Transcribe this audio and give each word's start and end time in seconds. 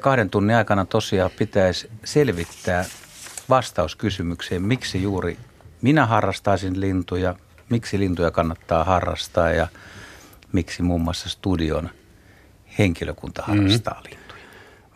Kahden 0.00 0.30
tunnin 0.30 0.56
aikana 0.56 0.84
tosiaan 0.84 1.30
pitäisi 1.38 1.90
selvittää 2.04 2.84
vastaus 3.48 3.96
kysymykseen, 3.96 4.62
miksi 4.62 5.02
juuri 5.02 5.38
minä 5.82 6.06
harrastaisin 6.06 6.80
lintuja, 6.80 7.34
miksi 7.68 7.98
lintuja 7.98 8.30
kannattaa 8.30 8.84
harrastaa 8.84 9.50
ja 9.50 9.68
miksi 10.52 10.82
muun 10.82 11.00
muassa 11.00 11.28
studion 11.28 11.90
henkilökunta 12.78 13.42
mhm. 13.42 13.56
harrastaa 13.56 13.94
mm-hmm. 13.94 14.10
lintuja. 14.10 14.42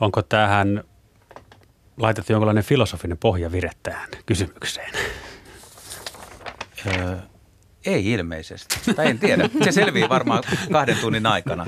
Onko 0.01 0.23
tähän 0.23 0.85
laitettu 1.97 2.33
jonkinlainen 2.33 2.65
filosofinen 2.65 3.19
pohjavire 3.19 3.71
tähän 3.83 4.09
kysymykseen? 4.27 4.93
Öö, 6.87 7.17
ei 7.87 8.13
ilmeisesti, 8.13 8.95
tai 8.97 9.07
en 9.07 9.19
tiedä. 9.19 9.49
Se 9.65 9.73
selvii 9.73 10.09
varmaan 10.09 10.43
kahden 10.73 10.97
tunnin 11.01 11.27
aikana. 11.27 11.65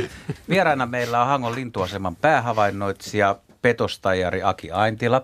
Vieraana 0.48 0.86
meillä 0.86 1.20
on 1.20 1.26
Hangon 1.26 1.54
lintuaseman 1.54 2.16
päähavainnoitsija, 2.16 3.36
petostajari 3.62 4.42
Aki 4.42 4.70
Aintila. 4.70 5.22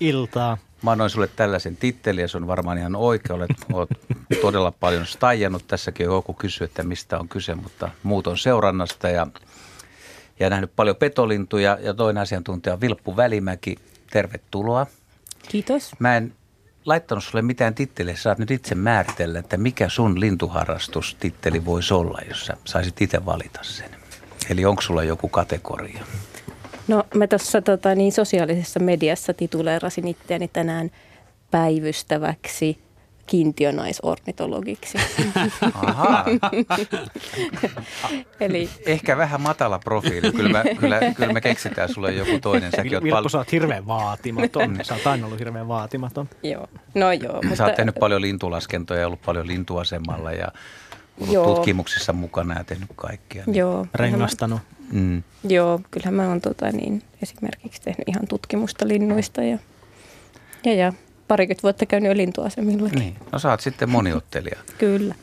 Iltaa. 0.00 0.58
Mä 0.82 0.90
annoin 0.90 1.10
sulle 1.10 1.28
tällaisen 1.36 1.76
tittelin 1.76 2.22
ja 2.22 2.28
se 2.28 2.36
on 2.36 2.46
varmaan 2.46 2.78
ihan 2.78 2.96
oikein. 2.96 3.36
Olet, 3.36 3.50
olet 3.72 3.88
todella 4.40 4.72
paljon 4.80 5.06
stajannut. 5.06 5.66
Tässäkin 5.68 6.08
on 6.08 6.14
joku 6.14 6.34
kysy, 6.34 6.64
että 6.64 6.82
mistä 6.82 7.18
on 7.18 7.28
kyse, 7.28 7.54
mutta 7.54 7.90
muut 8.02 8.26
on 8.26 8.38
seurannasta 8.38 9.08
ja, 9.08 9.26
ja 10.40 10.50
nähnyt 10.50 10.70
paljon 10.76 10.96
petolintuja. 10.96 11.78
Ja 11.80 11.94
toinen 11.94 12.22
asiantuntija 12.22 12.72
on 12.72 12.80
Vilppu 12.80 13.16
Välimäki. 13.16 13.76
Tervetuloa. 14.10 14.86
Kiitos. 15.48 15.92
Mä 15.98 16.16
en 16.16 16.32
laittanut 16.86 17.24
sulle 17.24 17.42
mitään 17.42 17.74
titteliä. 17.74 18.16
Saat 18.16 18.38
nyt 18.38 18.50
itse 18.50 18.74
määritellä, 18.74 19.38
että 19.38 19.56
mikä 19.56 19.88
sun 19.88 20.20
lintuharrastustitteli 20.20 21.64
voisi 21.64 21.94
olla, 21.94 22.18
jos 22.28 22.46
sä 22.46 22.56
saisit 22.64 23.02
itse 23.02 23.26
valita 23.26 23.60
sen. 23.62 23.90
Eli 24.50 24.64
onko 24.64 24.82
sulla 24.82 25.04
joku 25.04 25.28
kategoria? 25.28 26.04
No 26.88 27.04
mä 27.14 27.26
tuossa 27.26 27.62
tota, 27.62 27.94
niin 27.94 28.12
sosiaalisessa 28.12 28.80
mediassa 28.80 29.34
tituleerasin 29.34 30.08
itseäni 30.08 30.48
tänään 30.48 30.90
päivystäväksi 31.50 32.83
kiintiönaisornitologiksi. 33.26 34.98
Aha. 35.74 36.24
Eli... 38.40 38.70
Ehkä 38.86 39.16
vähän 39.16 39.40
matala 39.40 39.78
profiili. 39.78 40.32
Kyllä, 40.32 40.48
mä, 40.48 40.64
kyllä, 40.80 41.00
kyllä 41.16 41.32
me 41.32 41.40
keksitään 41.40 41.88
sulle 41.88 42.12
joku 42.12 42.40
toinen. 42.40 42.70
Säkin 42.70 42.92
Vilppu, 42.92 43.10
pal- 43.10 43.28
sä 43.28 43.38
oot 43.38 43.52
hirveän 43.52 43.86
vaatimaton. 43.86 44.78
sä 44.82 44.94
oot 44.94 45.06
aina 45.06 45.26
ollut 45.26 45.38
hirveän 45.38 45.68
vaatimaton. 45.68 46.28
Joo, 46.42 46.66
no 46.94 47.12
joo. 47.12 47.34
Mutta... 47.34 47.56
Sä 47.56 47.64
oot 47.64 47.74
tehnyt 47.74 47.94
paljon 47.94 48.22
lintulaskentoja 48.22 49.00
ja 49.00 49.06
ollut 49.06 49.22
paljon 49.22 49.46
lintuasemalla 49.46 50.32
ja 50.32 50.48
ollut 51.20 51.34
joo. 51.34 51.54
tutkimuksissa 51.54 52.12
mukana 52.12 52.58
ja 52.58 52.64
tehnyt 52.64 52.88
kaikkia. 52.96 53.42
Niin. 53.46 53.56
Joo. 53.56 53.86
Rengastanut. 53.94 54.60
Mm. 54.92 55.22
Joo, 55.48 55.80
kyllähän 55.90 56.14
mä 56.14 56.28
oon 56.28 56.40
tota, 56.40 56.70
niin, 56.70 57.02
esimerkiksi 57.22 57.82
tehnyt 57.82 58.08
ihan 58.08 58.26
tutkimusta 58.28 58.88
linnuista 58.88 59.42
ja, 59.42 59.58
ja, 60.64 60.74
ja 60.74 60.92
parikymmentä 61.28 61.62
vuotta 61.62 61.86
käynyt 61.86 62.08
jo 62.08 62.16
lintuasemillakin. 62.16 62.98
Niin, 62.98 63.16
no 63.32 63.38
sä 63.38 63.50
oot 63.50 63.60
sitten 63.60 63.90
moniottelija. 63.90 64.58
Kyllä. 64.78 65.14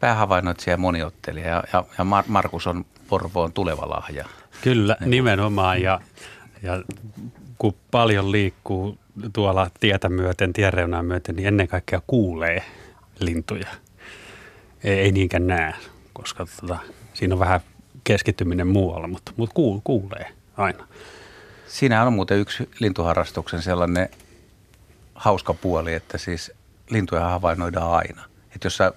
Päähavainnoitsija 0.00 0.74
ja 0.74 0.78
moniottelija 0.78 1.48
ja, 1.48 1.64
ja, 1.72 1.84
ja 1.98 2.04
Mar- 2.04 2.28
Markus 2.28 2.66
on 2.66 2.84
Porvoon 3.08 3.52
tuleva 3.52 3.88
lahja. 3.88 4.24
Kyllä, 4.60 4.96
niin. 5.00 5.10
nimenomaan 5.10 5.82
ja, 5.82 6.00
ja 6.62 6.82
kun 7.58 7.74
paljon 7.90 8.32
liikkuu 8.32 8.98
tuolla 9.32 9.70
tietä 9.80 10.08
myöten, 10.08 10.52
tienreunaa 10.52 11.02
myöten, 11.02 11.36
niin 11.36 11.48
ennen 11.48 11.68
kaikkea 11.68 12.02
kuulee 12.06 12.62
lintuja. 13.20 13.68
Ei, 14.84 14.98
ei 14.98 15.12
niinkään 15.12 15.46
näe, 15.46 15.74
koska 16.12 16.46
tota, 16.60 16.78
siinä 17.14 17.34
on 17.34 17.38
vähän 17.38 17.60
keskittyminen 18.04 18.66
muualla, 18.66 19.08
mutta, 19.08 19.32
mutta 19.36 19.54
kuulee 19.84 20.32
aina. 20.56 20.88
Siinä 21.66 22.04
on 22.04 22.12
muuten 22.12 22.38
yksi 22.38 22.68
lintuharrastuksen 22.78 23.62
sellainen 23.62 24.08
hauska 25.24 25.54
puoli, 25.54 25.94
että 25.94 26.18
siis 26.18 26.52
lintuja 26.90 27.28
havainnoidaan 27.28 27.92
aina. 27.92 28.22
Että 28.54 28.66
jos 28.66 28.76
sä 28.76 28.92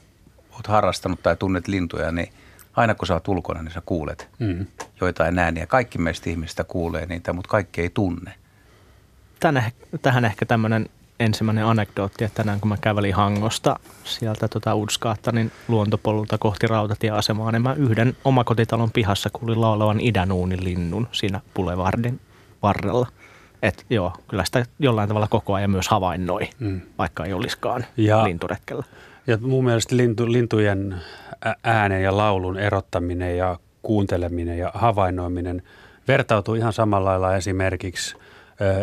oot 0.51 0.67
harrastanut 0.67 1.23
tai 1.23 1.35
tunnet 1.35 1.67
lintuja, 1.67 2.11
niin 2.11 2.29
aina 2.75 2.95
kun 2.95 3.07
sä 3.07 3.13
oot 3.13 3.27
ulkona, 3.27 3.63
niin 3.63 3.73
sä 3.73 3.81
kuulet 3.85 4.29
mm. 4.39 4.65
joitain 5.01 5.39
ääniä. 5.39 5.65
Kaikki 5.65 5.97
meistä 5.97 6.29
ihmistä 6.29 6.63
kuulee 6.63 7.05
niitä, 7.05 7.33
mutta 7.33 7.49
kaikki 7.49 7.81
ei 7.81 7.89
tunne. 7.89 8.33
Tänne, 9.39 9.73
tähän 10.01 10.25
ehkä 10.25 10.45
tämmöinen 10.45 10.89
ensimmäinen 11.19 11.65
anekdootti, 11.65 12.23
että 12.23 12.35
tänään 12.35 12.59
kun 12.59 12.69
mä 12.69 12.77
kävelin 12.81 13.15
Hangosta 13.15 13.79
sieltä 14.03 14.47
tota 14.47 14.75
Udskaattanin 14.75 15.51
luontopolulta 15.67 16.37
kohti 16.37 16.67
rautatieasemaa, 16.67 17.51
niin 17.51 17.61
mä 17.61 17.73
yhden 17.73 18.17
omakotitalon 18.23 18.91
pihassa 18.91 19.29
kuulin 19.29 19.61
laulavan 19.61 19.99
idänuunin 19.99 20.63
linnun 20.63 21.07
siinä 21.11 21.41
Boulevardin 21.53 22.19
varrella. 22.63 23.07
Että 23.67 23.83
joo, 23.89 24.13
kyllä 24.27 24.45
sitä 24.45 24.65
jollain 24.79 25.07
tavalla 25.07 25.27
koko 25.27 25.53
ajan 25.53 25.71
myös 25.71 25.87
havainnoi, 25.87 26.49
mm. 26.59 26.81
vaikka 26.97 27.25
ei 27.25 27.33
olisikaan 27.33 27.85
ja, 27.97 28.23
linturetkellä. 28.23 28.83
Ja 29.27 29.37
mun 29.41 29.65
mielestä 29.65 29.97
lintu, 29.97 30.31
lintujen 30.31 30.95
äänen 31.63 32.03
ja 32.03 32.17
laulun 32.17 32.59
erottaminen 32.59 33.37
ja 33.37 33.59
kuunteleminen 33.81 34.57
ja 34.57 34.71
havainnoiminen 34.73 35.63
vertautuu 36.07 36.55
ihan 36.55 36.73
samalla 36.73 37.09
lailla 37.09 37.35
esimerkiksi 37.35 38.15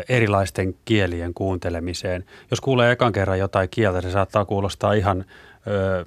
erilaisten 0.08 0.74
kielien 0.84 1.34
kuuntelemiseen. 1.34 2.24
Jos 2.50 2.60
kuulee 2.60 2.92
ekan 2.92 3.12
kerran 3.12 3.38
jotain 3.38 3.68
kieltä, 3.70 4.00
se 4.00 4.10
saattaa 4.10 4.44
kuulostaa 4.44 4.92
ihan 4.92 5.24
ö, 5.66 6.04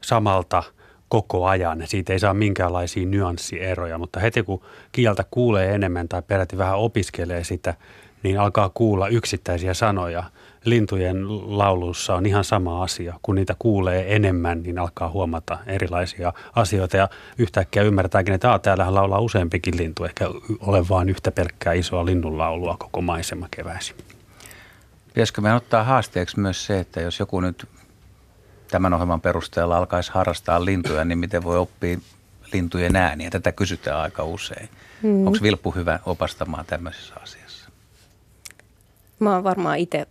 samalta– 0.00 0.62
koko 1.12 1.46
ajan. 1.46 1.82
Siitä 1.84 2.12
ei 2.12 2.18
saa 2.18 2.34
minkäänlaisia 2.34 3.06
nyanssieroja, 3.06 3.98
mutta 3.98 4.20
heti 4.20 4.42
kun 4.42 4.62
kieltä 4.92 5.24
kuulee 5.30 5.74
enemmän 5.74 6.08
tai 6.08 6.22
peräti 6.22 6.58
vähän 6.58 6.78
opiskelee 6.78 7.44
sitä, 7.44 7.74
niin 8.22 8.40
alkaa 8.40 8.70
kuulla 8.74 9.08
yksittäisiä 9.08 9.74
sanoja. 9.74 10.24
Lintujen 10.64 11.26
laulussa 11.58 12.14
on 12.14 12.26
ihan 12.26 12.44
sama 12.44 12.82
asia. 12.82 13.14
Kun 13.22 13.34
niitä 13.34 13.56
kuulee 13.58 14.16
enemmän, 14.16 14.62
niin 14.62 14.78
alkaa 14.78 15.08
huomata 15.08 15.58
erilaisia 15.66 16.32
asioita 16.54 16.96
ja 16.96 17.08
yhtäkkiä 17.38 17.82
ymmärtääkin, 17.82 18.34
että 18.34 18.58
täällähän 18.62 18.94
laulaa 18.94 19.20
useampikin 19.20 19.76
lintu, 19.76 20.04
ehkä 20.04 20.28
ole 20.60 20.88
vain 20.88 21.08
yhtä 21.08 21.30
pelkkää 21.30 21.72
isoa 21.72 22.06
linnunlaulua 22.06 22.76
koko 22.78 23.00
maisema 23.00 23.48
keväisin. 23.50 23.96
Pitäisikö 25.06 25.40
me 25.40 25.54
ottaa 25.54 25.84
haasteeksi 25.84 26.40
myös 26.40 26.66
se, 26.66 26.80
että 26.80 27.00
jos 27.00 27.18
joku 27.18 27.40
nyt 27.40 27.68
tämän 28.72 28.94
ohjelman 28.94 29.20
perusteella 29.20 29.76
alkaisi 29.76 30.12
harrastaa 30.12 30.64
lintuja, 30.64 31.04
niin 31.04 31.18
miten 31.18 31.44
voi 31.44 31.58
oppia 31.58 31.98
lintujen 32.52 32.96
ääniä? 32.96 33.30
Tätä 33.30 33.52
kysytään 33.52 34.00
aika 34.00 34.24
usein. 34.24 34.68
Mm. 35.02 35.26
Onko 35.26 35.38
Vilppu 35.42 35.70
hyvä 35.70 35.98
opastamaan 36.06 36.64
tämmöisessä 36.66 37.14
asiassa? 37.22 37.70
Mä 39.18 39.34
oon 39.34 39.44
varmaan 39.44 39.78
itse 39.78 40.06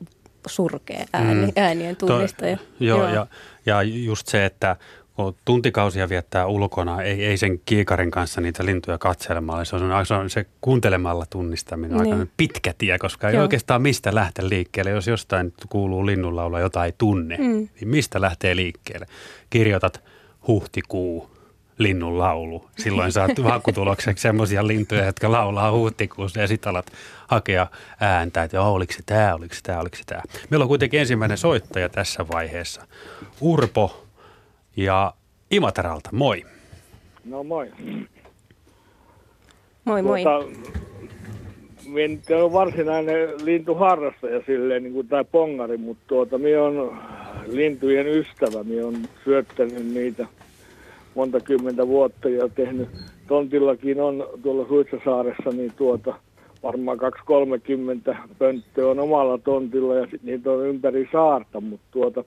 surkea 0.48 1.06
ääni, 1.14 1.46
mm. 1.46 1.52
äänien 1.56 1.96
tunnistaja. 1.96 2.58
To, 2.58 2.64
joo, 2.80 3.00
joo. 3.00 3.14
Ja, 3.14 3.28
ja 3.66 3.82
just 3.82 4.28
se, 4.28 4.46
että 4.46 4.76
kun 5.16 5.36
tuntikausia 5.46 6.10
viettää 6.10 6.48
ulkona, 6.48 7.02
ei, 7.02 7.26
ei 7.26 7.38
sen 7.38 7.60
kiikarin 7.66 8.12
kanssa 8.12 8.42
niitä 8.42 8.66
lintuja 8.66 8.98
katselemalla. 8.98 9.66
Se 9.66 9.76
on, 9.76 10.06
se, 10.06 10.14
on 10.14 10.30
se 10.30 10.46
kuuntelemalla 10.62 11.26
tunnistaminen 11.30 11.98
niin. 11.98 12.14
aika 12.14 12.32
pitkä 12.38 12.74
tie, 12.78 12.98
koska 13.00 13.30
ei 13.30 13.36
Joo. 13.36 13.42
oikeastaan 13.42 13.82
mistä 13.82 14.16
lähteä 14.16 14.50
liikkeelle. 14.50 14.92
Jos 14.92 15.08
jostain 15.08 15.54
kuuluu 15.70 16.06
linnunlaula, 16.06 16.60
jota 16.60 16.86
ei 16.86 16.94
tunne, 16.98 17.38
mm. 17.38 17.44
niin 17.44 17.88
mistä 17.88 18.22
lähtee 18.22 18.56
liikkeelle? 18.56 19.06
Kirjoitat 19.50 20.04
huhtikuu, 20.48 21.32
linnun 21.78 22.20
laulu. 22.20 22.70
Silloin 22.78 23.12
saat 23.12 23.32
hakutulokseksi 23.44 24.22
semmoisia 24.22 24.68
lintuja, 24.68 25.06
jotka 25.06 25.32
laulaa 25.32 25.72
huhtikuussa 25.72 26.42
ja 26.42 26.48
sitten 26.48 26.70
alat 26.70 26.92
hakea 27.28 27.68
ääntä, 28.00 28.44
että 28.44 28.58
joo, 28.58 28.74
oliko 28.74 28.94
se 28.94 29.00
tämä, 29.06 29.36
oliko 29.36 29.56
se 29.56 29.62
tämä, 29.64 29.80
oliko 29.80 29.96
se 29.96 30.04
tämä. 30.06 30.22
Meillä 30.50 30.64
on 30.64 30.70
kuitenkin 30.70 31.00
ensimmäinen 31.00 31.38
soittaja 31.38 31.90
tässä 31.90 32.26
vaiheessa. 32.28 32.88
Urpo 33.42 34.01
ja 34.76 35.14
Imateralta. 35.52 36.10
Moi. 36.14 36.44
No 37.26 37.44
moi. 37.44 37.72
Moi 39.86 40.02
moi. 40.02 40.24
Tuota, 40.24 40.48
minä 41.86 42.44
on 42.44 42.54
varsinainen 42.54 43.30
lintuharrastaja 43.44 44.42
silleen, 44.46 44.84
niin 44.84 44.94
kuin 44.94 45.08
tämä 45.08 45.24
pongari, 45.24 45.78
mutta 45.78 46.04
tuota, 46.08 46.38
minä 46.38 46.64
on 46.64 46.98
lintujen 47.48 48.08
ystävä. 48.08 48.64
Minä 48.64 48.88
on 48.88 48.96
syöttänyt 49.24 49.94
niitä 49.94 50.28
monta 51.16 51.40
kymmentä 51.40 51.88
vuotta 51.88 52.30
ja 52.30 52.50
tehnyt. 52.50 52.90
Tontillakin 53.28 54.02
on 54.02 54.28
tuolla 54.44 54.68
Suitsasaaressa 54.68 55.50
niin 55.50 55.74
tuota, 55.78 56.16
varmaan 56.64 56.98
2-30 58.12 58.16
pönttöä 58.40 58.88
on 58.88 59.00
omalla 59.00 59.38
tontilla 59.38 59.96
ja 59.96 60.08
niitä 60.24 60.52
on 60.52 60.68
ympäri 60.68 61.10
saarta, 61.12 61.62
mutta 61.62 61.88
tuota, 61.92 62.24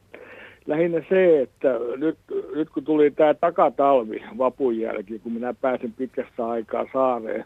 lähinnä 0.66 1.02
se, 1.08 1.40
että 1.40 1.68
nyt, 1.96 2.18
nyt 2.54 2.70
kun 2.70 2.84
tuli 2.84 3.10
tämä 3.10 3.34
takatalvi 3.34 4.24
vapun 4.38 4.78
jälkeen, 4.78 5.20
kun 5.20 5.32
minä 5.32 5.54
pääsin 5.60 5.92
pitkästä 5.92 6.46
aikaa 6.46 6.86
saareen, 6.92 7.44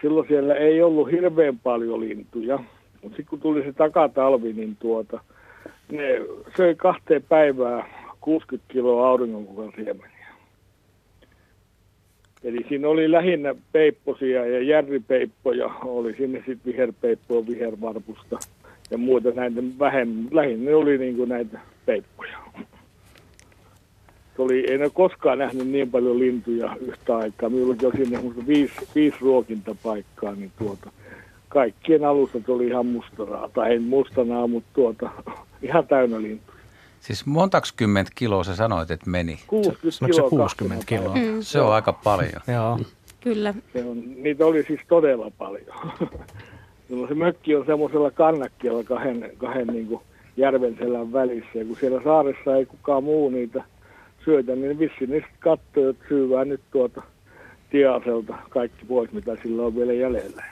silloin 0.00 0.28
siellä 0.28 0.54
ei 0.54 0.82
ollut 0.82 1.10
hirveän 1.10 1.58
paljon 1.58 2.00
lintuja. 2.00 2.58
Mutta 3.02 3.16
sitten 3.16 3.30
kun 3.30 3.40
tuli 3.40 3.62
se 3.62 3.72
takatalvi, 3.72 4.52
niin 4.52 4.76
tuota, 4.80 5.20
ne 5.92 6.20
söi 6.56 6.74
kahteen 6.74 7.22
päivään 7.28 7.84
60 8.20 8.72
kiloa 8.72 9.08
auringonkukan 9.08 9.72
siemeniä. 9.76 10.16
Eli 12.44 12.66
siinä 12.68 12.88
oli 12.88 13.10
lähinnä 13.10 13.54
peipposia 13.72 14.46
ja 14.46 14.62
järvipeippoja, 14.62 15.70
oli 15.84 16.14
sinne 16.16 16.38
sitten 16.46 16.72
viherpeippoa, 16.72 17.46
vihervarpusta 17.46 18.38
ja 18.90 18.98
muuta 18.98 19.30
näitä 19.30 19.60
vähemmän. 19.78 20.28
Lähinnä 20.30 20.76
oli 20.76 20.98
niin 20.98 21.16
kuin 21.16 21.28
näitä 21.28 21.58
peippoja. 21.86 22.38
Oli, 24.38 24.72
en 24.72 24.82
ole 24.82 24.90
koskaan 24.90 25.38
nähnyt 25.38 25.68
niin 25.68 25.90
paljon 25.90 26.18
lintuja 26.18 26.76
yhtä 26.80 27.16
aikaa. 27.16 27.48
Minullakin 27.50 27.88
oli 27.88 27.96
sinne 27.96 28.20
viisi, 28.46 28.74
viisi 28.94 29.16
ruokintapaikkaa, 29.20 30.32
niin 30.34 30.52
tuota, 30.58 30.90
kaikkien 31.48 32.04
alustat 32.04 32.48
oli 32.48 32.66
ihan 32.66 32.86
mustanaa, 32.86 33.48
tai 33.48 33.74
en 33.74 33.82
mustanaa, 33.82 34.46
mutta 34.46 34.70
tuota, 34.74 35.10
ihan 35.62 35.86
täynnä 35.86 36.22
lintuja. 36.22 36.56
Siis 37.00 37.26
montaks 37.26 37.72
kymmentä 37.72 38.10
kiloa 38.14 38.44
sä 38.44 38.56
sanoit, 38.56 38.90
että 38.90 39.10
meni? 39.10 39.38
60 39.46 40.04
Oliko 40.04 40.14
se 40.14 40.22
kiloa 40.22 40.30
60 40.30 40.84
kahtena 40.86 41.02
kiloa? 41.02 41.34
Mm, 41.34 41.42
Se 41.42 41.60
on 41.60 41.72
aika 41.72 41.92
paljon. 41.92 42.42
Joo. 42.52 42.78
kyllä. 43.20 43.54
Se 43.72 43.84
on, 43.84 44.02
niitä 44.22 44.46
oli 44.46 44.62
siis 44.62 44.80
todella 44.88 45.30
paljon. 45.38 45.76
no 46.88 47.06
se 47.06 47.14
mökki 47.14 47.56
on 47.56 47.66
semmoisella 47.66 48.10
kannakkeella 48.10 48.84
kahden, 48.84 49.30
kahden 49.38 49.66
niin 49.66 49.86
kuin 49.86 50.00
järven 50.36 50.76
selän 50.78 51.12
välissä. 51.12 51.50
Ja 51.54 51.64
kun 51.64 51.76
siellä 51.80 52.00
saaressa 52.04 52.56
ei 52.56 52.66
kukaan 52.66 53.04
muu 53.04 53.30
niitä 53.30 53.64
syötä, 54.24 54.56
niin 54.56 54.78
vissi 54.78 55.06
niistä 55.06 55.30
katsoo, 55.38 55.88
että 55.88 56.04
syyvää 56.08 56.44
nyt 56.44 56.60
tuota 56.72 57.02
tieaselta 57.70 58.34
kaikki 58.48 58.84
pois, 58.84 59.12
mitä 59.12 59.36
sillä 59.42 59.62
on 59.62 59.76
vielä 59.76 59.92
jäljellä. 59.92 60.44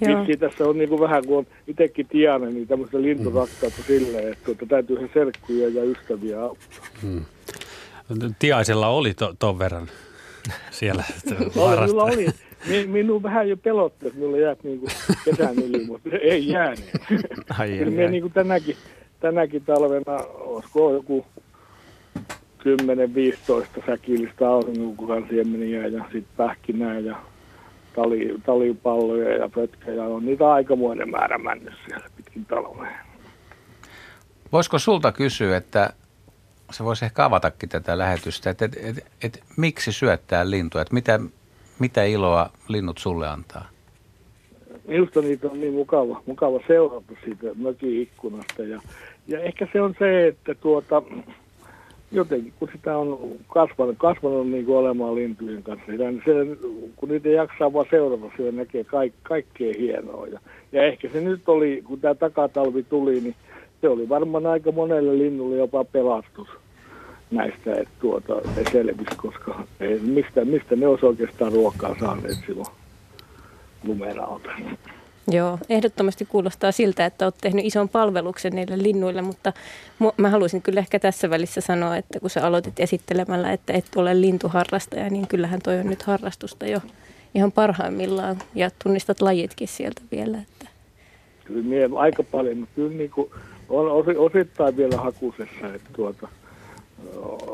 Joo. 0.00 0.20
Vissi 0.20 0.36
tässä 0.36 0.64
on 0.64 0.78
niin 0.78 0.88
kuin 0.88 1.00
vähän, 1.00 1.26
kun 1.26 1.38
on 1.38 1.46
itsekin 1.66 2.06
tiainen, 2.06 2.54
niin 2.54 2.68
tämmöistä 2.68 3.02
linturakkautta 3.02 3.82
silleen, 3.86 4.32
että 4.32 4.44
tuota, 4.44 4.66
täytyy 4.66 4.96
se 4.96 5.10
serkkuja 5.14 5.68
ja 5.68 5.84
ystäviä 5.84 6.42
auttaa. 6.42 6.86
Tiaisella 8.38 8.88
oli 8.88 9.14
to, 9.14 9.34
ton 9.38 9.58
verran 9.58 9.88
siellä 10.70 11.04
Oli, 11.56 11.90
oli. 11.92 12.26
Mi- 12.68 12.86
minun 12.86 13.22
vähän 13.22 13.48
jo 13.48 13.56
pelotti, 13.56 14.06
että 14.06 14.18
minulla 14.18 14.38
jäät 14.38 14.64
niin 14.64 14.80
kesän 15.24 15.54
yli, 15.58 15.84
mutta 15.86 16.08
ei 16.22 16.48
jäänyt. 16.48 16.84
Ai, 17.58 17.78
Kyllä 17.78 18.02
ai. 18.04 18.10
niin 18.10 18.22
kuin 18.22 18.32
tänäkin, 18.32 18.76
tänäkin 19.20 19.64
talvena, 19.64 20.16
olisiko 20.34 20.92
joku 20.92 21.26
10-15 22.18 23.86
säkillistä 23.86 24.48
auringonkukansiemeniä 24.48 25.86
ja 25.86 26.02
sitten 26.04 26.36
pähkinää 26.36 26.98
ja 26.98 27.16
tali, 27.96 28.34
talipalloja 28.46 29.36
ja 29.36 29.48
pötköjä. 29.54 30.04
On 30.04 30.26
niitä 30.26 30.52
aikamoinen 30.52 31.10
määrä 31.10 31.38
männyt 31.38 31.74
siellä 31.86 32.06
pitkin 32.16 32.44
talvea. 32.46 32.98
Voisiko 34.52 34.78
sulta 34.78 35.12
kysyä, 35.12 35.56
että 35.56 35.90
se 36.70 36.84
voisi 36.84 37.04
ehkä 37.04 37.24
avatakin 37.24 37.68
tätä 37.68 37.98
lähetystä, 37.98 38.50
että, 38.50 38.64
että, 38.64 38.80
että, 38.84 39.02
että 39.22 39.38
miksi 39.56 39.92
syöttää 39.92 40.50
lintuja, 40.50 40.82
että 40.82 40.94
mitä, 40.94 41.20
mitä 41.78 42.04
iloa 42.04 42.50
linnut 42.68 42.98
sulle 42.98 43.28
antaa? 43.28 43.68
Minusta 44.88 45.20
niitä 45.20 45.48
on 45.48 45.60
niin 45.60 45.74
mukava, 45.74 46.22
mukava 46.26 46.60
seurata 46.66 47.12
siitä 47.24 47.46
mökin 47.54 48.02
ikkunasta. 48.02 48.62
Ja, 48.62 48.80
ja 49.26 49.40
ehkä 49.40 49.68
se 49.72 49.80
on 49.80 49.94
se, 49.98 50.26
että 50.26 50.54
tuota, 50.54 51.02
jotenkin 52.12 52.52
kun 52.58 52.68
sitä 52.72 52.98
on 52.98 53.32
kasvanut, 53.48 53.96
kasvanut 53.98 54.48
niin 54.48 54.64
kuin 54.64 54.78
olemaan 54.78 55.14
lintujen 55.14 55.62
kanssa, 55.62 55.92
niin 55.92 56.22
se, 56.24 56.32
kun 56.96 57.08
niitä 57.08 57.28
jaksaa 57.28 57.72
vaan 57.72 57.86
seurata, 57.90 58.36
siellä 58.36 58.52
näkee 58.52 58.84
kaik, 58.84 59.12
kaikkea 59.22 59.74
hienoa. 59.78 60.26
Ja, 60.26 60.40
ja 60.72 60.82
ehkä 60.82 61.08
se 61.08 61.20
nyt 61.20 61.48
oli, 61.48 61.82
kun 61.84 62.00
tämä 62.00 62.14
takatalvi 62.14 62.82
tuli, 62.82 63.20
niin 63.20 63.34
se 63.80 63.88
oli 63.88 64.08
varmaan 64.08 64.46
aika 64.46 64.72
monelle 64.72 65.18
linnulle 65.18 65.56
jopa 65.56 65.84
pelastus 65.84 66.48
näistä, 67.30 67.74
että 67.74 67.94
tuota, 68.00 68.34
ne 68.34 68.62
selvisi, 68.72 69.16
koska 69.16 69.64
ei, 69.80 69.98
mistä, 69.98 70.44
mistä 70.44 70.76
ne 70.76 70.86
olisi 70.86 71.06
oikeastaan 71.06 71.52
ruokaa 71.52 71.96
saaneet 72.00 72.36
silloin 72.46 72.66
lumen 73.84 74.20
alta. 74.20 74.50
Joo, 75.28 75.58
ehdottomasti 75.68 76.24
kuulostaa 76.24 76.72
siltä, 76.72 77.06
että 77.06 77.26
olet 77.26 77.34
tehnyt 77.40 77.64
ison 77.64 77.88
palveluksen 77.88 78.52
niille 78.52 78.82
linnuille, 78.82 79.22
mutta 79.22 79.52
mu- 80.04 80.14
mä 80.16 80.30
haluaisin 80.30 80.62
kyllä 80.62 80.80
ehkä 80.80 80.98
tässä 80.98 81.30
välissä 81.30 81.60
sanoa, 81.60 81.96
että 81.96 82.20
kun 82.20 82.30
sä 82.30 82.46
aloitit 82.46 82.80
esittelemällä, 82.80 83.52
että 83.52 83.72
et 83.72 83.84
ole 83.96 84.20
lintuharrastaja, 84.20 85.10
niin 85.10 85.26
kyllähän 85.26 85.60
toi 85.62 85.78
on 85.78 85.86
nyt 85.86 86.02
harrastusta 86.02 86.66
jo 86.66 86.80
ihan 87.34 87.52
parhaimmillaan 87.52 88.36
ja 88.54 88.70
tunnistat 88.84 89.20
lajitkin 89.20 89.68
sieltä 89.68 90.02
vielä. 90.10 90.38
Että. 90.38 90.70
Kyllä 91.44 91.62
mie 91.62 91.88
aika 91.96 92.22
paljon, 92.22 92.58
mutta 92.58 92.74
kyllä 92.74 92.92
niin 92.92 93.10
kuin 93.10 93.30
on 93.68 93.90
osi, 93.90 94.16
osittain 94.16 94.76
vielä 94.76 94.96
hakusessa, 94.96 95.74
että 95.74 95.90
tuota, 95.96 96.28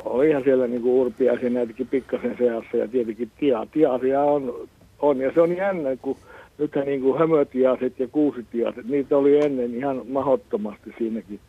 olihan 0.05 0.45
siellä 0.45 0.67
niin 0.67 0.83
kuin 0.83 0.95
urpiaisia 0.95 1.51
näitäkin 1.51 1.87
pikkasen 1.87 2.37
seassa 2.39 2.77
ja 2.77 2.89
tietenkin 2.89 3.31
tia, 3.39 3.67
tiasia 3.73 4.23
on, 4.23 4.69
on, 4.99 5.19
ja 5.19 5.33
se 5.35 5.41
on 5.41 5.57
jännä, 5.57 5.97
kun 6.03 6.17
nythän 6.59 6.87
niin 6.87 7.01
kuin 7.01 7.19
hömötiaset 7.19 8.01
ja 8.01 8.09
kuusitiaset, 8.09 8.89
niitä 8.89 9.17
oli 9.17 9.45
ennen 9.45 9.75
ihan 9.75 10.03
mahdottomasti 10.09 10.95
siinäkin 10.99 11.41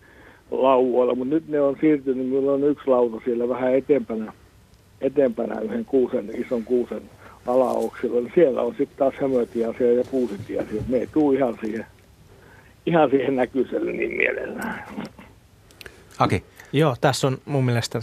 lauvoilla, 0.52 1.16
mutta 1.16 1.34
nyt 1.34 1.48
ne 1.48 1.62
on 1.62 1.78
siirtynyt, 1.82 2.28
minulla 2.28 2.52
on 2.52 2.64
yksi 2.64 2.88
lauta 2.88 3.22
siellä 3.26 3.50
vähän 3.50 3.76
eteenpänä, 3.76 4.34
eteenpänä 5.02 5.62
yhden 5.62 5.86
kuusen, 5.86 6.30
ison 6.38 6.64
kuusen 6.64 7.02
alaoksilla, 7.48 8.30
siellä 8.36 8.62
on 8.62 8.76
sitten 8.78 8.98
taas 8.98 9.14
hömötiasia 9.22 9.94
ja 9.94 10.04
kuusitiasia, 10.12 10.82
me 10.88 10.98
ei 10.98 11.08
tuu 11.08 11.32
ihan 11.32 11.58
siihen, 11.62 11.86
ihan 12.86 13.10
siihen 13.10 13.36
näkyiselle 13.36 13.92
niin 13.92 14.18
mielellään. 14.18 14.86
Aki, 16.20 16.44
Joo, 16.74 16.96
tässä 17.02 17.28
on 17.28 17.38
mun 17.46 17.66
mielestä 17.66 18.00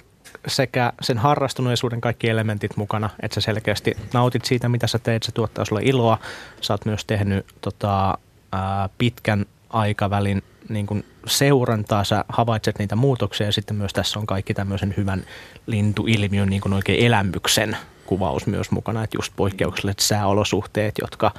sekä 0.46 0.92
sen 1.00 1.18
harrastuneisuuden 1.18 2.00
kaikki 2.00 2.28
elementit 2.28 2.76
mukana, 2.76 3.10
että 3.22 3.34
sä 3.34 3.40
selkeästi 3.40 3.96
nautit 4.14 4.44
siitä, 4.44 4.68
mitä 4.68 4.86
sä 4.86 4.98
teet, 4.98 5.22
se 5.22 5.32
tuottaa 5.32 5.64
sulle 5.64 5.82
iloa. 5.84 6.18
Sä 6.60 6.74
oot 6.74 6.84
myös 6.84 7.04
tehnyt 7.04 7.46
tota, 7.60 8.18
ää, 8.52 8.88
pitkän 8.98 9.46
aikavälin 9.70 10.42
niin 10.68 10.86
kun 10.86 11.04
seurantaa, 11.26 12.04
sä 12.04 12.24
havaitset 12.28 12.78
niitä 12.78 12.96
muutoksia 12.96 13.46
ja 13.46 13.52
sitten 13.52 13.76
myös 13.76 13.92
tässä 13.92 14.18
on 14.18 14.26
kaikki 14.26 14.54
tämmöisen 14.54 14.94
hyvän 14.96 15.22
lintuilmiön 15.66 16.48
niin 16.48 16.60
kuin 16.60 16.72
oikein 16.72 17.06
elämyksen 17.06 17.76
kuvaus 18.06 18.46
myös 18.46 18.70
mukana, 18.70 19.04
että 19.04 19.18
just 19.18 19.32
poikkeukselliset 19.36 19.98
sääolosuhteet, 19.98 20.94
jotka 21.00 21.30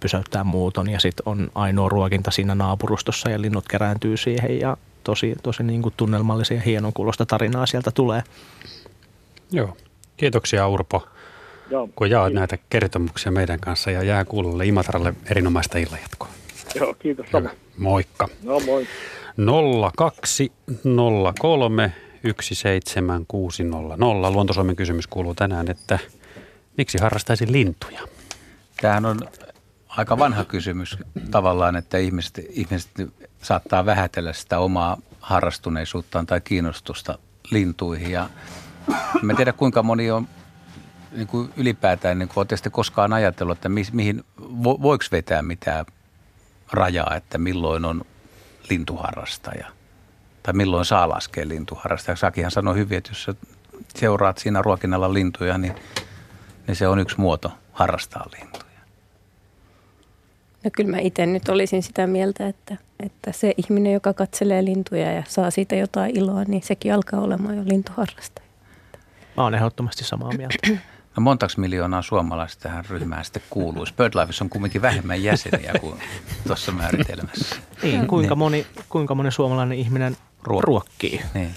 pysäyttää 0.00 0.44
muuton 0.44 0.90
ja 0.90 1.00
sitten 1.00 1.22
on 1.26 1.50
ainoa 1.54 1.88
ruokinta 1.88 2.30
siinä 2.30 2.54
naapurustossa 2.54 3.30
ja 3.30 3.40
linnut 3.40 3.68
kerääntyy 3.68 4.16
siihen 4.16 4.60
ja 4.60 4.76
tosi, 5.04 5.34
tosi 5.42 5.62
niin 5.62 5.82
kuin 5.82 5.94
tunnelmallisia 5.96 6.56
ja 6.56 6.62
hienon 6.62 6.92
kuulosta 6.92 7.26
tarinaa 7.26 7.66
sieltä 7.66 7.90
tulee. 7.90 8.22
Joo. 9.50 9.76
Kiitoksia 10.16 10.68
Urpo, 10.68 11.08
Joo, 11.70 11.88
kun 11.96 12.10
jaoit 12.10 12.34
näitä 12.34 12.58
kertomuksia 12.70 13.32
meidän 13.32 13.60
kanssa 13.60 13.90
ja 13.90 14.02
jää 14.02 14.24
kuulolle 14.24 14.66
Imatralle 14.66 15.14
erinomaista 15.30 15.78
illanjatkoa. 15.78 16.28
Joo, 16.74 16.94
kiitos 16.94 17.26
sama. 17.32 17.50
Moikka. 17.78 18.28
No 18.42 18.60
moi. 18.60 18.86
0203 19.96 21.92
17600. 22.24 24.32
Luontosuomen 24.32 24.76
kysymys 24.76 25.06
kuuluu 25.06 25.34
tänään, 25.34 25.70
että 25.70 25.98
miksi 26.76 26.98
harrastaisin 26.98 27.52
lintuja? 27.52 28.00
tämähän 28.80 29.06
on 29.06 29.20
aika 29.88 30.18
vanha 30.18 30.44
kysymys 30.44 30.98
tavallaan, 31.30 31.76
että 31.76 31.98
ihmiset, 31.98 32.46
ihmiset 32.50 32.90
saattaa 33.42 33.86
vähätellä 33.86 34.32
sitä 34.32 34.58
omaa 34.58 34.96
harrastuneisuuttaan 35.20 36.26
tai 36.26 36.40
kiinnostusta 36.40 37.18
lintuihin. 37.50 38.10
Ja 38.10 38.30
en 39.30 39.36
tiedä 39.36 39.52
kuinka 39.52 39.82
moni 39.82 40.10
on 40.10 40.28
niin 41.12 41.26
kuin 41.26 41.52
ylipäätään, 41.56 42.18
niin 42.18 42.28
kuin 42.28 42.38
olette 42.38 42.70
koskaan 42.70 43.12
ajatellut, 43.12 43.58
että 43.58 43.68
mi, 43.68 43.82
mihin, 43.92 44.24
vo, 44.40 44.82
voiko 44.82 45.04
vetää 45.12 45.42
mitään 45.42 45.86
rajaa, 46.72 47.14
että 47.16 47.38
milloin 47.38 47.84
on 47.84 48.04
lintuharrastaja 48.70 49.66
tai 50.42 50.54
milloin 50.54 50.84
saa 50.84 51.08
laskea 51.08 51.48
lintuharrastaja. 51.48 52.16
Sakihan 52.16 52.50
sanoi 52.50 52.76
hyvin, 52.76 52.98
että 52.98 53.10
jos 53.10 53.30
seuraat 53.96 54.38
siinä 54.38 54.62
ruokinnalla 54.62 55.12
lintuja, 55.12 55.58
niin, 55.58 55.74
niin 56.66 56.76
se 56.76 56.88
on 56.88 56.98
yksi 56.98 57.20
muoto 57.20 57.52
harrastaa 57.72 58.26
lintuja. 58.40 58.67
No 60.64 60.70
kyllä 60.76 60.90
mä 60.90 60.98
itse 60.98 61.26
nyt 61.26 61.48
olisin 61.48 61.82
sitä 61.82 62.06
mieltä, 62.06 62.48
että, 62.48 62.76
että 63.00 63.32
se 63.32 63.54
ihminen, 63.56 63.92
joka 63.92 64.12
katselee 64.12 64.64
lintuja 64.64 65.12
ja 65.12 65.22
saa 65.28 65.50
siitä 65.50 65.76
jotain 65.76 66.18
iloa, 66.18 66.44
niin 66.44 66.62
sekin 66.62 66.94
alkaa 66.94 67.20
olemaan 67.20 67.56
jo 67.56 67.62
lintuharrastaja. 67.66 68.48
Mä 69.36 69.42
oon 69.42 69.54
ehdottomasti 69.54 70.04
samaa 70.04 70.30
mieltä. 70.36 70.56
No 71.16 71.20
montaks 71.20 71.56
miljoonaa 71.56 72.02
suomalaista 72.02 72.62
tähän 72.62 72.84
ryhmään 72.84 73.24
sitten 73.24 73.42
kuuluisi? 73.50 73.94
BirdLifeissa 73.96 74.44
on 74.44 74.48
kuitenkin 74.50 74.82
vähemmän 74.82 75.22
jäseniä 75.22 75.72
kuin 75.80 75.94
tuossa 76.46 76.72
määritelmässä. 76.72 77.56
Niin, 77.82 78.06
kuinka 78.06 78.34
moni, 78.34 78.66
kuinka 78.88 79.14
moni 79.14 79.30
suomalainen 79.32 79.78
ihminen 79.78 80.16
Ruok- 80.48 80.60
ruokkii, 80.60 81.20
Niin. 81.34 81.50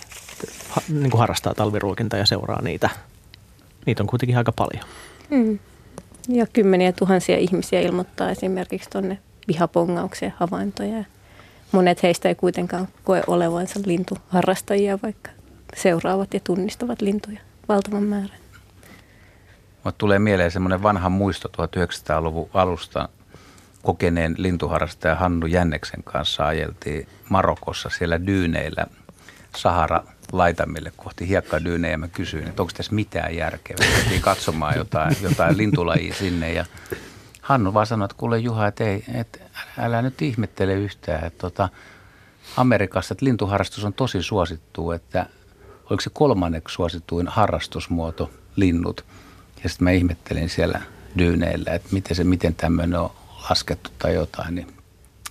ha, 0.70 0.82
niin 0.90 1.12
kuin 1.12 1.20
harrastaa 1.20 1.54
talviruokintaa 1.54 2.20
ja 2.20 2.26
seuraa 2.26 2.62
niitä. 2.62 2.90
Niitä 3.86 4.04
on 4.04 4.08
kuitenkin 4.08 4.38
aika 4.38 4.52
paljon. 4.52 4.84
Mm. 5.30 5.60
Ja 6.28 6.46
kymmeniä 6.54 6.92
tuhansia 6.92 7.38
ihmisiä 7.38 7.82
ilmoittaa 7.82 8.30
esimerkiksi 8.30 8.90
tuonne 8.90 9.20
vihapongauksien 9.48 10.34
havaintoja. 10.38 10.98
Ja 10.98 11.04
Monet 11.72 12.04
heistä 12.04 12.30
ei 12.30 12.36
kuitenkaan 12.36 12.88
koe 13.04 13.24
olevansa 13.28 13.80
lintuharrastajia, 13.86 15.00
vaikka 15.04 15.32
seuraavat 15.76 16.34
ja 16.34 16.40
tunnistavat 16.44 17.02
lintuja 17.02 17.40
valtavan 17.70 18.04
määrän. 18.04 18.42
Mulle 19.84 19.96
tulee 19.98 20.20
mieleen 20.20 20.52
semmoinen 20.52 20.84
vanha 20.84 21.10
muisto 21.10 21.48
1900-luvun 21.48 22.50
alusta 22.54 23.10
kokeneen 23.84 24.36
lintuharrastaja 24.38 25.16
Hannu 25.16 25.46
Jänneksen 25.46 26.04
kanssa 26.04 26.48
ajeltiin 26.48 27.08
Marokossa 27.30 27.90
siellä 27.90 28.26
dyyneillä 28.26 28.86
Sahara 29.58 30.04
laitamille 30.32 30.92
kohti 30.98 31.28
hiekkadyynejä. 31.28 31.98
Mä 31.98 32.08
kysyin, 32.08 32.48
että 32.48 32.62
onko 32.62 32.74
tässä 32.78 32.96
mitään 32.96 33.36
järkeä. 33.36 33.78
Me 34.10 34.20
katsomaan 34.20 34.78
jotain, 34.78 35.16
jotain 35.22 35.58
lintulajia 35.58 36.14
sinne 36.14 36.54
ja 36.54 36.66
Hannu 37.42 37.74
vaan 37.74 37.88
sanoi, 37.88 38.06
että 38.06 38.18
kuule 38.18 38.40
Juha, 38.40 38.68
että 38.68 38.84
ei, 38.84 39.04
että 39.14 39.40
älä 39.78 40.02
nyt 40.02 40.22
ihmettele 40.22 40.74
yhtään, 40.74 41.26
että 41.26 41.40
tota, 41.40 41.70
Amerikassa 42.58 43.14
että 43.14 43.26
lintuharrastus 43.26 43.86
on 43.86 43.94
tosi 43.94 44.24
suosittu, 44.24 44.92
että 44.92 45.26
oliko 45.90 46.02
se 46.02 46.10
kolmanneksi 46.14 46.74
suosituin 46.74 47.28
harrastusmuoto 47.28 48.32
linnut. 48.56 49.06
Ja 49.64 49.70
sitten 49.70 49.84
mä 49.84 49.92
ihmettelin 49.92 50.50
siellä 50.50 50.82
dyyneillä, 51.18 51.72
että 51.72 51.90
miten, 51.92 52.16
se, 52.16 52.24
miten 52.24 52.56
tämmöinen 52.56 53.00
on 53.00 53.12
laskettu 53.50 53.90
tai 54.00 54.14
jotain. 54.14 54.56
Niin 54.56 54.68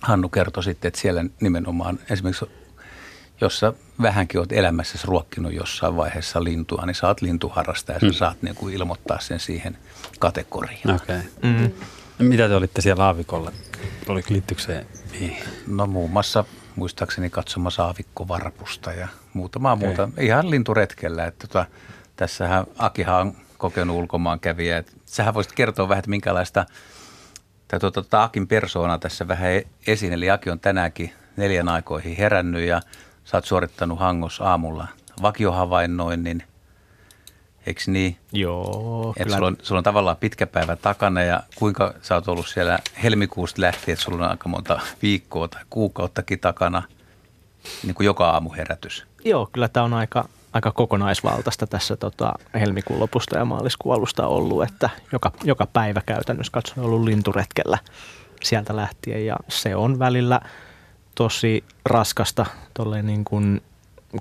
Hannu 0.01 0.29
kertoi 0.29 0.63
sitten, 0.63 0.87
että 0.87 0.99
siellä 0.99 1.25
nimenomaan 1.41 1.99
esimerkiksi 2.09 2.45
jos 3.41 3.59
sä 3.59 3.73
vähänkin 4.01 4.39
oot 4.39 4.51
elämässäsi 4.51 5.07
ruokkinut 5.07 5.53
jossain 5.53 5.97
vaiheessa 5.97 6.43
lintua, 6.43 6.85
niin 6.85 6.95
saat 6.95 7.21
lintuharrastaja 7.21 7.99
ja 8.01 8.07
mm. 8.07 8.13
saat 8.13 8.41
niin 8.41 8.55
kuin 8.55 8.73
ilmoittaa 8.73 9.19
sen 9.19 9.39
siihen 9.39 9.77
kategoriaan. 10.19 10.95
Okay. 10.95 11.21
Mm. 11.43 11.71
Mitä 12.19 12.47
te 12.47 12.55
olitte 12.55 12.81
siellä 12.81 13.05
aavikolla? 13.05 13.51
Oliko 14.07 14.27
liittyykö 14.31 14.63
se 14.63 14.85
niin? 15.19 15.37
No 15.67 15.87
muun 15.87 16.11
muassa 16.11 16.45
muistaakseni 16.75 17.29
katsomassa 17.29 17.83
aavikkovarpusta 17.83 18.91
ja 18.91 19.07
muutamaa 19.33 19.73
okay. 19.73 19.87
muuta. 19.87 20.09
Ihan 20.19 20.49
linturetkellä. 20.49 21.25
Että 21.25 21.47
tota, 21.47 21.65
tässähän 22.15 22.65
Akihan 22.77 23.21
on 23.21 23.35
kokenut 23.57 23.97
ulkomaan 23.97 24.39
kävijä. 24.39 24.77
Että 24.77 24.91
sähän 25.05 25.33
voisit 25.33 25.53
kertoa 25.53 25.89
vähän, 25.89 25.99
että 25.99 26.09
minkälaista 26.09 26.65
tuota, 27.67 27.91
tota, 27.91 28.23
Akin 28.23 28.47
persoona 28.47 28.99
tässä 28.99 29.27
vähän 29.27 29.51
e- 29.51 29.67
esiin. 29.87 30.13
Eli 30.13 30.29
Aki 30.29 30.49
on 30.49 30.59
tänäänkin 30.59 31.13
neljän 31.37 31.69
aikoihin 31.69 32.17
herännyt 32.17 32.67
ja 32.67 32.81
sä 33.25 33.37
oot 33.37 33.45
suorittanut 33.45 33.99
Hangos 33.99 34.41
aamulla 34.41 34.87
vakiohavainnoinnin. 35.21 36.43
Eikö 37.65 37.81
niin? 37.87 38.17
Joo. 38.31 39.13
Että 39.17 39.33
sulla, 39.33 39.47
on, 39.47 39.57
sulla 39.61 39.79
on 39.79 39.83
tavallaan 39.83 40.17
pitkä 40.17 40.47
päivä 40.47 40.75
takana 40.75 41.21
ja 41.21 41.43
kuinka 41.55 41.93
sä 42.01 42.15
oot 42.15 42.27
ollut 42.27 42.47
siellä 42.47 42.79
helmikuusta 43.03 43.61
lähtien, 43.61 43.93
että 43.93 44.05
sulla 44.05 44.25
on 44.25 44.31
aika 44.31 44.49
monta 44.49 44.79
viikkoa 45.01 45.47
tai 45.47 45.61
kuukauttakin 45.69 46.39
takana, 46.39 46.83
niin 47.83 47.95
kuin 47.95 48.05
joka 48.05 48.29
aamu 48.29 48.49
herätys. 48.57 49.05
Joo, 49.25 49.49
kyllä 49.51 49.67
tämä 49.67 49.83
on 49.83 49.93
aika, 49.93 50.29
aika 50.53 50.71
kokonaisvaltaista 50.71 51.67
tässä 51.67 51.97
tota, 51.97 52.33
helmikuun 52.53 52.99
lopusta 52.99 53.37
ja 53.37 53.45
maaliskuun 53.45 53.95
alusta 53.95 54.27
ollut, 54.27 54.63
että 54.63 54.89
joka, 55.11 55.31
joka 55.43 55.65
päivä 55.65 56.01
käytännössä 56.05 56.51
katsoen 56.51 56.85
ollut 56.85 57.03
linturetkellä 57.03 57.77
sieltä 58.43 58.75
lähtien 58.75 59.25
ja 59.25 59.35
se 59.47 59.75
on 59.75 59.99
välillä 59.99 60.41
tosi 61.15 61.63
raskasta 61.85 62.45
niin 63.03 63.23
kuin 63.23 63.61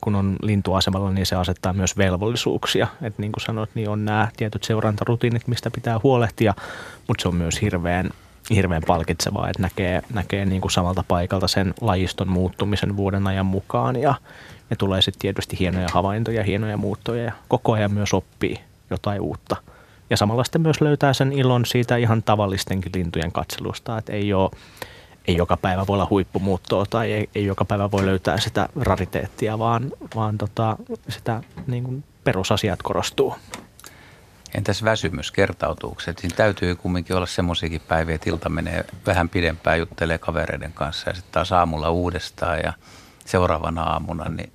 kun 0.00 0.14
on 0.14 0.36
lintuasemalla, 0.42 1.10
niin 1.10 1.26
se 1.26 1.36
asettaa 1.36 1.72
myös 1.72 1.96
velvollisuuksia. 1.96 2.86
Et 3.02 3.18
niin 3.18 3.32
kuin 3.32 3.42
sanoit, 3.42 3.70
niin 3.74 3.88
on 3.88 4.04
nämä 4.04 4.28
tietyt 4.36 4.64
seurantarutiinit, 4.64 5.48
mistä 5.48 5.70
pitää 5.70 6.00
huolehtia, 6.02 6.54
mutta 7.08 7.22
se 7.22 7.28
on 7.28 7.34
myös 7.34 7.62
hirveän, 7.62 8.10
hirveän 8.50 8.82
palkitsevaa, 8.86 9.48
että 9.48 9.62
näkee, 9.62 10.02
näkee 10.14 10.44
niin 10.44 10.60
kuin 10.60 10.70
samalta 10.70 11.04
paikalta 11.08 11.48
sen 11.48 11.74
lajiston 11.80 12.28
muuttumisen 12.28 12.96
vuoden 12.96 13.26
ajan 13.26 13.46
mukaan 13.46 13.96
ja, 13.96 14.14
ja 14.70 14.76
tulee 14.76 15.02
sitten 15.02 15.20
tietysti 15.20 15.58
hienoja 15.58 15.88
havaintoja, 15.92 16.44
hienoja 16.44 16.76
muuttoja 16.76 17.24
ja 17.24 17.32
koko 17.48 17.72
ajan 17.72 17.92
myös 17.92 18.14
oppii 18.14 18.60
jotain 18.90 19.20
uutta. 19.20 19.56
Ja 20.10 20.16
samalla 20.16 20.44
sitten 20.44 20.62
myös 20.62 20.80
löytää 20.80 21.12
sen 21.12 21.32
ilon 21.32 21.66
siitä 21.66 21.96
ihan 21.96 22.22
tavallistenkin 22.22 22.92
lintujen 22.94 23.32
katselusta, 23.32 23.98
että 23.98 24.12
ei 24.12 24.32
ole 24.32 24.50
ei 25.30 25.36
joka 25.36 25.56
päivä 25.56 25.86
voi 25.86 25.94
olla 25.94 26.06
huippumuuttoa 26.10 26.86
tai 26.90 27.12
ei, 27.12 27.28
ei 27.34 27.46
joka 27.46 27.64
päivä 27.64 27.90
voi 27.90 28.06
löytää 28.06 28.40
sitä 28.40 28.68
rariteettia, 28.80 29.58
vaan, 29.58 29.92
vaan 30.14 30.38
tota, 30.38 30.76
sitä 31.08 31.42
niin 31.66 31.84
kuin 31.84 32.04
perusasiat 32.24 32.82
korostuu. 32.82 33.34
Entäs 34.54 34.84
väsymys, 34.84 35.30
kertautuukset? 35.30 36.18
Siinä 36.18 36.36
täytyy 36.36 36.76
kumminkin 36.76 37.16
olla 37.16 37.26
semmoisiakin 37.26 37.80
päiviä, 37.88 38.14
että 38.14 38.30
ilta 38.30 38.48
menee 38.48 38.84
vähän 39.06 39.28
pidempään, 39.28 39.78
juttelee 39.78 40.18
kavereiden 40.18 40.72
kanssa 40.72 41.10
ja 41.10 41.14
sitten 41.14 41.32
taas 41.32 41.52
aamulla 41.52 41.90
uudestaan 41.90 42.58
ja 42.58 42.72
seuraavana 43.24 43.82
aamuna, 43.82 44.24
niin 44.28 44.52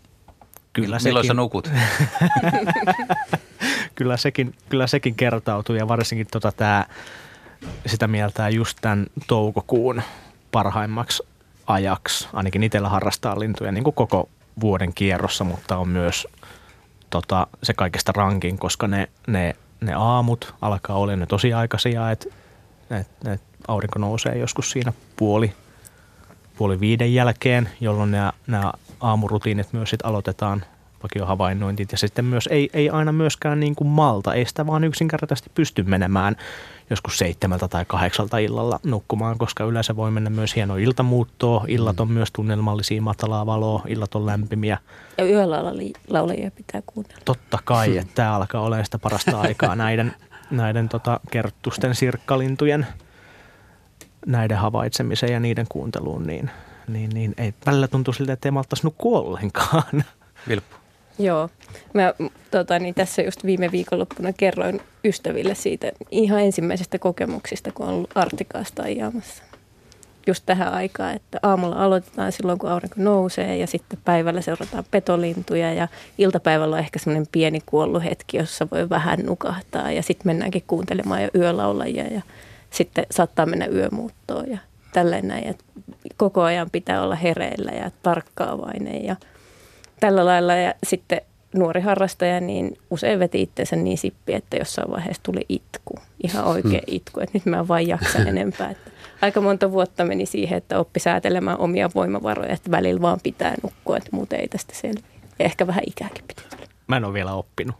Kyllä 0.73 0.97
Milloin 1.03 1.23
sekin, 1.23 1.27
sä 1.27 1.33
nukut? 1.33 1.71
kyllä, 3.95 4.17
sekin, 4.17 4.53
kyllä 4.69 4.87
sekin 4.87 5.15
kertautuu 5.15 5.75
ja 5.75 5.87
varsinkin 5.87 6.27
tota 6.31 6.51
tää, 6.51 6.85
sitä 7.85 8.07
mieltä 8.07 8.49
just 8.49 8.77
tämän 8.81 9.07
toukokuun 9.27 10.01
parhaimmaksi 10.55 11.23
ajaksi. 11.67 12.27
Ainakin 12.33 12.63
itsellä 12.63 12.89
harrastaa 12.89 13.39
lintuja 13.39 13.71
niin 13.71 13.83
kuin 13.83 13.93
koko 13.93 14.29
vuoden 14.61 14.93
kierrossa, 14.93 15.43
mutta 15.43 15.77
on 15.77 15.87
myös 15.87 16.27
tota, 17.09 17.47
se 17.63 17.73
kaikesta 17.73 18.11
rankin, 18.15 18.57
koska 18.57 18.87
ne, 18.87 19.09
ne, 19.27 19.55
ne 19.81 19.93
aamut 19.93 20.53
alkaa 20.61 20.95
olla 20.95 21.15
ne 21.15 21.25
tosi 21.25 21.53
aikaisia, 21.53 22.11
että 22.11 22.25
et, 22.89 23.07
et 23.27 23.41
aurinko 23.67 23.99
nousee 23.99 24.37
joskus 24.37 24.71
siinä 24.71 24.93
puoli, 25.15 25.53
puoli 26.57 26.79
viiden 26.79 27.13
jälkeen, 27.13 27.69
jolloin 27.81 28.11
nämä, 28.11 28.33
nämä 28.47 28.73
aamurutiinit 29.01 29.73
myös 29.73 29.89
sit 29.89 30.05
aloitetaan 30.05 30.65
vakiohavainnointit 31.03 31.91
ja 31.91 31.97
sitten 31.97 32.25
myös 32.25 32.47
ei, 32.51 32.69
ei 32.73 32.89
aina 32.89 33.11
myöskään 33.11 33.59
niin 33.59 33.75
kuin 33.75 33.87
malta, 33.87 34.33
ei 34.33 34.45
sitä 34.45 34.67
vaan 34.67 34.83
yksinkertaisesti 34.83 35.51
pysty 35.55 35.83
menemään 35.83 36.35
joskus 36.89 37.17
seitsemältä 37.17 37.67
tai 37.67 37.85
kahdeksalta 37.85 38.37
illalla 38.37 38.79
nukkumaan, 38.83 39.37
koska 39.37 39.63
yleensä 39.63 39.95
voi 39.95 40.11
mennä 40.11 40.29
myös 40.29 40.55
hieno 40.55 40.77
iltamuuttoa. 40.77 41.65
Illat 41.67 41.99
on 41.99 42.07
mm. 42.07 42.13
myös 42.13 42.31
tunnelmallisia, 42.31 43.01
matalaa 43.01 43.45
valoa, 43.45 43.81
illat 43.87 44.15
on 44.15 44.25
lämpimiä. 44.25 44.77
Ja 45.17 45.25
yöllä 45.25 45.63
laulajia 46.07 46.51
pitää 46.51 46.81
kuunnella. 46.85 47.21
Totta 47.25 47.59
kai, 47.65 47.87
hmm. 47.87 47.97
että 47.97 48.13
tämä 48.15 48.35
alkaa 48.35 48.61
olla 48.61 48.83
sitä 48.83 48.99
parasta 48.99 49.41
aikaa 49.41 49.75
näiden, 49.75 50.15
näiden 50.51 50.89
tota, 50.89 51.19
kerttusten 51.31 51.95
sirkkalintujen 51.95 52.87
näiden 54.25 54.57
havaitsemiseen 54.57 55.33
ja 55.33 55.39
niiden 55.39 55.65
kuunteluun, 55.69 56.27
niin, 56.27 56.51
niin, 56.87 57.09
niin 57.09 57.33
ei 57.37 57.53
välillä 57.65 57.87
tuntuu 57.87 58.13
siltä, 58.13 58.33
että 58.33 58.47
ei 58.47 58.51
malttaisi 58.51 58.83
nukkua 58.83 59.19
ollenkaan. 59.19 60.03
Vilppu. 60.47 60.74
Joo. 61.19 61.49
Mä 61.93 62.13
tota, 62.51 62.79
niin 62.79 62.95
tässä 62.95 63.21
just 63.21 63.45
viime 63.45 63.71
viikonloppuna 63.71 64.33
kerroin 64.33 64.81
ystäville 65.03 65.55
siitä 65.55 65.91
ihan 66.11 66.41
ensimmäisestä 66.41 66.99
kokemuksista, 66.99 67.71
kun 67.71 67.87
on 67.87 67.93
ollut 67.93 68.09
Artikaasta 68.15 68.83
ajamassa. 68.83 69.43
Just 70.27 70.43
tähän 70.45 70.73
aikaan, 70.73 71.15
että 71.15 71.39
aamulla 71.43 71.75
aloitetaan 71.75 72.31
silloin, 72.31 72.59
kun 72.59 72.69
aurinko 72.69 72.95
nousee 72.97 73.57
ja 73.57 73.67
sitten 73.67 73.99
päivällä 74.05 74.41
seurataan 74.41 74.83
petolintuja 74.91 75.73
ja 75.73 75.87
iltapäivällä 76.17 76.75
on 76.75 76.79
ehkä 76.79 76.99
semmoinen 76.99 77.27
pieni 77.31 77.59
kuollut 77.65 78.03
hetki, 78.03 78.37
jossa 78.37 78.67
voi 78.71 78.89
vähän 78.89 79.19
nukahtaa 79.19 79.91
ja 79.91 80.03
sitten 80.03 80.27
mennäänkin 80.27 80.63
kuuntelemaan 80.67 81.23
jo 81.23 81.29
yölaulajia 81.35 82.13
ja 82.13 82.21
sitten 82.71 83.05
saattaa 83.11 83.45
mennä 83.45 83.65
yömuuttoon 83.65 84.49
ja 84.51 84.57
tälleen 84.93 85.27
näin. 85.27 85.47
Ja 85.47 85.53
koko 86.17 86.41
ajan 86.41 86.69
pitää 86.71 87.01
olla 87.01 87.15
hereillä 87.15 87.71
ja 87.71 87.91
tarkkaavainen 88.03 89.05
ja– 89.05 89.15
tällä 89.99 90.25
lailla 90.25 90.55
ja 90.55 90.73
sitten 90.83 91.21
nuori 91.55 91.81
harrastaja 91.81 92.39
niin 92.39 92.77
usein 92.89 93.19
veti 93.19 93.41
itsensä 93.41 93.75
niin 93.75 93.97
sippi, 93.97 94.33
että 94.33 94.57
jossain 94.57 94.91
vaiheessa 94.91 95.23
tuli 95.23 95.45
itku, 95.49 95.93
ihan 96.23 96.45
oikea 96.45 96.71
hmm. 96.71 96.79
itku, 96.87 97.19
että 97.19 97.37
nyt 97.37 97.45
mä 97.45 97.59
en 97.59 97.67
vaan 97.67 97.87
jaksa 97.87 98.19
enempää. 98.29 98.71
Että 98.71 98.91
aika 99.21 99.41
monta 99.41 99.71
vuotta 99.71 100.05
meni 100.05 100.25
siihen, 100.25 100.57
että 100.57 100.79
oppi 100.79 100.99
säätelemään 100.99 101.57
omia 101.57 101.89
voimavaroja, 101.95 102.53
että 102.53 102.71
välillä 102.71 103.01
vaan 103.01 103.19
pitää 103.23 103.55
nukkua, 103.63 103.97
että 103.97 104.09
muuten 104.11 104.39
ei 104.39 104.47
tästä 104.47 104.75
selviä. 104.75 105.15
Ja 105.39 105.45
ehkä 105.45 105.67
vähän 105.67 105.83
ikääkin 105.87 106.23
piti 106.27 106.55
Mä 106.87 106.97
en 106.97 107.05
ole 107.05 107.13
vielä 107.13 107.33
oppinut. 107.33 107.75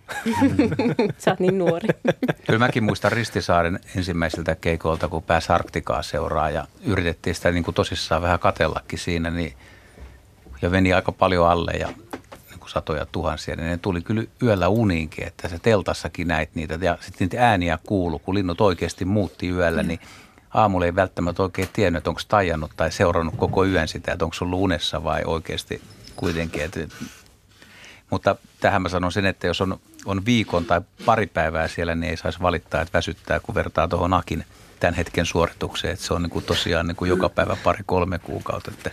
Sä 1.17 1.31
oot 1.31 1.39
niin 1.39 1.57
nuori. 1.57 1.87
Kyllä 2.47 2.59
mäkin 2.59 2.83
muistan 2.83 3.11
Ristisaaren 3.11 3.79
ensimmäisiltä 3.95 4.55
keikoilta, 4.55 5.07
kun 5.07 5.23
pääsi 5.23 5.51
Arktikaa 5.51 6.01
seuraa 6.01 6.49
ja 6.49 6.67
yritettiin 6.85 7.35
sitä 7.35 7.51
niin 7.51 7.63
kuin 7.63 7.75
tosissaan 7.75 8.21
vähän 8.21 8.39
katellakin 8.39 8.99
siinä, 8.99 9.29
niin 9.31 9.53
ja 10.65 10.71
veni 10.71 10.93
aika 10.93 11.11
paljon 11.11 11.49
alle 11.49 11.71
ja 11.71 11.89
kuin 12.65 12.71
satoja 12.71 13.05
tuhansia, 13.05 13.55
niin 13.55 13.67
ne 13.67 13.77
tuli 13.77 14.01
kyllä 14.01 14.23
yöllä 14.43 14.67
uniinkin, 14.67 15.27
että 15.27 15.49
se 15.49 15.59
teltassakin 15.59 16.27
näit 16.27 16.55
niitä 16.55 16.79
ja 16.81 16.97
sitten 17.01 17.25
niitä 17.25 17.49
ääniä 17.49 17.79
kuulu, 17.87 18.19
kun 18.19 18.35
linnut 18.35 18.61
oikeasti 18.61 19.05
muutti 19.05 19.49
yöllä, 19.49 19.83
niin 19.83 19.99
aamulla 20.53 20.85
ei 20.85 20.95
välttämättä 20.95 21.43
oikein 21.43 21.69
tiennyt, 21.73 21.97
että 21.97 22.09
onko 22.09 22.21
tajannut 22.27 22.71
tai 22.77 22.91
seurannut 22.91 23.35
koko 23.37 23.65
yön 23.65 23.87
sitä, 23.87 24.11
että 24.11 24.25
onko 24.25 24.33
se 24.33 24.43
ollut 24.43 24.59
unessa 24.59 25.03
vai 25.03 25.21
oikeasti 25.25 25.81
kuitenkin. 26.15 26.63
Että, 26.63 26.79
mutta 28.09 28.35
tähän 28.59 28.81
mä 28.81 28.89
sanon 28.89 29.11
sen, 29.11 29.25
että 29.25 29.47
jos 29.47 29.61
on, 29.61 29.79
on 30.05 30.25
viikon 30.25 30.65
tai 30.65 30.81
pari 31.05 31.27
päivää 31.27 31.67
siellä, 31.67 31.95
niin 31.95 32.09
ei 32.09 32.17
saisi 32.17 32.41
valittaa, 32.41 32.81
että 32.81 32.97
väsyttää, 32.97 33.39
kun 33.39 33.55
vertaa 33.55 33.87
tuohon 33.87 34.13
Akin 34.13 34.45
tämän 34.79 34.93
hetken 34.93 35.25
suoritukseen. 35.25 35.93
Että 35.93 36.05
se 36.05 36.13
on 36.13 36.21
niin 36.21 36.29
kuin 36.29 36.45
tosiaan 36.45 36.87
niin 36.87 36.95
kuin 36.95 37.09
joka 37.09 37.29
päivä 37.29 37.57
pari-kolme 37.63 38.19
kuukautta. 38.19 38.71
Että 38.71 38.91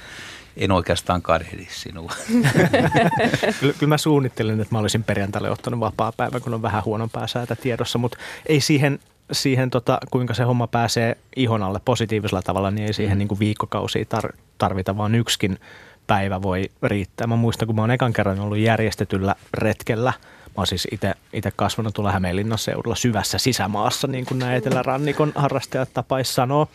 en 0.56 0.72
oikeastaan 0.72 1.22
kadehdi 1.22 1.66
sinua. 1.70 2.12
kyllä, 3.60 3.72
kyllä 3.72 3.88
mä 3.88 3.98
suunnittelin, 3.98 4.60
että 4.60 4.74
mä 4.74 4.78
olisin 4.78 5.04
perjantaille 5.04 5.50
ottanut 5.50 5.80
vapaa 5.80 6.12
päivä, 6.12 6.40
kun 6.40 6.54
on 6.54 6.62
vähän 6.62 6.84
huonompaa 6.84 7.26
säätä 7.26 7.56
tiedossa, 7.56 7.98
mutta 7.98 8.18
ei 8.46 8.60
siihen, 8.60 8.98
siihen 9.32 9.70
tota, 9.70 9.98
kuinka 10.10 10.34
se 10.34 10.42
homma 10.42 10.66
pääsee 10.66 11.16
ihon 11.36 11.62
alle 11.62 11.80
positiivisella 11.84 12.42
tavalla, 12.42 12.70
niin 12.70 12.86
ei 12.86 12.92
siihen 12.92 13.16
mm. 13.16 13.18
niin 13.18 13.28
kuin 13.28 13.38
viikkokausia 13.38 14.04
tar- 14.16 14.36
tarvita, 14.58 14.96
vaan 14.96 15.14
yksikin 15.14 15.58
päivä 16.06 16.42
voi 16.42 16.70
riittää. 16.82 17.26
Mä 17.26 17.36
muistan, 17.36 17.66
kun 17.66 17.76
mä 17.76 17.82
oon 17.82 17.90
ekan 17.90 18.12
kerran 18.12 18.40
ollut 18.40 18.58
järjestetyllä 18.58 19.34
retkellä– 19.54 20.12
Mä 20.56 20.60
oon 20.60 20.66
siis 20.66 20.88
itse 21.32 21.50
kasvanut 21.56 21.94
tuolla 21.94 22.12
Hämeenlinnan 22.12 22.58
seudulla 22.58 22.96
syvässä 22.96 23.38
sisämaassa, 23.38 24.06
niin 24.06 24.26
kuin 24.26 24.38
nämä 24.38 24.54
Etelärannikon 24.54 25.32
harrastajat 25.34 25.88
tapais 25.94 26.34
sanoa. 26.34 26.66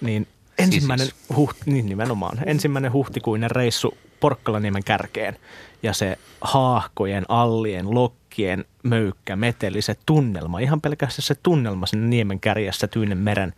Niin 0.00 0.26
ensimmäinen, 0.58 1.08
huht, 1.36 1.56
niin 1.66 1.86
nimenomaan, 1.86 2.38
ensimmäinen 2.46 2.92
huhtikuinen 2.92 3.50
reissu 3.50 3.96
Porkkalaniemen 4.20 4.84
kärkeen. 4.84 5.36
Ja 5.82 5.92
se 5.92 6.18
haahkojen, 6.40 7.24
allien, 7.28 7.94
lokkien, 7.94 8.64
möykkä, 8.82 9.36
meteli, 9.36 9.82
se 9.82 9.96
tunnelma, 10.06 10.58
ihan 10.58 10.80
pelkästään 10.80 11.22
se 11.22 11.34
tunnelma 11.42 11.86
sen 11.86 12.10
niemen 12.10 12.40
kärjessä 12.40 12.86
Tyynen 12.86 13.18
meren 13.18 13.54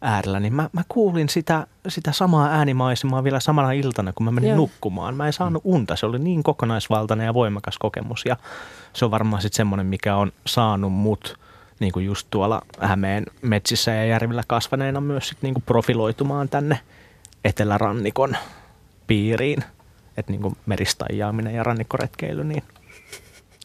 äärellä, 0.00 0.40
niin 0.40 0.54
mä, 0.54 0.70
mä 0.72 0.82
kuulin 0.88 1.28
sitä, 1.28 1.66
sitä 1.88 2.12
samaa 2.12 2.48
äänimaisemaa 2.48 3.24
vielä 3.24 3.40
samana 3.40 3.72
iltana, 3.72 4.12
kun 4.12 4.24
mä 4.24 4.30
menin 4.30 4.48
Joo. 4.48 4.56
nukkumaan. 4.56 5.16
Mä 5.16 5.26
en 5.26 5.32
saanut 5.32 5.62
unta, 5.64 5.96
se 5.96 6.06
oli 6.06 6.18
niin 6.18 6.42
kokonaisvaltainen 6.42 7.24
ja 7.24 7.34
voimakas 7.34 7.78
kokemus. 7.78 8.22
Ja 8.24 8.36
se 8.92 9.04
on 9.04 9.10
varmaan 9.10 9.42
sitten 9.42 9.56
semmoinen, 9.56 9.86
mikä 9.86 10.16
on 10.16 10.32
saanut 10.46 10.92
mut 10.92 11.38
niin 11.80 11.92
kuin 11.92 12.06
just 12.06 12.26
tuolla 12.30 12.62
Hämeen 12.80 13.26
metsissä 13.42 13.90
ja 13.90 14.04
järvillä 14.04 14.42
kasvaneena 14.46 15.00
myös 15.00 15.28
sit 15.28 15.38
niin 15.42 15.54
kuin 15.54 15.64
profiloitumaan 15.66 16.48
tänne 16.48 16.78
etelärannikon 17.44 18.36
piiriin. 19.06 19.64
Että 20.16 20.32
niin 20.32 20.42
kuin 20.42 20.56
meristajaaminen 20.66 21.54
ja 21.54 21.62
rannikkoretkeily, 21.62 22.44
niin 22.44 22.62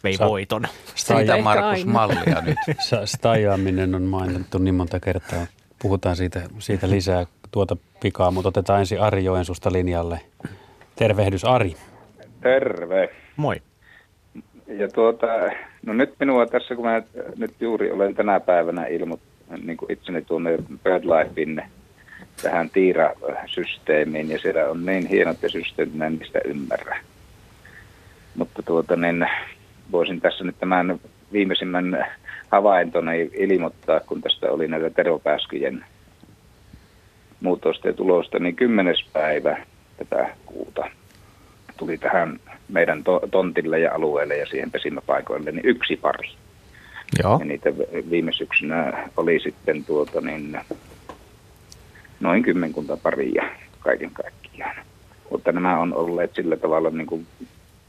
vei 0.03 0.17
Sa- 0.17 0.27
voiton. 0.27 0.67
Siitä 0.95 1.41
Markus 1.41 1.85
Mallia 1.85 2.41
nyt. 2.41 2.57
Stajaaminen 3.05 3.95
on 3.95 4.03
mainittu 4.03 4.57
niin 4.57 4.75
monta 4.75 4.99
kertaa. 4.99 5.45
Puhutaan 5.81 6.15
siitä, 6.15 6.41
siitä 6.59 6.89
lisää 6.89 7.25
tuota 7.51 7.77
pikaa, 7.99 8.31
mutta 8.31 8.49
otetaan 8.49 8.79
ensin 8.79 9.01
Ari 9.01 9.23
Joensusta 9.23 9.71
linjalle. 9.71 10.21
Tervehdys 10.95 11.45
Ari. 11.45 11.75
Terve. 12.41 13.09
Moi. 13.35 13.61
Ja 14.77 14.87
tuota, 14.87 15.27
no 15.85 15.93
nyt 15.93 16.13
minua 16.19 16.45
tässä, 16.45 16.75
kun 16.75 16.85
mä 16.85 17.01
nyt 17.37 17.53
juuri 17.59 17.91
olen 17.91 18.15
tänä 18.15 18.39
päivänä 18.39 18.85
ilmoit, 18.85 19.21
niin 19.63 19.77
kuin 19.77 19.91
itseni 19.91 20.21
tuonne 20.21 20.57
BirdLifein 20.83 21.61
tähän 22.41 22.69
Tiira-systeemiin, 22.69 24.31
ja 24.31 24.39
siellä 24.39 24.69
on 24.69 24.85
niin 24.85 25.07
hienot 25.07 25.43
ja 25.43 25.49
systeemit, 25.49 26.01
en 26.01 26.15
niistä 26.19 26.39
ymmärrä. 26.45 26.97
Mutta 28.35 28.63
tuota, 28.63 28.95
niin 28.95 29.27
voisin 29.91 30.21
tässä 30.21 30.43
nyt 30.43 30.55
tämän 30.59 30.99
viimeisimmän 31.31 32.07
havaintoni 32.51 33.31
ilmoittaa, 33.33 33.99
kun 33.99 34.21
tästä 34.21 34.51
oli 34.51 34.67
näitä 34.67 34.89
tervopääskyjen 34.89 35.85
muutosta 37.41 37.87
ja 37.87 37.93
tulosta, 37.93 38.39
niin 38.39 38.55
kymmenes 38.55 39.05
päivä 39.13 39.57
tätä 39.97 40.29
kuuta 40.45 40.89
tuli 41.77 41.97
tähän 41.97 42.39
meidän 42.71 43.03
to- 43.03 43.21
tontille 43.31 43.79
ja 43.79 43.93
alueelle 43.93 44.37
ja 44.37 44.45
siihen 44.45 44.71
pesimäpaikoille 44.71 45.51
niin 45.51 45.65
yksi 45.65 45.95
pari. 45.95 46.29
Joo. 47.23 47.37
Ja 47.39 47.45
niitä 47.45 47.69
viime 48.09 48.33
syksynä 48.33 49.09
oli 49.17 49.39
sitten 49.39 49.85
tuota 49.85 50.21
niin, 50.21 50.57
noin 52.19 52.43
kymmenkunta 52.43 52.97
paria 52.97 53.43
kaiken 53.79 54.11
kaikkiaan. 54.11 54.75
Mutta 55.31 55.51
nämä 55.51 55.79
on 55.79 55.93
olleet 55.93 56.35
sillä 56.35 56.57
tavalla 56.57 56.89
niin, 56.89 57.07
kuin, 57.07 57.27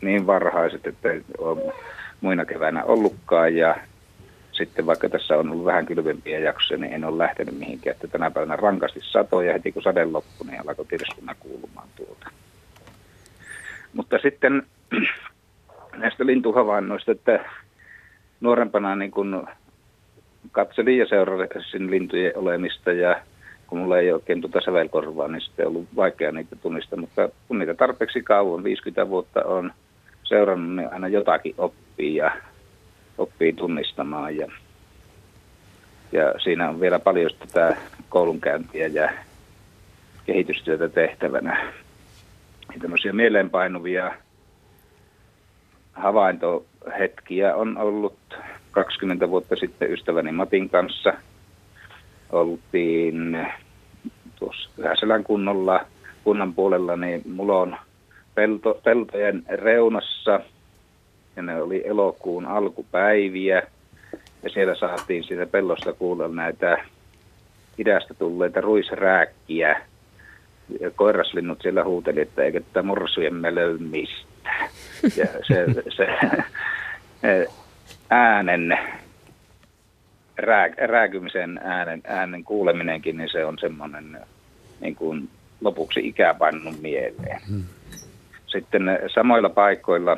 niin 0.01 0.27
varhaiset, 0.27 0.87
että 0.87 1.13
ei 1.13 1.21
ole 1.39 1.73
muina 2.21 2.45
keväänä 2.45 2.85
ollutkaan 2.85 3.57
ja 3.57 3.77
sitten 4.53 4.87
vaikka 4.87 5.09
tässä 5.09 5.37
on 5.37 5.51
ollut 5.51 5.65
vähän 5.65 5.87
kylvempiä 5.87 6.39
jaksoja, 6.39 6.81
niin 6.81 6.93
en 6.93 7.05
ole 7.05 7.19
lähtenyt 7.19 7.59
mihinkään. 7.59 7.95
Että 7.95 8.09
tänä 8.09 8.31
päivänä 8.31 8.57
rankasti 8.57 9.01
satoja 9.03 9.53
heti 9.53 9.73
kun 9.73 9.83
sade 9.83 10.05
loppui, 10.05 10.47
niin 10.47 10.69
alkoi 10.69 10.87
tirskuna 10.87 11.35
kuulumaan 11.41 11.89
tuolta. 11.97 12.31
Mutta 13.95 14.19
sitten 14.19 14.63
näistä 15.97 16.27
lintuhavainnoista, 16.27 17.13
että 17.13 17.45
nuorempana 18.41 18.97
niin 18.97 19.11
kun 19.11 19.47
katselin 20.53 20.99
ja 20.99 21.07
seurasin 21.07 21.91
lintujen 21.91 22.37
olemista 22.37 22.93
ja 22.93 23.23
kun 23.67 23.79
mulla 23.79 23.99
ei 23.99 24.13
oikein 24.13 24.41
tuota 24.41 24.61
sävelkorvaa, 24.61 25.29
niin 25.29 25.41
sitten 25.41 25.67
on 25.67 25.71
ollut 25.73 25.89
vaikea 25.97 26.33
niitä 26.33 26.57
tunnistaa, 26.57 26.99
mutta 26.99 27.29
kun 27.49 27.59
niitä 27.59 27.75
tarpeeksi 27.75 28.23
kauan, 28.23 28.65
50 28.65 29.09
vuotta 29.09 29.45
on 29.45 29.73
seurannut, 30.25 30.77
niin 30.77 30.93
aina 30.93 31.09
jotakin 31.09 31.55
oppii 31.59 32.17
ja 32.17 32.37
oppii 33.19 33.53
tunnistamaan. 33.53 34.37
Ja, 34.37 34.53
ja 36.13 36.35
siinä 36.39 36.69
on 36.69 36.81
vielä 36.81 36.99
paljon 36.99 37.31
tätä 37.39 37.77
koulunkäyntiä 38.09 38.87
ja 38.87 39.13
kehitystyötä 40.27 40.89
tehtävänä 40.89 41.73
tämmöisiä 42.81 43.13
mieleenpainuvia 43.13 44.13
havaintohetkiä 45.93 47.57
on 47.57 47.79
ollut 47.79 48.19
20 48.71 49.31
vuotta 49.31 49.57
sitten 49.57 49.93
ystäväni 49.93 50.33
Matin 50.33 50.71
kanssa. 50.71 51.15
Oltiin 52.31 53.47
tuossa 54.37 54.71
kunnolla, 55.25 55.87
kunnan 56.25 56.55
puolella, 56.55 56.97
niin 56.97 57.23
mulla 57.35 57.61
on 57.61 57.77
pelto, 58.35 58.81
peltojen 58.85 59.43
reunassa 59.49 60.41
ja 61.37 61.43
ne 61.43 61.63
oli 61.63 61.83
elokuun 61.87 62.47
alkupäiviä. 62.47 63.63
Ja 64.43 64.51
siellä 64.51 64.75
saatiin 64.75 65.25
siitä 65.25 65.47
pellosta 65.47 65.93
kuulla 65.93 66.29
näitä 66.29 66.85
idästä 67.79 68.15
tulleita 68.15 68.61
ruisrääkkiä 68.61 69.81
koiraslinnut 70.97 71.63
siellä 71.63 71.85
huuteli, 71.85 72.21
että 72.21 72.43
eikö 72.43 72.61
tätä 72.61 72.83
morsuemme 72.83 73.55
löy 73.55 73.79
mistään. 73.79 74.69
Ja 75.17 75.27
se, 75.43 75.67
se 75.97 76.07
äänen, 78.11 78.79
rää, 80.39 80.69
rääkymisen 80.79 81.61
äänen, 81.65 82.01
äänen 82.05 82.45
kuuleminenkin, 82.45 83.17
niin 83.17 83.31
se 83.33 83.45
on 83.45 83.59
semmoinen 83.59 84.21
niin 84.81 84.95
kuin 84.95 85.29
lopuksi 85.61 86.01
ikäpannun 86.09 86.77
mieleen. 86.81 87.41
Hmm. 87.49 87.65
Sitten 88.47 88.83
samoilla 89.15 89.49
paikoilla 89.49 90.17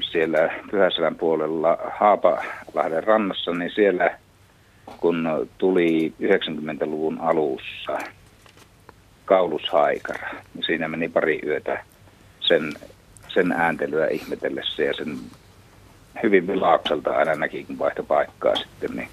siellä 0.00 0.50
Pyhäselän 0.70 1.14
puolella 1.14 1.78
Haapalahden 1.92 3.04
rannassa, 3.04 3.50
niin 3.50 3.70
siellä 3.74 4.18
kun 5.00 5.48
tuli 5.58 6.12
90-luvun 6.22 7.20
alussa 7.20 7.98
kaulushaikara. 9.24 10.28
Siinä 10.66 10.88
meni 10.88 11.08
pari 11.08 11.40
yötä 11.46 11.84
sen, 12.40 12.72
sen 13.28 13.52
ääntelyä 13.52 14.06
ihmetellessä 14.06 14.82
ja 14.82 14.94
sen 14.94 15.18
hyvin 16.22 16.46
vilaukselta 16.46 17.10
aina 17.10 17.34
näki, 17.34 17.64
kun 17.64 17.78
vaihto 17.78 18.02
paikkaa 18.02 18.56
sitten, 18.56 18.90
niin 18.96 19.08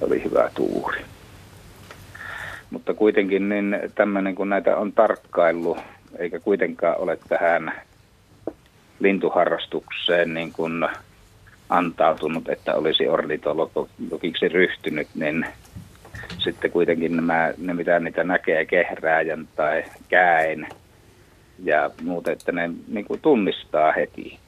oli 0.00 0.24
hyvä 0.24 0.50
tuuri. 0.54 1.00
Mutta 2.70 2.94
kuitenkin 2.94 3.48
niin 3.48 3.78
tämmöinen, 3.94 4.34
kun 4.34 4.48
näitä 4.48 4.76
on 4.76 4.92
tarkkaillut, 4.92 5.78
eikä 6.18 6.40
kuitenkaan 6.40 6.98
ole 6.98 7.18
tähän 7.28 7.72
lintuharrastukseen 9.00 10.34
niin 10.34 10.52
kuin 10.52 10.88
antautunut, 11.68 12.48
että 12.48 12.74
olisi 12.74 13.08
ornitologiksi 13.08 14.48
ryhtynyt, 14.48 15.08
niin 15.14 15.46
sitten 16.38 16.70
kuitenkin 16.70 17.16
nämä, 17.16 17.52
ne 17.58 17.74
mitä 17.74 18.00
niitä 18.00 18.24
näkee 18.24 18.66
kehrääjän 18.66 19.48
tai 19.56 19.84
käin 20.08 20.68
ja 21.64 21.90
muuta, 22.02 22.32
että 22.32 22.52
ne 22.52 22.70
niin 22.88 23.04
kuin 23.04 23.20
tunnistaa 23.20 23.92
heti. 23.92 24.38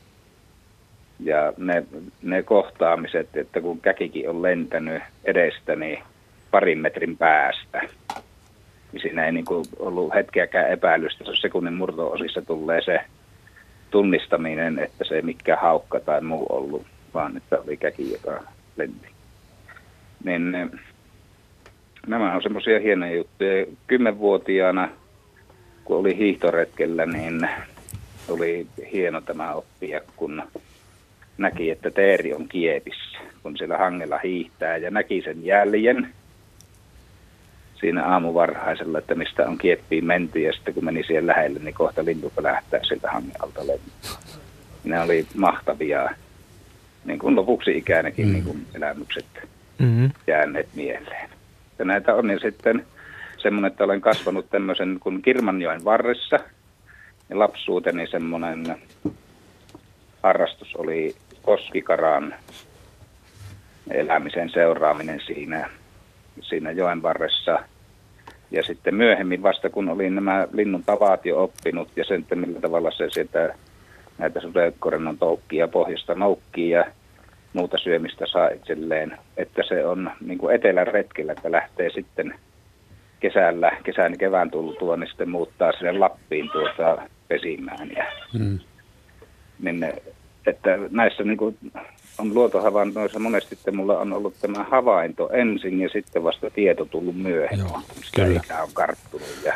Ja 1.20 1.52
ne, 1.56 1.84
ne 2.22 2.42
kohtaamiset, 2.42 3.36
että 3.36 3.60
kun 3.60 3.80
käkikin 3.80 4.30
on 4.30 4.42
lentänyt 4.42 5.02
edestäni 5.24 5.86
niin 5.86 6.02
parin 6.50 6.78
metrin 6.78 7.16
päästä, 7.16 7.80
niin 8.92 9.02
siinä 9.02 9.26
ei 9.26 9.32
niin 9.32 9.44
kuin 9.44 9.64
ollut 9.78 10.14
hetkeäkään 10.14 10.70
epäilystä, 10.70 11.24
jos 11.24 11.40
sekunnin 11.40 11.74
murto-osissa 11.74 12.42
tulee 12.42 12.82
se 12.82 13.00
tunnistaminen, 13.90 14.78
että 14.78 15.04
se 15.04 15.22
mikä 15.22 15.56
haukka 15.56 16.00
tai 16.00 16.20
muu 16.20 16.46
ollut 16.48 16.86
vaan 17.14 17.36
että 17.36 17.58
oli 17.60 17.76
käki, 17.76 18.12
joka 18.12 18.42
lenti. 18.76 19.08
Niin 20.24 20.52
nämä 22.06 22.34
on 22.34 22.42
semmoisia 22.42 22.80
hienoja 22.80 23.16
juttuja. 23.16 23.66
Kymmenvuotiaana, 23.86 24.88
kun 25.84 25.96
oli 25.96 26.16
hiihtoretkellä, 26.16 27.06
niin 27.06 27.48
oli 28.28 28.66
hieno 28.92 29.20
tämä 29.20 29.52
oppia, 29.52 30.00
kun 30.16 30.42
näki, 31.38 31.70
että 31.70 31.90
teeri 31.90 32.34
on 32.34 32.48
kiepissä, 32.48 33.18
kun 33.42 33.56
siellä 33.56 33.78
hangella 33.78 34.18
hiihtää 34.18 34.76
ja 34.76 34.90
näki 34.90 35.22
sen 35.22 35.44
jäljen. 35.44 36.14
siinä 37.80 38.04
aamuvarhaisella, 38.04 38.98
että 38.98 39.14
mistä 39.14 39.48
on 39.48 39.58
kieppiin 39.58 40.04
menty 40.04 40.40
ja 40.40 40.52
sitten 40.52 40.74
kun 40.74 40.84
meni 40.84 41.02
siihen 41.02 41.26
lähelle, 41.26 41.58
niin 41.58 41.74
kohta 41.74 42.04
lintu 42.04 42.32
lähtää 42.40 42.80
sieltä 42.84 43.10
hangen 43.10 43.42
alta 43.42 43.60
lentoon. 43.60 44.18
Ne 44.84 45.00
oli 45.00 45.26
mahtavia, 45.34 46.10
niin 47.08 47.18
kuin 47.18 47.36
lopuksi 47.36 47.78
ikänäkin 47.78 48.26
mm. 48.26 48.32
niin 48.32 48.44
kuin 48.44 48.66
elämykset 48.74 49.26
mm-hmm. 49.78 50.10
jääneet 50.26 50.68
mieleen. 50.74 51.30
Ja 51.78 51.84
näitä 51.84 52.14
on 52.14 52.26
niin 52.26 52.40
sitten 52.40 52.86
semmoinen, 53.38 53.70
että 53.70 53.84
olen 53.84 54.00
kasvanut 54.00 54.50
tämmöisen 54.50 54.96
kuin 55.00 55.22
Kirmanjoen 55.22 55.84
varressa. 55.84 56.38
Ja 57.28 57.38
lapsuuteni 57.38 58.06
semmoinen 58.06 58.76
harrastus 60.22 60.74
oli 60.76 61.16
koskikaran 61.42 62.34
elämisen 63.90 64.50
seuraaminen 64.50 65.20
siinä, 65.26 65.70
siinä 66.40 66.70
joen 66.70 67.02
varressa. 67.02 67.58
Ja 68.50 68.62
sitten 68.62 68.94
myöhemmin 68.94 69.42
vasta 69.42 69.70
kun 69.70 69.88
olin 69.88 70.14
nämä 70.14 70.48
linnun 70.52 70.84
tavat 70.84 71.26
jo 71.26 71.42
oppinut 71.42 71.88
ja 71.96 72.04
sen, 72.04 72.20
että 72.20 72.34
millä 72.34 72.60
tavalla 72.60 72.90
se 72.90 73.10
sieltä 73.10 73.54
näitä 74.18 74.40
sudenkorennon 74.40 75.18
toukkia 75.18 75.68
pohjasta 75.68 76.14
noukkii 76.14 76.70
ja 76.70 76.84
muuta 77.58 77.78
syömistä 77.78 78.26
saa 78.26 78.48
itselleen, 78.48 79.18
että 79.36 79.62
se 79.68 79.86
on 79.86 80.10
niin 80.20 80.38
kuin 80.38 80.54
etelän 80.54 80.86
retkellä, 80.86 81.32
että 81.32 81.52
lähtee 81.52 81.90
sitten 81.90 82.34
kesällä, 83.20 83.72
kesän 83.84 84.18
kevään 84.18 84.50
tultua, 84.50 84.96
niin 84.96 85.08
sitten 85.08 85.30
muuttaa 85.30 85.72
sinne 85.72 85.92
Lappiin 85.92 86.50
tuota 86.50 87.02
pesimään. 87.28 87.90
Ja, 87.96 88.04
mm. 88.38 88.58
niin, 89.58 89.92
että 90.46 90.78
näissä 90.90 91.24
niin 91.24 91.36
kuin 91.36 91.56
on 92.18 92.34
luontohavainnoissa 92.34 93.18
monesti, 93.18 93.54
että 93.54 93.72
mulla 93.72 93.98
on 93.98 94.12
ollut 94.12 94.34
tämä 94.40 94.64
havainto 94.64 95.28
ensin 95.32 95.80
ja 95.80 95.88
sitten 95.88 96.22
vasta 96.22 96.50
tieto 96.50 96.84
tullut 96.84 97.16
myöhemmin, 97.16 97.68
Joo, 97.68 97.80
kyllä. 98.14 98.62
on 98.62 98.68
karttunut. 98.72 99.38
Ja 99.44 99.54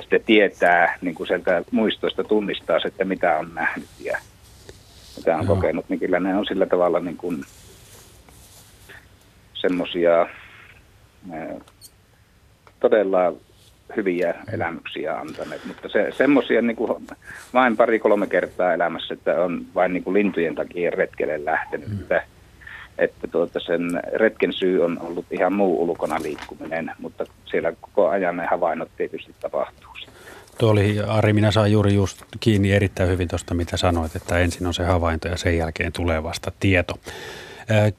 sitten 0.00 0.22
tietää 0.26 0.98
niin 1.00 1.14
kuin 1.14 1.26
sieltä 1.26 1.62
muistoista 1.70 2.24
tunnistaa 2.24 2.78
että 2.86 3.04
mitä 3.04 3.38
on 3.38 3.54
nähnyt 3.54 3.88
ja 4.00 4.18
mitä 5.22 5.36
on 5.36 5.46
Joo. 5.46 5.54
kokenut, 5.56 5.88
niin 5.88 6.00
kyllä 6.00 6.20
ne 6.20 6.34
on 6.34 6.46
sillä 6.46 6.66
tavalla 6.66 7.00
niin 7.00 7.16
kuin 7.16 7.44
semmoisia 9.54 10.26
todella 12.80 13.32
hyviä 13.96 14.34
elämyksiä 14.52 15.18
antaneet, 15.18 15.64
mutta 15.64 15.88
se, 15.88 16.10
semmoisia 16.16 16.62
niin 16.62 16.76
vain 17.54 17.76
pari-kolme 17.76 18.26
kertaa 18.26 18.74
elämässä, 18.74 19.14
että 19.14 19.42
on 19.42 19.66
vain 19.74 19.92
niin 19.92 20.04
kuin 20.04 20.14
lintujen 20.14 20.54
takia 20.54 20.90
retkelle 20.90 21.44
lähtenyt, 21.44 21.88
mm. 21.88 22.00
että, 22.00 22.22
että 22.98 23.28
tuota 23.28 23.60
sen 23.60 24.02
retken 24.12 24.52
syy 24.52 24.84
on 24.84 24.98
ollut 25.00 25.26
ihan 25.30 25.52
muu 25.52 25.82
ulkona 25.82 26.22
liikkuminen, 26.22 26.92
mutta 26.98 27.24
siellä 27.44 27.72
koko 27.80 28.08
ajan 28.08 28.36
ne 28.36 28.46
havainnot 28.46 28.90
tietysti 28.96 29.34
tapahtuu. 29.40 29.92
Tuo 30.58 30.70
oli, 30.70 31.00
Ari, 31.06 31.32
minä 31.32 31.50
saan 31.50 31.72
juuri 31.72 31.94
just 31.94 32.22
kiinni 32.40 32.72
erittäin 32.72 33.08
hyvin 33.10 33.28
tuosta, 33.28 33.54
mitä 33.54 33.76
sanoit, 33.76 34.16
että 34.16 34.38
ensin 34.38 34.66
on 34.66 34.74
se 34.74 34.84
havainto 34.84 35.28
ja 35.28 35.36
sen 35.36 35.56
jälkeen 35.56 35.92
tulee 35.92 36.22
vasta 36.22 36.52
tieto. 36.60 36.98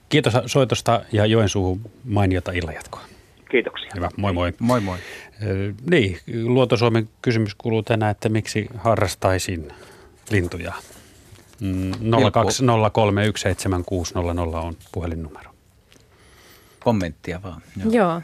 Kiitos 0.10 0.34
soitosta 0.46 1.02
ja 1.12 1.26
Joensuuhun 1.26 1.82
mainiota 2.04 2.52
illanjatkoa. 2.52 3.02
Kiitoksia. 3.52 3.92
Hyvä, 3.96 4.10
moi 4.18 4.34
moi. 4.34 4.54
Moi 4.60 4.80
moi. 4.80 4.98
Niin, 5.90 6.20
Luontosuomen 6.44 7.10
kysymys 7.22 7.56
kuuluu 7.56 7.84
tänään, 7.84 8.12
että 8.12 8.30
miksi 8.30 8.68
harrastaisin 8.78 9.68
lintuja? 10.32 10.74
020317600 11.62 11.64
mm, 14.24 14.54
on 14.54 14.78
puhelinnumero. 14.92 15.52
Kommenttia 16.80 17.44
vaan. 17.44 17.62
Joo. 17.78 17.92
Joo. 17.92 18.22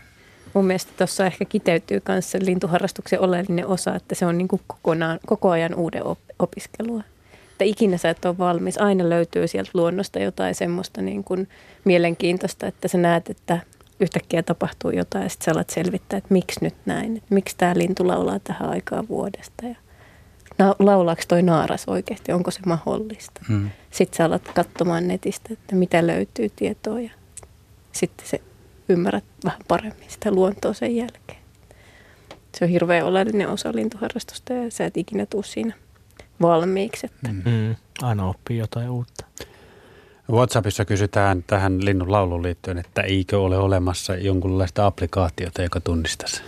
Mun 0.53 0.65
mielestä 0.65 0.91
tuossa 0.97 1.25
ehkä 1.25 1.45
kiteytyy 1.45 2.01
myös 2.07 2.33
lintuharrastuksen 2.41 3.19
oleellinen 3.19 3.67
osa, 3.67 3.95
että 3.95 4.15
se 4.15 4.25
on 4.25 4.37
niin 4.37 4.47
kuin 4.47 4.61
kokonaan, 4.67 5.19
koko 5.25 5.49
ajan 5.49 5.75
uuden 5.75 6.03
op- 6.03 6.19
opiskelua. 6.39 7.03
Että 7.51 7.63
ikinä 7.63 7.97
sä 7.97 8.09
et 8.09 8.25
ole 8.25 8.37
valmis. 8.37 8.77
Aina 8.77 9.09
löytyy 9.09 9.47
sieltä 9.47 9.71
luonnosta 9.73 10.19
jotain 10.19 10.55
semmoista 10.55 11.01
niin 11.01 11.23
kuin 11.23 11.47
mielenkiintoista, 11.85 12.67
että 12.67 12.87
sä 12.87 12.97
näet, 12.97 13.29
että 13.29 13.59
yhtäkkiä 13.99 14.43
tapahtuu 14.43 14.91
jotain 14.91 15.23
ja 15.23 15.29
sitten 15.29 15.45
sä 15.45 15.51
alat 15.51 15.69
selvittää, 15.69 16.17
että 16.17 16.33
miksi 16.33 16.59
nyt 16.61 16.75
näin, 16.85 17.17
että 17.17 17.33
miksi 17.33 17.55
tämä 17.57 17.73
lintu 17.77 18.07
laulaa 18.07 18.39
tähän 18.39 18.69
aikaan 18.69 19.07
vuodesta 19.07 19.65
ja 19.65 19.75
laulaako 20.79 21.21
toi 21.27 21.41
naaras 21.41 21.83
oikeasti, 21.87 22.31
onko 22.31 22.51
se 22.51 22.59
mahdollista. 22.65 23.41
Hmm. 23.47 23.69
Sitten 23.91 24.17
sä 24.17 24.25
alat 24.25 24.51
katsomaan 24.55 25.07
netistä, 25.07 25.49
että 25.53 25.75
mitä 25.75 26.07
löytyy 26.07 26.49
tietoa 26.55 26.99
ja 26.99 27.11
sitten 27.91 28.27
se 28.27 28.41
ymmärrät 28.89 29.23
vähän 29.43 29.61
paremmin 29.67 30.09
sitä 30.09 30.31
luontoa 30.31 30.73
sen 30.73 30.95
jälkeen. 30.95 31.39
Se 32.57 32.65
on 32.65 32.71
hirveän 32.71 33.05
oleellinen 33.05 33.49
osa 33.49 33.71
lintuharrastusta 33.75 34.53
ja 34.53 34.71
sä 34.71 34.85
et 34.85 34.97
ikinä 34.97 35.25
tuu 35.25 35.43
siinä 35.43 35.73
valmiiksi. 36.41 37.05
Että. 37.05 37.49
Mm. 37.49 37.75
Aina 38.01 38.27
oppii 38.27 38.57
jotain 38.57 38.89
uutta. 38.89 39.25
WhatsAppissa 40.31 40.85
kysytään 40.85 41.43
tähän 41.47 41.85
linnun 41.85 42.11
lauluun 42.11 42.43
liittyen, 42.43 42.77
että 42.77 43.01
eikö 43.01 43.41
ole 43.41 43.57
olemassa 43.57 44.15
jonkunlaista 44.15 44.85
applikaatiota, 44.85 45.61
joka 45.61 45.79
tunnistaisi 45.79 46.41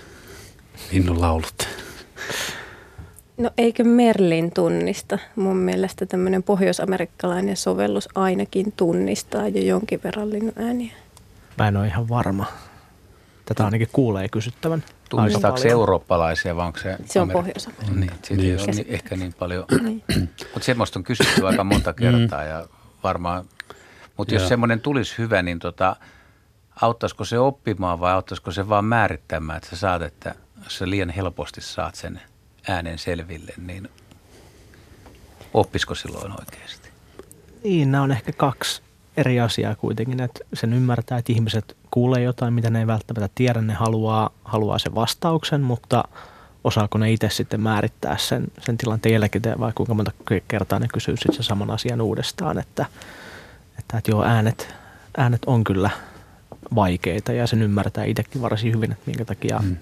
linnun 0.91 1.21
laulut? 1.21 1.67
No 3.37 3.51
eikö 3.57 3.83
Merlin 3.83 4.51
tunnista? 4.53 5.19
Mun 5.35 5.57
mielestä 5.57 6.05
tämmöinen 6.05 6.43
pohjoisamerikkalainen 6.43 7.57
sovellus 7.57 8.09
ainakin 8.15 8.73
tunnistaa 8.77 9.47
jo 9.47 9.61
jonkin 9.61 9.99
verran 10.03 10.29
linnun 10.29 10.53
ääniä. 10.55 10.93
Mä 11.57 11.67
en 11.67 11.77
ole 11.77 11.87
ihan 11.87 12.09
varma. 12.09 12.45
Tätä 13.45 13.65
ainakin 13.65 13.89
kuulee 13.91 14.29
kysyttävän. 14.29 14.83
Tunnistaako 15.09 15.57
se 15.57 15.69
eurooppalaisia 15.69 16.55
vai 16.55 16.65
onko 16.65 16.79
se 16.79 16.97
Se 17.05 17.19
on 17.19 17.29
pohjois 17.29 17.69
Niin, 17.95 18.11
siitä 18.23 18.43
niin, 18.43 18.59
ei 18.59 18.63
ole 18.63 18.85
ehkä 18.87 19.15
niin 19.15 19.33
paljon. 19.33 19.65
niin. 19.83 20.03
Mutta 20.53 20.65
semmoista 20.65 20.99
on 20.99 21.03
kysytty 21.03 21.47
aika 21.47 21.63
monta 21.63 21.93
kertaa 21.93 22.43
ja 22.43 22.65
varmaan 23.03 23.45
mutta 24.17 24.33
jos 24.33 24.47
semmoinen 24.47 24.81
tulisi 24.81 25.17
hyvä, 25.17 25.41
niin 25.41 25.59
tota, 25.59 25.95
auttaisiko 26.81 27.25
se 27.25 27.39
oppimaan 27.39 27.99
vai 27.99 28.11
auttaisiko 28.11 28.51
se 28.51 28.69
vaan 28.69 28.85
määrittämään, 28.85 29.57
että 29.57 29.69
sä 29.69 29.75
saat, 29.75 30.01
että 30.01 30.35
jos 30.63 30.77
sä 30.77 30.89
liian 30.89 31.09
helposti 31.09 31.61
saat 31.61 31.95
sen 31.95 32.21
äänen 32.67 32.97
selville, 32.97 33.53
niin 33.57 33.89
oppisiko 35.53 35.95
silloin 35.95 36.31
oikeasti? 36.39 36.89
Niin, 37.63 37.91
nämä 37.91 38.03
on 38.03 38.11
ehkä 38.11 38.31
kaksi 38.31 38.81
eri 39.17 39.39
asiaa 39.39 39.75
kuitenkin, 39.75 40.21
että 40.21 40.39
sen 40.53 40.73
ymmärtää, 40.73 41.17
että 41.17 41.33
ihmiset 41.33 41.77
kuulee 41.91 42.21
jotain, 42.21 42.53
mitä 42.53 42.69
ne 42.69 42.79
ei 42.79 42.87
välttämättä 42.87 43.29
tiedä, 43.35 43.61
ne 43.61 43.73
haluaa, 43.73 44.29
haluaa 44.43 44.79
sen 44.79 44.95
vastauksen, 44.95 45.61
mutta 45.61 46.03
osaako 46.63 46.97
ne 46.97 47.11
itse 47.11 47.29
sitten 47.29 47.61
määrittää 47.61 48.17
sen, 48.17 48.43
sen 48.59 48.77
tilanteen 48.77 49.13
jälkeen 49.13 49.59
vai 49.59 49.71
kuinka 49.75 49.93
monta 49.93 50.11
kertaa 50.47 50.79
ne 50.79 50.87
kysyy 50.93 51.17
sitten 51.17 51.35
sen 51.35 51.43
saman 51.43 51.71
asian 51.71 52.01
uudestaan, 52.01 52.59
että– 52.59 52.85
että, 53.81 53.97
että 53.97 54.11
joo, 54.11 54.23
äänet, 54.23 54.75
äänet 55.17 55.45
on 55.45 55.63
kyllä 55.63 55.89
vaikeita 56.75 57.33
ja 57.33 57.47
sen 57.47 57.61
ymmärtää 57.61 58.03
itsekin 58.03 58.41
varsin 58.41 58.75
hyvin, 58.75 58.91
että 58.91 59.03
minkä 59.05 59.25
takia 59.25 59.59
mm. 59.63 59.77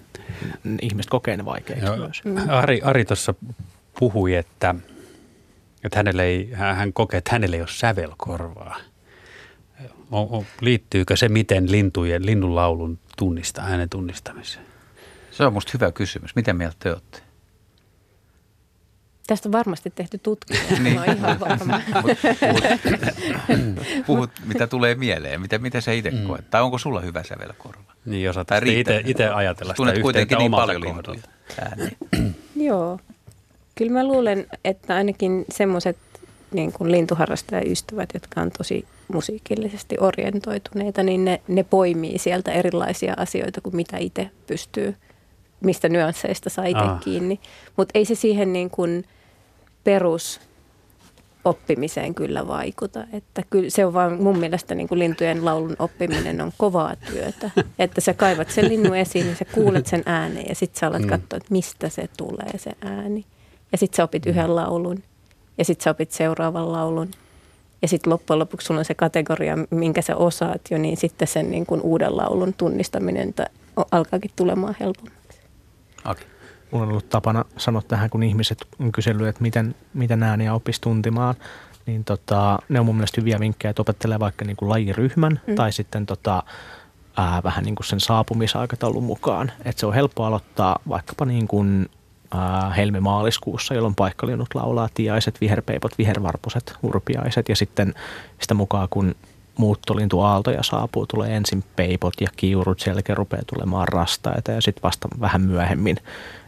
ihmiset 0.82 1.10
kokee 1.10 1.38
ne 1.38 1.46
vaikeiksi 1.46 1.86
joo, 1.86 1.98
myös. 1.98 2.22
Ari, 2.48 2.82
Ari 2.84 3.06
tuossa 3.06 3.34
puhui, 4.00 4.36
että, 4.36 4.76
että 5.84 6.00
hänelle 6.00 6.24
ei, 6.24 6.52
hän 6.54 6.94
kokee, 6.94 7.18
että 7.18 7.32
hänelle 7.32 7.56
ei 7.56 7.62
ole 7.62 7.70
sävelkorvaa. 7.72 8.78
O, 10.12 10.38
o, 10.38 10.46
liittyykö 10.62 11.16
se 11.16 11.30
miten 11.30 11.72
lintujen, 11.72 12.26
linnun 12.26 12.56
laulun 12.56 13.00
tunnistaa, 13.18 13.66
äänen 13.66 13.90
tunnistamiseen? 13.90 14.66
Se 15.32 15.46
on 15.46 15.54
musta 15.54 15.72
hyvä 15.74 15.92
kysymys. 15.92 16.36
Miten 16.36 16.56
mieltä 16.56 16.76
te 16.80 16.92
olette? 16.92 17.20
Tästä 19.28 19.50
on 19.50 19.52
varmasti 19.52 19.90
tehty 19.96 20.18
tutkimus, 20.18 20.80
niin. 20.84 21.00
ihan 21.18 21.40
varma. 21.40 21.82
puhut, 22.02 22.18
puhut, 24.06 24.30
mitä 24.46 24.68
tulee 24.68 24.96
mieleen, 24.96 25.42
mitä, 25.42 25.58
mitä 25.58 25.82
sä 25.82 25.92
itse 25.92 26.12
mm. 26.12 26.28
koet? 26.28 26.50
Tai 26.50 26.62
onko 26.62 26.78
sulla 26.78 27.02
hyvä 27.02 27.24
sävelkorva? 27.24 27.94
Niin, 28.06 28.24
jos 28.24 28.36
itse 29.06 29.30
ajatella 29.30 29.74
sitä 29.78 30.02
kuitenkin 30.02 30.38
niin 30.38 30.52
paljon 30.52 30.82
lintuja. 30.82 31.22
Joo. 32.56 33.00
Kyllä 33.76 33.92
mä 33.92 34.04
luulen, 34.08 34.48
että 34.64 34.96
ainakin 34.96 35.46
semmoiset 35.52 35.98
niin 36.54 36.72
kuin 36.72 36.92
lintuharrastajaystävät, 36.92 38.10
jotka 38.14 38.42
on 38.42 38.52
tosi 38.58 38.86
musiikillisesti 39.14 39.96
orientoituneita, 40.00 41.04
niin 41.04 41.26
ne, 41.26 41.42
ne 41.48 41.64
poimii 41.64 42.18
sieltä 42.18 42.52
erilaisia 42.52 43.14
asioita 43.18 43.62
kuin 43.62 43.76
mitä 43.76 43.98
itse 43.98 44.30
pystyy, 44.48 44.96
mistä 45.62 45.90
nyansseista 45.90 46.50
saa 46.50 46.66
itse 46.66 46.84
kiinni. 47.04 47.40
Mutta 47.78 47.92
ei 47.94 48.06
se 48.06 48.16
siihen 48.16 48.54
niin 48.54 48.70
kuin– 48.70 49.04
perus 49.84 50.42
oppimiseen 51.46 52.16
kyllä 52.16 52.48
vaikuta. 52.48 53.04
Että 53.14 53.44
kyllä 53.50 53.70
se 53.70 53.86
on 53.86 53.94
vaan 53.94 54.24
mun 54.24 54.38
mielestä 54.38 54.76
niin 54.76 54.88
kuin 54.88 55.00
lintujen 55.00 55.46
laulun 55.46 55.76
oppiminen 55.80 56.42
on 56.42 56.52
kovaa 56.58 56.96
työtä. 56.96 57.52
Että 57.80 58.02
sä 58.02 58.14
kaivat 58.14 58.50
sen 58.50 58.70
linnun 58.70 58.96
esiin, 58.96 59.26
niin 59.26 59.36
sä 59.36 59.46
kuulet 59.46 59.88
sen 59.88 60.04
äänen 60.06 60.46
ja 60.50 60.56
sitten 60.56 60.80
sä 60.80 60.88
alat 60.88 61.02
mm. 61.02 61.10
katsoa, 61.10 61.38
että 61.38 61.52
mistä 61.52 61.90
se 61.90 62.10
tulee 62.18 62.58
se 62.58 62.72
ääni. 62.82 63.26
Ja 63.72 63.78
sitten 63.78 63.98
sä 63.98 64.04
opit 64.04 64.26
yhden 64.26 64.56
laulun 64.56 65.04
ja 65.60 65.66
sitten 65.66 65.84
sä 65.84 65.92
opit 65.92 66.12
seuraavan 66.12 66.72
laulun. 66.72 67.12
Ja 67.82 67.88
sitten 67.88 68.14
loppujen 68.14 68.40
lopuksi 68.40 68.68
sulla 68.68 68.80
on 68.80 68.86
se 68.86 68.94
kategoria, 68.94 69.58
minkä 69.70 70.02
sä 70.02 70.16
osaat 70.16 70.62
jo, 70.72 70.78
niin 70.78 70.98
sitten 70.98 71.28
sen 71.28 71.52
niin 71.52 71.66
kuin 71.66 71.82
uuden 71.82 72.18
laulun 72.18 72.54
tunnistaminen 72.54 73.34
alkaakin 73.92 74.32
tulemaan 74.36 74.76
helpommaksi. 74.80 75.40
Aki. 76.04 76.24
Mulla 76.72 76.86
on 76.86 76.92
ollut 76.92 77.10
tapana 77.10 77.46
sanoa 77.58 77.82
tähän, 77.82 78.10
kun 78.10 78.24
ihmiset 78.24 78.68
on 78.80 78.92
kysellyt, 78.92 79.28
että 79.28 79.42
miten, 79.42 79.76
miten 79.94 80.24
ääniä 80.24 80.54
oppisi 80.54 80.82
tuntimaan, 80.82 81.36
niin 81.86 82.04
tota, 82.04 82.60
ne 82.70 82.80
on 82.80 82.86
mun 82.86 82.96
mielestä 82.96 83.22
hyviä 83.22 83.40
vinkkejä, 83.40 83.70
että 83.70 83.82
opettelee 83.82 84.20
vaikka 84.20 84.46
niin 84.46 84.58
kuin 84.58 84.70
lajiryhmän 84.70 85.42
mm. 85.48 85.56
tai 85.56 85.72
sitten 85.72 86.06
tota, 86.06 86.44
ää, 87.18 87.44
vähän 87.44 87.64
niin 87.64 87.76
kuin 87.76 87.86
sen 87.86 88.00
saapumisaikataulun 88.00 89.04
mukaan. 89.04 89.52
Että 89.66 89.80
se 89.80 89.86
on 89.86 89.94
helppo 89.94 90.24
aloittaa 90.24 90.80
vaikkapa 90.90 91.26
niin 91.26 91.48
kuin 91.48 91.90
helmimaaliskuussa, 92.78 93.74
jolloin 93.74 93.96
paikkalinnut 93.96 94.56
laulaa 94.56 94.90
tiaiset, 94.94 95.42
viherpeipot, 95.42 95.98
vihervarpuset, 95.98 96.74
urpiaiset 96.84 97.50
ja 97.50 97.56
sitten 97.56 97.94
sitä 98.42 98.54
mukaan, 98.54 98.88
kun 98.90 99.16
muuttolintuaaltoja 99.58 100.64
saapuu, 100.64 101.06
tulee 101.06 101.36
ensin 101.36 101.64
peipot 101.76 102.14
ja 102.22 102.28
kiurut, 102.36 102.80
sen 102.80 102.92
jälkeen 102.92 103.18
rupeaa 103.18 103.44
tulemaan 103.56 103.88
rastaita 103.88 104.52
ja 104.52 104.62
sitten 104.62 104.84
vasta 104.84 105.08
vähän 105.20 105.42
myöhemmin 105.42 105.98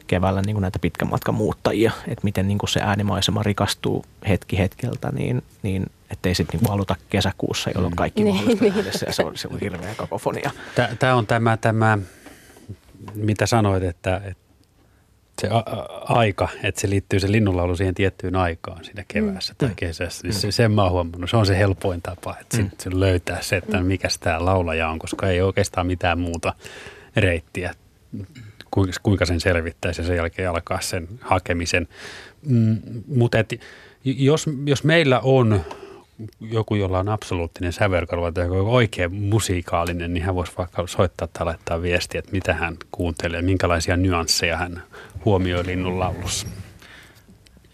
keväällä 0.08 0.42
niin 0.42 0.54
kuin 0.54 0.62
näitä 0.62 0.80
pitkän 0.80 1.10
matkan 1.10 1.36
muuttajia, 1.36 1.92
että 2.08 2.24
miten 2.24 2.48
niin 2.48 2.58
kuin 2.58 2.70
se 2.70 2.80
äänimaisema 2.84 3.44
rikastuu 3.44 4.06
hetki 4.30 4.58
hetkeltä, 4.58 5.12
niin, 5.12 5.44
niin 5.64 5.86
ettei 6.12 6.36
sitten 6.36 6.60
niin 6.60 6.72
aluta 6.72 6.96
kesäkuussa, 7.10 7.70
jolloin 7.76 7.96
kaikki 7.96 8.24
Niin, 8.24 8.36
mahdollista 8.36 8.66
niin. 8.66 8.78
yhdessä 8.78 9.06
ja 9.06 9.14
se 9.14 9.24
on, 9.24 9.38
se 9.38 9.48
on 9.48 9.60
hirveä 9.60 9.96
kakofonia. 9.96 10.52
Tämä 11.00 11.16
on 11.16 11.28
tämä, 11.28 11.58
tämä, 11.58 11.98
mitä 13.16 13.46
sanoit, 13.46 13.84
että, 13.84 14.22
että 14.26 14.51
se 15.42 15.48
a- 15.48 15.58
a- 15.58 16.02
aika, 16.04 16.50
että 16.64 16.82
se 16.82 16.90
liittyy 16.90 17.20
se 17.20 17.32
linnunlaulu 17.32 17.76
siihen 17.76 17.96
tiettyyn 17.96 18.36
aikaan 18.36 18.86
siinä 18.86 19.06
keväässä 19.08 19.54
tai 19.58 19.70
kesässä. 19.76 20.28
Niin 20.28 20.34
se, 20.34 20.52
sen 20.52 20.72
mä 20.72 20.84
oon 20.84 20.92
huomannut. 20.92 21.30
Se 21.30 21.38
on 21.38 21.46
se 21.46 21.58
helpoin 21.58 22.02
tapa, 22.02 22.36
että 22.42 22.58
mm. 22.58 22.70
sit 22.80 22.94
löytää 22.94 23.42
se, 23.42 23.58
että 23.58 23.80
mikä 23.80 24.08
tämä 24.20 24.46
laulaja 24.46 24.90
on, 24.90 25.00
koska 25.00 25.28
ei 25.28 25.42
oikeastaan 25.42 25.88
mitään 25.88 26.20
muuta 26.20 26.54
reittiä, 27.16 27.74
kuinka, 28.72 28.94
kuinka 29.04 29.26
sen 29.26 29.40
selvittäisi 29.40 30.02
ja 30.02 30.08
sen 30.08 30.16
jälkeen 30.16 30.50
alkaa 30.50 30.82
sen 30.82 31.08
hakemisen. 31.22 31.88
Mm, 32.46 32.78
mutta 33.08 33.40
et, 33.40 33.60
jos, 34.06 34.46
jos 34.66 34.84
meillä 34.84 35.20
on 35.20 35.62
joku, 36.42 36.76
jolla 36.76 37.00
on 37.00 37.10
absoluuttinen 37.10 37.74
sävelkorva 37.74 38.32
tai 38.32 38.44
joku 38.44 38.76
oikein 38.76 39.14
musiikaalinen, 39.14 40.14
niin 40.14 40.24
hän 40.24 40.36
voisi 40.36 40.54
vaikka 40.58 40.88
soittaa 40.88 41.28
tai 41.28 41.46
laittaa 41.46 41.82
viestiä, 41.82 42.20
että 42.20 42.32
mitä 42.32 42.54
hän 42.54 42.78
kuuntelee, 42.92 43.42
minkälaisia 43.42 43.98
nyansseja 43.98 44.58
hän 44.58 44.84
huomioi 45.26 45.66
linnun 45.66 46.00
laulussa. 46.00 46.48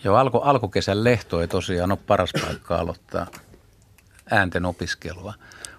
Joo, 0.04 0.16
alku, 0.16 0.38
alkukesän 0.38 1.04
lehto 1.04 1.42
ei 1.42 1.48
tosiaan 1.48 1.92
ole 1.92 2.00
paras 2.08 2.30
paikka 2.42 2.76
aloittaa 2.76 3.28
äänten 4.32 4.66
opiskelua. 4.66 5.34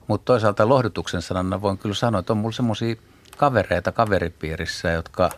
Mutta 0.07 0.25
toisaalta 0.25 0.69
lohdutuksen 0.69 1.23
sanana 1.23 1.63
voin 1.63 1.79
kyllä 1.79 1.95
sanoa, 1.95 2.19
että 2.19 2.33
on 2.33 2.37
mulla 2.37 2.53
semmoisia 2.53 2.97
kavereita 3.37 3.93
kaveripiirissä, 3.93 4.91
jotka, 4.91 5.31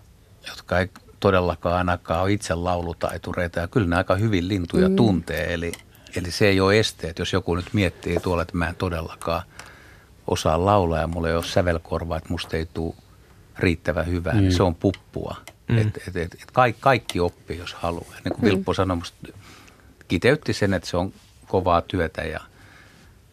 jotka 0.49 0.79
ei 0.79 0.91
todellakaan 1.21 1.77
ainakaan 1.77 2.23
ole 2.23 2.33
itse 2.33 2.55
laulutaitureita 2.55 3.61
ja 3.61 3.69
kyllä 3.69 3.87
ne 3.87 3.97
aika 3.97 4.15
hyvin 4.15 4.49
lintuja 4.49 4.89
mm. 4.89 4.97
tuntee. 4.97 5.55
Eli, 5.55 5.73
eli 6.17 6.31
se 6.31 6.49
ei 6.49 6.61
ole 6.61 6.79
este, 6.79 7.09
että 7.09 7.23
jos 7.23 7.33
joku 7.33 7.55
nyt 7.55 7.67
miettii 7.73 8.21
tuolla, 8.21 8.43
että 8.43 8.57
mä 8.57 8.69
en 8.69 8.77
todellakaan 8.77 9.43
osaa 10.27 10.65
laulaa 10.65 11.01
ja 11.01 11.07
mulla 11.07 11.29
ei 11.29 11.35
ole 11.35 11.45
sävelkorvaa, 11.45 12.19
että 12.19 12.31
musta 12.31 12.57
ei 12.57 12.67
tule 12.75 12.95
riittävän 13.59 14.07
hyvää, 14.07 14.35
mm. 14.35 14.41
niin 14.41 14.53
se 14.53 14.63
on 14.63 14.75
puppua. 14.75 15.37
Mm. 15.71 15.79
Et, 15.79 15.97
et, 16.09 16.17
et, 16.17 16.35
et 16.35 16.51
kaikki, 16.53 16.81
kaikki 16.81 17.21
oppii, 17.21 17.59
jos 17.59 17.75
haluaa. 17.75 18.15
Niin 18.25 18.33
kuin 18.33 18.45
Vilppo 18.45 18.75
sanoi, 18.75 18.97
musta 18.97 19.29
kiteytti 20.09 20.53
sen, 20.53 20.75
että 20.75 20.89
se 20.89 20.97
on 20.97 21.13
kovaa 21.47 21.81
työtä 21.81 22.23
ja 22.23 22.41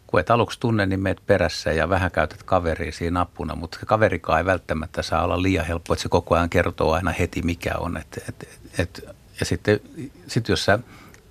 kun 0.08 0.20
et 0.20 0.32
aluksi 0.32 0.60
tunne, 0.60 0.86
niin 0.86 1.00
meet 1.00 1.22
perässä 1.26 1.72
ja 1.72 1.90
vähän 1.90 2.12
käytät 2.12 2.44
kaveria 2.44 2.92
siinä 2.92 3.22
apuna, 3.22 3.56
mutta 3.56 3.80
se 3.80 3.86
kaverikaan 3.86 4.40
ei 4.40 4.46
välttämättä 4.46 5.02
saa 5.02 5.24
olla 5.24 5.42
liian 5.42 5.66
helppo, 5.66 5.94
että 5.94 6.04
se 6.04 6.10
koko 6.10 6.36
ajan 6.36 6.50
kertoo 6.50 6.94
aina 6.94 7.12
heti 7.12 7.42
mikä 7.42 7.74
on. 7.78 7.98
Et, 7.98 8.24
et, 8.30 8.50
et, 8.78 9.06
ja 9.40 9.46
sitten 9.46 9.80
sit 10.28 10.50
jos 10.50 10.66
sä, 10.66 10.80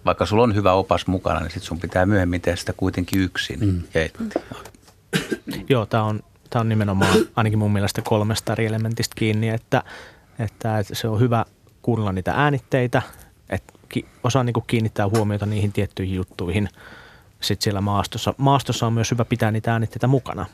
vaikka 0.04 0.26
sulla 0.26 0.42
on 0.42 0.54
hyvä 0.54 0.72
opas 0.72 1.06
mukana, 1.06 1.40
niin 1.40 1.50
sitten 1.50 1.66
sun 1.66 1.80
pitää 1.80 2.06
myöhemmin 2.06 2.40
tehdä 2.40 2.56
sitä 2.56 2.72
kuitenkin 2.72 3.20
yksin. 3.20 3.60
Mm. 3.60 3.82
Ja 3.94 4.08
Joo, 5.68 5.86
tämä 5.86 6.04
on, 6.04 6.22
tää 6.50 6.60
on 6.60 6.68
nimenomaan 6.68 7.16
ainakin 7.36 7.58
mun 7.58 7.72
mielestä 7.72 8.02
kolmesta 8.02 8.52
eri 8.52 8.66
elementistä 8.66 9.14
kiinni, 9.16 9.48
että, 9.48 9.82
että 10.38 10.82
se 10.92 11.08
on 11.08 11.20
hyvä 11.20 11.44
kuunnella 11.82 12.12
niitä 12.12 12.32
äänitteitä, 12.32 13.02
että 13.50 13.72
osaa 14.24 14.44
niinku 14.44 14.60
kiinnittää 14.60 15.08
huomiota 15.08 15.46
niihin 15.46 15.72
tiettyihin 15.72 16.16
juttuihin. 16.16 16.68
Sitten 17.40 17.64
siellä 17.64 17.80
maastossa, 17.80 18.34
maastossa 18.36 18.86
on 18.86 18.92
myös 18.92 19.10
hyvä 19.10 19.24
pitää 19.24 19.50
niitä 19.50 19.72
äänitteitä 19.72 20.06
mukana. 20.06 20.46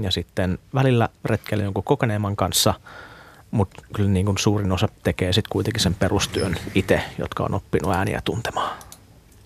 Ja 0.00 0.10
sitten 0.10 0.58
välillä 0.74 1.08
retkellä 1.24 1.64
jonkun 1.64 1.84
kokeneemman 1.84 2.36
kanssa, 2.36 2.74
mutta 3.50 3.82
kyllä 3.94 4.10
niin 4.10 4.26
kuin 4.26 4.38
suurin 4.38 4.72
osa 4.72 4.88
tekee 5.02 5.32
sitten 5.32 5.52
kuitenkin 5.52 5.82
sen 5.82 5.94
perustyön 5.94 6.56
itse, 6.74 7.02
jotka 7.18 7.44
on 7.44 7.54
oppinut 7.54 7.94
ääniä 7.94 8.20
tuntemaan. 8.24 8.78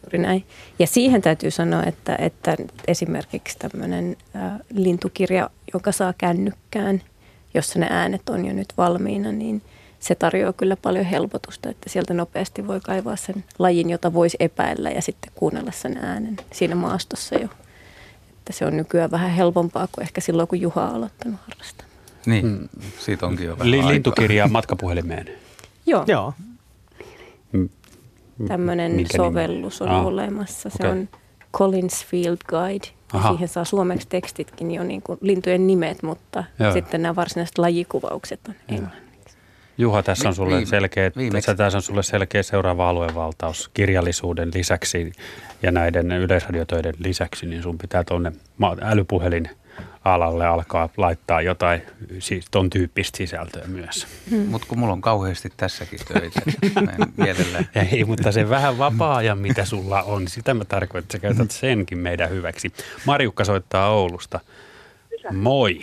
Juuri 0.03 0.19
näin. 0.19 0.47
Ja 0.79 0.87
siihen 0.87 1.23
täytyy 1.23 1.51
sanoa, 1.51 1.83
että, 1.83 2.17
että 2.19 2.57
esimerkiksi 2.87 3.59
tämmöinen 3.59 4.17
lintukirja, 4.75 5.51
joka 5.75 5.93
saa 5.93 6.13
kännykkään, 6.19 7.03
jossa 7.55 7.79
ne 7.79 7.87
äänet 7.91 8.29
on 8.29 8.47
jo 8.47 8.53
nyt 8.53 8.73
valmiina, 8.77 9.33
niin 9.33 9.63
se 10.03 10.15
tarjoaa 10.15 10.53
kyllä 10.53 10.77
paljon 10.77 11.05
helpotusta, 11.05 11.69
että 11.71 11.89
sieltä 11.91 12.15
nopeasti 12.15 12.67
voi 12.67 12.81
kaivaa 12.81 13.17
sen 13.17 13.45
lajin, 13.59 13.91
jota 13.91 14.13
voisi 14.13 14.37
epäillä 14.41 14.91
ja 14.91 15.03
sitten 15.03 15.33
kuunnella 15.35 15.71
sen 15.73 15.97
äänen 15.97 16.37
siinä 16.53 16.75
maastossa 16.75 17.35
jo. 17.35 17.49
Että 18.39 18.53
se 18.53 18.67
on 18.67 18.77
nykyään 18.77 19.11
vähän 19.11 19.31
helpompaa 19.31 19.89
kuin 19.93 20.03
ehkä 20.03 20.21
silloin, 20.21 20.49
kun 20.49 20.61
Juha 20.61 20.89
on 20.89 20.95
aloittanut 20.95 21.41
harrastaa. 21.49 21.87
niin, 22.27 22.47
mm. 22.47 22.69
siitä 22.99 23.27
onkin 23.27 23.47
jo 23.47 23.59
vähän 23.59 23.71
Li, 23.71 23.77
aikaa. 23.77 23.91
lintukirja 23.91 24.49
matkapuhelimeen. 24.59 25.29
Joo, 25.87 26.05
Joo, 26.09 26.33
tämmöinen 28.49 28.93
Minkä 28.93 29.17
sovellus 29.17 29.83
on? 29.83 29.89
Ah, 29.89 30.07
olemassa. 30.07 30.71
Se 30.71 30.77
okei. 30.81 30.91
on 30.91 31.09
Collins 31.57 32.05
Field 32.05 32.37
Guide. 32.49 32.87
Ja 33.13 33.19
Aha. 33.19 33.29
siihen 33.33 33.49
saa 33.49 33.65
suomeksi 33.65 34.09
tekstitkin 34.09 34.71
jo 34.71 34.83
niin 34.85 35.03
kuin 35.03 35.19
lintujen 35.21 35.67
nimet, 35.67 36.03
mutta 36.03 36.45
Joo. 36.59 36.73
sitten 36.73 37.03
nämä 37.03 37.17
varsinaiset 37.17 37.59
lajikuvaukset 37.59 38.41
on 38.49 38.55
englanniksi. 38.69 39.02
Juha, 39.79 40.03
tässä 40.03 40.29
on 40.29 40.35
sulle 40.35 40.57
viime- 40.57 40.67
selkeä, 40.67 41.11
viimeksi- 41.17 41.33
tässä, 41.47 41.55
tässä 41.55 41.79
on 41.79 41.83
sulle 41.83 42.03
selkeä 42.03 42.43
seuraava 42.43 42.89
aluevaltaus 42.89 43.71
kirjallisuuden 43.75 44.51
lisäksi 44.55 45.13
ja 45.63 45.73
näiden 45.73 46.13
yleisradiotöiden 46.13 46.95
lisäksi, 46.99 47.47
niin 47.47 47.63
sun 47.63 47.79
pitää 47.79 48.05
tuonne 48.05 48.33
älypuhelin 48.83 49.51
alalle 50.05 50.47
alkaa 50.47 50.89
laittaa 50.97 51.43
jotain 51.43 51.83
siis 52.19 52.45
ton 52.51 52.71
tyyppistä 52.71 53.17
sisältöä 53.17 53.67
myös. 53.67 54.07
Mutta 54.49 54.67
kun 54.69 54.79
mulla 54.79 54.93
on 54.93 55.01
kauheasti 55.01 55.53
tässäkin 55.57 55.99
töitä, 56.09 56.41
niin 56.47 56.73
mä 56.75 56.91
en 56.93 57.13
mielellään. 57.17 57.69
Ei, 57.93 58.05
mutta 58.05 58.33
se 58.33 58.49
vähän 58.49 58.79
vapaa-ajan, 58.79 59.39
mitä 59.39 59.65
sulla 59.65 60.03
on, 60.03 60.29
sitä 60.29 60.55
mä 60.55 60.65
tarkoitan, 60.65 60.99
että 61.05 61.13
sä 61.13 61.19
käytät 61.19 61.51
senkin 61.51 61.99
meidän 61.99 62.31
hyväksi. 62.31 62.73
Marjukka 63.07 63.45
soittaa 63.45 63.91
Oulusta. 63.91 64.41
Moi. 65.33 65.81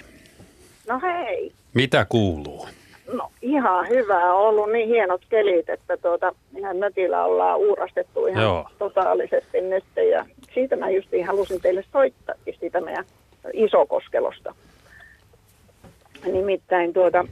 No 0.88 1.00
hei. 1.04 1.52
Mitä 1.74 2.06
kuuluu? 2.10 2.68
No 3.14 3.30
ihan 3.42 3.90
hyvä. 3.90 4.34
On 4.34 4.48
ollut 4.48 4.72
niin 4.72 4.88
hienot 4.88 5.22
kelit, 5.30 5.70
että 5.70 5.98
tuota, 5.98 6.32
ihan 6.58 6.78
mökillä 6.78 7.26
ollaan 7.26 7.60
uurastettu 7.60 8.26
ihan 8.26 8.44
Joo. 8.44 8.70
Totaalisesti 8.80 9.62
nyt. 9.62 9.84
Ja 10.12 10.26
siitä 10.54 10.76
mä 10.76 10.90
justiin 10.90 11.28
halusin 11.28 11.62
teille 11.62 11.84
soittaa 11.92 12.36
siitä 12.60 12.82
meidän 12.82 13.06
isokoskelosta. 13.54 14.56
Nimittäin 16.26 16.94
tuota, 16.94 17.26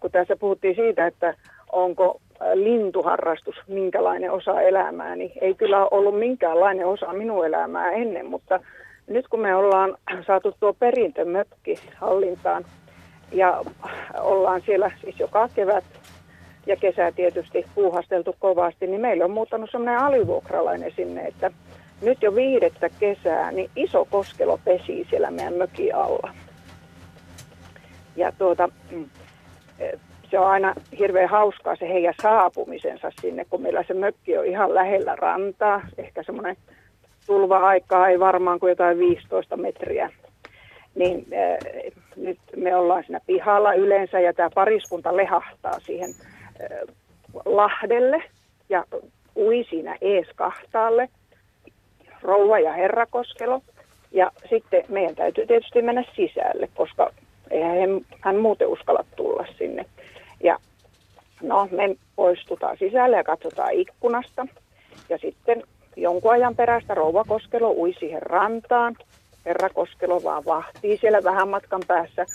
kun 0.00 0.10
tässä 0.10 0.36
puhuttiin 0.36 0.74
siitä, 0.74 1.06
että 1.06 1.34
onko 1.72 2.20
lintuharrastus 2.54 3.56
minkälainen 3.68 4.32
osa 4.32 4.60
elämää, 4.60 5.16
niin 5.16 5.32
ei 5.40 5.54
kyllä 5.54 5.78
ole 5.78 5.88
ollut 5.90 6.18
minkäänlainen 6.18 6.86
osa 6.86 7.12
minun 7.12 7.46
elämää 7.46 7.90
ennen, 7.90 8.26
mutta 8.26 8.60
nyt 9.06 9.28
kun 9.28 9.40
me 9.40 9.56
ollaan 9.56 9.96
saatu 10.26 10.54
tuo 10.60 10.72
perintömökki 10.72 11.74
hallintaan 11.96 12.64
ja 13.32 13.62
ollaan 14.20 14.62
siellä 14.66 14.90
siis 15.00 15.20
joka 15.20 15.48
kevät 15.54 15.84
ja 16.66 16.76
kesä 16.76 17.12
tietysti 17.12 17.64
puuhasteltu 17.74 18.36
kovasti, 18.38 18.86
niin 18.86 19.00
meillä 19.00 19.24
on 19.24 19.30
muuttanut 19.30 19.70
semmoinen 19.70 19.98
alivuokralainen 19.98 20.92
sinne, 20.96 21.22
että 21.22 21.50
nyt 22.02 22.22
jo 22.22 22.34
viidettä 22.34 22.88
kesää, 23.00 23.52
niin 23.52 23.70
iso 23.76 24.04
koskelo 24.10 24.58
pesii 24.64 25.06
siellä 25.10 25.30
meidän 25.30 25.54
mökin 25.54 25.94
alla. 25.94 26.34
Ja 28.16 28.32
tuota, 28.32 28.68
mm, 28.90 29.10
eh, 29.78 29.92
se 30.30 30.38
on 30.38 30.46
aina 30.46 30.74
hirveän 30.98 31.28
hauskaa 31.28 31.76
se 31.76 31.88
heidän 31.88 32.14
saapumisensa 32.22 33.10
sinne, 33.20 33.44
kun 33.44 33.62
meillä 33.62 33.84
se 33.86 33.94
mökki 33.94 34.38
on 34.38 34.46
ihan 34.46 34.74
lähellä 34.74 35.16
rantaa. 35.16 35.82
Ehkä 35.98 36.22
semmoinen 36.22 36.56
tulva-aikaa 37.26 38.08
ei 38.08 38.20
varmaan 38.20 38.60
kuin 38.60 38.70
jotain 38.70 38.98
15 38.98 39.56
metriä. 39.56 40.10
Niin 40.94 41.26
äh, 41.32 41.92
nyt 42.16 42.38
me 42.56 42.76
ollaan 42.76 43.04
siinä 43.04 43.20
pihalla 43.26 43.72
yleensä 43.72 44.20
ja 44.20 44.32
tämä 44.32 44.50
pariskunta 44.54 45.16
lehahtaa 45.16 45.80
siihen 45.80 46.10
äh, 46.10 46.94
lahdelle 47.44 48.22
ja 48.68 48.84
ui 49.36 49.66
siinä 49.70 49.96
ees 50.00 50.26
kahtaalle, 50.34 51.08
rouva 52.22 52.58
ja 52.58 52.72
herrakoskelo. 52.72 53.62
Ja 54.12 54.30
sitten 54.50 54.84
meidän 54.88 55.14
täytyy 55.14 55.46
tietysti 55.46 55.82
mennä 55.82 56.04
sisälle, 56.16 56.68
koska 56.74 57.10
eihän 57.50 57.78
hän, 57.78 58.00
hän 58.20 58.36
muuten 58.36 58.68
uskalla 58.68 59.04
tulla 59.16 59.46
sinne. 59.58 59.84
Ja 60.42 60.58
no, 61.42 61.68
me 61.70 61.96
poistutaan 62.16 62.76
sisälle 62.78 63.16
ja 63.16 63.24
katsotaan 63.24 63.72
ikkunasta. 63.72 64.46
Ja 65.08 65.18
sitten 65.18 65.62
jonkun 65.96 66.32
ajan 66.32 66.56
perästä 66.56 66.94
rouva 66.94 67.24
Koskelo 67.24 67.70
ui 67.70 67.94
siihen 67.98 68.22
rantaan. 68.22 68.96
Herra 69.46 69.68
Koskelo 69.68 70.22
vaan 70.24 70.44
vahtii 70.44 70.96
siellä 70.96 71.24
vähän 71.24 71.48
matkan 71.48 71.82
päässä. 71.86 72.26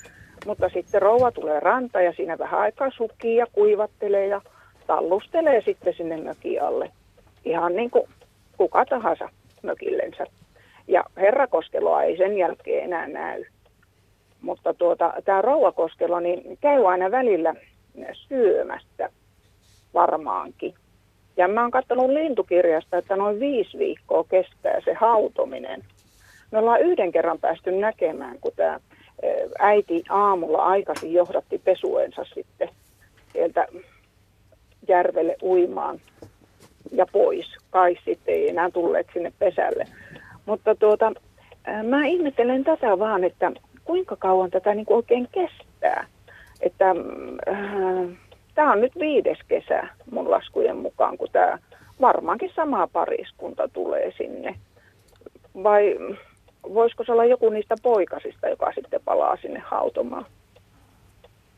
Mutta 0.45 0.69
sitten 0.69 1.01
rouva 1.01 1.31
tulee 1.31 1.59
ranta 1.59 2.01
ja 2.01 2.13
siinä 2.13 2.37
vähän 2.37 2.59
aikaa 2.59 2.89
sukii 2.91 3.35
ja 3.35 3.45
kuivattelee 3.51 4.27
ja 4.27 4.41
tallustelee 4.87 5.61
sitten 5.61 5.93
sinne 5.93 6.17
mökin 6.17 6.61
alle. 6.61 6.91
Ihan 7.45 7.75
niin 7.75 7.91
kuin 7.91 8.09
kuka 8.57 8.85
tahansa 8.85 9.29
mökillensä. 9.63 10.25
Ja 10.87 11.03
Herra 11.17 11.47
Koskeloa 11.47 12.03
ei 12.03 12.17
sen 12.17 12.37
jälkeen 12.37 12.83
enää 12.83 13.07
näy. 13.07 13.43
Mutta 14.41 14.73
tuota, 14.73 15.13
tämä 15.25 15.41
Rouva 15.41 15.71
Koskelo 15.71 16.19
niin 16.19 16.57
käy 16.61 16.91
aina 16.91 17.11
välillä 17.11 17.55
syömästä 18.13 19.09
varmaankin. 19.93 20.73
Ja 21.37 21.47
mä 21.47 21.61
oon 21.61 21.71
katsonut 21.71 22.09
lintukirjasta, 22.09 22.97
että 22.97 23.15
noin 23.15 23.39
viisi 23.39 23.77
viikkoa 23.77 24.23
kestää 24.23 24.81
se 24.85 24.93
hautominen. 24.93 25.83
Me 26.55 26.59
ollaan 26.59 26.81
yhden 26.81 27.11
kerran 27.11 27.39
päästy 27.39 27.71
näkemään, 27.71 28.37
kun 28.41 28.51
tämä 28.55 28.79
äiti 29.59 30.03
aamulla 30.09 30.57
aikaisin 30.65 31.13
johdatti 31.13 31.57
pesuensa 31.57 32.23
sitten 32.23 32.69
sieltä 33.33 33.67
järvelle 34.87 35.35
uimaan 35.41 36.01
ja 36.91 37.05
pois. 37.11 37.45
Kai 37.69 37.97
sitten 38.05 38.35
ei 38.35 38.49
enää 38.49 38.71
tulleet 38.71 39.07
sinne 39.13 39.33
pesälle. 39.39 39.85
Mutta 40.45 40.75
tuota, 40.75 41.11
mä 41.83 42.05
ihmettelen 42.05 42.63
tätä 42.63 42.99
vaan, 42.99 43.23
että 43.23 43.51
kuinka 43.83 44.15
kauan 44.15 44.51
tätä 44.51 44.73
niin 44.73 44.85
kuin 44.85 44.97
oikein 44.97 45.27
kestää. 45.31 46.07
Että 46.61 46.89
äh, 47.49 48.17
tämä 48.53 48.71
on 48.71 48.81
nyt 48.81 48.99
viides 48.99 49.37
kesä 49.47 49.87
mun 50.11 50.31
laskujen 50.31 50.77
mukaan, 50.77 51.17
kun 51.17 51.29
tämä 51.31 51.59
varmaankin 52.01 52.51
sama 52.55 52.87
pariskunta 52.87 53.67
tulee 53.67 54.13
sinne. 54.17 54.55
Vai 55.63 55.97
voisiko 56.73 57.03
se 57.03 57.11
olla 57.11 57.25
joku 57.25 57.49
niistä 57.49 57.75
poikasista, 57.83 58.47
joka 58.47 58.71
sitten 58.75 59.01
palaa 59.05 59.37
sinne 59.41 59.59
hautomaan? 59.59 60.25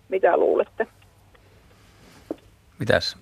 Mitä 0.09 0.37
luulette? 0.37 0.87
Mitäs 2.79 3.17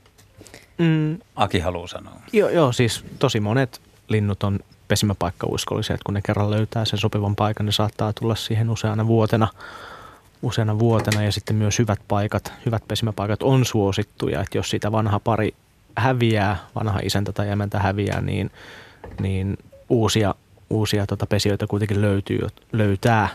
mm. 0.77 1.17
Aki 1.35 1.59
haluaa 1.59 1.87
sanoa? 1.87 2.13
Joo, 2.33 2.49
joo, 2.49 2.71
siis 2.71 3.05
tosi 3.19 3.39
monet 3.39 3.81
linnut 4.07 4.43
on 4.43 4.59
pesimäpaikkauskollisia, 4.87 5.93
että 5.93 6.05
kun 6.05 6.13
ne 6.13 6.21
kerran 6.25 6.51
löytää 6.51 6.85
sen 6.85 6.99
sopivan 6.99 7.35
paikan, 7.35 7.65
ne 7.65 7.71
saattaa 7.71 8.13
tulla 8.13 8.35
siihen 8.35 8.69
useana 8.69 9.07
vuotena, 9.07 9.47
useana 10.41 10.79
vuotena 10.79 11.23
ja 11.23 11.31
sitten 11.31 11.55
myös 11.55 11.79
hyvät 11.79 11.99
paikat, 12.07 12.53
hyvät 12.65 12.83
pesimäpaikat 12.87 13.43
on 13.43 13.65
suosittuja, 13.65 14.41
että 14.41 14.57
jos 14.57 14.69
sitä 14.69 14.91
vanha 14.91 15.19
pari 15.19 15.53
häviää, 15.97 16.57
vanha 16.75 16.99
isäntä 17.03 17.31
tai 17.31 17.49
emäntä 17.49 17.79
häviää, 17.79 18.21
niin, 18.21 18.51
niin 19.21 19.57
uusia, 19.89 20.35
uusia 20.69 21.07
tota 21.07 21.25
pesijöitä 21.25 21.67
kuitenkin 21.67 22.01
löytyy, 22.01 22.47
löytää 22.71 23.29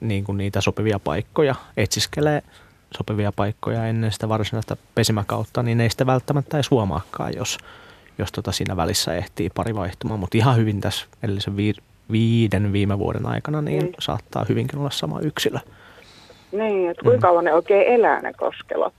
niin 0.00 0.24
kuin 0.24 0.38
niitä 0.38 0.60
sopivia 0.60 0.98
paikkoja, 0.98 1.54
etsiskelee 1.76 2.42
sopivia 2.96 3.32
paikkoja 3.32 3.86
ennen 3.86 4.12
sitä 4.12 4.28
varsinaista 4.28 4.76
pesimäkautta, 4.94 5.62
niin 5.62 5.80
ei 5.80 5.90
sitä 5.90 6.06
välttämättä 6.06 6.56
edes 6.56 6.70
huomaakaan, 6.70 7.36
jos, 7.36 7.58
jos 8.18 8.32
tota 8.32 8.52
siinä 8.52 8.76
välissä 8.76 9.14
ehtii 9.14 9.50
pari 9.50 9.74
vaihtumaan. 9.74 10.20
Mutta 10.20 10.38
ihan 10.38 10.56
hyvin 10.56 10.80
tässä 10.80 11.06
edellisen 11.22 11.56
vi- 11.56 11.82
viiden 12.12 12.72
viime 12.72 12.98
vuoden 12.98 13.26
aikana 13.26 13.62
niin 13.62 13.82
mm. 13.82 13.92
saattaa 13.98 14.46
hyvinkin 14.48 14.78
olla 14.78 14.90
sama 14.90 15.20
yksilö. 15.20 15.58
Niin, 16.52 16.90
että 16.90 17.02
kuinka 17.02 17.18
mm. 17.18 17.22
kauan 17.22 17.44
mm. 17.44 17.46
ne 17.46 17.54
oikein 17.54 17.86
elää 17.86 18.20
ne 18.20 18.32
koskelot? 18.32 18.94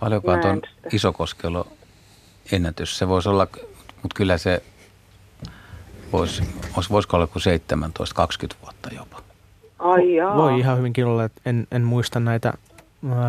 Paljonko 0.00 0.32
on 0.32 0.40
tuon 0.40 0.62
isokoskelo 0.92 1.66
ennätys? 2.52 2.98
Se 2.98 3.08
voisi 3.08 3.28
olla, 3.28 3.46
mutta 4.02 4.14
kyllä 4.14 4.38
se 4.38 4.62
voisi, 6.12 6.42
voisiko 6.90 7.16
olla 7.16 7.26
kuin 7.26 7.42
17-20 7.42 8.56
vuotta 8.62 8.88
jopa. 8.96 9.22
Ai 9.78 10.14
jaa. 10.14 10.36
Voi 10.36 10.58
ihan 10.58 10.78
hyvinkin 10.78 11.06
olla, 11.06 11.24
että 11.24 11.40
en, 11.46 11.66
en 11.72 11.82
muista 11.82 12.20
näitä 12.20 12.52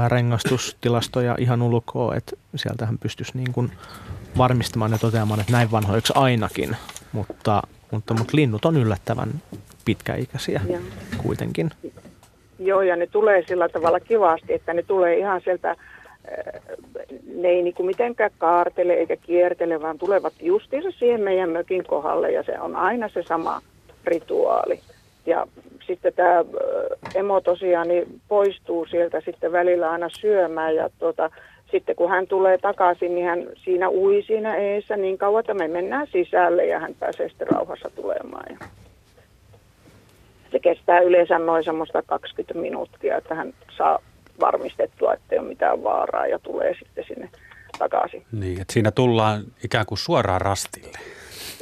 rengastustilastoja 0.07 1.35
ihan 1.39 1.61
ulkoa, 1.61 2.15
että 2.15 2.35
sieltähän 2.55 2.97
pystyisi 2.97 3.31
niin 3.35 3.53
kuin 3.53 3.71
varmistamaan 4.37 4.91
ja 4.91 4.97
toteamaan, 4.97 5.39
että 5.39 5.51
näin 5.51 5.71
vanhoiksi 5.71 6.13
ainakin, 6.15 6.75
mutta, 7.11 7.61
mutta, 7.91 8.13
mutta 8.13 8.37
linnut 8.37 8.65
on 8.65 8.77
yllättävän 8.77 9.29
pitkäikäisiä 9.85 10.61
ja. 10.69 10.79
kuitenkin. 11.17 11.71
Joo, 12.59 12.81
ja 12.81 12.95
ne 12.95 13.07
tulee 13.07 13.43
sillä 13.47 13.69
tavalla 13.69 13.99
kivasti, 13.99 14.53
että 14.53 14.73
ne 14.73 14.83
tulee 14.83 15.17
ihan 15.17 15.41
sieltä, 15.41 15.75
ne 17.35 17.47
ei 17.47 17.63
niin 17.63 17.73
kuin 17.73 17.87
mitenkään 17.87 18.31
kaartele 18.37 18.93
eikä 18.93 19.15
kiertele, 19.15 19.81
vaan 19.81 19.97
tulevat 19.97 20.33
justiinsa 20.41 20.91
siihen 20.91 21.21
meidän 21.21 21.49
mökin 21.49 21.83
kohdalle, 21.83 22.31
ja 22.31 22.43
se 22.43 22.59
on 22.59 22.75
aina 22.75 23.09
se 23.09 23.23
sama 23.23 23.61
rituaali. 24.05 24.79
Ja 25.25 25.47
sitten 25.87 26.13
tämä 26.13 26.45
emo 27.15 27.41
tosiaan 27.41 27.87
niin 27.87 28.21
poistuu 28.27 28.85
sieltä 28.85 29.21
sitten 29.21 29.51
välillä 29.51 29.91
aina 29.91 30.09
syömään 30.09 30.75
ja 30.75 30.89
tuota, 30.99 31.29
sitten 31.71 31.95
kun 31.95 32.09
hän 32.09 32.27
tulee 32.27 32.57
takaisin, 32.57 33.15
niin 33.15 33.27
hän 33.27 33.47
siinä 33.63 33.89
ui 33.89 34.23
siinä 34.27 34.55
eessä 34.55 34.97
niin 34.97 35.17
kauan, 35.17 35.39
että 35.39 35.53
me 35.53 35.67
mennään 35.67 36.07
sisälle 36.07 36.65
ja 36.65 36.79
hän 36.79 36.95
pääsee 36.99 37.29
sitten 37.29 37.47
rauhassa 37.47 37.89
tulemaan. 37.95 38.45
Ja 38.49 38.57
se 40.51 40.59
kestää 40.59 40.99
yleensä 40.99 41.39
noin 41.39 41.63
semmoista 41.63 42.01
20 42.01 42.53
minuuttia, 42.53 43.17
että 43.17 43.35
hän 43.35 43.53
saa 43.77 43.99
varmistettua, 44.39 45.13
että 45.13 45.25
ei 45.31 45.39
ole 45.39 45.47
mitään 45.47 45.83
vaaraa 45.83 46.27
ja 46.27 46.39
tulee 46.39 46.75
sitten 46.79 47.05
sinne 47.07 47.29
takaisin. 47.79 48.25
Niin, 48.31 48.61
että 48.61 48.73
siinä 48.73 48.91
tullaan 48.91 49.43
ikään 49.63 49.85
kuin 49.85 49.97
suoraan 49.97 50.41
rastille. 50.41 50.97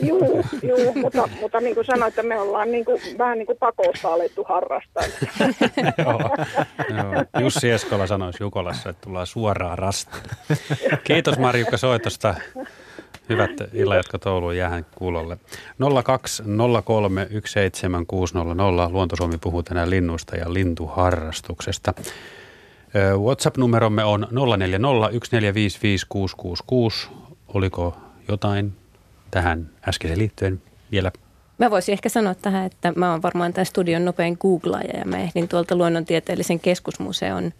Joo, 0.03 0.19
joo 0.77 0.93
mutta, 0.93 1.29
mutta 1.41 1.59
niin 1.59 1.75
kuin 1.75 1.85
sanoin, 1.85 2.09
että 2.09 2.23
me 2.23 2.39
ollaan 2.39 2.71
niin 2.71 2.85
kuin, 2.85 3.01
vähän 3.17 3.37
niin 3.37 3.45
kuin 3.45 3.57
pakosta 3.57 4.13
alettu 4.13 4.43
harrastaa. 4.43 5.03
joo, 5.97 6.19
joo. 6.97 7.43
Jussi 7.43 7.69
Eskola 7.69 8.07
sanoisi 8.07 8.43
Jukolassa, 8.43 8.89
että 8.89 9.01
tullaan 9.01 9.27
suoraan 9.27 9.77
rastiin. 9.77 10.23
Kiitos 11.03 11.39
Marjukka 11.39 11.77
soitosta. 11.77 12.35
Hyvät 13.29 13.51
illanjatkot 13.73 14.25
Ouluun 14.25 14.57
jäähän 14.57 14.85
kuulolle. 14.95 15.37
0203 16.03 17.27
17600. 17.45 18.89
Luontosuomi 18.91 19.37
puhuu 19.37 19.63
tänään 19.63 19.89
linnuista 19.89 20.35
ja 20.35 20.53
lintuharrastuksesta. 20.53 21.93
WhatsApp-numeromme 23.17 24.03
on 24.03 24.27
0401455666. 24.31 24.35
Oliko 27.47 27.97
jotain 28.27 28.73
tähän 29.31 29.69
äskeiseen 29.87 30.19
liittyen 30.19 30.61
vielä 30.91 31.11
Mä 31.57 31.71
voisin 31.71 31.93
ehkä 31.93 32.09
sanoa 32.09 32.35
tähän, 32.35 32.65
että 32.65 32.93
mä 32.95 33.11
oon 33.11 33.21
varmaan 33.21 33.53
tämän 33.53 33.65
studion 33.65 34.05
nopein 34.05 34.37
googlaaja 34.41 34.99
ja 34.99 35.05
mä 35.05 35.17
ehdin 35.17 35.47
tuolta 35.47 35.75
luonnontieteellisen 35.75 36.59
keskusmuseon 36.59 37.53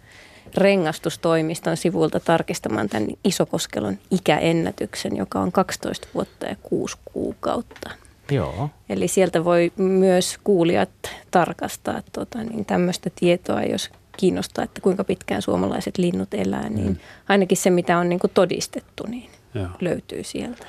rengastustoimiston 0.56 1.76
sivuilta 1.76 2.20
tarkistamaan 2.20 2.88
tämän 2.88 3.08
Isokoskelon 3.24 3.98
ikäennätyksen, 4.10 5.16
joka 5.16 5.40
on 5.40 5.52
12 5.52 6.08
vuotta 6.14 6.46
ja 6.46 6.56
6 6.62 6.96
kuukautta. 7.04 7.90
Joo. 8.30 8.70
Eli 8.88 9.08
sieltä 9.08 9.44
voi 9.44 9.72
myös 9.76 10.38
kuulijat 10.44 10.90
tarkastaa 11.30 12.02
tuota, 12.12 12.44
niin 12.44 12.64
tämmöistä 12.64 13.10
tietoa, 13.20 13.62
jos 13.62 13.90
kiinnostaa, 14.18 14.64
että 14.64 14.80
kuinka 14.80 15.04
pitkään 15.04 15.42
suomalaiset 15.42 15.98
linnut 15.98 16.34
elää, 16.34 16.68
niin 16.68 16.88
mm. 16.88 16.96
ainakin 17.28 17.56
se, 17.56 17.70
mitä 17.70 17.98
on 17.98 18.08
niin 18.08 18.18
kuin 18.18 18.30
todistettu, 18.34 19.06
niin 19.06 19.30
Joo. 19.54 19.68
löytyy 19.80 20.24
sieltä. 20.24 20.66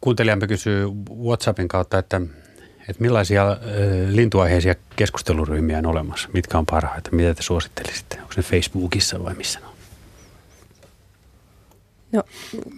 Kuuntelijamme 0.00 0.46
kysyy 0.46 0.86
WhatsAppin 1.24 1.68
kautta, 1.68 1.98
että, 1.98 2.20
että 2.88 3.02
millaisia 3.02 3.56
lintuaiheisia 4.10 4.74
keskusteluryhmiä 4.96 5.78
on 5.78 5.86
olemassa? 5.86 6.28
Mitkä 6.32 6.58
on 6.58 6.66
parhaita? 6.66 7.10
Mitä 7.12 7.34
te 7.34 7.42
suosittelisitte? 7.42 8.16
Onko 8.20 8.34
ne 8.36 8.42
Facebookissa 8.42 9.24
vai 9.24 9.34
missä 9.34 9.60
ne 9.60 9.66
on? 9.66 9.72
No 12.12 12.22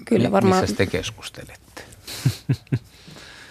kyllä 0.05 0.33
varmaan. 0.33 0.61
Missä 0.61 0.77
te 0.77 0.87
keskustelette? 0.87 1.83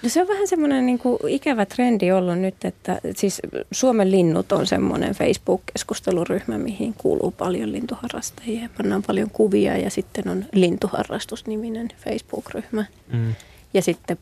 No 0.03 0.09
se 0.09 0.21
on 0.21 0.27
vähän 0.27 0.47
semmoinen 0.47 0.85
niin 0.85 0.99
kuin 0.99 1.17
ikävä 1.27 1.65
trendi 1.65 2.11
ollut 2.11 2.39
nyt, 2.39 2.65
että 2.65 3.01
siis 3.15 3.41
Suomen 3.71 4.11
linnut 4.11 4.51
on 4.51 4.67
semmoinen 4.67 5.15
Facebook-keskusteluryhmä, 5.15 6.57
mihin 6.57 6.93
kuuluu 6.97 7.31
paljon 7.31 7.71
lintuharrastajia. 7.71 8.69
Pannaan 8.77 9.03
paljon 9.03 9.29
kuvia 9.29 9.77
ja 9.77 9.89
sitten 9.89 10.29
on 10.29 10.45
lintuharrastusniminen 10.53 11.87
Facebook-ryhmä. 12.03 12.85
Mm. 13.13 13.35
Ja 13.73 13.81
sitten 13.81 14.17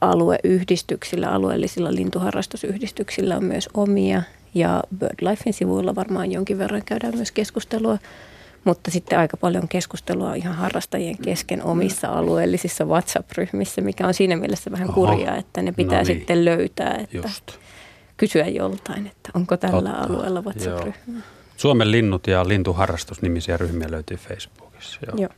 alueyhdistyksillä, 0.00 1.28
alueellisilla 1.28 1.94
lintuharrastusyhdistyksillä 1.94 3.36
on 3.36 3.44
myös 3.44 3.68
omia. 3.74 4.22
Ja 4.54 4.82
BirdLifein 4.98 5.52
sivuilla 5.52 5.94
varmaan 5.94 6.32
jonkin 6.32 6.58
verran 6.58 6.82
käydään 6.84 7.16
myös 7.16 7.32
keskustelua 7.32 7.98
mutta 8.64 8.90
sitten 8.90 9.18
aika 9.18 9.36
paljon 9.36 9.68
keskustelua 9.68 10.34
ihan 10.34 10.54
harrastajien 10.54 11.18
kesken 11.18 11.62
omissa 11.62 12.08
alueellisissa 12.08 12.84
WhatsApp-ryhmissä, 12.84 13.80
mikä 13.80 14.06
on 14.06 14.14
siinä 14.14 14.36
mielessä 14.36 14.70
vähän 14.70 14.92
kurjaa, 14.92 15.36
että 15.36 15.62
ne 15.62 15.72
pitää 15.72 15.98
no 15.98 16.04
niin. 16.04 16.18
sitten 16.18 16.44
löytää. 16.44 16.94
Että 16.94 17.16
Just. 17.16 17.52
kysyä 18.16 18.46
joltain, 18.46 19.06
että 19.06 19.30
onko 19.34 19.56
tällä 19.56 19.76
Ottaa. 19.78 20.04
alueella 20.04 20.42
WhatsApp-ryhmä. 20.42 21.20
Suomen 21.56 21.90
linnut 21.90 22.26
ja 22.26 22.48
lintuharrastusnimisiä 22.48 23.56
ryhmiä 23.56 23.90
löytyy 23.90 24.16
Facebookissa. 24.16 25.00
Joo. 25.06 25.16
Joo. 25.16 25.30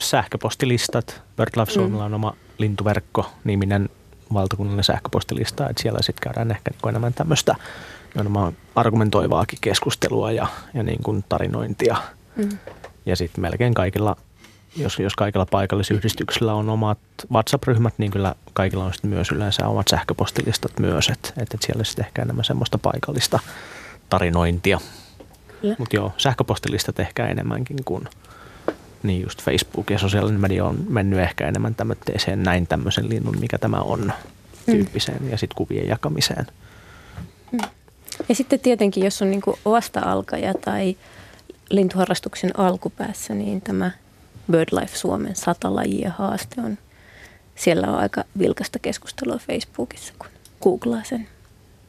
Sähköpostilistat. 0.00 1.22
BirdLife 1.36 1.72
Suomella 1.72 2.02
mm. 2.02 2.06
on 2.06 2.14
oma 2.14 2.36
lintuverkko-niminen 2.58 3.88
valtakunnallinen 4.32 4.84
sähköpostilista, 4.84 5.68
että 5.70 5.82
siellä 5.82 5.98
sitten 6.02 6.22
käydään 6.22 6.50
ehkä 6.50 6.70
niin 6.70 6.88
enemmän 6.88 7.14
tämmöistä 7.14 7.54
argumentoivaakin 8.74 9.58
keskustelua 9.60 10.32
ja, 10.32 10.46
ja 10.74 10.82
niin 10.82 11.02
kuin 11.02 11.24
tarinointia. 11.28 11.96
Mm. 12.36 12.58
Ja 13.06 13.16
sitten 13.16 13.42
melkein 13.42 13.74
kaikilla, 13.74 14.16
jos, 14.76 14.98
jos 14.98 15.14
kaikilla 15.14 15.46
paikallisyhdistyksillä 15.46 16.54
on 16.54 16.68
omat 16.70 16.98
WhatsApp-ryhmät, 17.32 17.94
niin 17.98 18.10
kyllä 18.10 18.34
kaikilla 18.52 18.84
on 18.84 18.92
sitten 18.92 19.10
myös 19.10 19.30
yleensä 19.32 19.68
omat 19.68 19.88
sähköpostilistat 19.88 20.78
myös, 20.78 21.08
että 21.08 21.28
et, 21.36 21.54
et 21.54 21.62
siellä 21.62 21.84
sitten 21.84 22.06
ehkä 22.06 22.22
enemmän 22.22 22.44
semmoista 22.44 22.78
paikallista 22.78 23.38
tarinointia. 24.08 24.80
Mutta 25.78 25.96
joo, 25.96 26.12
sähköpostilistat 26.16 27.00
ehkä 27.00 27.26
enemmänkin 27.26 27.76
kuin 27.84 28.08
niin 29.02 29.22
just 29.22 29.42
Facebook 29.42 29.90
ja 29.90 29.98
sosiaalinen 29.98 30.40
media 30.40 30.64
on 30.64 30.78
mennyt 30.88 31.20
ehkä 31.20 31.48
enemmän 31.48 31.74
tämmöiseen 31.74 32.42
näin 32.42 32.66
tämmöisen 32.66 33.08
linnun, 33.08 33.40
mikä 33.40 33.58
tämä 33.58 33.76
on 33.76 34.00
mm. 34.00 34.72
tyyppiseen 34.72 35.22
mm. 35.22 35.30
ja 35.30 35.38
sitten 35.38 35.56
kuvien 35.56 35.88
jakamiseen. 35.88 36.46
Mm. 37.52 37.58
Ja 38.28 38.34
sitten 38.34 38.60
tietenkin, 38.60 39.04
jos 39.04 39.22
on 39.22 39.30
niinku 39.30 39.58
vasta-alkaja 39.64 40.54
tai 40.54 40.96
lintuharrastuksen 41.70 42.58
alkupäässä, 42.58 43.34
niin 43.34 43.60
tämä 43.60 43.90
BirdLife 44.50 44.96
Suomen 44.96 45.36
sata 45.36 45.74
lajia 45.74 46.12
haaste 46.18 46.60
on, 46.60 46.78
siellä 47.54 47.86
on 47.86 47.98
aika 47.98 48.24
vilkasta 48.38 48.78
keskustelua 48.78 49.38
Facebookissa, 49.38 50.12
kun 50.18 50.28
googlaa 50.62 51.04
sen 51.04 51.28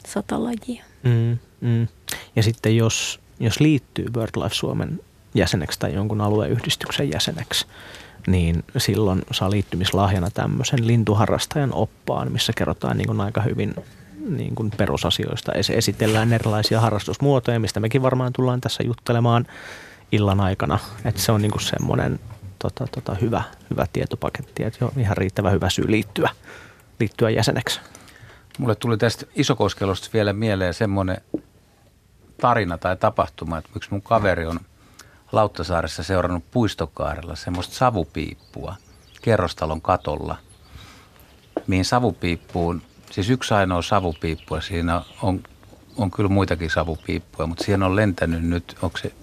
sata 0.07 0.43
lajia. 0.43 0.83
Mm, 1.03 1.37
mm. 1.61 1.87
Ja 2.35 2.43
sitten 2.43 2.77
jos, 2.77 3.19
jos 3.39 3.59
liittyy 3.59 4.05
BirdLife 4.05 4.55
Suomen 4.55 4.99
jäseneksi 5.33 5.79
tai 5.79 5.93
jonkun 5.93 6.21
alueyhdistyksen 6.21 7.11
jäseneksi, 7.11 7.65
niin 8.27 8.63
silloin 8.77 9.21
saa 9.31 9.51
liittymislahjana 9.51 10.31
tämmöisen 10.31 10.87
lintuharrastajan 10.87 11.73
oppaan, 11.73 12.31
missä 12.31 12.53
kerrotaan 12.55 12.97
niin 12.97 13.07
kuin 13.07 13.21
aika 13.21 13.41
hyvin 13.41 13.75
niin 14.27 14.55
kuin 14.55 14.71
perusasioista. 14.77 15.51
Esitellään 15.75 16.33
erilaisia 16.33 16.81
harrastusmuotoja, 16.81 17.59
mistä 17.59 17.79
mekin 17.79 18.01
varmaan 18.01 18.33
tullaan 18.33 18.61
tässä 18.61 18.83
juttelemaan 18.83 19.45
illan 20.11 20.39
aikana. 20.39 20.79
Että 21.05 21.21
se 21.21 21.31
on 21.31 21.41
niin 21.41 21.59
semmoinen 21.59 22.19
tota, 22.59 22.87
tota, 22.87 23.15
hyvä, 23.15 23.43
hyvä 23.69 23.85
tietopaketti, 23.93 24.63
että 24.63 24.85
jo 24.85 24.91
ihan 24.97 25.17
riittävän 25.17 25.53
hyvä 25.53 25.69
syy 25.69 25.91
liittyä, 25.91 26.29
liittyä 26.99 27.29
jäseneksi. 27.29 27.79
Mulle 28.57 28.75
tuli 28.75 28.97
tästä 28.97 29.25
Isokoskelosta 29.35 30.09
vielä 30.13 30.33
mieleen 30.33 30.73
semmoinen 30.73 31.17
tarina 32.41 32.77
tai 32.77 32.97
tapahtuma, 32.97 33.57
että 33.57 33.69
yksi 33.75 33.91
mun 33.91 34.01
kaveri 34.01 34.45
on 34.45 34.59
Lauttasaaressa 35.31 36.03
seurannut 36.03 36.51
puistokaarella 36.51 37.35
semmoista 37.35 37.75
savupiippua 37.75 38.75
kerrostalon 39.21 39.81
katolla, 39.81 40.37
mihin 41.67 41.85
savupiippuun 41.85 42.81
Siis 43.11 43.29
yksi 43.29 43.53
ainoa 43.53 43.81
savupiippu 43.81 44.55
ja 44.55 44.61
siinä 44.61 45.01
on, 45.21 45.43
on 45.97 46.11
kyllä 46.11 46.29
muitakin 46.29 46.69
savupiippuja, 46.69 47.47
mutta 47.47 47.63
siihen 47.63 47.83
on 47.83 47.95
lentänyt 47.95 48.43
nyt, 48.43 48.77
onko 48.81 48.97
se 48.97 49.13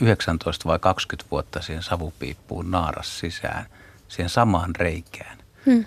19 0.00 0.68
vai 0.68 0.78
20 0.78 1.30
vuotta 1.30 1.62
siihen 1.62 1.82
savupiippuun 1.82 2.70
naaras 2.70 3.18
sisään, 3.18 3.66
siihen 4.08 4.30
samaan 4.30 4.76
reikään. 4.76 5.38
Hmm. 5.66 5.84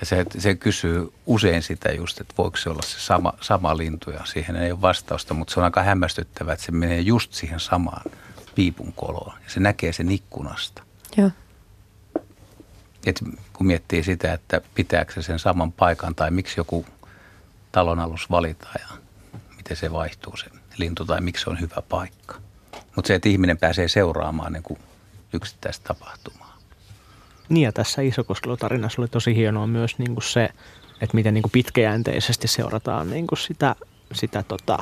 Ja 0.00 0.06
se, 0.06 0.26
se 0.38 0.54
kysyy 0.54 1.12
usein 1.26 1.62
sitä 1.62 1.92
just, 1.92 2.20
että 2.20 2.34
voiko 2.38 2.56
se 2.56 2.70
olla 2.70 2.82
se 2.82 3.00
sama, 3.00 3.32
sama 3.40 3.76
lintu 3.76 4.10
ja 4.10 4.20
siihen 4.24 4.56
ei 4.56 4.72
ole 4.72 4.80
vastausta, 4.80 5.34
mutta 5.34 5.54
se 5.54 5.60
on 5.60 5.64
aika 5.64 5.82
hämmästyttävää, 5.82 6.52
että 6.52 6.64
se 6.64 6.72
menee 6.72 7.00
just 7.00 7.32
siihen 7.32 7.60
samaan 7.60 8.10
piipun 8.54 8.92
koloon 8.92 9.38
ja 9.44 9.50
se 9.50 9.60
näkee 9.60 9.92
sen 9.92 10.10
ikkunasta. 10.10 10.82
Joo. 11.16 11.30
Et 13.06 13.20
kun 13.52 13.66
miettii 13.66 14.02
sitä, 14.02 14.32
että 14.32 14.60
pitääkö 14.74 15.12
se 15.12 15.22
sen 15.22 15.38
saman 15.38 15.72
paikan 15.72 16.14
tai 16.14 16.30
miksi 16.30 16.60
joku 16.60 16.86
talon 17.72 17.98
alus 17.98 18.30
valitaan 18.30 18.74
ja 18.80 18.96
miten 19.56 19.76
se 19.76 19.92
vaihtuu 19.92 20.36
se 20.36 20.46
lintu 20.76 21.04
tai 21.04 21.20
miksi 21.20 21.44
se 21.44 21.50
on 21.50 21.60
hyvä 21.60 21.82
paikka. 21.88 22.34
Mutta 22.96 23.08
se, 23.08 23.14
että 23.14 23.28
ihminen 23.28 23.58
pääsee 23.58 23.88
seuraamaan 23.88 24.52
niin 24.52 24.78
yksittäistä 25.32 25.88
tapahtumaa. 25.88 26.58
Niin 27.48 27.64
ja 27.64 27.72
tässä 27.72 28.02
Isokoskelo-tarinassa 28.02 29.02
oli 29.02 29.08
tosi 29.08 29.36
hienoa 29.36 29.66
myös 29.66 29.98
niin 29.98 30.14
kuin 30.14 30.24
se, 30.24 30.48
että 31.00 31.14
miten 31.14 31.34
niin 31.34 31.42
kuin 31.42 31.52
pitkäjänteisesti 31.52 32.48
seurataan 32.48 33.10
niin 33.10 33.26
kuin 33.26 33.38
sitä, 33.38 33.76
sitä 34.12 34.42
tota, 34.48 34.78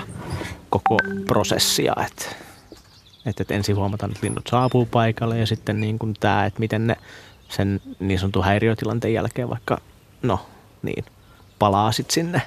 koko 0.70 0.96
prosessia. 1.26 1.92
Että 2.06 2.24
että, 3.26 3.42
että 3.42 3.54
ensin 3.54 3.76
huomataan, 3.76 4.12
että 4.12 4.26
linnut 4.26 4.46
saapuu 4.46 4.86
paikalle 4.86 5.38
ja 5.38 5.46
sitten 5.46 5.80
niin 5.80 5.98
kuin 5.98 6.14
tämä, 6.20 6.46
että 6.46 6.60
miten 6.60 6.86
ne 6.86 6.96
sen 7.50 7.80
niin 7.98 8.18
sanotun 8.18 8.44
häiriötilanteen 8.44 9.14
jälkeen 9.14 9.50
vaikka, 9.50 9.78
no 10.22 10.46
niin, 10.82 11.04
palaa 11.58 11.92
sitten 11.92 12.14
sinne 12.14 12.42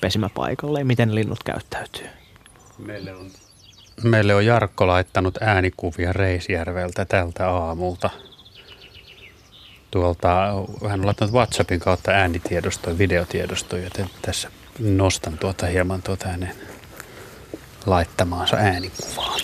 pesimäpaikalle 0.00 0.78
ja 0.78 0.84
miten 0.84 1.14
linnut 1.14 1.42
käyttäytyy. 1.42 2.06
Meille 2.78 3.14
on, 3.14 3.30
meille 4.02 4.34
on 4.34 4.46
Jarkko 4.46 4.86
laittanut 4.86 5.38
äänikuvia 5.42 6.12
Reisjärveltä 6.12 7.04
tältä 7.04 7.50
aamulta. 7.50 8.10
Tuolta, 9.90 10.28
hän 10.88 11.00
on 11.00 11.06
laittanut 11.06 11.34
WhatsAppin 11.34 11.80
kautta 11.80 12.10
äänitiedostoja, 12.10 12.98
videotiedostoja, 12.98 13.84
joten 13.84 14.10
tässä 14.22 14.50
nostan 14.78 15.38
tuota 15.38 15.66
hieman 15.66 16.02
tuota 16.02 16.28
hänen 16.28 16.54
laittamaansa 17.86 18.56
äänikuvaa. 18.56 19.36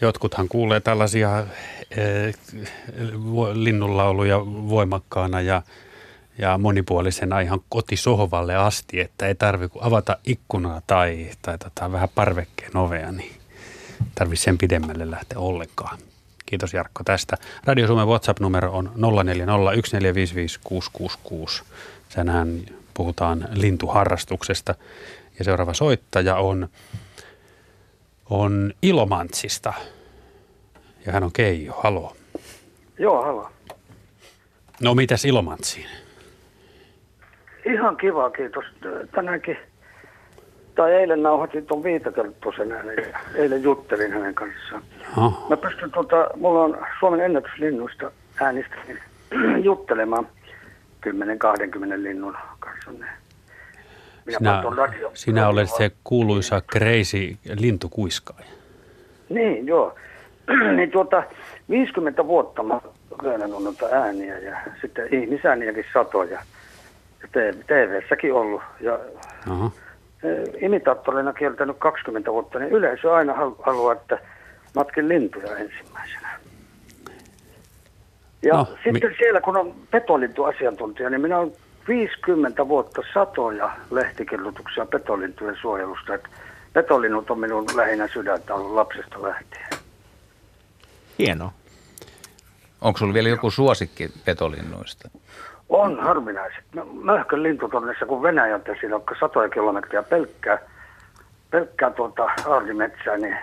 Jotkuthan 0.00 0.48
kuulee 0.48 0.80
tällaisia 0.80 1.46
eh, 1.90 2.34
linnunlauluja 3.52 4.38
voimakkaana 4.46 5.40
ja, 5.40 5.62
ja 6.38 6.58
monipuolisena 6.58 7.40
ihan 7.40 7.60
kotisohvalle 7.68 8.56
asti, 8.56 9.00
että 9.00 9.26
ei 9.26 9.34
tarvitse 9.34 9.78
avata 9.82 10.16
ikkunaa 10.24 10.82
tai, 10.86 11.30
tai 11.42 11.58
tota, 11.58 11.92
vähän 11.92 12.08
parvekkeen 12.14 12.76
ovea, 12.76 13.12
niin 13.12 13.32
tarvitse 14.14 14.44
sen 14.44 14.58
pidemmälle 14.58 15.10
lähteä 15.10 15.38
ollenkaan. 15.38 15.98
Kiitos 16.46 16.74
Jarkko 16.74 17.04
tästä. 17.04 17.36
Radio 17.64 17.86
Suomen 17.86 18.06
WhatsApp-numero 18.06 18.72
on 18.72 18.92
0401455666. 18.96 21.64
Senhän 22.08 22.60
puhutaan 22.94 23.48
lintuharrastuksesta. 23.52 24.74
Ja 25.38 25.44
seuraava 25.44 25.74
soittaja 25.74 26.36
on 26.36 26.68
on 28.30 28.72
Ilomantsista. 28.82 29.72
Ja 31.06 31.12
hän 31.12 31.24
on 31.24 31.32
Keijo. 31.32 31.72
Halo. 31.72 32.16
Joo, 32.98 33.22
halo. 33.22 33.50
No 34.82 34.94
mitäs 34.94 35.24
Ilomantsiin? 35.24 35.86
Ihan 37.66 37.96
kiva, 37.96 38.30
kiitos. 38.30 38.64
Tänäänkin, 39.12 39.56
tai 40.74 40.92
eilen 40.92 41.22
nauhoitin 41.22 41.66
tuon 41.66 41.82
viitakelpposen 41.82 42.72
äänen 42.72 42.96
ja 43.12 43.18
eilen 43.34 43.62
juttelin 43.62 44.12
hänen 44.12 44.34
kanssaan. 44.34 44.82
Oh. 45.16 45.48
Mä 45.48 45.56
pystyn 45.56 45.90
tuota, 45.90 46.30
mulla 46.36 46.64
on 46.64 46.78
Suomen 47.00 47.20
ennätyslinnuista 47.20 48.10
äänistä 48.40 48.76
juttelemaan 49.64 50.28
10-20 51.06 51.10
linnun 51.96 52.36
kanssa. 52.58 52.90
Minä 54.26 54.38
sinä, 54.38 54.62
radio, 54.76 55.10
sinä 55.14 55.48
olet 55.48 55.70
se 55.70 55.90
kuuluisa 56.04 56.60
crazy 56.60 57.36
lintukuiskaaja. 57.58 58.46
Niin, 59.28 59.66
joo. 59.66 59.94
niin 60.76 60.90
tuota, 60.90 61.22
50 61.70 62.26
vuotta 62.26 62.62
mä 62.62 62.80
olen 63.22 63.50
noita 63.50 63.86
ääniä 63.92 64.38
ja 64.38 64.56
sitten 64.80 65.14
ihmisääniäkin 65.14 65.84
satoja. 65.92 66.42
Ja 67.22 67.28
TV-säkin 67.66 68.32
ollut. 68.32 68.62
Ja 68.80 68.98
uh-huh. 69.50 69.72
imitaattorina 70.60 71.32
kieltänyt 71.32 71.76
20 71.78 72.32
vuotta, 72.32 72.58
niin 72.58 72.72
yleisö 72.72 73.14
aina 73.14 73.34
haluaa, 73.62 73.92
että 73.92 74.18
matkin 74.74 75.08
lintuja 75.08 75.56
ensimmäisenä. 75.56 76.28
Ja 78.42 78.54
no, 78.54 78.64
sitten 78.84 79.10
mi- 79.10 79.16
siellä, 79.18 79.40
kun 79.40 79.56
on 79.56 79.74
petolintuasiantuntija, 79.90 81.10
niin 81.10 81.20
minä 81.20 81.38
olen 81.38 81.52
50 81.88 82.68
vuotta 82.68 83.02
satoja 83.14 83.70
lehtikirjoituksia 83.90 84.86
petolintujen 84.86 85.56
suojelusta. 85.60 86.14
Et 86.14 86.24
petolinnut 86.72 87.30
on 87.30 87.40
minun 87.40 87.64
lähinnä 87.74 88.08
sydäntä 88.08 88.54
ollut 88.54 88.74
lapsesta 88.74 89.22
lähtien. 89.22 89.68
Hienoa. 91.18 91.52
Onko 92.80 92.98
sinulla 92.98 93.14
vielä 93.14 93.28
joku 93.28 93.50
suosikki 93.50 94.10
petolinnuista? 94.24 95.08
On 95.68 96.00
harvinaiset. 96.00 96.64
Möhkön 96.92 97.42
lintutonnissa, 97.42 98.06
kun 98.06 98.22
Venäjältä 98.22 98.74
siinä 98.80 98.96
on 98.96 99.02
satoja 99.20 99.48
kilometriä 99.48 100.02
pelkkää, 100.02 100.58
pelkkää 101.50 101.90
tuota 101.90 102.24
aarimetsää, 102.46 103.16
niin 103.16 103.36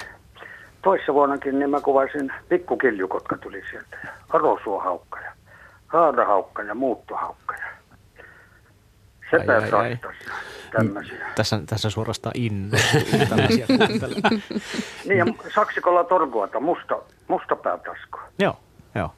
toissa 0.82 1.14
vuonnakin 1.14 1.60
niin 1.60 1.70
mä 1.70 1.82
kuvasin 1.82 2.34
pikkukiljukotka 2.50 3.38
tuli 3.38 3.64
sieltä 3.70 3.98
ja 4.04 4.10
arosuohaukka. 4.30 5.20
Ja 5.20 5.32
haarahaukka 5.88 6.64
ja 6.64 6.76
muuttohaukka. 6.76 7.56
Ja 7.56 7.68
sepä 9.40 9.54
Ai, 9.58 9.64
ai, 9.64 9.72
ai. 9.74 9.92
sattas 9.92 10.16
ja 10.28 10.34
tämmöisiä. 10.72 11.26
Tässä, 11.36 11.60
tässä 11.66 11.90
suorastaan 11.90 12.34
innostui 12.38 13.02
tällaisia. 13.30 13.66
Niin 15.06 15.18
ja 15.18 15.26
saksikolla 15.56 16.04
torkuata, 16.04 16.60
musta, 16.60 17.00
musta 17.28 17.56
päätasku. 17.56 18.20
Joo, 18.40 18.60
joo. 18.96 19.14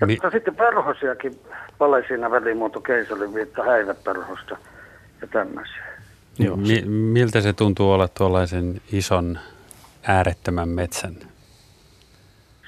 Ja 0.00 0.06
Mi- 0.06 0.12
mutta 0.14 0.30
sitten 0.30 0.56
perhosiakin 0.56 1.40
pale 1.78 2.04
siinä 2.08 2.30
välimuoto 2.30 2.80
keisarin 2.80 3.34
viitta 3.34 3.62
häiväperhosta 3.64 4.56
ja 5.22 5.26
tämmöisiä. 5.28 5.84
Joo. 6.38 6.56
Mi- 6.56 6.82
miltä 6.86 7.40
se 7.40 7.52
tuntuu 7.52 7.92
olla 7.92 8.08
tuollaisen 8.08 8.80
ison 8.92 9.38
äärettömän 10.06 10.68
metsän 10.68 11.14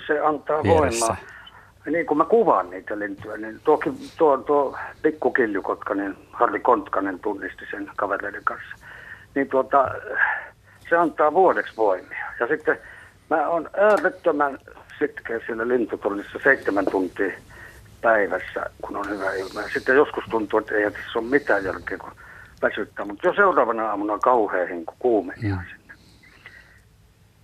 Se 0.07 0.21
antaa 0.21 0.62
vieressä? 0.62 1.07
voimaa. 1.07 1.17
Niin 1.87 2.07
kun 2.07 2.16
mä 2.16 2.24
kuvaan 2.24 2.70
niitä 2.70 2.99
lintuja, 2.99 3.37
niin 3.37 3.61
tuokin, 3.64 3.97
tuo, 4.18 4.37
tuo 4.37 4.78
pikku 5.03 5.30
kiljukotka, 5.30 5.95
niin 5.95 6.16
Harri 6.32 6.61
Kontkanen 6.61 7.18
tunnisti 7.18 7.64
sen 7.70 7.91
kavereiden 7.97 8.45
kanssa. 8.45 8.76
Niin 9.34 9.49
tuota, 9.49 9.91
se 10.89 10.97
antaa 10.97 11.32
vuodeksi 11.32 11.76
voimia. 11.76 12.26
Ja 12.41 12.47
sitten 12.47 12.78
mä 13.30 13.49
oon 13.49 13.70
äärettömän 13.76 14.59
sitkeä 14.99 15.41
siellä 15.47 15.68
lintutunnissa 15.68 16.39
seitsemän 16.45 16.87
tuntia 16.91 17.32
päivässä, 18.03 18.66
kun 18.82 18.97
on 18.97 19.09
hyvä 19.09 19.32
ilma. 19.32 19.62
Ja 19.62 19.68
sitten 19.68 19.97
joskus 19.97 20.24
tuntuu, 20.30 20.59
että 20.59 20.74
ei 20.74 20.91
tässä 20.91 21.18
ole 21.18 21.26
mitään 21.26 21.64
järkeä, 21.64 21.99
kun 21.99 22.12
väsyttää. 22.62 23.05
Mutta 23.05 23.28
jo 23.28 23.34
seuraavana 23.34 23.91
aamuna 23.91 24.12
on 24.12 24.20
kauhea 24.20 24.66
hinku, 24.66 24.95
kuume 24.99 25.34
sinne. 25.41 25.76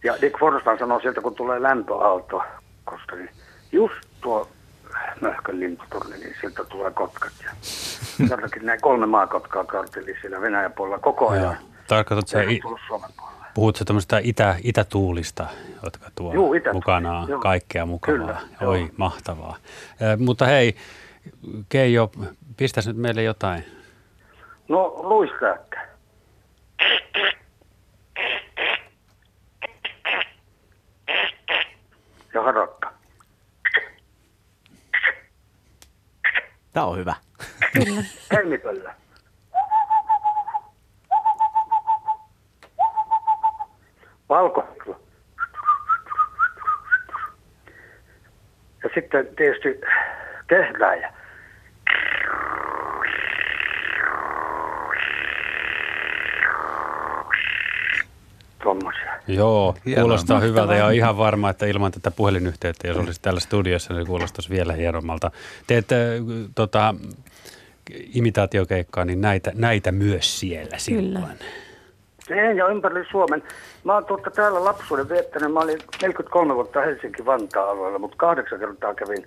Ja 0.05 0.15
Dick 0.21 0.39
Forsman 0.39 0.79
sanoo 0.79 1.01
sieltä, 1.01 1.21
kun 1.21 1.35
tulee 1.35 1.63
lämpöaalto, 1.63 2.43
koska 2.85 3.17
niin 3.17 3.31
just 3.73 4.12
tuo 4.23 4.49
möhkön 5.21 5.61
lintutorni, 5.61 6.17
niin 6.19 6.35
sieltä 6.41 6.65
tulee 6.65 6.91
kotkat. 6.91 7.33
Ja 7.45 7.51
jotakin 8.31 8.67
näin 8.67 8.81
kolme 8.81 9.07
maakotkaa 9.07 9.65
karteli 9.65 10.15
siellä 10.21 10.41
Venäjän 10.41 10.73
puolella 10.73 10.99
koko 10.99 11.29
ajan. 11.29 11.45
Joo. 11.45 11.55
Tarkoitatko 11.89 12.29
sä, 12.31 12.43
i- 12.43 12.61
puhutko 13.55 13.85
tämmöistä 13.85 14.21
itä, 14.25 14.57
itätuulista, 14.65 15.47
jotka 15.85 16.07
tuo 16.15 16.35
Juu, 16.35 16.55
itätuuli, 16.55 16.75
mukanaan 16.77 17.29
joo. 17.29 17.41
kaikkea 17.41 17.87
mukavaa? 17.87 18.19
Kyllä, 18.19 18.41
Oi, 18.71 18.81
joo. 18.81 18.89
mahtavaa. 18.97 19.57
Eh, 20.01 20.19
mutta 20.19 20.47
hei, 20.47 20.77
Keijo, 21.69 22.11
pistäs 22.57 22.87
nyt 22.87 22.97
meille 22.97 23.23
jotain. 23.23 23.65
No, 24.69 24.95
luiskääkkä. 25.03 25.87
Ja 32.35 32.43
harakka. 32.43 32.82
Tämä 36.73 36.87
on 36.87 36.99
hyvä. 36.99 37.15
Helmipöllä. 38.33 38.95
Valkohikla. 44.29 45.01
Ja 48.85 48.91
sitten 48.95 49.27
tietysti 49.37 49.81
kehrääjä. 50.47 51.13
Tuommoisia. 58.63 59.13
Joo, 59.27 59.75
Hienoa. 59.87 60.03
kuulostaa 60.03 60.35
Mahtavaa. 60.37 60.49
hyvältä 60.63 60.75
ja 60.75 60.87
on 60.87 60.95
ihan 60.95 61.19
varma, 61.19 61.51
että 61.51 61.67
ilman 61.67 61.93
tätä 61.93 62.11
puhelinyhteyttä, 62.11 62.89
jos 62.89 62.97
olisi 62.97 63.23
täällä 63.23 63.41
studiossa, 63.41 63.95
niin 63.95 64.07
kuulostaisi 64.07 64.51
vielä 64.51 64.73
hienommalta. 64.73 65.31
Teet 65.67 65.93
äh, 65.93 65.99
tota, 66.55 66.95
imitaatiokeikkaa, 68.15 69.05
niin 69.05 69.21
näitä, 69.21 69.53
näitä 69.55 69.93
myös 69.93 70.41
siellä 70.41 70.79
silloin. 70.79 71.39
Teen 72.29 72.57
ja 72.57 72.67
ympäri 72.67 73.05
Suomen. 73.11 73.43
Mä 73.85 73.95
oon 73.95 74.05
tuota 74.05 74.31
täällä 74.31 74.65
lapsuuden 74.65 75.09
viettänyt. 75.09 75.53
Mä 75.53 75.61
olin 75.61 75.79
43 76.03 76.55
vuotta 76.55 76.81
Helsinki-Vantaan 76.81 77.69
alueella, 77.69 77.99
mutta 77.99 78.17
kahdeksan 78.17 78.59
kertaa 78.59 78.95
kävin. 78.95 79.27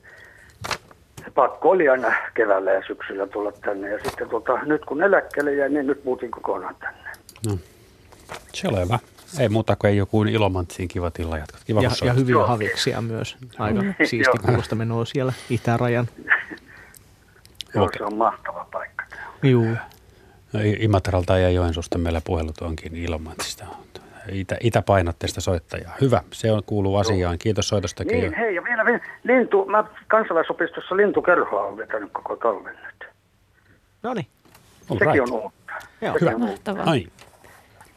Pakko 1.36 1.70
oli 1.70 1.90
aina 1.90 2.14
keväällä 2.34 2.72
ja 2.72 2.82
syksyllä 2.88 3.28
tulla 3.28 3.52
tänne. 3.52 3.90
Ja 3.90 4.00
sitten 4.04 4.30
tuota, 4.30 4.60
nyt 4.66 4.86
kun 4.86 5.04
eläkkeelle 5.04 5.54
jäin, 5.54 5.74
niin 5.74 5.88
nyt 5.88 6.04
muutin 6.06 6.32
kokonaan 6.32 6.76
tänne. 6.80 7.10
Selvä. 8.54 9.00
Ei 9.40 9.50
muuta 9.50 9.76
kuin 9.76 9.92
ei 9.92 9.98
joku 9.98 10.24
Ilomantsiin 10.24 10.88
kiva 10.88 11.12
tila 11.12 11.38
jatkat. 11.38 11.62
Kiva, 11.64 11.82
Ja, 11.82 11.90
ja 12.06 12.14
hyviä 12.14 12.34
Joo. 12.34 12.48
haviksia 12.48 13.02
myös. 13.02 13.38
Aika 13.60 13.82
siisti 13.98 14.18
Joo. 14.38 14.46
kuulosta 14.46 14.76
menoa 14.76 15.06
siellä 15.06 15.34
itärajan. 15.50 16.08
Joo, 17.76 17.90
se 17.98 18.04
on 18.04 18.18
mahtava 18.18 18.68
paikka. 18.72 19.06
tää. 19.10 19.26
Juu. 19.44 19.76
I- 20.64 20.78
Imatralta 20.84 21.38
ja 21.38 21.50
Joensuusta 21.50 21.98
meillä 21.98 22.22
puhelut 22.26 22.58
onkin 22.62 22.96
Ilomantsista. 22.96 23.66
Itä, 24.32 24.58
itäpainotteista 24.62 25.42
soittajaa. 25.42 25.96
Hyvä, 26.02 26.22
se 26.32 26.52
on, 26.52 26.64
kuuluu 26.66 26.98
asiaan. 26.98 27.40
Kiitos 27.40 27.68
soitosta. 27.68 28.04
Niin, 28.04 28.34
hei, 28.34 28.56
ja 28.56 28.64
vielä 28.64 28.86
vi- 28.86 29.00
lintu, 29.24 29.66
mä 29.66 29.84
kansalaisopistossa 30.08 30.98
lintukerhoa 30.98 31.62
on 31.66 31.78
vetänyt 31.78 32.10
koko 32.12 32.36
talven 32.36 32.76
nyt. 32.86 33.06
No 34.04 34.14
niin. 34.14 34.28
Sekin 34.88 35.08
right. 35.08 35.20
on 35.20 35.34
uutta. 35.34 35.74
Joo. 36.02 36.14
Sekin 36.14 36.28
Hyvä. 36.28 36.36
on 36.36 36.50
uutta. 36.50 36.72
Mahtavaa. 36.72 36.92
Ai, 36.92 37.08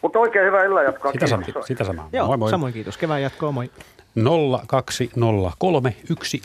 Mutta 0.03 0.19
oikein 0.19 0.47
hyvää 0.47 0.65
illan 0.65 0.85
jatkoa. 0.85 1.13
sitä, 1.13 1.27
sama, 1.27 1.43
Kiitos. 1.43 1.67
sitä 1.67 1.85
samaa. 1.85 2.09
Joo, 2.13 2.27
moi 2.27 2.37
moi. 2.37 2.51
samoin 2.51 2.73
kiitos. 2.73 2.97
Kevään 2.99 3.23
jatkoa, 3.23 3.53
moi. 3.53 3.71
0203 4.67 5.97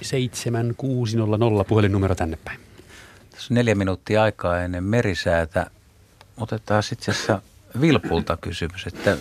17600 0.02 1.64
puhelinnumero 1.64 2.16
tänne 2.16 2.38
päin. 2.46 2.60
Tässä 3.32 3.54
on 3.54 3.56
neljä 3.56 3.76
minuuttia 3.76 4.24
aikaa 4.24 4.62
ennen 4.62 4.84
merisäätä. 4.84 5.66
Otetaan 6.38 6.84
itse 6.92 7.12
asiassa 7.12 7.42
Vilpulta 7.82 8.38
kysymys, 8.42 8.88
että 8.88 9.18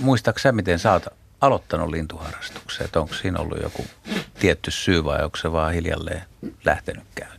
muistaaks 0.00 0.42
sä, 0.42 0.52
miten 0.52 0.78
sä 0.78 0.92
oot 0.92 1.06
aloittanut 1.40 1.90
lintuharrastuksen? 1.90 2.84
Että 2.84 3.00
onko 3.00 3.14
siinä 3.14 3.38
ollut 3.38 3.58
joku 3.62 3.84
tietty 4.40 4.70
syy 4.70 5.04
vai 5.04 5.24
onko 5.24 5.36
se 5.36 5.52
vaan 5.52 5.72
hiljalleen 5.72 6.22
lähtenyt 6.64 7.04
käyntiin? 7.14 7.37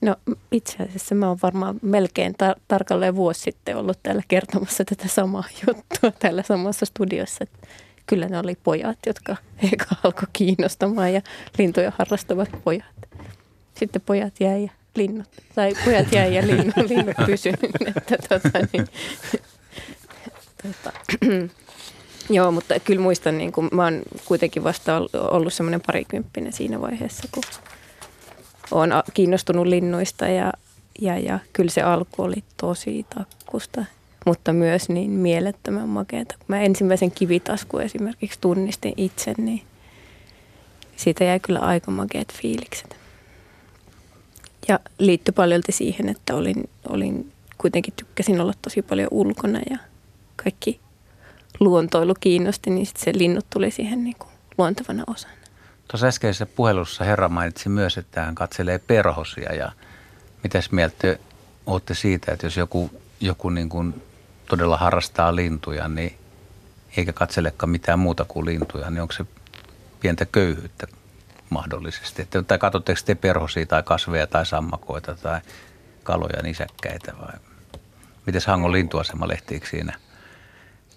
No 0.00 0.16
itse 0.52 0.76
asiassa 0.82 1.14
mä 1.14 1.28
oon 1.28 1.38
varmaan 1.42 1.78
melkein 1.82 2.34
tar- 2.34 2.60
tarkalleen 2.68 3.16
vuosi 3.16 3.40
sitten 3.40 3.76
ollut 3.76 3.98
täällä 4.02 4.22
kertomassa 4.28 4.84
tätä 4.84 5.08
samaa 5.08 5.44
juttua 5.66 6.10
täällä 6.10 6.42
samassa 6.42 6.86
studiossa. 6.86 7.38
Että 7.44 7.68
kyllä 8.06 8.28
ne 8.28 8.38
oli 8.38 8.56
pojat, 8.64 8.98
jotka 9.06 9.36
eka 9.72 9.96
alkoi 10.04 10.28
kiinnostamaan 10.32 11.12
ja 11.12 11.20
lintuja 11.58 11.92
harrastavat 11.98 12.48
pojat. 12.64 12.84
Sitten 13.74 14.02
pojat 14.06 14.40
jäi 14.40 14.62
ja 14.62 14.70
linnut, 14.94 15.28
tai 15.54 15.74
pojat 15.84 16.12
jäi 16.12 16.34
ja 16.34 16.46
linnut, 16.50 16.76
linnut 16.88 17.16
pysynyt. 17.26 17.60
Että 17.86 18.16
tota, 18.28 18.58
niin, 18.72 18.86
tota, 20.62 20.92
Joo, 22.30 22.52
mutta 22.52 22.80
kyllä 22.80 23.02
muistan, 23.02 23.38
niin 23.38 23.52
kun 23.52 23.68
mä 23.72 23.84
oon 23.84 24.02
kuitenkin 24.24 24.64
vasta 24.64 24.96
ol- 24.96 25.08
ollut 25.12 25.52
semmoinen 25.52 25.80
parikymppinen 25.86 26.52
siinä 26.52 26.80
vaiheessa, 26.80 27.28
kun 27.32 27.42
olen 28.70 28.90
kiinnostunut 29.14 29.66
linnuista 29.66 30.28
ja, 30.28 30.52
ja, 31.00 31.18
ja 31.18 31.38
kyllä 31.52 31.70
se 31.70 31.82
alku 31.82 32.22
oli 32.22 32.44
tosi 32.56 33.06
takkusta, 33.14 33.84
mutta 34.26 34.52
myös 34.52 34.88
niin 34.88 35.10
mielettömän 35.10 35.88
makeata. 35.88 36.34
Kun 36.38 36.46
mä 36.48 36.60
ensimmäisen 36.60 37.10
kivitasku 37.10 37.78
esimerkiksi 37.78 38.38
tunnistin 38.40 38.94
itse, 38.96 39.34
niin 39.38 39.62
siitä 40.96 41.24
jäi 41.24 41.40
kyllä 41.40 41.58
aika 41.58 41.90
makeat 41.90 42.32
fiilikset. 42.32 42.96
Ja 44.68 44.80
liittyi 44.98 45.32
paljolti 45.32 45.72
siihen, 45.72 46.08
että 46.08 46.34
olin, 46.34 46.68
olin 46.88 47.32
kuitenkin 47.58 47.94
tykkäsin 47.96 48.40
olla 48.40 48.52
tosi 48.62 48.82
paljon 48.82 49.08
ulkona 49.10 49.60
ja 49.70 49.78
kaikki 50.36 50.80
luontoilu 51.60 52.14
kiinnosti, 52.20 52.70
niin 52.70 52.86
sitten 52.86 53.04
se 53.04 53.18
linnut 53.18 53.46
tuli 53.50 53.70
siihen 53.70 54.04
niin 54.04 54.16
kuin 54.18 54.30
luontevana 54.58 55.04
osana. 55.06 55.39
Tuossa 55.90 56.06
äskeisessä 56.06 56.46
puhelussa 56.46 57.04
herra 57.04 57.28
mainitsi 57.28 57.68
myös, 57.68 57.98
että 57.98 58.24
hän 58.24 58.34
katselee 58.34 58.78
perhosia 58.78 59.54
ja 59.54 59.72
mitäs 60.42 60.70
mieltä 60.70 60.94
te 60.98 61.20
olette 61.66 61.94
siitä, 61.94 62.32
että 62.32 62.46
jos 62.46 62.56
joku, 62.56 62.90
joku 63.20 63.48
niin 63.50 63.68
kuin 63.68 64.02
todella 64.48 64.76
harrastaa 64.76 65.36
lintuja, 65.36 65.88
niin 65.88 66.18
eikä 66.96 67.12
katselekaan 67.12 67.70
mitään 67.70 67.98
muuta 67.98 68.24
kuin 68.24 68.46
lintuja, 68.46 68.90
niin 68.90 69.02
onko 69.02 69.12
se 69.12 69.24
pientä 70.00 70.24
köyhyyttä 70.24 70.86
mahdollisesti? 71.50 72.22
Että, 72.22 72.42
tai 72.42 72.58
katsotteko 72.58 73.00
te 73.06 73.14
perhosia 73.14 73.66
tai 73.66 73.82
kasveja 73.82 74.26
tai 74.26 74.46
sammakoita 74.46 75.14
tai 75.14 75.40
kaloja, 76.02 76.42
nisäkkäitä 76.42 77.12
vai 77.20 77.34
miten 78.26 78.42
Hangon 78.46 78.72
lintuasema 78.72 79.28
lehtiikö 79.28 79.68
siinä 79.68 79.98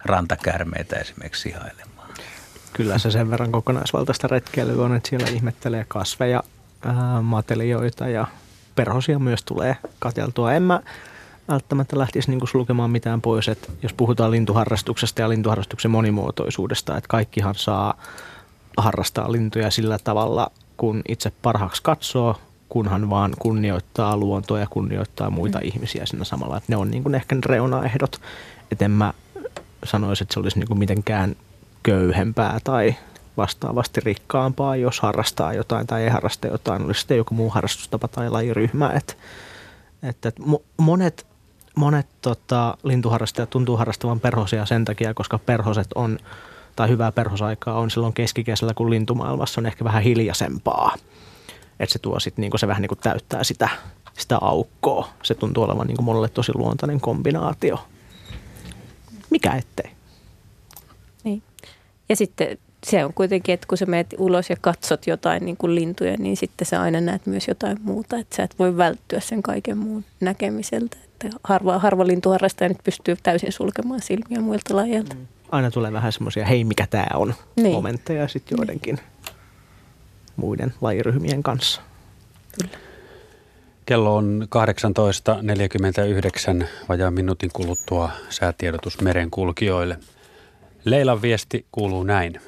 rantakärmeitä 0.05 0.95
esimerkiksi 0.95 1.41
sihailemaan? 1.41 1.92
Kyllä 2.73 2.97
se 2.97 3.11
sen 3.11 3.31
verran 3.31 3.51
kokonaisvaltaista 3.51 4.27
retkeilyä 4.27 4.85
on, 4.85 4.95
että 4.95 5.09
siellä 5.09 5.27
ihmettelee 5.29 5.85
kasveja, 5.87 6.43
ää, 6.85 7.21
matelioita 7.21 8.07
ja 8.07 8.27
perhosia 8.75 9.19
myös 9.19 9.43
tulee 9.43 9.77
katseltua. 9.99 10.53
En 10.53 10.63
mä 10.63 10.79
välttämättä 11.47 11.99
lähtisi 11.99 12.29
niinku 12.29 12.47
sulkemaan 12.47 12.91
mitään 12.91 13.21
pois, 13.21 13.47
että 13.47 13.67
jos 13.83 13.93
puhutaan 13.93 14.31
lintuharrastuksesta 14.31 15.21
ja 15.21 15.29
lintuharrastuksen 15.29 15.91
monimuotoisuudesta, 15.91 16.97
että 16.97 17.07
kaikkihan 17.07 17.55
saa 17.55 17.93
harrastaa 18.77 19.31
lintuja 19.31 19.71
sillä 19.71 19.99
tavalla 20.03 20.51
kun 20.77 21.01
itse 21.07 21.31
parhaaksi 21.41 21.83
katsoo, 21.83 22.37
kunhan 22.69 23.09
vaan 23.09 23.33
kunnioittaa 23.39 24.17
luontoa 24.17 24.59
ja 24.59 24.67
kunnioittaa 24.69 25.29
muita 25.29 25.57
mm. 25.57 25.67
ihmisiä 25.67 26.05
siinä 26.05 26.25
samalla. 26.25 26.57
Että 26.57 26.71
ne 26.71 26.77
on 26.77 26.91
niin 26.91 27.03
kuin 27.03 27.15
ehkä 27.15 27.35
ne 27.35 27.41
reunaehdot. 27.45 28.21
Että 28.71 28.85
en 28.85 28.91
mä 28.91 29.13
sanoisi, 29.83 30.23
että 30.23 30.33
se 30.33 30.39
olisi 30.39 30.59
niin 30.59 30.67
kuin 30.67 30.79
mitenkään 30.79 31.35
köyhempää 31.83 32.59
tai 32.63 32.95
vastaavasti 33.37 34.01
rikkaampaa, 34.01 34.75
jos 34.75 34.99
harrastaa 34.99 35.53
jotain 35.53 35.87
tai 35.87 36.03
ei 36.03 36.09
harrasta 36.09 36.47
jotain, 36.47 36.85
olisi 36.85 36.99
sitten 36.99 37.17
joku 37.17 37.35
muu 37.35 37.49
harrastustapa 37.49 38.07
tai 38.07 38.29
lajiryhmä. 38.29 38.91
Että, 38.95 39.13
että 40.03 40.31
monet, 40.77 41.25
monet 41.75 42.07
tota, 42.21 42.77
lintuharrastajat 42.83 43.49
tuntuu 43.49 43.77
harrastavan 43.77 44.19
perhosia 44.19 44.65
sen 44.65 44.85
takia, 44.85 45.13
koska 45.13 45.39
perhoset 45.39 45.87
on, 45.95 46.19
tai 46.75 46.89
hyvää 46.89 47.11
perhosaikaa 47.11 47.79
on 47.79 47.91
silloin 47.91 48.13
keskikesällä, 48.13 48.73
kun 48.73 48.89
lintumaailmassa 48.89 49.61
on 49.61 49.65
ehkä 49.65 49.83
vähän 49.83 50.03
hiljaisempaa. 50.03 50.95
Että 51.79 51.93
se 51.93 51.99
tuo 51.99 52.19
sitten, 52.19 52.41
niin 52.41 52.59
se 52.59 52.67
vähän 52.67 52.81
niin 52.81 52.89
kuin 52.89 52.99
täyttää 52.99 53.43
sitä, 53.43 53.69
sitä 54.17 54.37
aukkoa. 54.41 55.09
Se 55.23 55.35
tuntuu 55.35 55.63
olevan 55.63 55.87
niin 55.87 56.03
monelle 56.03 56.29
tosi 56.29 56.51
luontainen 56.55 57.01
kombinaatio. 57.01 57.85
Mikä 59.29 59.51
ettei? 59.51 59.91
Niin. 62.03 62.09
Ja 62.09 62.15
sitten 62.15 62.57
se 62.85 63.05
on 63.05 63.13
kuitenkin, 63.13 63.53
että 63.53 63.67
kun 63.67 63.77
sä 63.77 63.85
menet 63.85 64.15
ulos 64.17 64.49
ja 64.49 64.55
katsot 64.61 65.07
jotain 65.07 65.45
niin 65.45 65.57
kuin 65.57 65.75
lintuja, 65.75 66.15
niin 66.17 66.37
sitten 66.37 66.67
sä 66.67 66.81
aina 66.81 67.01
näet 67.01 67.25
myös 67.25 67.47
jotain 67.47 67.77
muuta. 67.83 68.17
Että 68.17 68.35
sä 68.35 68.43
et 68.43 68.59
voi 68.59 68.77
välttyä 68.77 69.19
sen 69.19 69.43
kaiken 69.43 69.77
muun 69.77 70.05
näkemiseltä. 70.19 70.97
Että 71.03 71.29
harva, 71.43 71.79
harva 71.79 72.07
lintuharrastaja 72.07 72.69
nyt 72.69 72.83
pystyy 72.83 73.17
täysin 73.23 73.51
sulkemaan 73.51 74.01
silmiä 74.01 74.41
muilta 74.41 74.75
lajeilta. 74.75 75.15
Mm. 75.15 75.27
Aina 75.51 75.71
tulee 75.71 75.93
vähän 75.93 76.11
semmoisia, 76.11 76.45
hei 76.45 76.63
mikä 76.63 76.87
tämä 76.87 77.05
on, 77.13 77.33
niin. 77.55 77.75
momentteja 77.75 78.27
sitten 78.27 78.57
joidenkin 78.57 78.95
niin. 78.95 79.05
muiden 80.35 80.73
lajiryhmien 80.81 81.43
kanssa. 81.43 81.81
Kyllä. 82.61 82.77
Kello 83.85 84.15
on 84.15 84.47
18.49 86.61 86.67
vajaan 86.89 87.13
minuutin 87.13 87.49
kuluttua 87.53 88.09
säätiedotus 88.29 89.01
merenkulkijoille. 89.01 89.97
Leilan 90.85 91.21
viesti 91.21 91.65
kuuluu 91.71 92.03
näin. 92.03 92.41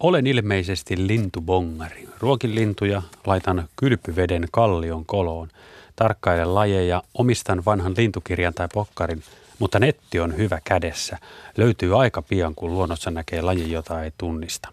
Olen 0.00 0.26
ilmeisesti 0.26 1.06
lintubongari. 1.06 2.08
Ruokin 2.20 2.54
lintuja, 2.54 3.02
laitan 3.26 3.68
kylpyveden 3.76 4.48
kallion 4.52 5.04
koloon. 5.04 5.48
Tarkkailen 5.96 6.54
lajeja, 6.54 7.02
omistan 7.14 7.64
vanhan 7.64 7.94
lintukirjan 7.96 8.54
tai 8.54 8.68
pokkarin, 8.72 9.22
mutta 9.58 9.78
netti 9.78 10.20
on 10.20 10.36
hyvä 10.36 10.60
kädessä. 10.64 11.18
Löytyy 11.56 12.00
aika 12.00 12.22
pian, 12.22 12.54
kun 12.54 12.74
luonnossa 12.74 13.10
näkee 13.10 13.42
laji, 13.42 13.72
jota 13.72 14.02
ei 14.02 14.10
tunnista. 14.18 14.68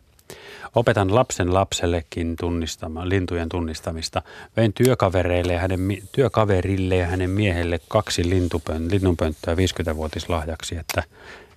Opetan 0.76 1.16
lapsen 1.16 1.54
lapsellekin 1.54 2.36
tunnistama, 2.36 3.10
lintujen 3.10 3.50
tunnistamista. 3.50 4.22
Vein 4.58 4.74
työkavereille 4.74 5.54
ja 5.54 5.60
hänen, 5.60 5.80
työkaverille 6.12 6.96
ja 6.96 7.06
hänen 7.06 7.30
miehelle 7.30 7.80
kaksi 7.88 8.30
lintupön, 8.30 8.92
linnunpönttöä 8.92 9.56
50-vuotislahjaksi, 9.56 10.76
että 10.76 11.04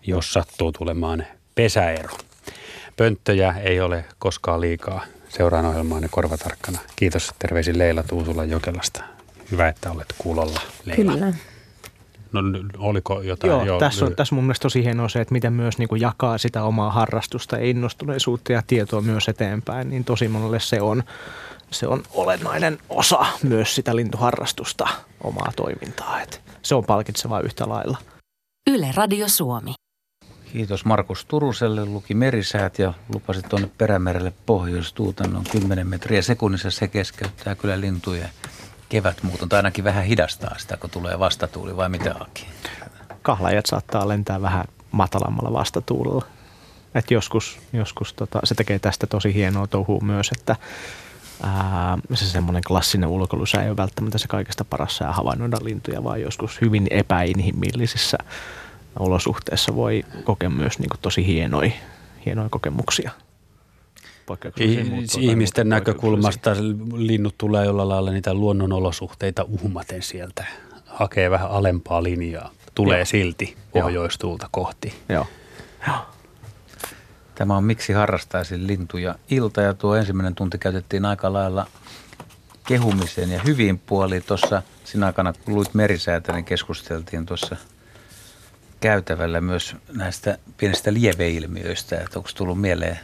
jos 0.06 0.32
sattuu 0.32 0.72
tulemaan 0.72 1.26
pesäero. 1.56 2.16
Pönttöjä 2.96 3.54
ei 3.62 3.80
ole 3.80 4.04
koskaan 4.18 4.60
liikaa. 4.60 5.04
Seuraan 5.28 5.64
ohjelmaanne 5.64 6.08
korvatarkkana. 6.10 6.78
Kiitos 6.96 7.34
terveisin 7.38 7.78
Leila 7.78 8.02
Tuusula 8.02 8.44
Jokelasta. 8.44 9.04
Hyvä, 9.50 9.68
että 9.68 9.90
olet 9.90 10.14
kuulolla, 10.18 10.60
Leila. 10.84 11.12
Kyllä. 11.12 11.32
No 12.32 12.40
oliko 12.78 13.22
jotain? 13.22 13.50
Joo, 13.50 13.64
joo 13.64 13.78
tässä, 13.78 14.04
on, 14.04 14.16
tässä 14.16 14.34
mun 14.34 14.44
mielestä 14.44 14.62
tosi 14.62 14.84
hienoa 14.84 15.08
se, 15.08 15.20
että 15.20 15.32
miten 15.32 15.52
myös 15.52 15.78
niin 15.78 15.88
kuin 15.88 16.00
jakaa 16.00 16.38
sitä 16.38 16.64
omaa 16.64 16.90
harrastusta 16.90 17.56
ja 17.56 17.66
innostuneisuutta 17.66 18.52
ja 18.52 18.62
tietoa 18.66 19.00
myös 19.00 19.28
eteenpäin, 19.28 19.90
niin 19.90 20.04
tosi 20.04 20.28
monelle 20.28 20.60
se 20.60 20.80
on, 20.80 21.02
se 21.70 21.86
on 21.86 22.02
olennainen 22.10 22.78
osa 22.88 23.26
myös 23.42 23.74
sitä 23.74 23.96
lintuharrastusta, 23.96 24.88
omaa 25.24 25.52
toimintaa. 25.56 26.20
Et 26.20 26.42
se 26.62 26.74
on 26.74 26.84
palkitsevaa 26.84 27.40
yhtä 27.40 27.68
lailla. 27.68 27.98
Yle 28.70 28.88
Radio 28.94 29.28
Suomi. 29.28 29.74
Kiitos 30.56 30.84
Markus 30.84 31.24
Turuselle, 31.24 31.84
luki 31.84 32.14
merisäät 32.14 32.78
ja 32.78 32.94
lupasi 33.14 33.42
tuonne 33.42 33.70
perämerelle 33.78 34.32
pohjoistuutannon 34.46 35.44
10 35.52 35.86
metriä 35.86 36.22
sekunnissa. 36.22 36.70
Se 36.70 36.88
keskeyttää 36.88 37.54
kyllä 37.54 37.80
lintujen 37.80 38.28
kevätmuuton, 38.88 39.48
tai 39.48 39.58
ainakin 39.58 39.84
vähän 39.84 40.04
hidastaa 40.04 40.58
sitä, 40.58 40.76
kun 40.76 40.90
tulee 40.90 41.18
vastatuuli, 41.18 41.76
vai 41.76 41.88
mitä 41.88 42.14
Aki? 42.20 42.46
Kahlajat 43.22 43.66
saattaa 43.66 44.08
lentää 44.08 44.42
vähän 44.42 44.64
matalammalla 44.90 45.52
vastatuulella. 45.52 46.24
Et 46.94 47.10
joskus 47.10 47.58
joskus 47.72 48.14
tota, 48.14 48.40
se 48.44 48.54
tekee 48.54 48.78
tästä 48.78 49.06
tosi 49.06 49.34
hienoa 49.34 49.66
touhua 49.66 50.00
myös, 50.00 50.30
että 50.38 50.56
ää, 51.42 51.98
se 52.14 52.26
semmoinen 52.26 52.62
klassinen 52.66 53.08
ulkoilusä 53.08 53.62
ei 53.62 53.68
ole 53.68 53.76
välttämättä 53.76 54.18
se 54.18 54.28
kaikesta 54.28 54.64
paras 54.64 54.96
sää 54.96 55.12
havainnoida 55.12 55.56
lintuja, 55.62 56.04
vaan 56.04 56.20
joskus 56.20 56.60
hyvin 56.60 56.86
epäinhimillisissä 56.90 58.18
olosuhteissa 58.98 59.74
voi 59.74 60.04
kokea 60.24 60.50
myös 60.50 60.78
niin 60.78 60.88
kuin 60.88 61.00
tosi 61.00 61.26
hienoja, 61.26 61.70
hienoja 62.26 62.48
kokemuksia. 62.48 63.10
Ihmisten 65.18 65.68
näkökulmasta 65.68 66.50
linnut 66.96 67.38
tulee 67.38 67.66
jollain 67.66 67.88
lailla 67.88 68.10
niitä 68.10 68.34
luonnonolosuhteita 68.34 69.44
uhmaten 69.48 70.02
sieltä. 70.02 70.46
Hakee 70.86 71.30
vähän 71.30 71.50
alempaa 71.50 72.02
linjaa. 72.02 72.50
Tulee 72.74 72.98
Joo. 72.98 73.04
silti 73.04 73.56
pohjoistuulta 73.72 74.48
kohti. 74.50 74.94
Joo. 75.08 75.26
Joo. 75.86 75.96
Tämä 77.34 77.56
on 77.56 77.64
Miksi 77.64 77.92
harrastaisin 77.92 78.66
lintuja 78.66 79.14
ilta 79.30 79.60
ja 79.60 79.74
tuo 79.74 79.96
ensimmäinen 79.96 80.34
tunti 80.34 80.58
käytettiin 80.58 81.04
aika 81.04 81.32
lailla 81.32 81.66
kehumiseen 82.64 83.30
ja 83.30 83.40
hyvin 83.46 83.78
puoliin. 83.78 84.22
Tuossa 84.26 84.62
siinä 84.84 85.06
aikana, 85.06 85.32
kun 85.32 85.54
luit 85.54 85.74
merisäätä, 85.74 86.32
niin 86.32 86.44
keskusteltiin 86.44 87.26
tuossa– 87.26 87.56
käytävällä 88.80 89.40
myös 89.40 89.76
näistä 89.92 90.38
pienistä 90.56 90.92
lieveilmiöistä, 90.92 91.96
että 91.96 92.18
onko 92.18 92.30
tullut 92.34 92.60
mieleen 92.60 92.98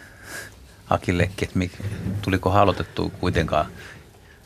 Akillekin, 0.90 1.48
että 1.62 1.78
tuliko 2.22 2.50
halotettu 2.50 3.12
kuitenkaan 3.20 3.66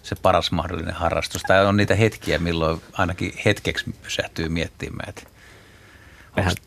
se 0.02 0.14
paras 0.14 0.50
mahdollinen 0.50 0.94
harrastus. 0.94 1.42
Tai 1.42 1.66
on 1.66 1.76
niitä 1.76 1.94
hetkiä, 1.94 2.38
milloin 2.38 2.80
ainakin 2.92 3.32
hetkeksi 3.44 3.94
pysähtyy 4.02 4.48
miettimään, 4.48 5.08
että 5.08 5.22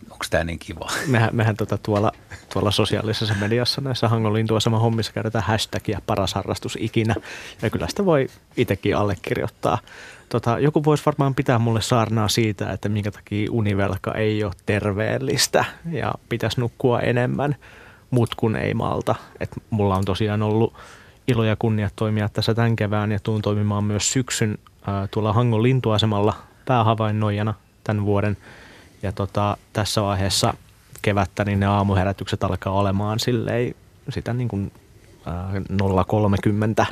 onko 0.09 0.25
tämä 0.29 0.43
niin 0.43 0.59
kiva. 0.59 0.91
Mehän, 1.07 1.29
mehän 1.33 1.57
tota 1.57 1.77
tuolla, 1.77 2.11
tuolla 2.53 2.71
sosiaalisessa 2.71 3.33
mediassa 3.39 3.81
näissä 3.81 4.07
Hangolin 4.07 4.47
sama 4.59 4.79
hommissa 4.79 5.13
käytetään 5.13 5.43
hashtagia 5.43 6.01
paras 6.05 6.33
harrastus 6.33 6.77
ikinä. 6.81 7.15
Ja 7.61 7.69
kyllä 7.69 7.87
sitä 7.87 8.05
voi 8.05 8.27
itsekin 8.57 8.97
allekirjoittaa. 8.97 9.77
Tota, 10.29 10.59
joku 10.59 10.83
voisi 10.85 11.05
varmaan 11.05 11.35
pitää 11.35 11.59
mulle 11.59 11.81
saarnaa 11.81 12.27
siitä, 12.27 12.71
että 12.71 12.89
minkä 12.89 13.11
takia 13.11 13.51
univelka 13.51 14.13
ei 14.13 14.43
ole 14.43 14.53
terveellistä 14.65 15.65
ja 15.91 16.13
pitäisi 16.29 16.59
nukkua 16.59 16.99
enemmän, 16.99 17.55
mut 18.11 18.35
kun 18.35 18.55
ei 18.55 18.73
malta. 18.73 19.15
Et 19.39 19.49
mulla 19.69 19.95
on 19.95 20.05
tosiaan 20.05 20.41
ollut 20.41 20.73
ilo 21.27 21.43
ja 21.43 21.55
kunnia 21.59 21.89
toimia 21.95 22.29
tässä 22.29 22.53
tämän 22.53 22.75
kevään 22.75 23.11
ja 23.11 23.19
tuun 23.23 23.41
toimimaan 23.41 23.83
myös 23.83 24.13
syksyn 24.13 24.57
ää, 24.87 25.07
tuolla 25.07 25.33
Hangon 25.33 25.63
lintuasemalla 25.63 26.33
päähavainnoijana 26.65 27.53
tämän 27.83 28.05
vuoden. 28.05 28.37
Ja 29.03 29.11
tota, 29.11 29.57
tässä 29.73 30.01
vaiheessa 30.01 30.53
kevättä 31.01 31.45
niin 31.45 31.59
ne 31.59 31.65
aamuherätykset 31.65 32.43
alkaa 32.43 32.73
olemaan 32.73 33.19
silleen 33.19 33.75
sitä 34.09 34.33
niin 34.33 34.47
kuin 34.47 34.71
ää, 35.25 35.51
030 36.07 36.85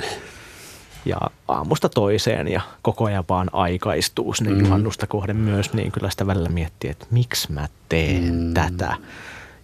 ja 1.08 1.18
aamusta 1.48 1.90
toiseen 1.90 2.48
ja 2.48 2.62
koko 2.82 3.06
ajan 3.06 3.26
vaan 3.30 3.50
aikaistuu 3.54 4.34
sinne 4.34 4.52
mm. 4.52 4.60
juhannusta 4.60 5.08
kohden 5.08 5.36
myös, 5.36 5.74
niin 5.74 5.92
kyllä 5.92 6.10
sitä 6.10 6.28
välillä 6.28 6.50
miettii, 6.50 6.90
että 6.90 7.06
miksi 7.12 7.52
mä 7.52 7.68
teen 7.90 8.34
mm. 8.34 8.54
tätä. 8.54 8.96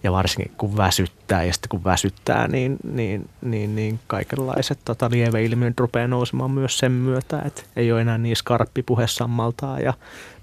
Ja 0.02 0.12
varsinkin 0.12 0.52
kun 0.56 0.76
väsyttää 0.76 1.44
ja 1.44 1.52
sitten 1.52 1.68
kun 1.68 1.84
väsyttää, 1.84 2.48
niin, 2.48 2.76
niin, 2.92 3.28
niin, 3.42 3.74
niin 3.74 4.00
kaikenlaiset 4.06 4.78
tota, 4.84 5.10
lieveilmiöt 5.10 5.80
rupeaa 5.80 6.08
nousemaan 6.08 6.50
myös 6.50 6.78
sen 6.78 6.92
myötä, 6.92 7.42
että 7.44 7.62
ei 7.76 7.92
ole 7.92 8.00
enää 8.00 8.18
niin 8.18 8.36
skarppi 8.36 8.82
puhe 8.82 9.06
sammaltaa 9.06 9.80
ja 9.80 9.94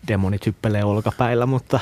demonit 0.07 0.45
hyppelee 0.45 0.83
olkapäillä, 0.83 1.45
mutta, 1.45 1.79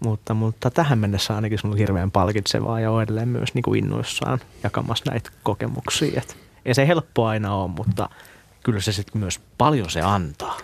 mutta, 0.00 0.34
mutta 0.34 0.70
tähän 0.70 0.98
mennessä 0.98 1.34
ainakin 1.34 1.58
se 1.58 1.66
on 1.66 1.76
hirveän 1.76 2.10
palkitsevaa 2.10 2.80
ja 2.80 2.90
on 2.90 3.02
edelleen 3.02 3.28
myös 3.28 3.54
niin 3.54 3.62
kuin 3.62 3.84
innoissaan 3.84 4.38
jakamassa 4.62 5.10
näitä 5.10 5.30
kokemuksia. 5.42 6.20
Et 6.20 6.36
ei 6.64 6.74
se 6.74 6.86
helppo 6.86 7.26
aina 7.26 7.54
ole, 7.54 7.70
mutta– 7.70 8.08
kyllä 8.62 8.80
se 8.80 8.92
sitten 8.92 9.20
myös 9.20 9.40
paljon 9.58 9.90
se 9.90 10.00
antaa. 10.00 10.58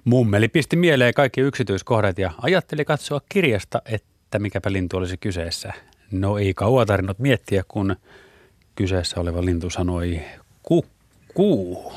Mummeli 0.04 0.48
pisti 0.48 0.76
mieleen 0.76 1.14
kaikki 1.14 1.40
yksityiskohdat 1.40 2.18
ja 2.18 2.32
ajatteli 2.42 2.84
katsoa 2.84 3.20
kirjasta, 3.28 3.82
että 3.84 4.38
mikäpä 4.38 4.72
lintu 4.72 4.96
olisi 4.96 5.16
kyseessä. 5.16 5.72
No 6.10 6.38
ei 6.38 6.54
kauan 6.54 6.86
tarvinnut 6.86 7.18
miettiä, 7.18 7.64
kun 7.68 7.96
kyseessä 8.74 9.20
oleva 9.20 9.44
lintu 9.44 9.70
sanoi 9.70 10.20
kukkuu. 10.62 11.92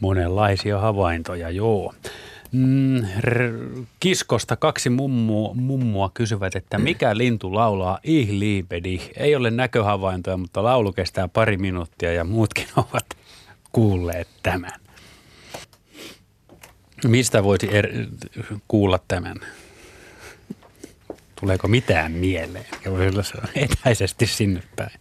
Monenlaisia 0.00 0.78
havaintoja, 0.78 1.50
joo. 1.50 1.94
Mm, 2.54 3.06
kiskosta 4.00 4.56
kaksi 4.56 4.90
mummua, 4.90 5.54
mummua 5.54 6.10
kysyvät, 6.14 6.56
että 6.56 6.78
mikä 6.78 7.16
lintu 7.16 7.54
laulaa 7.54 7.98
ihliipedi. 8.02 9.00
Ei 9.16 9.36
ole 9.36 9.50
näköhavaintoja, 9.50 10.36
mutta 10.36 10.62
laulu 10.62 10.92
kestää 10.92 11.28
pari 11.28 11.56
minuuttia 11.56 12.12
ja 12.12 12.24
muutkin 12.24 12.66
ovat 12.90 13.06
kuulleet 13.72 14.28
tämän. 14.42 14.80
Mistä 17.06 17.44
voisi 17.44 17.66
er- 17.66 18.08
kuulla 18.68 19.00
tämän? 19.08 19.36
Tuleeko 21.40 21.68
mitään 21.68 22.12
mieleen? 22.12 22.66
Ja 22.84 22.90
voi 22.90 23.08
olla 23.08 23.22
etäisesti 23.54 24.26
sinne 24.26 24.62
päin. 24.76 25.00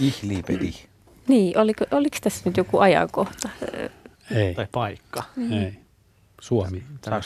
Ihliipedi. 0.00 0.74
Niin, 1.28 1.58
oliko, 1.58 1.84
oliko 1.90 2.16
tässä 2.20 2.42
nyt 2.44 2.56
joku 2.56 2.78
ajankohta? 2.78 3.48
Ei. 4.30 4.54
Tai 4.54 4.66
paikka. 4.72 5.22
Ei. 5.50 5.79
Suomi. 6.40 6.82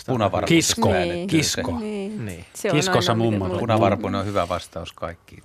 Punavarpu? 0.07 0.47
Kisko. 0.47 0.93
Niin. 0.93 1.27
Kisko. 1.29 1.79
Niin. 1.79 2.27
Niin. 2.27 2.45
Se 2.55 2.71
on 2.71 2.77
Kiskossa 2.77 3.15
mummo. 3.15 3.49
Punavarpunen 3.59 4.21
on 4.21 4.27
hyvä 4.27 4.49
vastaus 4.49 4.93
kaikkiin 4.93 5.43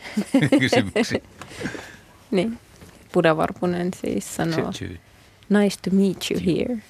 kysymyksiin. 0.60 1.22
Niin. 2.30 2.58
Punavarpunen 3.12 3.90
siis 4.00 4.36
sanoo, 4.36 4.70
nice 5.48 5.76
to 5.82 5.90
meet 5.96 6.26
you 6.30 6.40
here. 6.46 6.82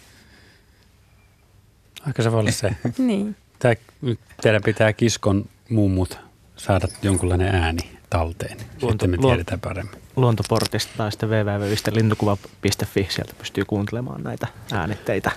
Aika 2.06 2.22
se 2.22 2.32
voi 2.32 2.40
olla 2.40 2.50
se. 2.50 2.70
Niin. 2.98 3.36
Tää, 3.58 3.74
nyt 4.02 4.20
teidän 4.42 4.62
pitää 4.62 4.92
kiskon 4.92 5.44
mummut 5.70 6.18
saada 6.56 6.88
jonkunlainen 7.02 7.54
ääni 7.54 7.90
talteen. 8.10 8.56
Luonto- 8.58 8.90
Sitten 8.90 9.10
me 9.10 9.18
tiedetään 9.18 9.60
paremmin. 9.60 10.00
Luontoportista 10.16 10.92
tai 10.96 11.12
sitten 11.12 11.28
www.lintukuva.fi, 11.28 13.06
sieltä 13.10 13.34
pystyy 13.38 13.64
kuuntelemaan 13.64 14.22
näitä 14.22 14.46
äänitteitä. 14.72 15.30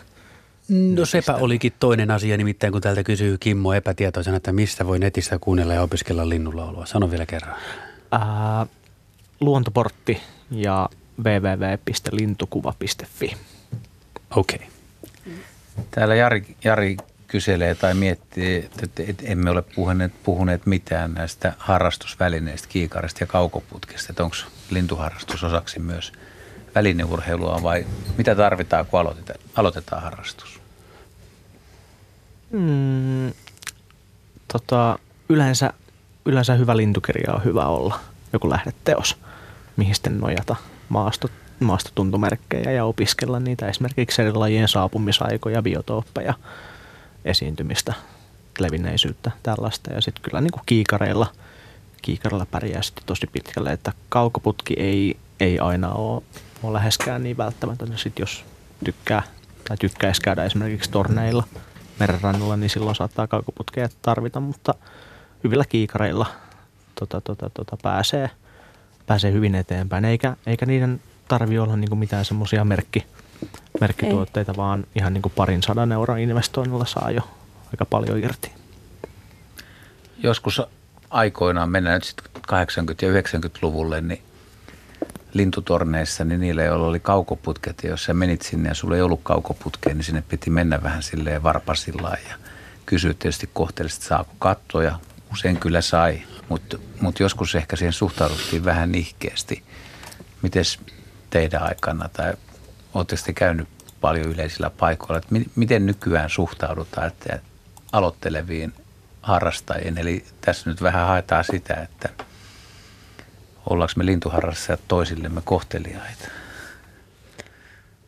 No 0.70 1.06
sepä 1.06 1.36
olikin 1.36 1.74
toinen 1.80 2.12
asia, 2.12 2.38
nimittäin 2.38 2.74
kun 2.74 2.82
täältä 2.82 3.04
kysyy 3.04 3.38
Kimmo 3.38 3.74
epätietoisena, 3.74 4.38
että 4.38 4.54
mistä 4.54 4.88
voi 4.88 5.00
netistä 5.00 5.40
kuunnella 5.40 5.74
ja 5.74 5.82
opiskella 5.82 6.30
linnunlaulua. 6.30 6.86
Sano 6.86 7.12
vielä 7.12 7.26
kerran. 7.26 7.56
Ää, 8.12 8.66
luontoportti 9.40 10.22
ja 10.52 10.90
www.lintukuva.fi. 11.24 13.38
Okei. 14.36 14.56
Okay. 14.56 14.68
Täällä 15.92 16.16
Jari, 16.16 16.56
Jari 16.64 16.98
kyselee 17.28 17.76
tai 17.76 17.94
miettii, 17.94 18.56
että 18.56 19.04
että 19.08 19.24
emme 19.26 19.50
ole 19.50 19.64
puhuneet, 19.76 20.14
puhuneet 20.24 20.66
mitään 20.66 21.14
näistä 21.14 21.54
harrastusvälineistä, 21.58 22.68
kiikarista 22.68 23.24
ja 23.24 23.28
kaukoputkista. 23.28 24.12
Että 24.12 24.24
onko 24.24 24.36
lintuharrastus 24.70 25.44
osaksi 25.44 25.80
myös 25.80 26.14
välineurheilua 26.76 27.60
vai 27.64 27.86
mitä 28.18 28.36
tarvitaan, 28.36 28.86
kun 28.86 29.00
aloitetaan, 29.00 29.40
aloitetaan 29.56 30.02
harrastus? 30.02 30.62
Mm, 32.52 33.34
tota, 34.54 35.00
yleensä, 35.30 35.74
yleensä 36.26 36.54
hyvä 36.54 36.78
lintukirja 36.78 37.34
on 37.34 37.44
hyvä 37.44 37.66
olla, 37.66 38.00
joku 38.34 38.50
lähdeteos, 38.50 39.18
mihin 39.78 39.96
sitten 39.96 40.20
nojata 40.20 40.56
maasto, 40.90 41.28
maastotuntomerkkejä 41.60 42.72
ja 42.72 42.86
opiskella 42.86 43.40
niitä 43.40 43.68
esimerkiksi 43.68 44.22
eri 44.22 44.32
lajien 44.32 44.68
saapumisaikoja, 44.68 45.62
biotooppeja, 45.62 46.34
esiintymistä, 47.26 47.94
levinneisyyttä, 48.60 49.32
tällaista. 49.44 49.94
Ja 49.94 50.02
sitten 50.02 50.22
kyllä 50.24 50.42
niin 50.42 50.52
kuin 50.52 50.64
kiikareilla, 50.66 51.28
kiikareilla 52.02 52.46
pärjää 52.52 52.82
sitten 52.82 53.04
tosi 53.06 53.28
pitkälle, 53.28 53.72
että 53.72 53.94
kaukoputki 54.10 54.74
ei, 54.78 55.18
ei 55.40 55.60
aina 55.60 55.92
ole, 55.92 56.24
ole 56.64 56.74
läheskään 56.74 57.24
niin 57.24 57.38
välttämätöntä. 57.38 57.98
Sitten 57.98 58.24
jos 58.24 58.46
tykkää 58.86 59.24
tai 59.68 59.78
tykkäisi 59.78 60.22
käydä 60.22 60.44
esimerkiksi 60.44 60.92
torneilla 60.92 61.44
merenrannalla, 62.00 62.58
niin 62.58 62.70
silloin 62.70 62.96
saattaa 62.96 63.28
kaukoputkeja 63.28 63.90
tarvita, 64.02 64.40
mutta 64.40 64.74
hyvillä 65.44 65.66
kiikareilla 65.70 66.26
tota, 67.00 67.22
tota, 67.22 67.50
tota, 67.50 67.78
pääsee, 67.84 68.30
pääsee 69.06 69.32
hyvin 69.32 69.56
eteenpäin, 69.56 70.06
eikä, 70.06 70.36
eikä 70.46 70.66
niiden 70.66 71.02
tarvi 71.28 71.60
olla 71.60 71.76
niin 71.76 71.98
mitään 71.98 72.26
semmoisia 72.26 72.66
merkki, 72.66 73.06
merkkituotteita, 73.82 74.52
Ei. 74.52 74.58
vaan 74.58 74.84
ihan 74.96 75.14
niin 75.14 75.22
kuin 75.22 75.34
parin 75.36 75.64
sadan 75.64 75.92
euron 75.92 76.20
investoinnilla 76.20 76.86
saa 76.86 77.12
jo 77.12 77.22
aika 77.72 77.86
paljon 77.86 78.20
irti. 78.20 78.52
Joskus 80.18 80.62
aikoinaan, 81.10 81.70
mennään 81.70 81.94
nyt 81.94 82.04
sitten 82.04 82.26
80- 82.36 83.06
ja 83.06 83.22
90-luvulle, 83.22 84.02
niin 84.02 84.22
lintutorneissa, 85.34 86.24
niin 86.24 86.40
niillä, 86.40 86.64
joilla 86.64 86.88
oli 86.88 87.00
kaukoputket, 87.00 87.84
ja 87.84 87.90
jos 87.90 88.04
sä 88.04 88.14
menit 88.14 88.42
sinne 88.42 88.70
ja 88.70 88.76
sulla 88.76 88.96
ei 88.96 89.02
ollut 89.02 89.20
kaukoputkea, 89.24 89.94
niin 89.94 90.04
sinne 90.04 90.24
piti 90.30 90.50
mennä 90.50 90.84
vähän 90.84 91.04
silleen 91.04 91.44
varpasillaan 91.44 92.18
ja 92.30 92.36
kysyä 92.86 93.14
tietysti 93.14 93.50
kohteellisesti, 93.54 94.06
saako 94.06 94.34
kattoja. 94.40 95.00
Usein 95.34 95.58
kyllä 95.58 95.82
sai, 95.82 96.22
mutta 96.50 96.78
mut 97.02 97.20
joskus 97.20 97.56
ehkä 97.56 97.76
siihen 97.76 97.94
suhtauduttiin 97.94 98.66
vähän 98.66 98.92
nihkeästi. 98.92 99.64
Mites 100.42 100.80
teidän 101.30 101.64
aikana, 101.64 102.10
tai 102.10 102.34
oletteko 102.94 103.22
te 103.26 103.34
käynyt 103.34 103.68
paljon 104.02 104.28
yleisillä 104.28 104.70
paikoilla, 104.70 105.18
että 105.18 105.30
mi- 105.32 105.50
miten 105.56 105.86
nykyään 105.86 106.30
suhtaudutaan 106.30 107.08
että 107.08 107.40
aloitteleviin 107.92 108.74
harrastajien. 109.22 109.98
Eli 109.98 110.26
tässä 110.42 110.70
nyt 110.70 110.82
vähän 110.82 111.08
haetaan 111.08 111.44
sitä, 111.44 111.74
että 111.74 112.10
ollaanko 113.70 113.94
me 113.96 114.06
lintuharrastajat 114.06 114.80
toisillemme 114.88 115.42
kohteliaita. 115.46 116.28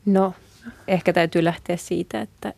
No, 0.05 0.33
ehkä 0.87 1.13
täytyy 1.13 1.43
lähteä 1.43 1.77
siitä, 1.77 2.21
että 2.21 2.53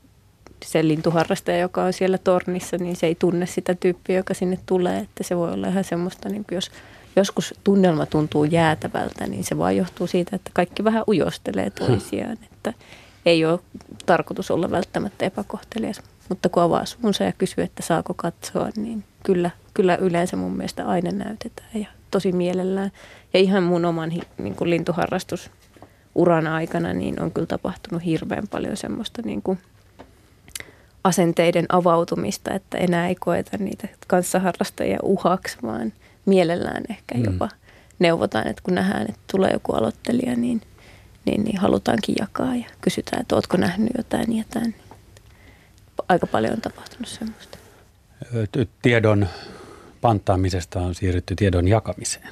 se 0.65 0.87
lintuharrastaja, 0.87 1.57
joka 1.57 1.83
on 1.83 1.93
siellä 1.93 2.17
tornissa, 2.17 2.77
niin 2.77 2.95
se 2.95 3.07
ei 3.07 3.15
tunne 3.15 3.45
sitä 3.45 3.75
tyyppiä, 3.75 4.15
joka 4.15 4.33
sinne 4.33 4.59
tulee. 4.65 4.99
Että 4.99 5.23
se 5.23 5.37
voi 5.37 5.53
olla 5.53 5.67
ihan 5.67 5.83
semmoista, 5.83 6.29
niin 6.29 6.45
jos 6.51 6.71
joskus 7.15 7.53
tunnelma 7.63 8.05
tuntuu 8.05 8.43
jäätävältä, 8.43 9.27
niin 9.27 9.43
se 9.43 9.57
vaan 9.57 9.77
johtuu 9.77 10.07
siitä, 10.07 10.35
että 10.35 10.51
kaikki 10.53 10.83
vähän 10.83 11.03
ujostelee 11.07 11.69
toisiaan. 11.69 12.37
Että 12.43 12.73
ei 13.25 13.45
ole 13.45 13.59
tarkoitus 14.05 14.51
olla 14.51 14.71
välttämättä 14.71 15.25
epäkohtelias. 15.25 16.01
Mutta 16.29 16.49
kun 16.49 16.63
avaa 16.63 16.85
suunsa 16.85 17.23
ja 17.23 17.31
kysyy, 17.31 17.63
että 17.63 17.83
saako 17.83 18.13
katsoa, 18.13 18.69
niin 18.75 19.03
kyllä, 19.23 19.51
kyllä 19.73 19.95
yleensä 19.95 20.37
mun 20.37 20.57
mielestä 20.57 20.87
aina 20.87 21.11
näytetään 21.11 21.69
ja 21.73 21.87
tosi 22.11 22.31
mielellään. 22.31 22.91
Ja 23.33 23.39
ihan 23.39 23.63
mun 23.63 23.85
oman 23.85 24.11
niin 24.37 24.55
kuin 24.55 24.69
lintuharrastusuran 24.69 26.47
aikana 26.47 26.93
niin 26.93 27.21
on 27.21 27.31
kyllä 27.31 27.47
tapahtunut 27.47 28.05
hirveän 28.05 28.47
paljon 28.47 28.77
semmoista 28.77 29.21
niin 29.21 29.41
kuin 29.41 29.59
asenteiden 31.03 31.65
avautumista, 31.69 32.53
että 32.53 32.77
enää 32.77 33.07
ei 33.07 33.15
koeta 33.15 33.57
niitä 33.57 33.87
kanssaharrastajia 34.07 34.97
uhaksi, 35.03 35.57
vaan 35.63 35.93
mielellään 36.25 36.83
ehkä 36.89 37.17
jopa 37.17 37.45
mm. 37.45 37.59
neuvotaan, 37.99 38.47
että 38.47 38.61
kun 38.63 38.75
nähdään, 38.75 39.05
että 39.09 39.21
tulee 39.31 39.51
joku 39.51 39.73
aloittelija, 39.73 40.35
niin, 40.35 40.61
niin, 41.25 41.43
niin 41.43 41.57
halutaankin 41.57 42.15
jakaa 42.19 42.55
ja 42.55 42.65
kysytään, 42.81 43.21
että 43.21 43.35
ootko 43.35 43.57
nähnyt 43.57 43.91
jotain 43.97 44.37
ja 44.37 44.37
jotain. 44.37 44.75
Aika 46.09 46.27
paljon 46.27 46.53
on 46.53 46.61
tapahtunut 46.61 47.07
semmoista. 47.07 47.57
Tiedon 48.81 49.27
panttaamisesta 50.07 50.79
on 50.79 50.95
siirrytty 50.95 51.35
tiedon 51.35 51.67
jakamiseen. 51.67 52.29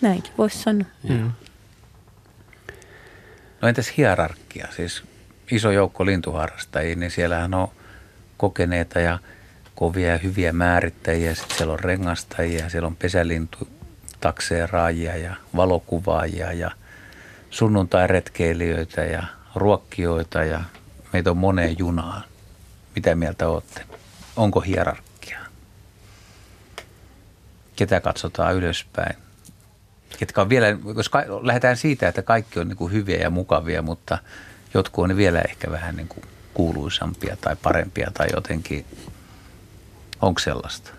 Näinkin 0.00 0.32
voisi 0.38 0.58
sanoa. 0.58 0.86
Mm. 1.08 1.32
No 3.60 3.68
entäs 3.68 3.92
hierarkia, 3.96 4.68
siis 4.76 5.02
iso 5.50 5.70
joukko 5.70 6.06
lintuharrastajia, 6.06 6.96
niin 6.96 7.10
siellähän 7.10 7.54
on 7.54 7.68
kokeneita 8.36 9.00
ja 9.00 9.18
kovia 9.74 10.10
ja 10.10 10.18
hyviä 10.18 10.52
määrittäjiä. 10.52 11.34
Sitten 11.34 11.56
siellä 11.56 11.72
on 11.72 11.80
rengastajia, 11.80 12.68
siellä 12.68 12.86
on 12.86 12.96
pesälintu, 12.96 13.68
takseeraajia 14.20 15.16
ja 15.16 15.34
valokuvaajia 15.56 16.52
ja 16.52 16.70
sunnuntai-retkeilijöitä 17.50 19.04
ja 19.04 19.22
ruokkijoita 19.54 20.44
ja 20.44 20.60
meitä 21.12 21.30
on 21.30 21.36
moneen 21.36 21.78
junaan. 21.78 22.24
Mitä 22.94 23.14
mieltä 23.14 23.48
olette? 23.48 23.84
Onko 24.36 24.60
hierarkiaa? 24.60 25.13
Ketä 27.76 28.00
katsotaan 28.00 28.54
ylöspäin? 28.54 29.16
Ketkä 30.18 30.40
on 30.40 30.48
vielä, 30.48 30.66
jos 30.96 31.10
lähdetään 31.42 31.76
siitä, 31.76 32.08
että 32.08 32.22
kaikki 32.22 32.60
on 32.60 32.68
niin 32.68 32.76
kuin 32.76 32.92
hyviä 32.92 33.16
ja 33.16 33.30
mukavia, 33.30 33.82
mutta 33.82 34.18
jotkut 34.74 35.04
on 35.04 35.16
vielä 35.16 35.40
ehkä 35.40 35.70
vähän 35.70 35.96
niin 35.96 36.08
kuin 36.08 36.24
kuuluisampia 36.54 37.36
tai 37.40 37.56
parempia 37.62 38.10
tai 38.14 38.26
jotenkin, 38.34 38.84
onko 40.22 40.40
sellaista? 40.40 40.90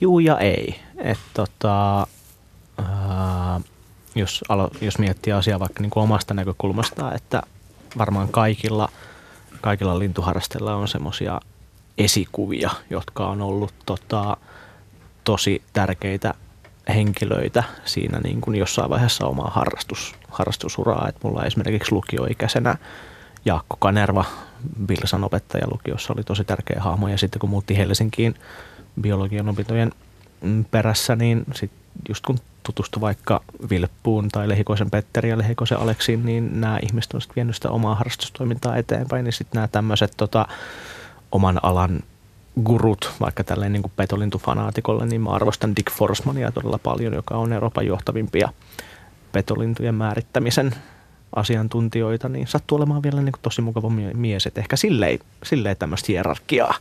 Juu 0.00 0.18
ja 0.18 0.38
ei. 0.38 0.80
Et 0.98 1.18
tota, 1.34 2.06
ää, 2.78 3.60
jos, 4.14 4.44
alo, 4.48 4.70
jos 4.80 4.98
miettii 4.98 5.32
asiaa 5.32 5.60
vaikka 5.60 5.80
niin 5.82 5.90
kuin 5.90 6.04
omasta 6.04 6.34
näkökulmasta, 6.34 7.14
että 7.14 7.42
varmaan 7.98 8.28
kaikilla, 8.28 8.88
kaikilla 9.60 9.98
lintuharrastajilla 9.98 10.74
on 10.74 10.88
semmoisia 10.88 11.40
esikuvia, 11.98 12.70
jotka 12.90 13.26
on 13.26 13.42
ollut 13.42 13.74
tota, 13.86 14.36
tosi 15.24 15.62
tärkeitä 15.72 16.34
henkilöitä 16.88 17.64
siinä 17.84 18.20
niin 18.20 18.40
kuin 18.40 18.56
jossain 18.58 18.90
vaiheessa 18.90 19.26
omaa 19.26 19.50
harrastus, 19.50 20.14
harrastusuraa. 20.28 21.08
Et 21.08 21.16
mulla 21.22 21.44
esimerkiksi 21.44 21.92
lukioikäisenä 21.92 22.76
Jaakko 23.44 23.76
Kanerva, 23.76 24.24
Vilsan 24.88 25.24
opettaja 25.24 25.68
lukiossa, 25.70 26.12
oli 26.12 26.24
tosi 26.24 26.44
tärkeä 26.44 26.80
hahmo. 26.80 27.08
Ja 27.08 27.18
sitten 27.18 27.40
kun 27.40 27.50
muutti 27.50 27.76
Helsinkiin 27.76 28.34
biologian 29.00 29.48
opintojen 29.48 29.92
perässä, 30.70 31.16
niin 31.16 31.44
sit 31.54 31.70
just 32.08 32.26
kun 32.26 32.38
tutustui 32.62 33.00
vaikka 33.00 33.42
Vilppuun 33.70 34.28
tai 34.28 34.48
Lehikoisen 34.48 34.90
Petteri 34.90 35.28
ja 35.28 35.38
Lehikoisen 35.38 35.78
Aleksiin, 35.78 36.26
niin 36.26 36.60
nämä 36.60 36.78
ihmiset 36.82 37.14
on 37.14 37.20
sitten 37.20 37.36
vienyt 37.36 37.54
sitä 37.54 37.70
omaa 37.70 37.94
harrastustoimintaa 37.94 38.76
eteenpäin. 38.76 39.24
Niin 39.24 39.32
sitten 39.32 39.58
nämä 39.58 39.68
tämmöiset 39.68 40.12
tota, 40.16 40.46
oman 41.32 41.60
alan 41.62 42.00
gurut, 42.64 43.12
vaikka 43.20 43.44
tälleen 43.44 43.72
niin 43.72 43.92
petolintufanaatikolle, 43.96 45.06
niin 45.06 45.20
mä 45.20 45.30
arvostan 45.30 45.76
Dick 45.76 45.90
Forsmania 45.92 46.52
todella 46.52 46.78
paljon, 46.78 47.14
joka 47.14 47.34
on 47.36 47.52
Euroopan 47.52 47.86
johtavimpia 47.86 48.48
petolintujen 49.32 49.94
määrittämisen 49.94 50.74
asiantuntijoita, 51.36 52.28
niin 52.28 52.46
sattuu 52.46 52.76
olemaan 52.76 53.02
vielä 53.02 53.22
niin 53.22 53.32
kuin 53.32 53.42
tosi 53.42 53.62
mukava 53.62 53.90
mies, 54.14 54.46
että 54.46 54.60
ehkä 54.60 54.76
silleen, 54.76 55.18
silleen 55.42 55.76
tämmöistä 55.76 56.06
hierarkiaa 56.08 56.74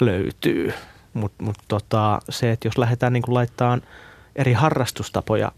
löytyy. 0.00 0.72
Mutta 1.14 1.44
mut 1.44 1.56
tota, 1.68 2.20
se, 2.28 2.50
että 2.50 2.68
jos 2.68 2.78
lähdetään 2.78 3.12
niin 3.12 3.22
laittamaan 3.28 3.82
eri 4.36 4.52
harrastustapoja 4.52 5.52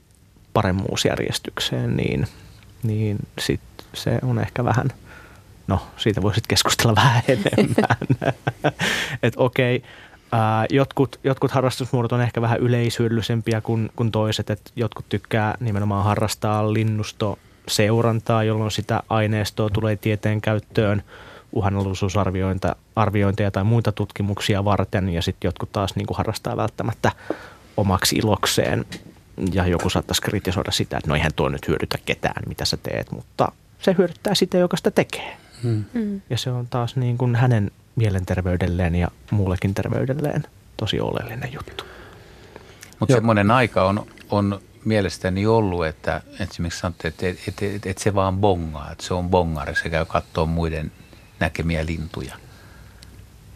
paremmuusjärjestykseen, 0.53 1.97
niin, 1.97 2.27
niin 2.83 3.19
sit 3.39 3.61
se 3.95 4.19
on 4.23 4.39
ehkä 4.39 4.65
vähän, 4.65 4.93
no 5.71 5.81
siitä 5.97 6.23
voisit 6.23 6.47
keskustella 6.47 6.95
vähän 6.95 7.23
enemmän. 7.35 7.97
että 9.23 9.41
okei, 9.41 9.77
okay, 9.77 9.89
jotkut, 10.71 11.21
jotkut 11.25 11.51
harrastusmuodot 11.51 12.13
on 12.13 12.21
ehkä 12.21 12.41
vähän 12.41 12.61
yleishyödyllisempiä 12.61 13.61
kuin, 13.61 13.91
kuin 13.97 14.13
toiset, 14.13 14.51
että 14.51 14.71
jotkut 14.77 15.09
tykkää 15.09 15.55
nimenomaan 15.61 16.05
harrastaa 16.05 16.73
linnusto 16.73 17.39
seurantaa, 17.69 18.45
jolloin 18.45 18.71
sitä 18.71 19.03
aineistoa 19.09 19.71
tulee 19.71 19.97
tieteen 19.97 20.41
käyttöön 20.41 21.03
uhanalaisuusarviointeja 21.53 23.51
tai 23.53 23.65
muita 23.65 23.93
tutkimuksia 23.93 24.65
varten 24.65 25.09
ja 25.09 25.23
sitten 25.23 25.49
jotkut 25.49 25.73
taas 25.73 25.97
niin 25.97 26.07
kuin 26.07 26.17
harrastaa 26.17 26.57
välttämättä 26.57 27.13
omaksi 27.77 28.17
ilokseen 28.17 28.85
ja 29.53 29.67
joku 29.67 29.91
saattaisi 29.91 30.23
kritisoida 30.23 30.71
sitä, 30.71 30.97
että 30.97 31.09
no 31.09 31.15
eihän 31.15 31.35
tuo 31.37 31.49
nyt 31.49 31.69
hyödytä 31.69 31.99
ketään, 32.05 32.43
mitä 32.49 32.65
sä 32.65 32.77
teet, 32.77 33.13
mutta 33.13 33.53
se 33.79 33.95
hyödyttää 33.99 34.35
sitä, 34.35 34.59
joka 34.59 34.77
sitä 34.77 34.91
tekee. 34.91 35.37
Hmm. 35.63 35.85
hmm. 35.95 36.21
Ja 36.31 36.39
se 36.39 36.51
on 36.51 36.67
taas 36.67 36.97
niin 36.97 37.19
kuin 37.19 37.37
hänen 37.37 37.71
mielenterveydelleen 37.97 38.95
ja 38.95 39.09
muullekin 39.31 39.75
terveydelleen 39.75 40.45
tosi 40.77 41.01
oleellinen 41.01 41.53
juttu. 41.53 41.85
Mutta 43.01 43.15
semmoinen 43.15 43.51
aika 43.51 43.85
on, 43.85 44.07
on 44.31 44.61
mielestäni 44.85 45.47
ollut, 45.47 45.87
että 45.87 46.23
esimerkiksi 46.41 46.81
sanotte, 46.81 47.09
että, 47.09 47.29
että, 47.29 47.43
että, 47.49 47.67
että, 47.67 47.91
että 47.91 48.03
se 48.03 48.15
vaan 48.15 48.37
bongaa, 48.37 48.91
että 48.93 49.05
se 49.05 49.15
on 49.15 49.29
bongari, 49.29 49.75
se 49.75 49.91
käy 49.91 50.05
katsoa 50.05 50.47
muiden 50.47 50.93
näkemiä 51.41 51.87
lintuja. 51.87 52.35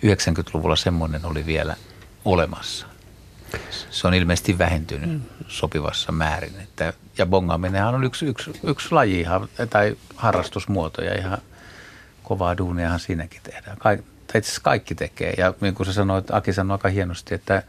90-luvulla 0.07 0.77
semmoinen 0.77 1.25
oli 1.25 1.47
vielä 1.47 1.77
olemassa. 2.25 2.87
Se 3.91 4.07
on 4.07 4.15
ilmeisesti 4.15 4.59
vähentynyt 4.59 5.11
mm. 5.11 5.21
sopivassa 5.49 6.13
määrin. 6.13 6.61
Että, 6.63 6.93
ja 7.19 7.27
bongaaminenhan 7.27 7.95
on 7.95 8.05
yksi, 8.05 8.27
yksi, 8.27 8.51
yksi 8.65 8.89
laji 8.91 9.21
ihan, 9.21 9.49
tai 9.71 9.97
harrastusmuoto 10.17 11.03
ja 11.03 11.19
ihan 11.19 11.39
kovaa 12.25 12.59
duuniahan 12.59 13.01
siinäkin 13.01 13.41
tehdään. 13.43 13.77
Kaik, 13.79 14.01
tai 14.01 14.39
itse 14.39 14.49
asiassa 14.49 14.63
kaikki 14.63 14.95
tekee. 14.95 15.35
Ja 15.39 15.55
niin 15.61 15.75
kuin 15.75 15.87
sä 15.87 15.93
sanoit, 15.93 16.31
Aki 16.31 16.53
sanoi 16.53 16.75
aika 16.75 16.89
hienosti, 16.89 17.35
että 17.35 17.63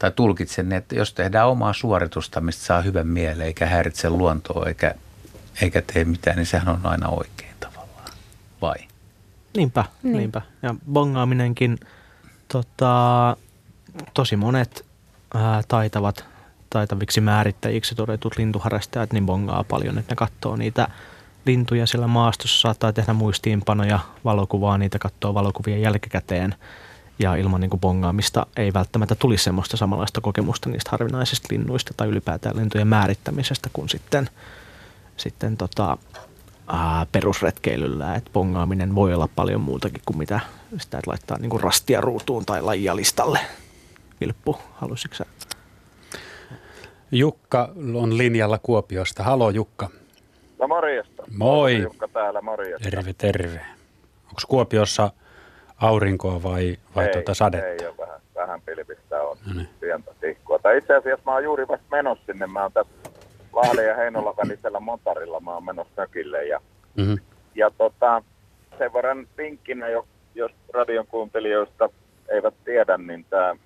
tai 0.00 0.10
tulkitsen, 0.10 0.72
että 0.72 0.94
jos 0.94 1.14
tehdään 1.14 1.48
omaa 1.48 1.72
suoritusta, 1.72 2.40
mistä 2.40 2.64
saa 2.64 2.82
hyvän 2.82 3.06
mieleen, 3.06 3.46
eikä 3.46 3.66
häiritse 3.66 4.10
luontoa, 4.10 4.66
eikä, 4.66 4.94
eikä 5.62 5.82
tee 5.82 6.04
mitään, 6.04 6.36
niin 6.36 6.46
sehän 6.46 6.68
on 6.68 6.80
aina 6.84 7.08
oikein 7.08 7.54
tavallaan. 7.60 8.08
Vai? 8.62 8.76
Niinpä, 9.56 9.84
niin. 10.02 10.16
niinpä. 10.16 10.42
Ja 10.62 10.74
bongaaminenkin, 10.92 11.78
tota, 12.48 13.36
tosi 14.14 14.36
monet 14.36 14.86
ää, 15.34 15.62
taitavat, 15.68 16.24
taitaviksi 16.70 17.20
määrittäjiksi 17.20 17.94
todetut 17.94 18.36
lintuharrastajat, 18.36 19.12
niin 19.12 19.26
bongaa 19.26 19.64
paljon, 19.64 19.98
että 19.98 20.12
ne 20.12 20.16
katsoo 20.16 20.56
niitä 20.56 20.88
lintuja 21.50 21.86
siellä 21.86 22.06
maastossa, 22.06 22.60
saattaa 22.60 22.92
tehdä 22.92 23.12
muistiinpanoja, 23.12 23.98
valokuvaa, 24.24 24.78
niitä 24.78 24.98
katsoo 24.98 25.34
valokuvien 25.34 25.82
jälkikäteen– 25.82 26.54
ja 27.20 27.36
ilman 27.36 27.60
niin 27.60 27.70
kuin 27.70 27.80
bongaamista 27.80 28.46
ei 28.56 28.72
välttämättä 28.72 29.14
tulisi 29.14 29.44
semmoista 29.44 29.76
samanlaista 29.76 30.20
kokemusta 30.20 30.68
niistä 30.68 30.90
harvinaisista 30.90 31.48
linnuista 31.50 31.94
tai 31.96 32.08
ylipäätään 32.08 32.56
lintujen 32.56 32.88
määrittämisestä 32.88 33.70
kuin 33.72 33.88
sitten, 33.88 34.28
sitten 35.16 35.56
tota, 35.56 35.96
ää, 36.66 37.06
perusretkeilyllä. 37.12 38.14
Et 38.14 38.30
bongaaminen 38.32 38.94
voi 38.94 39.14
olla 39.14 39.28
paljon 39.36 39.60
muutakin 39.60 40.02
kuin 40.04 40.18
mitä 40.18 40.40
sitä, 40.78 40.98
että 40.98 41.10
laittaa 41.10 41.38
niin 41.38 41.50
kuin 41.50 41.62
rastia 41.62 42.00
ruutuun 42.00 42.46
tai 42.46 42.62
lajia 42.62 42.96
listalle. 42.96 43.38
Vilppu, 44.20 44.58
halusitko 44.74 45.16
sä? 45.16 45.24
Jukka 47.12 47.72
on 47.94 48.18
linjalla 48.18 48.58
Kuopiosta. 48.58 49.22
Halo 49.22 49.50
Jukka. 49.50 49.90
No 50.60 50.68
morjesta. 50.68 51.22
Moi. 51.36 51.78
Jukka 51.78 52.08
täällä, 52.08 52.42
morjesta. 52.42 52.90
Terve, 52.90 53.12
terve. 53.18 53.60
Onko 54.26 54.40
Kuopiossa 54.48 55.10
aurinkoa 55.76 56.42
vai, 56.42 56.76
vai 56.96 57.06
ei, 57.06 57.12
tuota 57.12 57.34
sadetta? 57.34 57.66
Ei 57.66 57.86
ole 57.86 57.96
vähän, 57.98 58.20
vähän 58.34 58.60
pilvistä 58.62 59.22
on 59.22 59.36
no 59.46 59.54
niin. 59.54 59.68
pientä 59.80 60.14
tihkua. 60.20 60.58
Tai 60.58 60.78
itse 60.78 60.96
asiassa 60.96 61.22
mä 61.26 61.32
oon 61.32 61.44
juuri 61.44 61.68
vasta 61.68 61.86
menossa 61.90 62.24
sinne. 62.26 62.46
Mä 62.46 62.62
oon 62.62 62.72
tässä 62.72 62.92
Lahden 63.52 63.86
ja 63.86 63.96
Heinolan 63.96 64.36
välisellä 64.36 64.80
motorilla. 64.80 65.40
Mä 65.40 65.54
oon 65.54 65.64
menossa 65.64 65.92
mökille. 65.96 66.44
Ja, 66.44 66.60
mm-hmm. 66.96 67.18
ja 67.54 67.70
tota, 67.78 68.22
sen 68.78 68.92
verran 68.92 69.26
vinkkinä, 69.38 69.86
jos 70.34 70.52
radion 70.74 71.06
kuuntelijoista 71.06 71.88
eivät 72.28 72.54
tiedä, 72.64 72.98
niin 72.98 73.26
tämä 73.30 73.56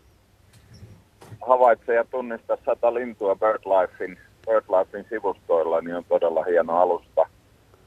havaitse 1.49 1.95
ja 1.95 2.05
tunnista 2.05 2.59
sata 2.67 2.95
lintua 2.95 3.37
BirdLifein, 3.37 4.19
BirdLifein 4.47 5.07
sivustoilla, 5.09 5.81
niin 5.81 5.97
on 5.97 6.05
todella 6.09 6.45
hieno 6.45 6.81
alusta 6.81 7.27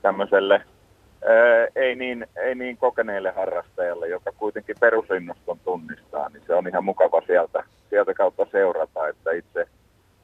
tämmöiselle 0.01 0.61
ei 1.75 1.95
niin, 1.95 2.27
ei 2.35 2.55
niin 2.55 2.77
kokeneille 2.77 3.31
harrastajalle, 3.31 4.07
joka 4.07 4.31
kuitenkin 4.31 4.75
perusinnuston 4.79 5.59
tunnistaa, 5.59 6.29
niin 6.29 6.43
se 6.47 6.53
on 6.53 6.67
ihan 6.67 6.83
mukava 6.83 7.21
sieltä, 7.25 7.63
sieltä 7.89 8.13
kautta 8.13 8.45
seurata, 8.51 9.07
että 9.07 9.31
itse, 9.31 9.67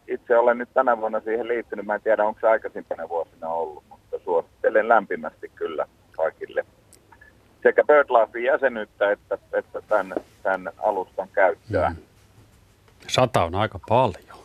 itse 0.08 0.38
olen 0.38 0.58
nyt 0.58 0.70
tänä 0.74 0.98
vuonna 0.98 1.20
siihen 1.20 1.48
liittynyt. 1.48 1.86
Mä 1.86 1.96
en 1.96 2.02
tiedä, 2.02 2.26
onko 2.26 2.40
se 2.42 2.48
aikaisempana 2.48 3.10
vuosina 3.10 3.48
ollut, 3.48 3.84
mutta 3.90 4.20
suosittelen 4.24 4.90
lämpimästi 4.90 5.52
kyllä 5.56 5.86
kaikille 6.12 6.66
sekä 7.64 7.84
BirdLifein 7.84 8.46
jäsenyyttä 8.46 9.12
että, 9.12 9.38
että 9.54 9.82
tämän, 9.82 10.16
tämän 10.44 10.74
alustan 10.78 11.28
käyttöä. 11.34 11.90
Mm. 11.90 11.96
Sata 13.08 13.44
on 13.44 13.56
aika 13.56 13.80
paljon. 13.90 14.38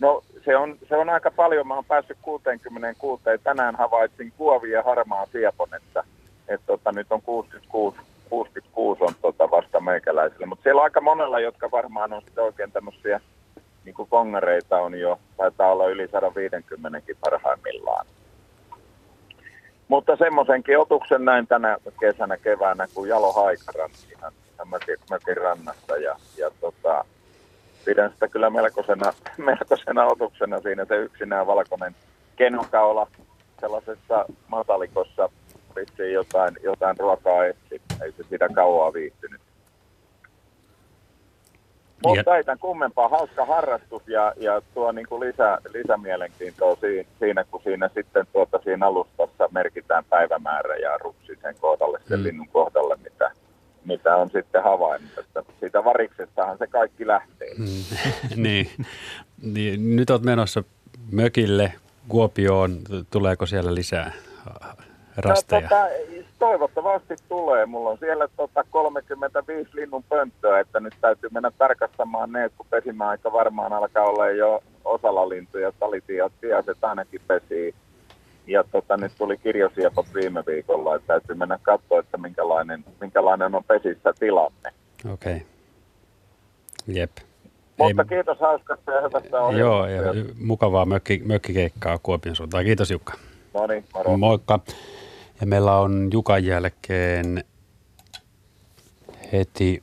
No 0.00 0.22
se 0.48 0.56
on, 0.56 0.78
se 0.88 0.96
on 0.96 1.08
aika 1.08 1.30
paljon. 1.30 1.66
Mä 1.66 1.74
oon 1.74 1.84
päässyt 1.84 2.18
66. 2.22 3.22
Tänään 3.44 3.76
havaitsin 3.76 4.32
kuovi 4.36 4.70
ja 4.70 4.82
harmaa 4.82 5.26
siepon, 5.26 5.68
että, 5.74 6.04
tota, 6.66 6.92
nyt 6.92 7.06
on 7.10 7.22
66, 7.22 7.98
66 8.30 9.04
on 9.04 9.14
tota 9.22 9.50
vasta 9.50 9.80
meikäläisille. 9.80 10.46
Mutta 10.46 10.62
siellä 10.62 10.80
on 10.80 10.84
aika 10.84 11.00
monella, 11.00 11.40
jotka 11.40 11.70
varmaan 11.70 12.12
on 12.12 12.22
sitten 12.22 12.44
oikein 12.44 12.72
tämmöisiä 12.72 13.20
niin 13.84 13.94
kuin 13.94 14.08
kongareita 14.08 14.76
on 14.76 15.00
jo, 15.00 15.18
taitaa 15.36 15.72
olla 15.72 15.86
yli 15.86 16.08
150 16.08 17.00
parhaimmillaan. 17.20 18.06
Mutta 19.88 20.16
semmoisenkin 20.16 20.78
otuksen 20.78 21.24
näin 21.24 21.46
tänä 21.46 21.76
kesänä 22.00 22.36
keväänä 22.36 22.86
kuin 22.94 23.08
Jalo 23.08 23.32
Haikaran 23.32 23.90
ihan, 24.16 24.32
mökin, 24.64 24.96
mökin 25.10 25.36
rannassa 25.36 25.96
ja, 25.96 26.16
ja 26.38 26.50
tota, 26.60 27.04
pidän 27.88 28.10
sitä 28.12 28.28
kyllä 28.28 28.50
melkoisena, 28.50 29.12
melkoisena 29.48 30.04
otuksena 30.04 30.60
siinä 30.60 30.84
se 30.84 30.96
yksinään 30.96 31.46
valkoinen 31.46 31.94
kenokaula 32.36 33.06
sellaisessa 33.60 34.24
matalikossa 34.48 35.28
vissiin 35.76 36.12
jotain, 36.12 36.56
jotain 36.62 36.98
ruokaa 36.98 37.44
etsi. 37.44 37.82
Ei 38.02 38.12
se 38.12 38.22
sitä 38.30 38.48
kauaa 38.54 38.92
viihtynyt. 38.92 39.40
Mutta 42.06 42.36
ei 42.36 42.44
tämän 42.44 42.58
kummempaa, 42.58 43.08
hauska 43.08 43.44
harrastus 43.44 44.02
ja, 44.08 44.32
ja 44.36 44.62
tuo 44.74 44.92
niin 44.92 45.08
kuin 45.08 45.20
lisä, 45.20 45.58
lisämielenkiintoa 45.74 46.76
siinä, 46.76 47.08
siinä, 47.18 47.44
kun 47.44 47.60
siinä 47.64 47.90
sitten 47.94 48.26
tuota, 48.32 48.60
siinä 48.64 48.86
alustassa 48.86 49.48
merkitään 49.50 50.04
päivämäärä 50.04 50.76
ja 50.76 50.98
rupsi 50.98 51.38
sen 51.42 51.54
kohdalle, 51.60 52.00
sen 52.08 52.18
mm. 52.18 52.24
linnun 52.24 52.48
kohdalle, 52.48 52.96
mitä, 53.04 53.30
mitä 53.88 54.16
on 54.16 54.30
sitten 54.30 54.62
havainnut. 54.62 55.10
Että 55.18 55.42
siitä 55.60 55.84
variksestahan 55.84 56.58
se 56.58 56.66
kaikki 56.66 57.06
lähtee. 57.06 57.54
Mm. 57.58 57.66
niin. 58.44 58.70
niin. 59.42 59.96
Nyt 59.96 60.10
olet 60.10 60.22
menossa 60.22 60.64
mökille 61.12 61.72
Kuopioon. 62.08 62.78
Tuleeko 63.10 63.46
siellä 63.46 63.74
lisää 63.74 64.12
rasteja? 65.16 65.60
No, 65.60 65.68
tota, 65.68 65.86
toivottavasti 66.38 67.14
tulee. 67.28 67.66
Mulla 67.66 67.90
on 67.90 67.98
siellä 67.98 68.28
tota 68.36 68.64
35 68.70 69.70
linnun 69.74 70.04
pönttöä, 70.08 70.60
että 70.60 70.80
nyt 70.80 70.94
täytyy 71.00 71.30
mennä 71.32 71.50
tarkastamaan 71.58 72.32
ne, 72.32 72.50
kun 72.56 72.66
pesimäaika 72.70 73.32
varmaan 73.32 73.72
alkaa 73.72 74.04
olla 74.04 74.30
jo 74.30 74.62
osalla 74.84 75.28
lintuja. 75.28 75.72
Talitiat 75.72 76.32
sijaset 76.40 76.84
ainakin 76.84 77.20
pesii. 77.26 77.74
Ja 78.48 78.64
tota, 78.64 78.96
nyt 78.96 79.12
tuli 79.18 79.36
kirjosiepot 79.36 80.06
viime 80.14 80.44
viikolla, 80.46 80.96
että 80.96 81.06
täytyy 81.06 81.34
mennä 81.34 81.58
katsoa, 81.62 82.00
että 82.00 82.16
minkälainen, 82.18 82.84
minkälainen 83.00 83.54
on 83.54 83.64
pesissä 83.64 84.12
tilanne. 84.18 84.72
Okei. 85.12 85.36
Okay. 85.36 85.46
Jep. 86.86 87.10
Mutta 87.78 88.02
Ei... 88.02 88.08
kiitos 88.08 88.38
hauskasta 88.40 88.92
ja 88.92 89.00
hyvästä 89.00 89.40
ohjelmasta. 89.40 89.58
Joo, 89.58 89.86
ja 89.86 90.24
mukavaa 90.40 90.84
mökki, 90.84 91.22
mökkikeikkaa 91.24 91.98
Kuopion 91.98 92.36
suuntaan. 92.36 92.64
Kiitos 92.64 92.90
Jukka. 92.90 93.12
No 93.54 93.66
niin, 93.66 93.84
moro. 93.94 94.16
Moikka. 94.16 94.60
Ja 95.40 95.46
meillä 95.46 95.76
on 95.76 96.08
Jukan 96.12 96.44
jälkeen 96.44 97.44
heti 99.32 99.80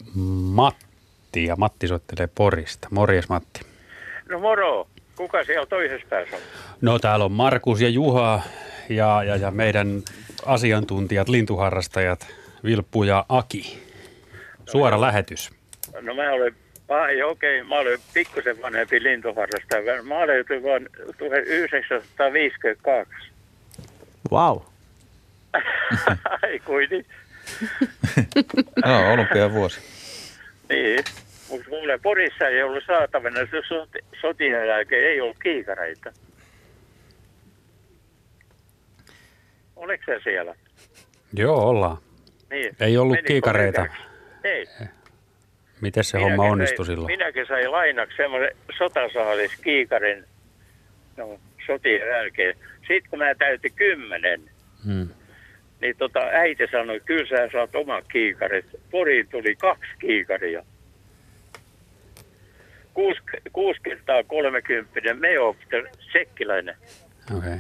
Matti, 0.54 1.46
ja 1.46 1.56
Matti 1.56 1.88
soittelee 1.88 2.30
Porista. 2.36 2.88
Morjes 2.92 3.30
Matti. 3.30 3.62
No 4.30 4.40
moro. 4.40 4.88
Kuka 5.16 5.44
siellä 5.44 5.66
toisessa 5.66 6.08
päässä 6.10 6.36
on? 6.36 6.42
No 6.82 7.00
täällä 7.00 7.26
on 7.26 7.32
Markus 7.32 7.82
ja 7.82 7.90
Juha 7.90 8.42
ja, 8.90 9.24
ja, 9.24 9.36
ja 9.36 9.52
meidän 9.52 10.02
asiantuntijat, 10.46 11.30
lintuharrastajat 11.30 12.28
Vilppu 12.64 13.04
ja 13.04 13.26
Aki. 13.30 13.80
Suora 14.66 14.96
no, 14.96 15.02
lähetys. 15.02 15.52
No 16.02 16.16
mä 16.16 16.32
olen 16.32 16.56
Ai 16.90 17.24
okei, 17.24 17.62
okay. 17.62 17.70
mä 17.70 17.76
olen 17.76 18.00
pikkusen 18.14 18.62
vanhempi 18.62 19.04
lintuharrastaja. 19.04 20.04
Mä 20.04 20.18
olen 20.18 20.46
vuonna 20.62 20.90
1952. 21.18 23.14
Wow. 24.32 24.58
Ai 26.44 26.60
kuin 26.66 26.90
no, 28.86 29.12
olympia 29.14 29.52
vuosi. 29.52 29.80
Niin, 30.70 31.04
mutta 31.50 31.70
mulle 31.70 31.98
Porissa 31.98 32.48
ei 32.48 32.64
ollut 32.64 32.84
saatavana 32.88 33.40
sotien 34.22 34.68
jälkeen, 34.68 35.04
ei 35.04 35.22
ollut 35.22 35.38
kiikareita. 35.44 36.14
Oliko 39.76 40.04
se 40.06 40.20
siellä? 40.24 40.56
Joo, 41.34 41.70
ollaan. 41.70 41.98
Niin. 42.50 42.76
Ei 42.80 42.98
ollut 42.98 43.12
Menit 43.12 43.26
kiikareita. 43.26 43.86
Ei. 44.44 44.66
Miten 45.82 46.04
se 46.04 46.18
minäkin 46.18 46.38
homma 46.38 46.52
onnistui 46.52 46.86
silloin? 46.86 47.08
Minäkin 47.08 47.48
sain 47.48 47.72
lainaksi 47.72 48.18
semmoisen 48.18 48.56
sotasaalis 48.78 49.58
kiikarin 49.58 50.24
no, 51.18 51.40
sotien 51.66 52.08
jälkeen. 52.08 52.56
Sitten 52.80 53.10
kun 53.10 53.20
mä 53.20 53.36
täytin 53.36 53.74
kymmenen, 53.74 54.42
hmm 54.86 55.10
niin 55.82 55.98
tota, 55.98 56.20
äiti 56.20 56.64
sanoi, 56.72 57.00
kyllä 57.06 57.30
sä 57.30 57.50
saat 57.52 57.76
omat 57.76 58.06
kiikarit. 58.12 58.66
Poriin 58.92 59.28
tuli 59.28 59.56
kaksi 59.56 59.92
kiikaria. 60.00 60.66
6 63.54 63.82
kertaa 63.84 64.24
30 64.24 65.14
meopter 65.14 65.88
sekkiläinen. 66.12 66.76
Okei. 67.38 67.38
Okay. 67.38 67.60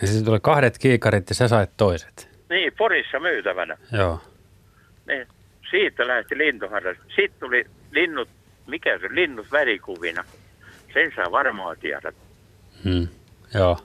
Ja 0.00 0.06
sitten 0.06 0.24
tuli 0.24 0.38
kahdet 0.42 0.78
kiikarit 0.78 1.28
ja 1.28 1.34
sä 1.34 1.48
sait 1.48 1.70
toiset. 1.76 2.28
Niin, 2.50 2.72
Porissa 2.78 3.20
myytävänä. 3.20 3.76
Joo. 3.92 4.20
Niin, 5.06 5.26
siitä 5.70 6.06
lähti 6.06 6.38
lintuharras. 6.38 6.96
Sitten 7.06 7.40
tuli 7.40 7.64
linnut, 7.90 8.28
mikä 8.66 8.98
se, 8.98 9.08
linnut 9.10 9.52
värikuvina. 9.52 10.24
Sen 10.94 11.12
sä 11.16 11.30
varmaan 11.30 11.76
tiedät. 11.80 12.14
Hmm. 12.84 13.08
Joo. 13.54 13.78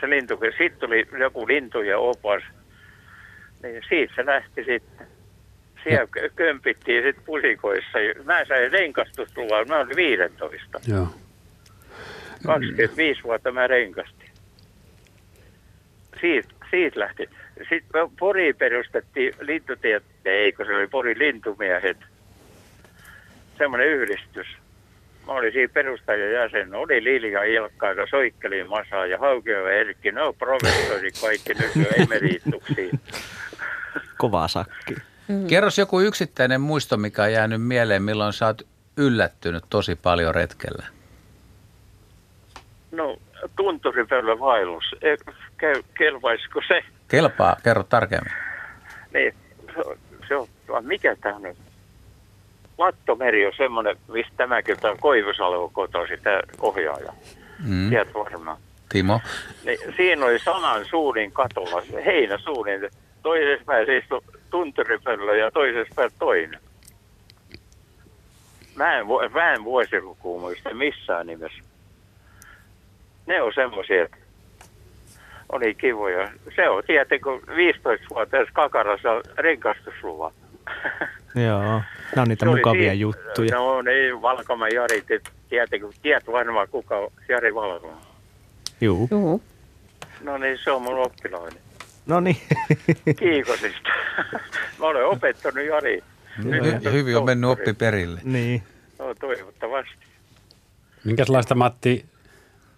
Se 0.00 0.10
lintu, 0.10 0.38
sitten 0.58 0.80
tuli 0.80 1.08
joku 1.20 1.46
lintujen 1.46 1.98
opas 1.98 2.42
niin 3.62 3.82
siitä 3.88 4.14
se 4.16 4.26
lähti 4.26 4.64
sitten. 4.64 5.06
Siellä 5.88 6.06
no. 6.22 6.28
kömpittiin 6.36 7.02
sitten 7.02 7.24
pusikoissa. 7.24 7.98
Mä 8.24 8.44
sain 8.44 8.72
renkastusluvan, 8.72 9.68
mä 9.68 9.76
olin 9.76 9.96
15. 9.96 10.80
Joo. 10.88 11.08
25 12.46 13.22
vuotta 13.22 13.52
mä 13.52 13.66
renkastin. 13.66 14.30
Siitä, 16.20 16.48
siitä 16.70 17.00
lähti. 17.00 17.28
Sitten 17.68 18.10
Pori 18.18 18.52
perustettiin 18.52 19.34
lintutiet, 19.40 20.04
eikö 20.24 20.64
se 20.64 20.76
oli 20.76 20.86
Pori 20.86 21.18
lintumiehet. 21.18 21.98
Semmoinen 23.58 23.88
yhdistys. 23.88 24.46
Mä 25.26 25.32
olin 25.32 25.52
siinä 25.52 25.72
perustajan 25.72 26.32
jäsen. 26.32 26.74
Oli 26.74 27.04
Lilja 27.04 27.42
Ilkka, 27.42 27.88
joka 27.88 28.06
soikkeli 28.10 28.64
Masaa 28.64 29.06
ja 29.06 29.18
Haukio 29.18 29.66
Erkki. 29.66 30.12
No 30.12 30.32
professori 30.32 31.10
kaikki 31.20 31.54
nykyään 31.54 32.02
emeriituksiin. 32.02 33.00
Kovaa 34.18 34.48
sakki. 34.48 34.94
Mm. 35.28 35.46
Kerros 35.46 35.78
joku 35.78 36.00
yksittäinen 36.00 36.60
muisto, 36.60 36.96
mikä 36.96 37.22
on 37.22 37.32
jäänyt 37.32 37.62
mieleen, 37.62 38.02
milloin 38.02 38.32
sä 38.32 38.46
oot 38.46 38.62
yllättynyt 38.96 39.64
tosi 39.70 39.96
paljon 39.96 40.34
retkellä. 40.34 40.86
No, 42.92 43.16
tunturipöllö 43.56 44.38
vaellus. 44.38 44.84
Käy, 45.56 45.82
kelpaisiko 45.98 46.60
se? 46.68 46.82
Kelpaa, 47.08 47.56
kerro 47.62 47.82
tarkemmin. 47.82 48.32
Niin, 49.14 49.34
se 50.28 50.36
on, 50.36 50.48
mikä 50.84 51.16
tämä 51.16 51.36
on 51.36 51.56
Lattomeri 52.78 53.46
on 53.46 53.52
semmoinen, 53.56 53.96
mistä 54.08 54.32
tämäkin 54.36 54.76
on 54.82 54.98
Koivusalon 55.00 55.70
kotoisin, 55.72 56.18
tämä 56.22 56.40
ohjaaja. 56.60 57.12
Mm. 57.64 57.88
Tiedät 57.88 58.14
varmaan. 58.14 58.58
Timo. 58.88 59.20
Niin, 59.64 59.78
siinä 59.96 60.26
oli 60.26 60.38
sanan 60.38 60.84
suunin 60.84 61.32
katolla, 61.32 61.82
heinäsuunin 62.04 62.90
toisessa 63.22 63.64
päässä 63.66 63.92
istui 63.92 64.22
tunturipöllö 64.50 65.36
ja 65.36 65.50
toisessa 65.50 65.94
päässä 65.96 66.18
toinen. 66.18 66.60
Mä 68.74 68.98
en, 68.98 69.06
mä 69.34 69.52
en 69.52 69.64
vuosilukua 69.64 70.40
muista 70.40 70.74
missään 70.74 71.26
nimessä. 71.26 71.62
Ne 73.26 73.42
on 73.42 73.52
semmoisia, 73.54 74.04
että 74.04 74.16
oli 75.52 75.74
kivoja. 75.74 76.30
Se 76.56 76.68
on 76.68 76.82
tietenkin, 76.86 77.22
kun 77.22 77.42
15 77.56 78.06
vuotta 78.10 78.36
kakarassa 78.52 79.08
renkastusluva. 79.38 80.32
Joo, 81.46 81.82
ne 82.16 82.22
on 82.22 82.28
niitä 82.28 82.46
mukavia 82.46 82.80
siinä, 82.80 82.92
juttuja. 82.92 83.56
No 83.56 83.82
niin, 83.82 84.22
Valkama 84.22 84.68
Jari, 84.68 85.04
tietenkin, 85.48 85.90
tiedät 86.02 86.26
varmaan 86.26 86.68
kuka 86.68 86.98
on 86.98 87.12
Jari 87.28 87.54
Valkama. 87.54 88.00
Juu. 88.80 89.08
Juu. 89.10 89.42
No 90.20 90.38
niin, 90.38 90.58
se 90.64 90.70
on 90.70 90.82
mun 90.82 90.98
oppilainen. 90.98 91.65
No 92.06 92.20
niin. 92.20 92.36
Kiikosista. 93.18 93.88
Mä 94.78 94.86
olen 94.86 95.06
opettanut 95.06 95.64
Jari. 95.64 96.02
ja 96.82 96.90
hyvin 96.90 97.16
on 97.16 97.24
mennyt 97.24 97.50
oppi 97.50 97.72
perille. 97.72 98.20
Niin. 98.24 98.62
No 98.98 99.14
toivottavasti. 99.14 100.06
Minkälaista 101.04 101.54
Matti 101.54 102.04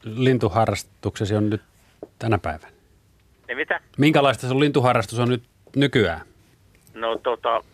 lintuharrastuksesi 0.04 1.34
on 1.34 1.50
nyt 1.50 1.62
tänä 2.18 2.38
päivänä? 2.38 2.72
Niin 3.48 3.56
mitä? 3.56 3.80
Minkälaista 3.98 4.48
sun 4.48 4.60
lintuharrastus 4.60 5.18
on 5.18 5.28
nyt 5.28 5.42
nykyään? 5.76 6.20
No 6.94 7.18
tota, 7.18 7.64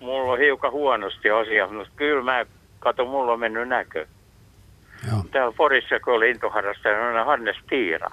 mulla 0.00 0.32
on 0.32 0.38
hiukan 0.38 0.72
huonosti 0.72 1.30
asia, 1.30 1.68
mutta 1.68 1.92
kyllä 1.96 2.22
mä 2.22 2.46
kato, 2.78 3.04
mulla 3.04 3.32
on 3.32 3.40
mennyt 3.40 3.68
näkö. 3.68 4.06
Joo. 5.10 5.24
Täällä 5.30 5.54
Porissa, 5.56 6.00
kun 6.00 6.14
on 6.14 6.20
lintuharrastaja, 6.20 7.20
on 7.20 7.26
Hannes 7.26 7.56
Tiira. 7.68 8.10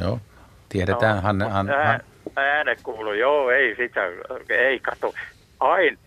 Joo, 0.00 0.20
tiedetään. 0.68 1.16
No, 1.16 1.22
Hanne, 1.22 1.48
han, 1.48 1.70
ää, 1.70 2.00
ääne 2.36 2.76
kuuluu, 2.82 3.12
joo, 3.12 3.50
ei 3.50 3.76
sitä, 3.76 4.00
ei 4.48 4.80
kato. 4.80 5.14
Ain, 5.60 5.98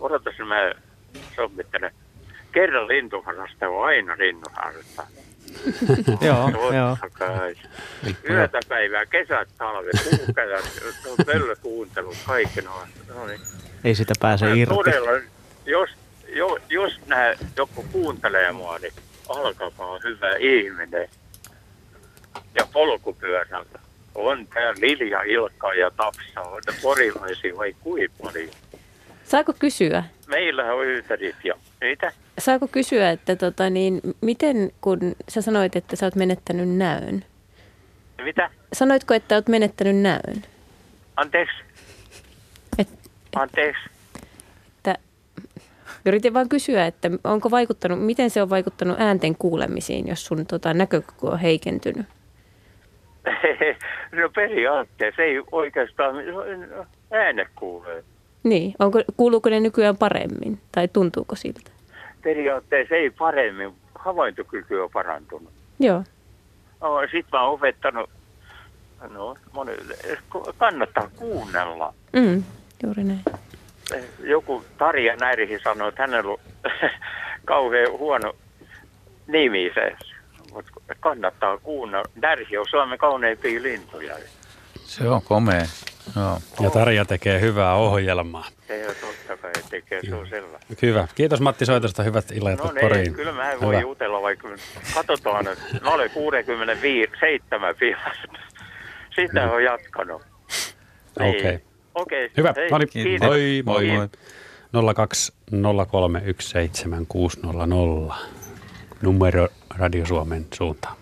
odotas 0.00 0.34
mä 0.38 0.72
sommittelen. 1.36 1.90
Kerran 2.52 2.88
lintuharrasta 2.88 3.68
on 3.68 3.84
aina 3.86 4.14
lintuharrasta. 4.18 5.06
Joo, 6.26 6.50
joo. 6.74 6.96
Yötä 8.30 8.60
päivää, 8.68 9.06
kesät, 9.06 9.48
talvet, 9.58 10.16
kuukajat, 10.16 10.64
pöllö 11.26 11.56
kuuntelut, 11.56 12.16
kaikki 12.26 12.60
noin. 12.60 12.88
No 13.14 13.26
niin. 13.26 13.40
Ei 13.84 13.94
sitä 13.94 14.14
pääse 14.20 14.46
Mä 14.46 14.54
irti. 14.54 14.74
Todella, 14.74 15.10
jos, 15.66 15.90
jo, 16.28 16.58
jos 16.68 17.00
nää 17.06 17.34
joku 17.56 17.86
kuuntelee 17.92 18.52
mua, 18.52 18.78
niin 18.78 18.92
alkakaa 19.28 19.98
hyvä 20.04 20.36
ihminen. 20.38 21.08
Ja 22.54 22.66
polkupyörällä. 22.72 23.80
On 24.14 24.46
tää 24.46 24.72
Lilja, 24.80 25.22
Ilkka 25.22 25.74
ja 25.74 25.90
Tapsa, 25.90 26.40
on 26.40 26.62
ne 26.66 26.72
porilaisia 26.82 27.56
vai 27.56 27.74
kuinka 27.80 28.14
paljon. 28.22 28.50
Saako 29.24 29.52
kysyä? 29.58 30.04
Meillä 30.26 30.74
on 30.74 30.86
ympärit 30.86 31.36
ja 31.44 31.54
mitä? 31.80 32.12
Saako 32.38 32.68
kysyä, 32.68 33.10
että 33.10 33.36
tota, 33.36 33.70
niin, 33.70 34.00
miten 34.20 34.72
kun 34.80 34.98
sä 35.28 35.42
sanoit, 35.42 35.76
että 35.76 35.96
sä 35.96 36.06
oot 36.06 36.14
menettänyt 36.14 36.68
näön? 36.68 37.24
Mitä? 38.24 38.50
Sanoitko, 38.72 39.14
että 39.14 39.34
oot 39.34 39.48
menettänyt 39.48 39.96
näön? 39.96 40.44
Anteeksi? 41.16 41.56
Et, 42.78 42.88
Anteeksi? 43.36 43.82
että, 44.76 44.98
yritin 46.04 46.34
vaan 46.34 46.48
kysyä, 46.48 46.86
että 46.86 47.10
onko 47.24 47.50
vaikuttanut, 47.50 48.06
miten 48.06 48.30
se 48.30 48.42
on 48.42 48.50
vaikuttanut 48.50 49.00
äänten 49.00 49.36
kuulemisiin, 49.36 50.08
jos 50.08 50.26
sun 50.26 50.46
tota, 50.46 50.74
näkökyky 50.74 51.26
on 51.26 51.38
heikentynyt? 51.38 52.06
no 54.22 54.28
periaatteessa 54.34 55.22
ei 55.22 55.42
oikeastaan 55.52 56.16
ääne 57.10 57.46
kuulee. 57.54 58.04
Niin, 58.42 58.74
onko, 58.78 59.00
kuuluuko 59.16 59.50
ne 59.50 59.60
nykyään 59.60 59.96
paremmin 59.96 60.60
tai 60.72 60.88
tuntuuko 60.88 61.36
siltä? 61.36 61.70
Periaatteessa 62.22 62.94
ei 62.94 63.10
paremmin. 63.10 63.74
Havaintokyky 63.94 64.80
on 64.80 64.90
parantunut. 64.90 65.52
Joo. 65.78 66.04
No, 66.80 67.00
Sitten 67.00 67.24
mä 67.32 67.42
oon 67.42 67.54
opettanut, 67.54 68.10
no 69.10 69.36
moni, 69.52 69.72
kannattaa 70.58 71.10
kuunnella. 71.16 71.94
Mm, 72.12 72.44
juuri 72.82 73.04
näin. 73.04 73.20
Joku 74.22 74.64
Tarja 74.78 75.16
Näirihin 75.16 75.60
sanoi, 75.64 75.88
että 75.88 76.02
hänellä 76.02 76.30
on 76.30 76.38
kauhean 77.44 77.92
huono 77.92 78.34
nimi 79.26 79.70
se. 79.74 79.96
Mutta 80.52 80.70
kannattaa 81.00 81.58
kuunnella. 81.58 82.04
Närhi 82.22 82.58
on 82.58 82.66
Suomen 82.70 82.98
kauneimpia 82.98 83.62
lintuja. 83.62 84.16
Se 84.84 85.08
on 85.08 85.22
komea. 85.22 85.64
Joo. 86.16 86.38
Ja 86.60 86.70
Tarja 86.70 87.04
tekee 87.04 87.40
hyvää 87.40 87.74
ohjelmaa. 87.74 88.44
Se 88.66 88.86
on 88.88 88.94
totta 89.00 89.36
kai 89.36 89.52
tekee, 89.70 90.00
se 90.08 90.14
on 90.14 90.28
sellainen. 90.28 90.60
Hyvä. 90.82 91.08
Kiitos 91.14 91.40
Matti 91.40 91.66
soitosta. 91.66 92.02
Hyvät 92.02 92.30
illat 92.30 92.58
No 92.58 92.64
niin, 92.64 92.80
poriin. 92.80 93.14
kyllä 93.14 93.32
mä 93.32 93.52
en 93.52 93.60
voi 93.60 93.80
jutella, 93.80 94.22
vaikka 94.22 94.48
katsotaan, 94.94 95.48
että 95.48 95.64
mä 95.82 95.90
olen 95.90 96.10
65, 96.10 97.12
7 97.20 97.74
pihasta. 97.78 98.32
Sitä 99.16 99.50
on 99.52 99.64
jatkanut. 99.64 100.22
Niin. 101.18 101.36
Okei. 101.36 101.58
Okei. 101.94 102.30
Hyvä. 102.36 102.52
Hei, 102.56 102.70
No 102.70 102.78
niin, 102.78 102.88
kiitos. 102.88 103.28
moi 103.28 103.62
moi. 103.66 103.80
Kiitos. 103.84 103.98
moi. 104.72 104.84
020317600. 108.10 108.14
Numero 109.02 109.48
Radio 109.76 110.06
Suomen 110.06 110.46
suuntaan. 110.54 110.96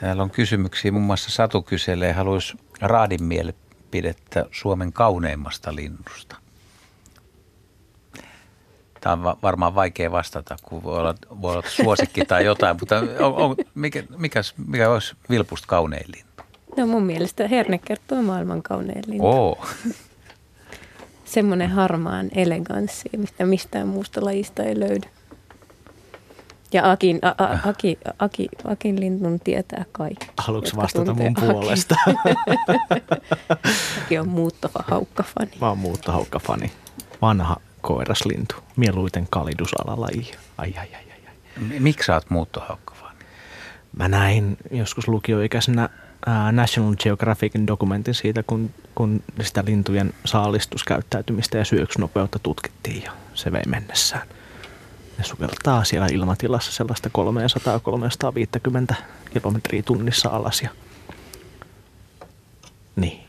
Täällä 0.00 0.22
on 0.22 0.30
kysymyksiä. 0.30 0.92
Muun 0.92 1.04
muassa 1.04 1.30
Satu 1.30 1.62
kyselee, 1.62 2.12
haluaisi 2.12 2.54
raadin 2.80 3.24
mielipidettä 3.24 4.44
Suomen 4.52 4.92
kauneimmasta 4.92 5.74
linnusta. 5.74 6.36
Tämä 9.00 9.12
on 9.12 9.22
va- 9.22 9.36
varmaan 9.42 9.74
vaikea 9.74 10.10
vastata, 10.12 10.56
kun 10.62 10.82
voi 10.82 10.98
olla, 10.98 11.14
voi 11.42 11.52
olla 11.52 11.68
suosikki 11.68 12.24
tai 12.24 12.44
jotain, 12.44 12.76
mutta 12.80 12.98
on, 12.98 13.34
on, 13.34 13.56
mikä, 13.74 14.02
mikäs, 14.18 14.54
mikä 14.66 14.90
olisi 14.90 15.14
Vilpusta 15.30 15.66
kaunein 15.66 16.06
lintu? 16.16 16.42
No 16.76 16.86
mun 16.86 17.02
mielestä 17.02 17.48
herne 17.48 17.78
kertoo 17.78 18.22
maailman 18.22 18.62
kaunein 18.62 19.02
lintu. 19.06 19.26
Oo, 19.26 19.66
Semmoinen 21.24 21.70
harmaan 21.70 22.30
eleganssi, 22.34 23.08
mistä 23.16 23.46
mistään 23.46 23.88
muusta 23.88 24.24
lajista 24.24 24.62
ei 24.62 24.80
löydy. 24.80 25.08
Ja 26.74 26.90
Akin, 26.90 27.18
a, 27.22 27.28
a, 27.28 27.58
Aki, 27.68 27.98
Aki, 28.18 28.48
Akin 28.64 29.00
linnun 29.00 29.40
tietää 29.40 29.84
kaikki. 29.92 30.26
Haluatko 30.38 30.76
vastata 30.76 31.14
mun 31.14 31.34
puolesta? 31.34 31.96
Aki 34.02 34.18
on 34.18 34.28
muuttava 34.28 34.84
haukkafani. 34.86 35.50
Mä 35.60 35.68
oon 35.68 35.78
muuttohaukkafani. 35.78 36.72
Vanha 37.22 37.56
koiraslintu. 37.80 38.54
Mieluiten 38.76 39.26
kalidusalalaji. 39.30 40.30
Ai, 40.58 40.74
ai, 40.78 40.88
ai, 40.94 41.04
ai, 41.10 41.20
ai. 41.26 41.80
Miksi 41.80 42.06
sä 42.06 42.14
oot 42.14 42.30
muuttohaukkafani? 42.30 43.18
Mä 43.96 44.08
näin 44.08 44.56
joskus 44.70 45.08
lukioikäisenä 45.08 45.88
National 46.52 46.94
Geographicin 46.94 47.66
dokumentin 47.66 48.14
siitä, 48.14 48.42
kun, 48.42 48.70
kun 48.94 49.22
sitä 49.42 49.64
lintujen 49.66 50.12
saalistuskäyttäytymistä 50.24 51.58
ja 51.58 51.64
syöksnopeutta 51.64 52.38
tutkittiin 52.38 53.02
ja 53.02 53.12
se 53.34 53.52
vei 53.52 53.62
mennessään. 53.66 54.26
Ne 55.18 55.24
sukeltaa 55.24 55.84
siellä 55.84 56.06
ilmatilassa 56.12 56.72
sellaista 56.72 57.10
300-350 58.92 58.94
kilometriä 59.32 59.82
tunnissa 59.82 60.28
alas. 60.28 60.62
Ja... 60.62 60.70
Niin. 62.96 63.24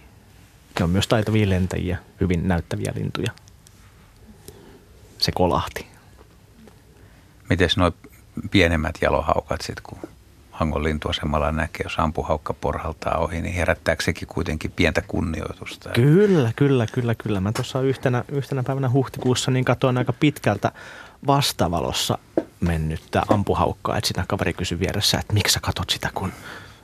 Ne 0.80 0.84
on 0.84 0.90
myös 0.90 1.08
taitavia 1.08 1.50
lentäjiä, 1.50 1.98
hyvin 2.22 2.48
näyttäviä 2.48 2.94
lintuja. 2.96 3.32
Se 5.18 5.32
kolahti. 5.32 5.88
Mites 7.50 7.78
nuo 7.78 7.92
pienemmät 8.52 8.96
jalohaukat 9.02 9.62
sitten, 9.62 9.84
kun 9.84 10.10
Hangon 10.56 10.84
lintuasemalla 10.84 11.52
näkee, 11.52 11.84
jos 11.84 12.00
ampuhaukka 12.00 12.54
porhaltaa 12.54 13.18
ohi, 13.18 13.42
niin 13.42 13.56
herättääkö 13.56 14.04
sekin 14.04 14.28
kuitenkin 14.28 14.72
pientä 14.72 15.02
kunnioitusta? 15.08 15.90
Kyllä, 15.90 16.52
kyllä, 16.56 16.88
kyllä, 16.92 17.16
kyllä. 17.16 17.42
Mä 17.42 17.52
tuossa 17.52 17.82
yhtenä, 17.82 18.24
yhtenä 18.32 18.64
päivänä 18.64 18.90
huhtikuussa 18.90 19.52
niin 19.52 19.66
katsoin 19.66 19.98
aika 19.98 20.14
pitkältä 20.14 20.72
vastavalossa 21.28 22.18
mennyttä 22.60 23.22
ampuhaukkaa, 23.28 23.98
että 23.98 24.08
siinä 24.08 24.26
kaveri 24.28 24.54
kysyi 24.54 24.80
vieressä, 24.80 25.18
että 25.20 25.34
miksi 25.34 25.54
sä 25.54 25.60
katot 25.60 25.90
sitä, 25.90 26.10
kun 26.14 26.32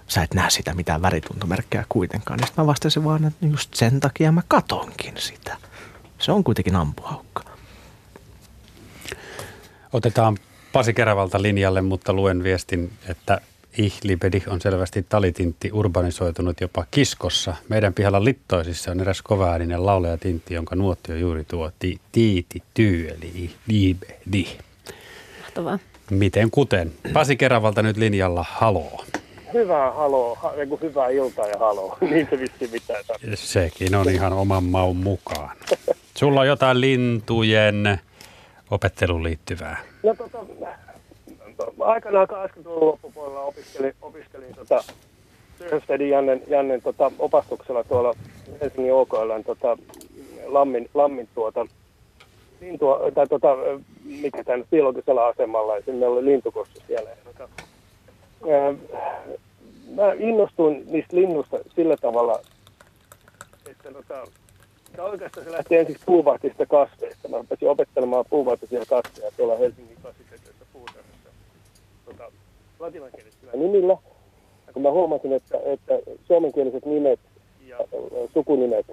sä 0.08 0.24
et 0.24 0.34
näe 0.34 0.50
sitä 0.50 0.74
mitään 0.74 1.02
värituntomerkkejä 1.02 1.86
kuitenkaan. 1.90 2.40
Niin 2.40 2.50
mä 2.58 2.68
vastasin 2.68 3.04
vaan, 3.04 3.26
että 3.26 3.46
just 3.46 3.74
sen 3.74 4.00
takia 4.00 4.32
mä 4.32 4.42
katonkin 4.48 5.14
sitä. 5.18 5.58
Se 6.20 6.32
on 6.32 6.44
kuitenkin 6.44 6.76
ampuhaukka. 6.76 7.44
Otetaan 9.94 10.38
Pasi 10.74 10.94
Kerävalta 10.94 11.42
linjalle, 11.42 11.82
mutta 11.82 12.14
luen 12.14 12.44
viestin, 12.44 12.94
että 13.08 13.42
Ihlibedi 13.78 14.44
on 14.48 14.62
selvästi 14.62 15.06
talitintti 15.10 15.72
urbanisoitunut 15.74 16.62
jopa 16.62 16.86
kiskossa. 16.92 17.56
Meidän 17.70 17.94
pihalla 17.94 18.24
Littoisissa 18.24 18.92
on 18.92 19.00
eräs 19.00 19.22
kovaääninen 19.22 19.86
laulaja 19.86 20.18
tintti, 20.18 20.54
jonka 20.54 20.76
nuotti 20.76 21.12
on 21.12 21.20
juuri 21.20 21.46
tuo 21.46 21.72
ti, 21.80 22.00
tiiti 22.12 22.64
tyy, 22.74 23.08
eli 23.08 23.32
Ihlibedi. 23.36 24.48
Mahtavaa. 25.42 25.80
Miten 26.10 26.52
kuten? 26.52 26.92
Pasi 27.14 27.36
Kerävalta 27.36 27.82
nyt 27.82 27.98
linjalla, 27.98 28.46
haloo. 28.50 29.06
Hyvää 29.54 29.92
haloo, 29.92 30.36
ha, 30.36 30.54
eiku 30.54 30.80
hyvää 30.82 31.10
iltaa 31.10 31.48
ja 31.48 31.60
haloo. 31.60 31.98
Niin 32.10 32.28
se 32.30 32.40
vissiin 32.40 32.72
pitää 32.72 33.04
sanoa. 33.04 33.36
Sekin 33.36 33.96
on 33.96 34.10
ihan 34.10 34.34
oman 34.34 34.64
maun 34.64 34.98
mukaan. 34.98 35.58
Sulla 36.18 36.40
on 36.40 36.48
jotain 36.48 36.82
lintujen 36.82 38.00
opetteluun 38.72 39.24
liittyvää. 39.24 39.78
No 40.04 40.16
tota, 40.16 40.38
aikanaan 41.80 42.28
80-luvun 42.28 42.88
loppupuolella 42.88 43.42
opiskelin, 43.42 43.94
opiskelin 44.02 44.56
tota, 44.56 44.84
Sörstedin 45.70 46.10
Jannen, 46.10 46.44
Jannen 46.48 46.82
tota, 46.82 47.12
opastuksella 47.20 47.84
tuolla 47.84 48.14
Helsingin 48.62 48.94
OKLn 48.94 49.44
tota, 49.46 49.78
Lammin, 50.46 50.90
Lammin 50.94 51.30
tuota, 51.36 51.66
lintua, 52.62 53.00
tai 53.14 53.28
tota, 53.28 53.56
mikä 54.04 54.44
tämän 54.44 54.66
biologisella 54.72 55.28
asemalla, 55.28 55.76
ja 55.76 55.82
sinne 55.86 56.08
oli 56.08 56.26
lintukossu 56.26 56.80
siellä. 56.88 57.10
Ja, 57.10 57.16
tota, 57.26 57.50
ää, 58.52 58.74
mä 59.96 60.14
innostuin 60.20 60.86
niistä 60.92 61.18
linnusta 61.18 61.58
sillä 61.76 61.98
tavalla, 61.98 62.40
että 63.70 63.92
tota, 63.92 64.28
ja 64.98 65.04
oikeastaan 65.04 65.46
se 65.46 65.52
lähti 65.52 65.76
ensiksi 65.76 66.04
puuvahtisista 66.06 66.66
kasveista. 66.66 67.28
Mä 67.28 67.38
rupesin 67.38 67.70
opettelemaan 67.70 68.26
puuvahtisia 68.30 68.84
kasveja 68.90 69.32
tuolla 69.38 69.58
Helsingin 69.58 69.98
puutarhassa 70.02 70.51
tota, 72.18 72.32
latinankielisillä 72.80 73.52
nimillä. 73.54 73.98
Ja 74.68 74.74
kun 74.74 74.82
mä 74.82 74.92
huomasin, 74.92 75.34
että, 75.34 75.58
että 75.66 75.94
suomenkieliset 76.28 76.86
nimet 76.86 77.20
ja 77.68 77.78
sukunimet, 78.34 78.86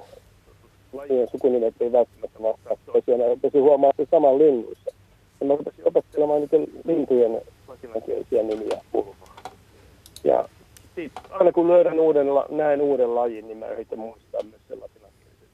lajien 0.93 1.29
sukunimet 1.31 1.75
ei 1.81 1.93
välttämättä 1.93 2.43
vastaa 2.43 2.77
toisiaan, 2.87 3.21
mä 3.21 3.27
rupesin 3.27 3.63
huomaamaan 3.63 3.95
sen 3.97 4.07
saman 4.11 4.39
linnuissa. 4.39 4.91
Ja 5.41 5.47
mä 5.47 5.57
rupesin 5.57 5.89
opettelemaan 5.89 6.41
niiden 6.41 6.67
lintujen 6.85 7.41
latinankielisiä 7.69 8.43
nimiä 8.43 8.81
puhumaan. 8.93 9.37
Ja 10.25 10.49
sit, 10.95 11.13
aina 11.31 11.53
kun 11.53 11.69
löydän 11.69 12.01
uuden, 12.01 12.27
näen 12.49 12.81
uuden 12.81 13.15
lajin, 13.15 13.47
niin 13.47 13.59
mä 13.59 13.67
yritän 13.69 13.99
muistaa 13.99 14.43
myös 14.43 14.61
sen 14.69 14.81
latinankielisen. 14.81 15.49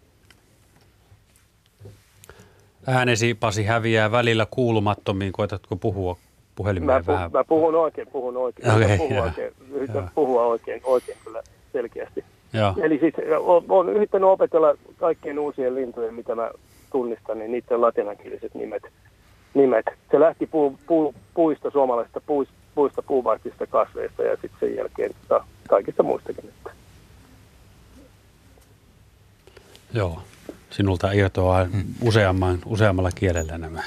Äänesi, 2.87 3.35
Pasi, 3.35 3.65
häviää 3.65 4.11
välillä 4.11 4.47
kuulumattomiin. 4.51 5.33
Koetatko 5.33 5.77
puhua 5.77 6.17
puhelimeen 6.57 7.05
Mä, 7.07 7.13
vähän. 7.13 7.31
pu, 7.31 7.37
mä 7.39 7.45
puhun 7.45 7.75
oikein, 7.75 8.09
puhun 8.13 8.37
oikein. 8.37 8.69
Yritän 8.77 8.99
puhua 8.99 9.17
joo. 9.17 9.25
oikein, 9.25 9.53
yritän 9.71 9.97
Joo. 9.97 10.09
puhua 10.15 10.47
oikein, 10.47 10.81
oikein 10.85 11.19
kyllä 11.25 11.43
selkeästi. 11.73 12.25
Joo. 12.53 12.75
Eli 12.83 12.99
siis 12.99 13.15
on 13.69 13.89
yrittänyt 13.89 14.29
opetella 14.29 14.75
kaikkien 14.97 15.39
uusien 15.39 15.75
lintujen, 15.75 16.15
mitä 16.15 16.35
mä 16.35 16.51
tunnistan, 16.93 17.39
niin 17.39 17.53
niiden 17.53 17.81
latinankieliset 17.81 18.55
nimet. 18.55 18.83
nimet. 19.55 19.87
Se 20.11 20.21
lähti 20.21 20.47
puu, 20.47 20.79
puu, 20.87 21.15
puista, 21.35 21.71
suomalaisista 21.71 22.21
puista, 22.27 22.55
puista 22.75 23.03
puuvaihtisista 23.03 23.67
kasveista 23.67 24.23
ja 24.23 24.33
sitten 24.33 24.61
sen 24.61 24.77
jälkeen 24.77 25.11
tota, 25.29 25.45
kaikista 25.69 26.03
muistakin. 26.03 26.45
Että. 26.49 26.71
Joo. 29.93 30.19
Sinulta 30.71 31.13
irtoaa 31.13 31.67
useamman, 32.03 32.59
useammalla 32.67 33.11
kielellä 33.15 33.59
nämä, 33.59 33.83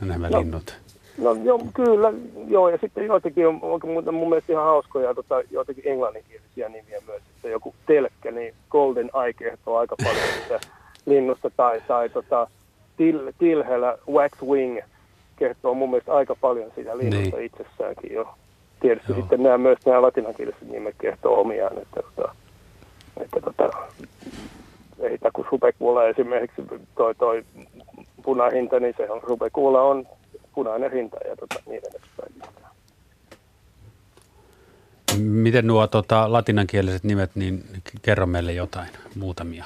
nämä 0.00 0.30
No. 0.30 0.40
linnut. 0.40 0.79
No 1.20 1.36
joo, 1.44 1.60
kyllä, 1.74 2.12
joo, 2.48 2.68
ja 2.68 2.78
sitten 2.78 3.06
joitakin 3.06 3.46
on, 3.46 3.58
on 3.62 3.80
mun, 3.84 4.14
mun 4.14 4.28
mielestä 4.28 4.52
ihan 4.52 4.64
hauskoja, 4.64 5.14
tota, 5.14 5.42
joitakin 5.50 5.88
englanninkielisiä 5.88 6.68
nimiä 6.68 6.98
myös, 7.06 7.22
että 7.36 7.48
joku 7.48 7.74
telkkä, 7.86 8.30
niin 8.30 8.54
Golden 8.70 9.10
Eye 9.24 9.32
kertoo 9.32 9.76
aika 9.76 9.96
paljon 10.04 10.24
sitä 10.42 10.60
linnusta, 11.06 11.50
tai, 11.56 11.80
tai 11.88 12.08
tota, 12.08 12.46
til, 12.96 13.32
tilhellä 13.38 13.98
Waxwing 14.08 14.78
kertoo 15.36 15.74
mun 15.74 15.90
mielestä 15.90 16.14
aika 16.14 16.36
paljon 16.40 16.70
siitä 16.74 16.98
linnusta 16.98 17.36
niin. 17.36 17.46
itsessäänkin 17.46 18.12
jo. 18.12 18.34
Tietysti 18.80 19.12
joo. 19.12 19.20
sitten 19.20 19.42
nämä 19.42 19.58
myös 19.58 19.78
nämä 19.86 20.02
latinankieliset 20.02 20.70
nimet 20.70 20.94
kertoo 21.00 21.40
omiaan, 21.40 21.78
että, 21.78 22.02
tota, 22.02 22.34
että 23.20 23.40
tota, 23.40 23.70
ei 25.00 25.18
kun 25.32 25.46
supekuula 25.50 26.04
esimerkiksi 26.04 26.62
toi, 26.94 27.14
toi 27.14 27.44
punahinta, 28.22 28.80
niin 28.80 28.94
se 28.96 29.10
on, 29.10 29.20
supekuula 29.28 29.82
on 29.82 30.06
punainen 30.54 30.92
hinta 30.92 31.16
ja 31.28 31.36
tota, 31.36 31.62
niin 31.66 31.82
edespäin. 31.90 32.32
Miten 35.18 35.66
nuo 35.66 35.86
tota, 35.86 36.32
latinankieliset 36.32 37.04
nimet, 37.04 37.30
niin 37.34 37.64
kerro 38.02 38.26
meille 38.26 38.52
jotain, 38.52 38.88
muutamia. 39.16 39.64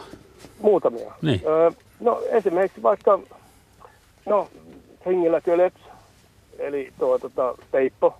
Muutamia. 0.60 1.12
Niin. 1.22 1.42
Öö, 1.46 1.70
no 2.00 2.22
esimerkiksi 2.30 2.82
vaikka, 2.82 3.18
no 4.26 4.48
hengillä 5.06 5.40
köleps, 5.40 5.80
eli 6.58 6.92
tuo 6.98 7.18
tota, 7.18 7.54
peippo. 7.70 8.14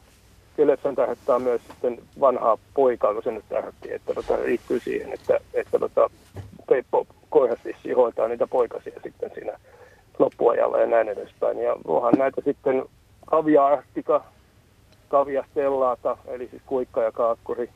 Kölepsän 0.57 0.95
tähdättää 0.95 1.39
myös 1.39 1.61
sitten 1.71 1.99
vanhaa 2.21 2.59
poikaa, 2.75 3.15
kun 3.15 3.23
se 3.23 3.31
nyt 3.31 3.45
tähdätti, 3.49 3.93
että 3.93 4.15
tota, 4.15 4.43
liittyy 4.45 4.81
siihen, 4.81 5.13
että, 5.13 5.41
että 5.55 5.79
tota, 5.79 6.11
peippo 6.69 7.07
koirasvissi 7.31 7.93
hoitaa 7.93 8.29
niitä 8.29 8.47
poikasia 8.47 9.01
sitten 9.03 9.31
siinä 9.35 9.59
loppuajalla 10.19 10.79
ja 10.79 10.87
näin 10.87 11.09
edespäin. 11.09 11.59
Ja 11.59 11.77
onhan 11.85 12.15
näitä 12.19 12.41
sitten 12.45 12.85
kaviaartika, 13.27 14.25
kaviastellaata, 15.09 16.17
eli 16.27 16.49
siis 16.49 16.63
kuikka 16.67 17.03
ja 17.03 17.13
kaakkuri. 17.13 17.71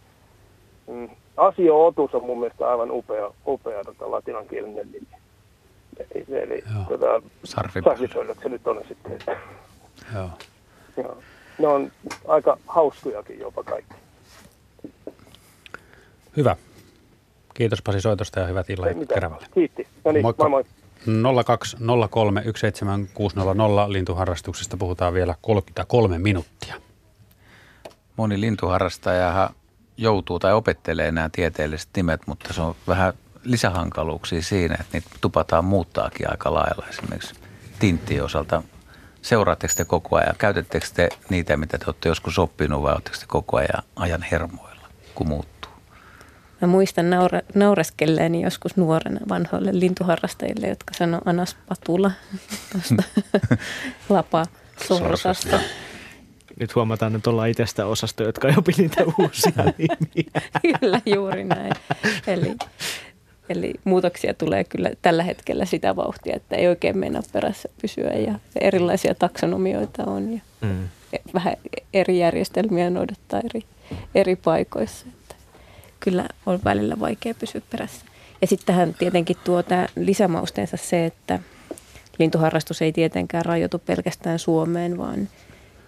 Mm. 0.86 1.08
Asio-otus 1.36 2.14
on 2.14 2.24
mun 2.24 2.40
mielestä 2.40 2.70
aivan 2.70 2.90
upea, 2.90 3.30
upea 3.46 3.84
tota, 3.84 4.10
latinankielinen 4.10 4.92
nimi. 4.92 5.06
Eli, 5.98 6.24
eli 6.42 6.64
tota, 6.88 7.22
sarvipöllöt 7.44 8.38
se 8.42 8.48
nyt 8.48 8.66
on 8.66 8.80
sitten. 8.88 9.18
Joo. 10.14 10.30
joo. 10.96 11.18
Ne 11.58 11.66
on 11.66 11.92
aika 12.28 12.58
hauskojakin 12.66 13.38
jopa 13.38 13.62
kaikki. 13.62 13.94
Hyvä. 16.36 16.56
Kiitos 17.54 17.82
Pasi 17.82 18.00
soitosta 18.00 18.40
ja 18.40 18.46
hyvät 18.46 18.68
mitään. 18.68 19.06
Keravalle. 19.08 19.46
Kiitti. 19.54 19.86
No 20.04 20.12
niin, 20.12 20.22
Moikka. 20.22 20.48
moi 20.48 20.50
moi. 20.50 20.77
0203 21.44 22.42
17600 22.56 23.92
lintuharrastuksesta 23.92 24.76
puhutaan 24.76 25.14
vielä 25.14 25.34
33 25.40 26.18
minuuttia. 26.18 26.74
Moni 28.16 28.40
lintuharrastajahan 28.40 29.54
joutuu 29.96 30.38
tai 30.38 30.52
opettelee 30.52 31.12
nämä 31.12 31.28
tieteelliset 31.32 31.88
nimet, 31.96 32.20
mutta 32.26 32.52
se 32.52 32.62
on 32.62 32.74
vähän 32.88 33.12
lisähankaluuksia 33.44 34.42
siinä, 34.42 34.74
että 34.80 34.98
niitä 34.98 35.10
tupataan 35.20 35.64
muuttaakin 35.64 36.30
aika 36.30 36.54
lailla. 36.54 36.86
Esimerkiksi 36.90 37.34
tinttien 37.78 38.24
osalta 38.24 38.62
seuraatteko 39.22 39.74
te 39.76 39.84
koko 39.84 40.16
ajan? 40.16 40.34
Käytettekö 40.38 40.86
te 40.94 41.08
niitä, 41.28 41.56
mitä 41.56 41.78
te 41.78 41.84
olette 41.86 42.08
joskus 42.08 42.38
oppinut 42.38 42.82
vai 42.82 42.92
oletteko 42.92 43.16
te 43.20 43.26
koko 43.26 43.56
ajan 43.56 43.82
ajan 43.96 44.22
hermoilla, 44.22 44.88
kun 45.14 45.28
muuttuu? 45.28 45.57
Mä 46.60 46.68
muistan 46.68 47.10
naura, 47.10 47.40
naureskelleeni 47.54 48.42
joskus 48.42 48.76
nuorena 48.76 49.20
vanhoille 49.28 49.70
lintuharrastajille, 49.80 50.66
jotka 50.68 50.94
sanoo 50.94 51.20
anas 51.24 51.56
patula 51.68 52.10
tuosta 52.72 53.02
lapa 54.08 54.46
sorsasta. 54.88 55.60
Nyt 56.60 56.74
huomataan, 56.74 57.16
että 57.16 57.30
ollaan 57.30 57.48
itsestä 57.48 57.86
osasto, 57.86 58.24
jotka 58.24 58.48
ei 58.48 58.54
opi 58.58 58.72
niitä 58.78 59.04
uusia 59.18 59.52
nimiä. 59.78 60.42
kyllä, 60.80 61.00
juuri 61.06 61.44
näin. 61.44 61.72
Eli, 62.26 62.56
eli 63.48 63.74
muutoksia 63.84 64.34
tulee 64.34 64.64
kyllä 64.64 64.90
tällä 65.02 65.22
hetkellä 65.22 65.64
sitä 65.64 65.96
vauhtia, 65.96 66.36
että 66.36 66.56
ei 66.56 66.68
oikein 66.68 66.98
mennä 66.98 67.22
perässä 67.32 67.68
pysyä 67.82 68.10
ja 68.10 68.34
erilaisia 68.60 69.14
taksonomioita 69.14 70.04
on 70.04 70.32
ja 70.32 70.40
Mm. 70.60 70.88
vähän 71.34 71.54
eri 71.94 72.18
järjestelmiä 72.18 72.90
noudattaa 72.90 73.40
eri, 73.40 73.62
eri 74.14 74.36
paikoissa. 74.36 75.06
Kyllä 76.00 76.24
on 76.46 76.58
välillä 76.64 77.00
vaikea 77.00 77.34
pysyä 77.34 77.60
perässä. 77.70 78.06
Ja 78.40 78.46
sitten 78.46 78.66
tähän 78.66 78.94
tietenkin 78.94 79.36
tuo 79.44 79.62
tämä 79.62 79.86
lisämausteensa 79.96 80.76
se, 80.76 81.06
että 81.06 81.38
lintuharrastus 82.18 82.82
ei 82.82 82.92
tietenkään 82.92 83.44
rajoitu 83.44 83.78
pelkästään 83.78 84.38
Suomeen, 84.38 84.98
vaan 84.98 85.28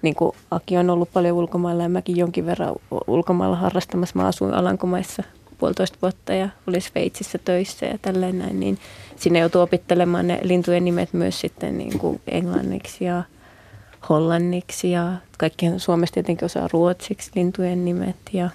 niin 0.03 0.15
kuin 0.15 0.33
Aki 0.51 0.77
on 0.77 0.91
ollut 0.91 1.13
paljon 1.13 1.37
ulkomailla 1.37 1.83
ja 1.83 1.89
mäkin 1.89 2.17
jonkin 2.17 2.47
verran 2.47 2.77
ulkomailla 3.07 3.57
harrastamassa. 3.57 4.19
Mä 4.19 4.27
asuin 4.27 4.55
Alankomaissa 4.55 5.23
puolitoista 5.59 5.99
vuotta 6.03 6.35
ja 6.35 6.49
olin 6.67 6.83
Sveitsissä 6.83 7.39
töissä 7.39 7.87
ja 7.87 7.99
tälleen 7.99 8.39
näin, 8.39 8.61
niin 8.61 8.79
sinne 9.17 9.39
joutuu 9.39 9.63
opittelemaan 9.63 10.27
ne 10.27 10.41
lintujen 10.43 10.85
nimet 10.85 11.13
myös 11.13 11.41
sitten 11.41 11.79
niin 11.79 11.99
kuin 11.99 12.21
englanniksi 12.29 13.05
ja 13.05 13.23
hollanniksi 14.09 14.91
ja 14.91 15.13
kaikkihan 15.39 15.81
Suomessa 15.81 16.15
tietenkin 16.15 16.47
osaa 16.47 16.69
ruotsiksi 16.73 17.31
lintujen 17.35 17.85
nimet 17.85 18.17
ja 18.33 18.51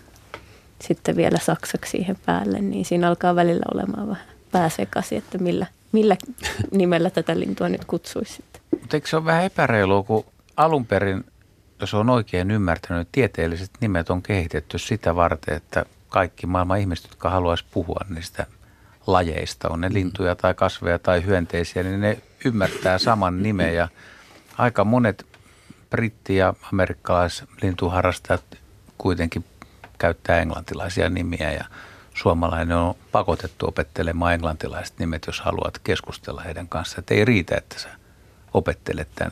sitten 0.82 1.16
vielä 1.16 1.40
saksaksi 1.40 1.92
siihen 1.92 2.18
päälle, 2.26 2.60
niin 2.60 2.86
siinä 2.86 3.08
alkaa 3.08 3.36
välillä 3.36 3.66
olemaan 3.74 4.08
vähän 4.10 4.26
pääsekasi, 4.52 5.16
että 5.16 5.38
millä, 5.38 5.66
millä 5.92 6.18
nimellä 6.72 7.10
tätä 7.10 7.40
lintua 7.40 7.70
nyt 7.70 7.86
kutsuisi 7.86 8.34
sitten. 8.34 8.62
Mutta 8.80 8.98
eikö 8.98 9.08
se 9.08 9.16
ole 9.16 9.26
vähän 9.26 9.44
epäreilua, 9.44 10.04
kun 10.04 10.26
alun 10.58 10.86
perin, 10.86 11.24
jos 11.80 11.94
on 11.94 12.10
oikein 12.10 12.52
ymmärtänyt, 12.52 13.08
tieteelliset 13.12 13.72
nimet 13.82 14.10
on 14.10 14.22
kehitetty 14.22 14.80
sitä 14.80 15.16
varten, 15.16 15.56
että 15.56 15.86
kaikki 16.10 16.48
maailman 16.48 16.80
ihmiset, 16.80 17.06
jotka 17.10 17.30
haluaisi 17.30 17.66
puhua 17.72 18.06
niistä 18.10 18.46
lajeista, 19.08 19.70
on 19.70 19.82
ne 19.82 19.94
lintuja 19.94 20.36
tai 20.36 20.54
kasveja 20.54 21.00
tai 21.00 21.26
hyönteisiä, 21.26 21.84
niin 21.84 22.02
ne 22.02 22.18
ymmärtää 22.46 22.98
saman 22.98 23.44
nimen 23.44 23.76
ja 23.76 23.88
aika 24.58 24.84
monet 24.84 25.26
britti- 25.90 26.36
ja 26.36 26.54
amerikkalaislintuharrastajat 26.72 28.44
kuitenkin 28.98 29.46
käyttää 29.98 30.42
englantilaisia 30.42 31.10
nimiä 31.10 31.52
ja 31.52 31.66
suomalainen 32.14 32.78
on 32.78 32.96
pakotettu 33.12 33.68
opettelemaan 33.68 34.34
englantilaiset 34.34 35.00
nimet, 35.00 35.24
jos 35.28 35.42
haluat 35.42 35.80
keskustella 35.80 36.42
heidän 36.42 36.68
kanssaan. 36.68 37.00
Että 37.00 37.14
ei 37.14 37.26
riitä, 37.26 37.56
että 37.56 37.80
sä 37.80 37.90
opettelet 38.54 39.08
tämän 39.16 39.32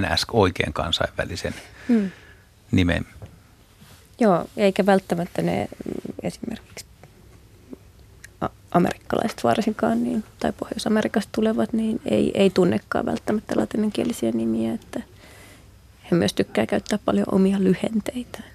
NS 0.00 0.26
oikein 0.32 0.72
kansainvälisen 0.72 1.54
Hmm. 1.88 2.10
nimen. 2.70 3.06
Joo, 4.20 4.46
eikä 4.56 4.86
välttämättä 4.86 5.42
ne 5.42 5.68
esimerkiksi 6.22 6.86
amerikkalaiset 8.70 9.44
varsinkaan, 9.44 10.04
niin, 10.04 10.24
tai 10.38 10.52
Pohjois-Amerikasta 10.52 11.32
tulevat, 11.32 11.72
niin 11.72 12.00
ei, 12.04 12.30
ei 12.34 12.50
tunnekaan 12.50 13.06
välttämättä 13.06 13.54
latinankielisiä 13.56 14.30
nimiä, 14.30 14.74
että 14.74 15.02
he 16.10 16.16
myös 16.16 16.32
tykkää 16.32 16.66
käyttää 16.66 16.98
paljon 17.04 17.26
omia 17.32 17.56
lyhenteitään. 17.60 18.53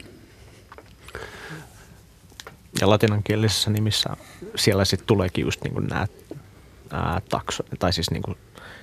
Ja 2.81 2.89
latinankielisessä 2.89 3.69
nimissä 3.69 4.09
siellä 4.55 4.85
sitten 4.85 5.07
tuleekin 5.07 5.45
just 5.45 5.63
niin 5.63 5.87
nämä, 5.87 6.07
takso, 7.29 7.63
tai 7.79 7.93
siis 7.93 8.11
niin 8.11 8.23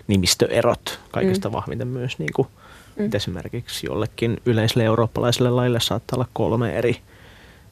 nimistöerot 0.06 1.00
kaikista 1.10 1.48
Mm. 1.48 1.52
mm. 1.52 1.56
vahviten 1.56 1.88
myös. 1.88 2.18
Niin 2.18 2.32
kuin, 2.36 2.48
Mm. 2.96 3.02
mm. 3.04 3.10
Esimerkiksi 3.14 3.86
jollekin 3.86 4.40
yleiselle 4.46 4.84
eurooppalaiselle 4.84 5.50
lajille 5.50 5.80
saattaa 5.80 6.16
olla 6.16 6.28
kolme 6.32 6.78
eri, 6.78 7.00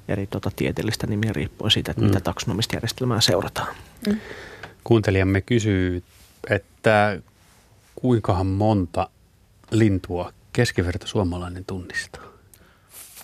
eri 0.08 0.26
tota, 0.26 0.50
tieteellistä 0.56 1.06
nimiä 1.06 1.32
riippuen 1.32 1.70
siitä, 1.70 1.90
että 1.90 2.00
Mm. 2.00 2.06
mm. 2.06 2.10
mitä 2.10 2.20
taksonomista 2.20 2.76
järjestelmää 2.76 3.20
seurataan. 3.20 3.74
Kuuntelijamme 4.84 5.40
kysyy, 5.40 6.02
että 6.50 7.20
kuinkahan 7.94 8.46
monta 8.46 9.08
lintua 9.70 10.32
keskiverto 10.52 11.06
suomalainen 11.06 11.64
tunnistaa? 11.64 12.22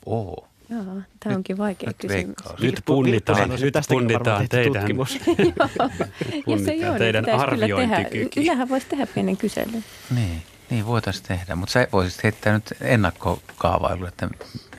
Oo. 0.07 0.47
Joo, 0.71 1.03
tämä 1.21 1.37
onkin 1.37 1.59
vaikea 1.59 1.89
nyt 1.89 1.97
kysymys. 1.97 2.27
veikkaus. 2.27 2.61
Nyt 2.61 2.83
punnitaan, 2.85 3.49
nyt 3.49 3.75
punnitaan 3.89 4.49
teidän, 4.49 4.73
tutkimus. 4.73 5.15
Joo. 5.27 5.37
Jos 5.39 5.49
ei 6.29 6.43
punnitaan 6.45 6.91
ole, 6.91 6.99
teidän 6.99 7.31
arviointikyky. 7.31 8.41
Ylähän 8.41 8.69
voisi 8.69 8.87
tehdä 8.87 9.07
pienen 9.07 9.37
kyselyn. 9.37 9.85
Niin. 10.15 10.43
Niin 10.71 10.87
voitaisiin 10.87 11.25
tehdä, 11.29 11.55
mutta 11.55 11.73
sä 11.73 11.89
voisit 11.93 12.23
heittää 12.23 12.53
nyt 12.53 12.75
ennakkokaavailu, 12.81 14.07
että 14.07 14.29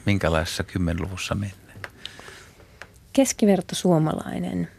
minkälaisessa 0.06 0.64
kymmenluvussa 0.64 1.36
mennään. 1.36 1.80
Keskiverto 3.14 3.76
suomalainen 3.76 4.70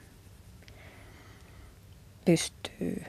pystyy, 2.25 3.05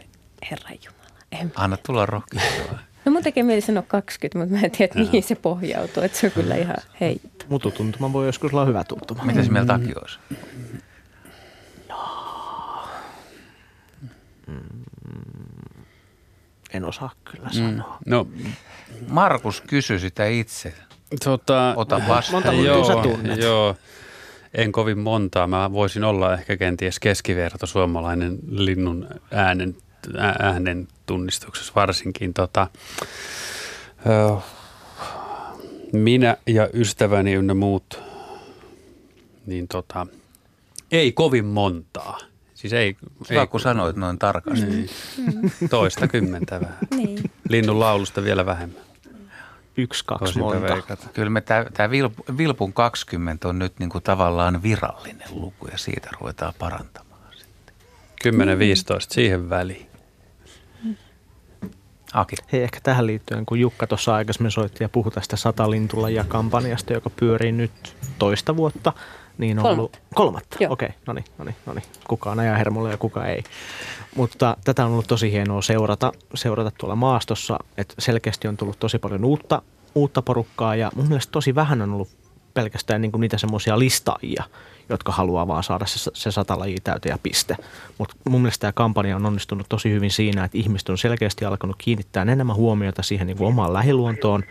Herran 0.51 0.77
Jumala. 0.85 1.51
Anna 1.55 1.77
tulla 1.77 2.05
rohkeasti. 2.05 2.61
No 3.05 3.11
mun 3.11 3.23
tekee 3.23 3.43
mieli 3.43 3.61
sanoa 3.61 3.83
20, 3.87 4.37
mutta 4.39 4.55
mä 4.55 4.65
en 4.65 4.71
tiedä, 4.71 4.93
mihin 4.95 5.23
se 5.23 5.35
pohjautuu. 5.35 6.03
Että 6.03 6.17
se 6.17 6.27
on 6.27 6.31
kyllä 6.31 6.55
ihan 6.55 6.75
heitto. 7.01 7.45
Mututuntuma 7.49 8.13
voi 8.13 8.25
joskus 8.25 8.53
olla 8.53 8.65
hyvä 8.65 8.83
tuntuma. 8.83 9.23
Mitä 9.23 9.43
se 9.43 9.51
meillä 9.51 9.67
Taki 9.67 9.93
olisi? 10.01 10.19
En 16.73 16.85
osaa 16.85 17.11
kyllä 17.31 17.49
sanoa. 17.49 17.97
No, 18.05 18.27
Markus 19.07 19.61
kysyi 19.61 19.99
sitä 19.99 20.25
itse. 20.25 20.73
tota, 21.23 21.73
Ota 21.77 22.01
vastaan. 22.07 22.43
Monta 22.45 22.53
joo, 22.61 23.01
tunnet? 23.03 23.39
joo, 23.39 23.75
en 24.53 24.71
kovin 24.71 24.97
montaa. 24.99 25.47
Mä 25.47 25.71
voisin 25.71 26.03
olla 26.03 26.33
ehkä 26.33 26.57
kenties 26.57 26.99
keskiverto 26.99 27.65
suomalainen 27.67 28.37
linnun 28.49 29.07
äänen, 29.31 29.75
ää- 29.77 29.92
äänen 30.39 30.87
tunnistuksessa 31.05 31.73
varsinkin. 31.75 32.33
Tota, 32.33 32.67
minä 35.93 36.37
ja 36.47 36.69
ystäväni 36.73 37.33
ynnä 37.33 37.53
muut, 37.53 38.01
niin 39.45 39.67
tota, 39.67 40.07
ei 40.91 41.11
kovin 41.11 41.45
montaa. 41.45 42.17
Siis 42.53 42.73
ei, 42.73 42.95
Hyvä, 43.29 43.41
ei 43.41 43.47
kun 43.47 43.59
sanoit 43.59 43.95
noin 43.95 44.19
tarkasti. 44.19 44.65
Niin. 44.65 44.89
Toista 45.69 46.07
kymmentä 46.07 46.61
vähän. 46.61 46.77
Niin. 46.97 47.31
Linnun 47.49 47.79
laulusta 47.79 48.23
vielä 48.23 48.45
vähemmän. 48.45 48.83
Yksi, 49.77 50.05
kaksi 50.05 50.39
monta. 50.39 50.61
veikata. 50.61 51.07
Kyllä 51.13 51.29
me 51.29 51.41
tämä 51.41 51.89
Vilpun 52.37 52.73
20 52.73 53.47
on 53.47 53.59
nyt 53.59 53.79
niinku 53.79 54.01
tavallaan 54.01 54.63
virallinen 54.63 55.27
luku 55.31 55.67
ja 55.71 55.77
siitä 55.77 56.09
ruvetaan 56.19 56.53
parantamaan. 56.59 57.13
10-15 58.23 58.27
siihen 59.09 59.49
väliin. 59.49 59.92
Aki. 62.13 62.35
Hei, 62.51 62.63
ehkä 62.63 62.79
tähän 62.83 63.07
liittyen, 63.07 63.45
kun 63.45 63.59
Jukka 63.59 63.87
tuossa 63.87 64.15
aikaisemmin 64.15 64.51
soitti 64.51 64.83
ja 64.83 64.89
puhui 64.89 65.11
tästä 65.11 65.35
sata 65.35 65.71
lintulajia 65.71 66.25
kampanjasta, 66.27 66.93
joka 66.93 67.09
pyörii 67.09 67.51
nyt 67.51 67.95
toista 68.19 68.55
vuotta, 68.55 68.93
niin 69.37 69.59
on 69.59 69.65
ollut 69.65 69.99
kolmatta. 70.15 70.57
Okei, 70.69 70.89
no 71.07 71.13
niin, 71.13 71.25
no 71.37 71.43
niin, 71.45 71.55
no 71.65 71.73
niin. 71.73 71.83
Kukaan 72.07 72.39
ajaa 72.39 72.57
hermolle 72.57 72.91
ja 72.91 72.97
kuka 72.97 73.25
ei. 73.25 73.43
Mutta 74.15 74.57
tätä 74.63 74.85
on 74.85 74.91
ollut 74.91 75.07
tosi 75.07 75.31
hienoa 75.31 75.61
seurata, 75.61 76.11
seurata 76.33 76.71
tuolla 76.77 76.95
maastossa, 76.95 77.59
että 77.77 77.95
selkeästi 77.99 78.47
on 78.47 78.57
tullut 78.57 78.79
tosi 78.79 78.99
paljon 78.99 79.25
uutta, 79.25 79.61
uutta 79.95 80.21
porukkaa 80.21 80.75
ja 80.75 80.91
mun 80.95 81.07
mielestä 81.07 81.31
tosi 81.31 81.55
vähän 81.55 81.81
on 81.81 81.93
ollut 81.93 82.09
pelkästään 82.53 83.01
niin 83.01 83.11
kuin 83.11 83.21
niitä 83.21 83.37
semmoisia 83.37 83.79
listaajia, 83.79 84.43
jotka 84.89 85.11
haluaa 85.11 85.47
vaan 85.47 85.63
saada 85.63 85.85
se, 85.85 86.11
se 86.13 86.31
sata 86.31 86.57
täyteen 86.83 87.13
ja 87.13 87.17
piste. 87.23 87.57
Mutta 87.97 88.15
mun 88.29 88.41
mielestä 88.41 88.61
tämä 88.61 88.71
kampanja 88.71 89.15
on 89.15 89.25
onnistunut 89.25 89.69
tosi 89.69 89.91
hyvin 89.91 90.11
siinä, 90.11 90.43
että 90.43 90.57
ihmiset 90.57 90.89
on 90.89 90.97
selkeästi 90.97 91.45
alkanut 91.45 91.75
kiinnittää 91.79 92.21
enemmän 92.21 92.55
huomiota 92.55 93.03
siihen 93.03 93.27
niin 93.27 93.37
kuin 93.37 93.47
omaan 93.47 93.73
lähiluontoon. 93.73 94.43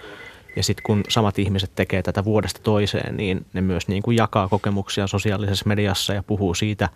Ja 0.56 0.62
sitten 0.62 0.82
kun 0.82 1.02
samat 1.08 1.38
ihmiset 1.38 1.70
tekee 1.74 2.02
tätä 2.02 2.24
vuodesta 2.24 2.60
toiseen, 2.62 3.16
niin 3.16 3.46
ne 3.52 3.60
myös 3.60 3.88
niin 3.88 4.02
kuin 4.02 4.16
jakaa 4.16 4.48
kokemuksia 4.48 5.06
sosiaalisessa 5.06 5.68
mediassa 5.68 6.14
ja 6.14 6.22
puhuu 6.22 6.54
siitä, 6.54 6.88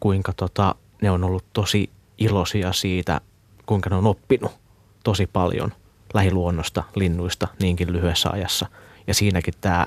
kuinka 0.00 0.32
tota, 0.32 0.74
ne 1.02 1.10
on 1.10 1.24
ollut 1.24 1.44
tosi 1.52 1.90
iloisia 2.18 2.72
siitä, 2.72 3.20
kuinka 3.66 3.90
ne 3.90 3.96
on 3.96 4.06
oppinut 4.06 4.52
tosi 5.04 5.26
paljon 5.26 5.72
lähiluonnosta, 6.14 6.84
linnuista 6.94 7.48
niinkin 7.60 7.92
lyhyessä 7.92 8.30
ajassa. 8.30 8.66
Ja 9.06 9.14
siinäkin 9.14 9.54
tämä 9.60 9.86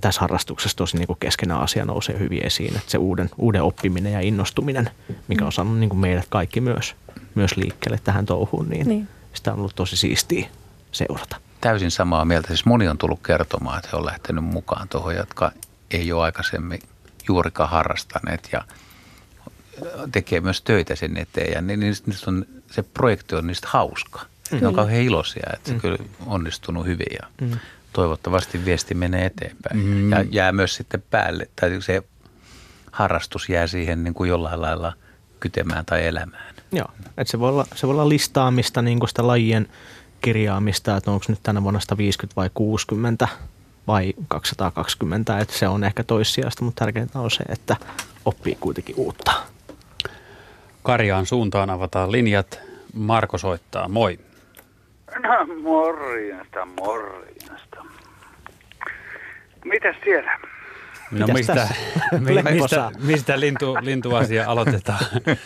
tässä 0.00 0.20
harrastuksessa 0.20 0.76
tosi 0.76 0.96
niin 0.96 1.06
kuin 1.06 1.16
keskenä 1.20 1.58
asia 1.58 1.84
nousee 1.84 2.18
hyvin 2.18 2.46
esiin, 2.46 2.76
että 2.76 2.90
se 2.90 2.98
uuden, 2.98 3.30
uuden 3.38 3.62
oppiminen 3.62 4.12
ja 4.12 4.20
innostuminen, 4.20 4.90
mikä 5.28 5.44
on 5.46 5.52
saanut 5.52 5.78
niin 5.78 5.90
kuin 5.90 6.00
meidät 6.00 6.26
kaikki 6.28 6.60
myös, 6.60 6.94
myös 7.34 7.56
liikkeelle 7.56 8.00
tähän 8.04 8.26
touhuun, 8.26 8.68
niin, 8.68 8.88
Niin. 8.88 8.88
niin 8.88 9.08
sitä 9.34 9.52
on 9.52 9.58
ollut 9.58 9.74
tosi 9.74 9.96
siistiä 9.96 10.48
seurata. 10.92 11.36
Täysin 11.60 11.90
samaa 11.90 12.24
mieltä. 12.24 12.48
Siis 12.48 12.64
moni 12.64 12.88
on 12.88 12.98
tullut 12.98 13.20
kertomaan, 13.26 13.78
että 13.78 13.88
he 13.92 13.96
on 13.96 14.06
lähtenyt 14.06 14.44
mukaan 14.44 14.88
tuohon, 14.88 15.14
jotka 15.14 15.52
ei 15.90 16.12
ole 16.12 16.22
aikaisemmin 16.22 16.80
juurikaan 17.28 17.70
harrastaneet 17.70 18.48
ja 18.52 18.64
tekee 20.12 20.40
myös 20.40 20.62
töitä 20.62 20.96
sen 20.96 21.16
eteen. 21.16 21.52
Ja 21.52 21.60
niin, 21.60 21.80
niistä, 21.80 22.10
niistä 22.10 22.30
on, 22.30 22.44
se 22.70 22.82
projekti 22.82 23.34
on 23.34 23.46
niistä 23.46 23.68
hauska. 23.70 24.20
Mm. 24.52 24.60
Ne 24.60 24.66
on 24.66 24.74
kauhean 24.74 25.02
iloisia, 25.02 25.50
että 25.54 25.68
se 25.68 25.74
Mm. 25.74 25.80
kyllä 25.80 25.98
onnistunut 26.26 26.86
hyvin 26.86 27.06
ja 27.22 27.28
Mm. 27.40 27.58
Toivottavasti 27.92 28.64
viesti 28.64 28.94
menee 28.94 29.26
eteenpäin. 29.26 29.76
Mm. 29.76 30.10
Ja 30.10 30.24
jää 30.30 30.52
myös 30.52 30.74
sitten 30.74 31.02
päälle, 31.10 31.48
tai 31.60 31.82
se 31.82 32.02
harrastus 32.92 33.48
jää 33.48 33.66
siihen 33.66 34.04
niin 34.04 34.14
kuin 34.14 34.30
jollain 34.30 34.60
lailla 34.60 34.92
kytemään 35.40 35.84
tai 35.86 36.06
elämään. 36.06 36.54
Joo, 36.72 36.88
että 37.18 37.30
se 37.30 37.38
voi 37.38 37.48
olla, 37.48 37.66
se 37.74 37.86
voi 37.86 37.94
olla 37.94 38.08
listaamista, 38.08 38.82
niin 38.82 38.98
kuin 38.98 39.08
sitä 39.08 39.26
lajien 39.26 39.68
kirjaamista, 40.20 40.96
että 40.96 41.10
onko 41.10 41.24
nyt 41.28 41.40
tänä 41.42 41.62
vuonna 41.62 41.80
150 41.80 42.36
vai 42.36 42.50
60 42.54 43.28
vai 43.86 44.14
220, 44.28 45.38
että 45.38 45.54
se 45.54 45.68
on 45.68 45.84
ehkä 45.84 46.04
toissijasta, 46.04 46.64
mutta 46.64 46.84
tärkeintä 46.84 47.18
on 47.18 47.30
se, 47.30 47.44
että 47.48 47.76
oppii 48.24 48.56
kuitenkin 48.60 48.94
uutta. 48.98 49.32
Karjaan 50.82 51.26
suuntaan 51.26 51.70
avataan 51.70 52.12
linjat. 52.12 52.60
Marko 52.94 53.38
soittaa. 53.38 53.88
Moi. 53.88 54.18
No 55.22 55.54
morjesta, 55.62 56.66
morjesta. 56.80 57.69
Mitäs 59.64 59.96
siellä? 60.04 60.38
No 61.10 61.26
Mitäs 61.26 61.34
mistä, 61.34 61.68
mi, 62.18 62.42
mistä, 62.60 62.90
mistä 62.98 63.40
lintu, 63.40 63.76
lintuasia 63.80 64.50
aloitetaan? 64.50 65.04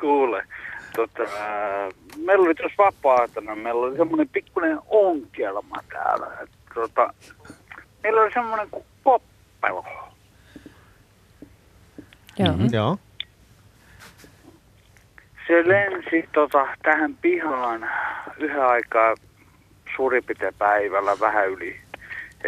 Kuule, 0.00 0.44
tota, 0.96 1.22
meillä 2.24 2.44
oli 2.44 2.54
tuossa 2.54 2.76
vapaatana, 2.78 3.54
meillä 3.54 3.86
oli 3.86 3.96
semmoinen 3.96 4.28
pikkuinen 4.28 4.78
onkelma 4.88 5.76
täällä. 5.92 6.26
Et, 6.42 6.50
tota, 6.74 7.14
meillä 8.02 8.20
oli 8.20 8.32
semmoinen 8.32 8.70
kuin 8.70 8.84
poppelo. 9.04 9.84
Joo. 12.38 12.52
Mm-hmm. 12.52 12.68
Joo. 12.72 12.98
Se 15.46 15.68
lensi 15.68 16.28
tota, 16.34 16.66
tähän 16.82 17.14
pihaan 17.14 17.90
yhden 18.38 18.66
aikaa 18.66 19.14
suurin 19.96 20.24
piirtein 20.24 20.54
päivällä, 20.58 21.20
vähän 21.20 21.48
yli, 21.48 21.80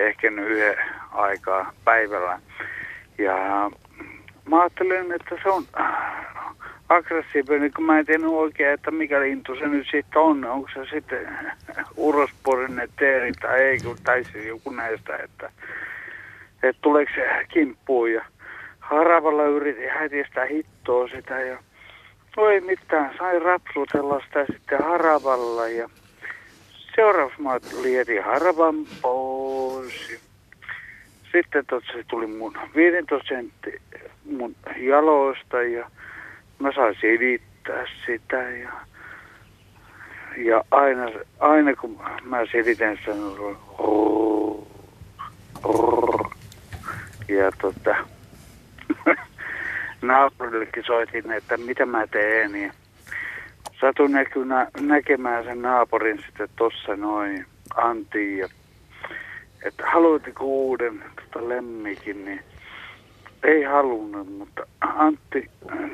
ehkä 0.07 0.31
nyt 0.31 0.49
yhden 0.49 0.77
aikaa 1.13 1.73
päivällä. 1.85 2.41
Ja 3.19 3.37
mä 4.51 4.61
ajattelin, 4.61 5.13
että 5.13 5.37
se 5.43 5.49
on 5.49 5.65
aggressiivinen, 6.89 7.73
kun 7.77 7.85
mä 7.85 7.99
en 7.99 8.07
tiennyt 8.07 8.31
oikein, 8.31 8.73
että 8.75 8.91
mikä 8.91 9.21
lintu 9.21 9.55
se 9.55 9.67
nyt 9.67 9.87
sitten 9.91 10.23
on. 10.23 10.45
Onko 10.45 10.69
se 10.75 10.85
sitten 10.91 11.29
urosporinen 11.97 12.89
teeri 12.99 13.33
tai 13.33 13.61
ei, 13.61 13.79
kun- 13.79 13.97
siis 14.33 14.47
joku 14.47 14.71
näistä, 14.71 15.17
että, 15.17 15.51
että 16.63 16.81
tuleeko 16.83 17.13
se 17.15 17.47
kimppuun. 17.49 18.13
Ja 18.13 18.25
haravalla 18.81 19.45
yritin 19.45 19.91
hätistä 19.91 20.45
hittoa 20.45 21.09
sitä 21.09 21.41
ja 21.41 21.59
No 22.39 22.49
ei 22.49 22.61
mitään, 22.61 23.15
sain 23.19 23.43
rapsutella 23.43 24.21
sitä 24.21 24.47
sitten 24.53 24.85
haravalla 24.85 25.69
ja 25.69 25.89
seuraavaksi 26.97 27.43
mä 27.43 27.61
lietin 27.83 28.25
haravan 28.25 28.75
pois. 29.03 29.38
Ja 30.13 30.19
Sitten 31.33 31.67
tot, 31.67 31.85
se 31.93 32.05
tuli 32.09 32.27
mun 32.27 32.59
15 32.77 33.29
sentti 33.29 33.81
mun 34.25 34.57
jaloista 34.77 35.63
ja 35.63 35.91
mä 36.59 36.73
sain 36.73 36.97
silittää 37.01 37.85
sitä 38.07 38.37
ja, 38.37 38.73
ja 40.37 40.65
aina, 40.71 41.11
aina 41.39 41.77
kun 41.77 42.01
mä 42.23 42.47
silitän 42.53 42.97
sitä, 42.97 43.11
niin 43.11 43.37
se 43.37 43.41
oli 43.41 43.57
ja 47.29 47.53
tota, 47.61 47.97
naapurillekin 50.03 50.85
soitin, 50.87 51.33
että 51.33 51.57
mitä 51.57 51.87
mä 51.87 52.07
teen. 52.07 52.63
Ja 52.63 52.73
satuin 53.81 54.13
näkynä, 54.13 54.67
näkemään 54.81 55.45
sen 55.45 55.63
naapurin 55.63 56.23
sitten 56.27 56.49
tuossa 56.57 56.97
noin 56.97 57.47
Antti. 57.77 58.39
Ja, 58.39 58.49
että 59.63 59.87
haluatteko 59.87 60.45
uuden 60.45 61.05
tota 61.33 61.49
lemmikin, 61.49 62.25
niin 62.25 62.41
ei 63.43 63.63
halunnut, 63.63 64.39
mutta 64.39 64.67
Antti, 64.81 65.51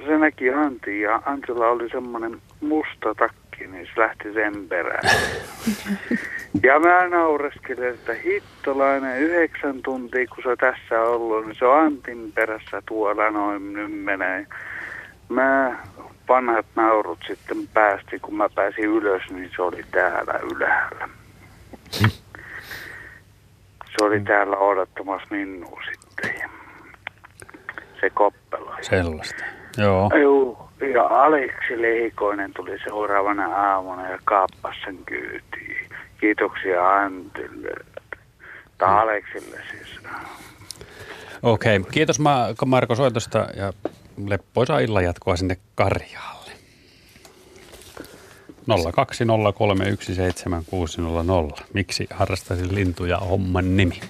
se 0.06 0.18
näki 0.18 0.50
Antti 0.50 1.00
ja 1.00 1.22
Antilla 1.26 1.68
oli 1.68 1.88
semmoinen 1.88 2.40
musta 2.60 3.14
takki, 3.14 3.66
niin 3.66 3.86
se 3.86 4.00
lähti 4.00 4.32
sen 4.32 4.68
perään. 4.68 5.10
Ja 6.62 6.78
mä 6.78 7.08
naureskelin, 7.08 7.88
että 7.88 8.14
hittolainen 8.14 9.20
yhdeksän 9.20 9.82
tuntia, 9.82 10.26
kun 10.26 10.44
se 10.44 10.56
tässä 10.56 11.00
ollut, 11.00 11.46
niin 11.46 11.56
se 11.58 11.64
on 11.64 11.84
Antin 11.84 12.32
perässä 12.32 12.82
tuolla 12.88 13.30
noin 13.30 13.72
nyt 13.72 13.92
menee. 13.92 14.46
Mä 15.28 15.78
vanhat 16.28 16.66
naurut 16.76 17.18
sitten 17.26 17.68
päästi, 17.74 18.18
kun 18.18 18.34
mä 18.34 18.48
pääsin 18.48 18.84
ylös, 18.84 19.22
niin 19.30 19.50
se 19.56 19.62
oli 19.62 19.84
täällä 19.90 20.40
ylhäällä. 20.52 21.08
Se 23.98 24.04
oli 24.04 24.20
täällä 24.20 24.56
odottamassa 24.56 25.26
minua 25.30 25.80
sitten. 25.92 26.34
Ja 26.40 26.48
se 28.00 28.10
koppelo. 28.10 28.72
Sellaista. 28.80 29.44
Joo. 29.78 30.10
Joo. 30.22 30.70
Ja 30.94 31.02
Aleksi 31.04 31.82
Lehikoinen 31.82 32.52
tuli 32.54 32.78
seuraavana 32.84 33.46
aamuna 33.56 34.10
ja 34.10 34.18
kaappasi 34.24 34.80
sen 34.84 34.98
kyytiin. 35.06 35.88
Kiitoksia 36.20 36.94
Antille. 36.94 37.70
Tai 38.78 39.02
Aleksille 39.02 39.56
siis. 39.70 40.00
Okei, 41.42 41.76
okay. 41.76 41.90
kiitos 41.90 42.20
Ma- 42.20 42.46
Marko 42.66 42.94
soitosta 42.94 43.46
ja 43.56 43.72
leppoisa 44.26 44.78
illan 44.78 45.04
jatkoa 45.04 45.36
sinne 45.36 45.56
Karjaalle. 45.74 46.43
020317600. 48.68 48.74
Miksi 51.72 52.06
harrastaisin 52.10 52.74
lintuja 52.74 53.18
homman 53.18 53.76
nimi? 53.76 54.00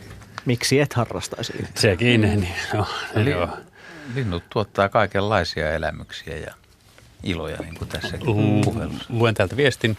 Miksi 0.46 0.80
et 0.80 0.92
harrastaisi 0.92 1.52
lintuja? 1.52 1.80
Sekin, 1.80 2.20
niin 2.20 2.48
no, 2.74 2.86
Eli 3.16 3.30
joo. 3.30 3.48
linnut 4.14 4.42
tuottaa 4.50 4.88
kaikenlaisia 4.88 5.72
elämyksiä 5.72 6.36
ja 6.36 6.54
iloja, 7.22 7.56
niin 7.56 7.74
kuin 7.78 7.88
tässä 7.88 8.18
Lu- 8.20 8.60
puhelussa. 8.64 9.04
Luen 9.08 9.34
täältä 9.34 9.56
viestin. 9.56 9.96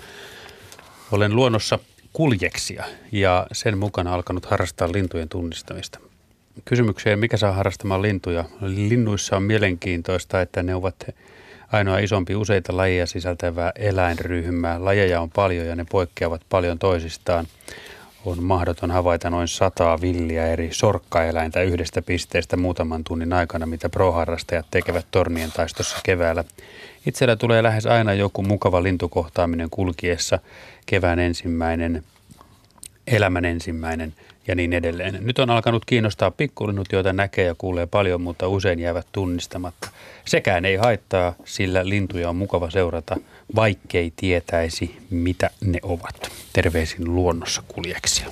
Olen 1.11 1.35
luonnossa 1.35 1.79
kuljeksia 2.13 2.83
ja 3.11 3.47
sen 3.51 3.77
mukana 3.77 4.13
alkanut 4.13 4.45
harrastaa 4.45 4.91
lintujen 4.91 5.29
tunnistamista. 5.29 5.99
Kysymykseen, 6.65 7.19
mikä 7.19 7.37
saa 7.37 7.51
harrastamaan 7.51 8.01
lintuja? 8.01 8.45
Linnuissa 8.61 9.37
on 9.37 9.43
mielenkiintoista, 9.43 10.41
että 10.41 10.63
ne 10.63 10.75
ovat 10.75 10.95
ainoa 11.71 11.97
isompi 11.97 12.35
useita 12.35 12.77
lajeja 12.77 13.05
sisältävää 13.05 13.71
eläinryhmää. 13.75 14.85
Lajeja 14.85 15.21
on 15.21 15.29
paljon 15.29 15.67
ja 15.67 15.75
ne 15.75 15.85
poikkeavat 15.91 16.41
paljon 16.49 16.79
toisistaan. 16.79 17.47
On 18.25 18.43
mahdoton 18.43 18.91
havaita 18.91 19.29
noin 19.29 19.47
sataa 19.47 20.01
villiä 20.01 20.47
eri 20.47 20.69
sorkkaeläintä 20.71 21.61
yhdestä 21.61 22.01
pisteestä 22.01 22.57
muutaman 22.57 23.03
tunnin 23.03 23.33
aikana, 23.33 23.65
mitä 23.65 23.89
pro-harrastajat 23.89 24.65
tekevät 24.71 25.05
tornien 25.11 25.51
taistossa 25.51 25.97
keväällä. 26.03 26.43
Itsellä 27.05 27.35
tulee 27.35 27.63
lähes 27.63 27.85
aina 27.85 28.13
joku 28.13 28.43
mukava 28.43 28.83
lintukohtaaminen 28.83 29.69
kulkiessa, 29.69 30.39
kevään 30.85 31.19
ensimmäinen, 31.19 32.03
elämän 33.07 33.45
ensimmäinen 33.45 34.13
ja 34.47 34.55
niin 34.55 34.73
edelleen. 34.73 35.17
Nyt 35.21 35.39
on 35.39 35.49
alkanut 35.49 35.85
kiinnostaa 35.85 36.31
pikkulinnut, 36.31 36.91
joita 36.91 37.13
näkee 37.13 37.45
ja 37.45 37.55
kuulee 37.57 37.85
paljon, 37.85 38.21
mutta 38.21 38.47
usein 38.47 38.79
jäävät 38.79 39.07
tunnistamatta. 39.11 39.89
Sekään 40.25 40.65
ei 40.65 40.75
haittaa, 40.75 41.33
sillä 41.45 41.89
lintuja 41.89 42.29
on 42.29 42.35
mukava 42.35 42.69
seurata, 42.69 43.15
vaikkei 43.55 44.13
tietäisi, 44.15 44.97
mitä 45.09 45.49
ne 45.61 45.79
ovat. 45.83 46.31
Terveisin 46.53 47.15
luonnossa 47.15 47.63
kuljeksia. 47.67 48.27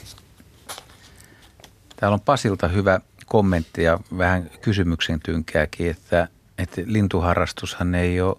Täällä 1.96 2.14
on 2.14 2.22
Pasilta 2.22 2.68
hyvä 2.68 3.00
kommentti 3.26 3.84
ja 3.84 4.00
vähän 4.18 4.50
kysymyksen 4.62 5.20
tynkääkin, 5.20 5.90
että, 5.90 6.28
että 6.58 6.82
lintuharrastushan 6.86 7.96
ei 7.96 8.22
ole 8.22 8.38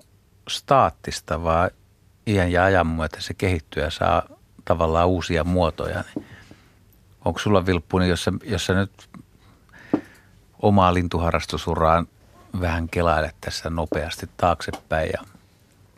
staattista, 0.49 1.43
vaan 1.43 1.71
iän 2.27 2.53
ja 2.53 2.65
ajan 2.65 2.87
myötä 2.87 3.21
se 3.21 3.35
kehittyy 3.35 3.83
ja 3.83 3.91
saa 3.91 4.23
tavallaan 4.65 5.09
uusia 5.09 5.45
muotoja. 5.45 6.05
Niin 6.15 6.34
onko 7.25 7.39
sulla 7.39 7.67
Vilppuni, 7.67 8.09
jos 8.09 8.25
sä, 8.25 8.33
jos 8.45 8.67
sä 8.67 8.75
nyt 8.75 9.09
omaa 10.63 10.95
lintuharrastusuraan 10.95 12.07
vähän 12.61 12.89
kelailet 12.89 13.35
tässä 13.41 13.71
nopeasti 13.71 14.29
taaksepäin 14.37 15.11
ja 15.13 15.23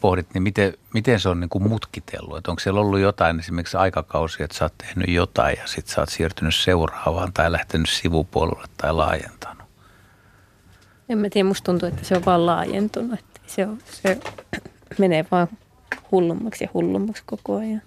pohdit, 0.01 0.27
niin 0.35 0.43
miten, 0.43 0.75
miten 0.95 1.21
se 1.21 1.29
on 1.29 1.41
niin 1.41 1.49
kuin 1.49 1.69
mutkitellut? 1.69 2.39
Että 2.39 2.51
onko 2.51 2.61
siellä 2.61 2.81
ollut 2.81 3.01
jotain 3.01 3.39
esimerkiksi 3.39 3.77
aikakausi, 3.77 4.43
että 4.43 4.57
sä 4.57 4.65
oot 4.65 4.79
tehnyt 4.79 5.09
jotain 5.09 5.57
ja 5.59 5.67
sitten 5.67 5.95
sä 5.95 6.01
oot 6.01 6.09
siirtynyt 6.09 6.55
seuraavaan 6.55 7.33
tai 7.33 7.53
lähtenyt 7.53 7.89
sivupuolelle 7.91 8.67
tai 8.77 8.93
laajentanut? 8.93 9.67
En 11.09 11.19
mä 11.19 11.29
tiedä, 11.31 11.49
musta 11.49 11.65
tuntuu, 11.65 11.89
että 11.89 12.05
se 12.05 12.17
on 12.17 12.25
vaan 12.25 12.47
laajentunut. 12.47 13.19
Että 13.19 13.41
se, 13.47 13.67
on, 13.67 13.79
se 14.03 14.21
menee 14.99 15.27
vaan 15.31 15.49
hullummaksi 16.13 16.65
ja 16.65 16.71
hullummaksi 16.75 17.23
koko 17.27 17.57
ajan. 17.57 17.83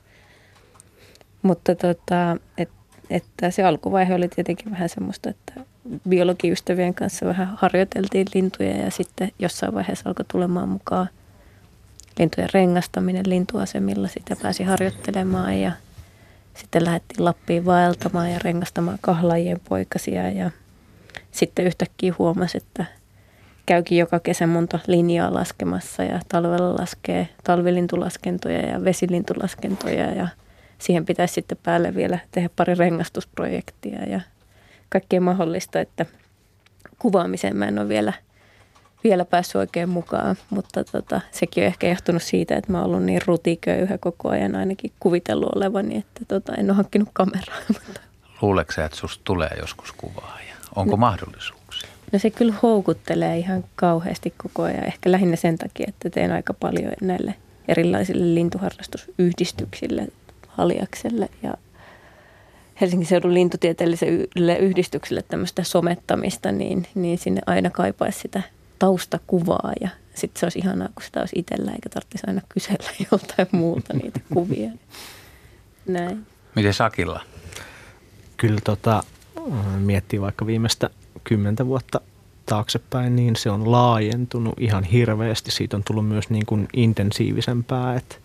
Mutta 1.42 1.76
tota, 1.76 2.38
et, 2.58 2.70
että 3.10 3.52
se 3.52 3.64
alkuvaihe 3.64 4.16
oli 4.16 4.28
tietenkin 4.28 4.72
vähän 4.72 4.90
semmoista, 4.90 5.30
että 5.30 5.54
biologiystävien 6.10 6.94
kanssa 6.94 7.26
vähän 7.26 7.54
harjoiteltiin 7.58 8.28
lintuja 8.34 8.78
ja 8.78 8.92
sitten 8.92 9.32
jossain 9.40 9.74
vaiheessa 9.74 10.10
alkoi 10.10 10.26
tulemaan 10.32 10.70
mukaan 10.70 11.10
lintujen 12.20 12.50
rengastaminen 12.54 13.30
lintuasemilla. 13.30 14.08
Sitä 14.08 14.36
pääsi 14.42 14.64
harjoittelemaan 14.64 15.60
ja 15.60 15.72
sitten 16.54 16.86
lähdettiin 16.86 17.26
Lappiin 17.26 17.66
vaeltamaan 17.66 18.32
ja 18.32 18.40
rengastamaan 18.44 18.98
kahlajien 19.02 19.60
poikasia 19.70 20.30
ja 20.30 20.52
sitten 21.32 21.66
yhtäkkiä 21.66 22.14
huomasi, 22.20 22.58
että 22.58 22.86
käykin 23.66 23.98
joka 23.98 24.20
kesä 24.20 24.48
monta 24.48 24.80
linjaa 24.88 25.34
laskemassa 25.34 26.04
ja 26.04 26.20
talvella 26.30 26.76
laskee 26.76 27.30
talvilintulaskentoja 27.44 28.60
ja 28.60 28.84
vesilintulaskentoja 28.84 30.12
ja 30.12 30.28
siihen 30.80 31.06
pitäisi 31.06 31.34
sitten 31.34 31.58
päälle 31.64 31.96
vielä 31.96 32.20
tehdä 32.32 32.50
pari 32.56 32.76
rengastusprojektia 32.76 34.04
ja 34.04 34.22
kaikkea 34.90 35.22
mahdollista, 35.22 35.80
että 35.80 36.06
kuvaamiseen 37.00 37.58
mä 37.58 37.68
en 37.68 37.80
ole 37.80 37.90
vielä, 37.90 38.14
vielä 39.04 39.26
päässyt 39.26 39.56
oikein 39.56 39.90
mukaan, 39.90 40.36
mutta 40.50 40.84
tota, 40.84 41.22
sekin 41.32 41.64
on 41.64 41.68
ehkä 41.68 41.88
johtunut 41.88 42.24
siitä, 42.24 42.56
että 42.56 42.72
mä 42.72 42.78
oon 42.78 42.88
ollut 42.88 43.04
niin 43.04 43.22
rutiköyhä 43.26 43.98
koko 43.98 44.30
ajan 44.30 44.56
ainakin 44.56 44.92
kuvitellut 45.00 45.56
olevani, 45.56 45.98
että 45.98 46.22
tota, 46.28 46.56
en 46.56 46.70
ole 46.70 46.76
hankkinut 46.76 47.10
kameraa. 47.14 47.58
Mutta 47.86 48.02
Luuleeko 48.42 48.72
sä, 48.72 48.86
että 48.86 48.98
susta 48.98 49.22
tulee 49.24 49.50
joskus 49.60 49.92
kuvaa 49.92 50.40
ja 50.50 50.56
onko 50.76 50.98
mahdollisuuksia? 50.98 51.90
No 52.12 52.20
se 52.20 52.30
kyllä 52.30 52.54
houkuttelee 52.64 53.38
ihan 53.38 53.64
kauheasti 53.76 54.34
koko 54.38 54.64
ajan, 54.64 54.86
ehkä 54.86 55.12
lähinnä 55.12 55.36
sen 55.36 55.58
takia, 55.58 55.86
että 55.88 56.10
teen 56.10 56.32
aika 56.32 56.54
paljon 56.54 56.92
näille 57.02 57.36
erilaisille 57.68 58.36
lintuharrastusyhdistyksille, 58.36 60.08
Haljakselle 60.60 61.30
ja 61.44 61.54
Helsingin 62.82 63.08
seudun 63.08 63.34
lintutieteelliselle 63.34 64.58
yhdistykselle 64.58 65.22
tämmöistä 65.22 65.64
somettamista, 65.64 66.52
niin, 66.52 66.88
niin 66.96 67.18
sinne 67.18 67.42
aina 67.46 67.70
kaipaisi 67.70 68.20
sitä 68.20 68.42
taustakuvaa 68.80 69.72
ja 69.82 69.90
sitten 70.14 70.40
se 70.40 70.46
olisi 70.46 70.60
ihanaa, 70.60 70.88
kun 70.96 71.04
sitä 71.04 71.20
olisi 71.20 71.40
itsellä 71.40 71.72
eikä 71.72 71.90
tarvitsisi 71.90 72.24
aina 72.28 72.42
kysellä 72.50 72.90
joltain 73.12 73.48
muulta 73.52 73.94
niitä 73.94 74.20
kuvia. 74.34 74.70
Näin. 75.88 76.26
Miten 76.56 76.74
Sakilla? 76.74 77.22
Kyllä 78.38 78.60
tota, 78.64 79.04
miettii 79.80 80.22
vaikka 80.22 80.46
viimeistä 80.46 80.90
kymmentä 81.24 81.66
vuotta 81.66 82.02
taaksepäin, 82.46 83.16
niin 83.16 83.36
se 83.36 83.50
on 83.50 83.72
laajentunut 83.72 84.54
ihan 84.60 84.84
hirveästi. 84.84 85.52
Siitä 85.52 85.78
on 85.78 85.84
tullut 85.84 86.08
myös 86.08 86.30
niin 86.30 86.46
kuin 86.46 86.68
intensiivisempää 86.74 87.96
et, 87.96 88.22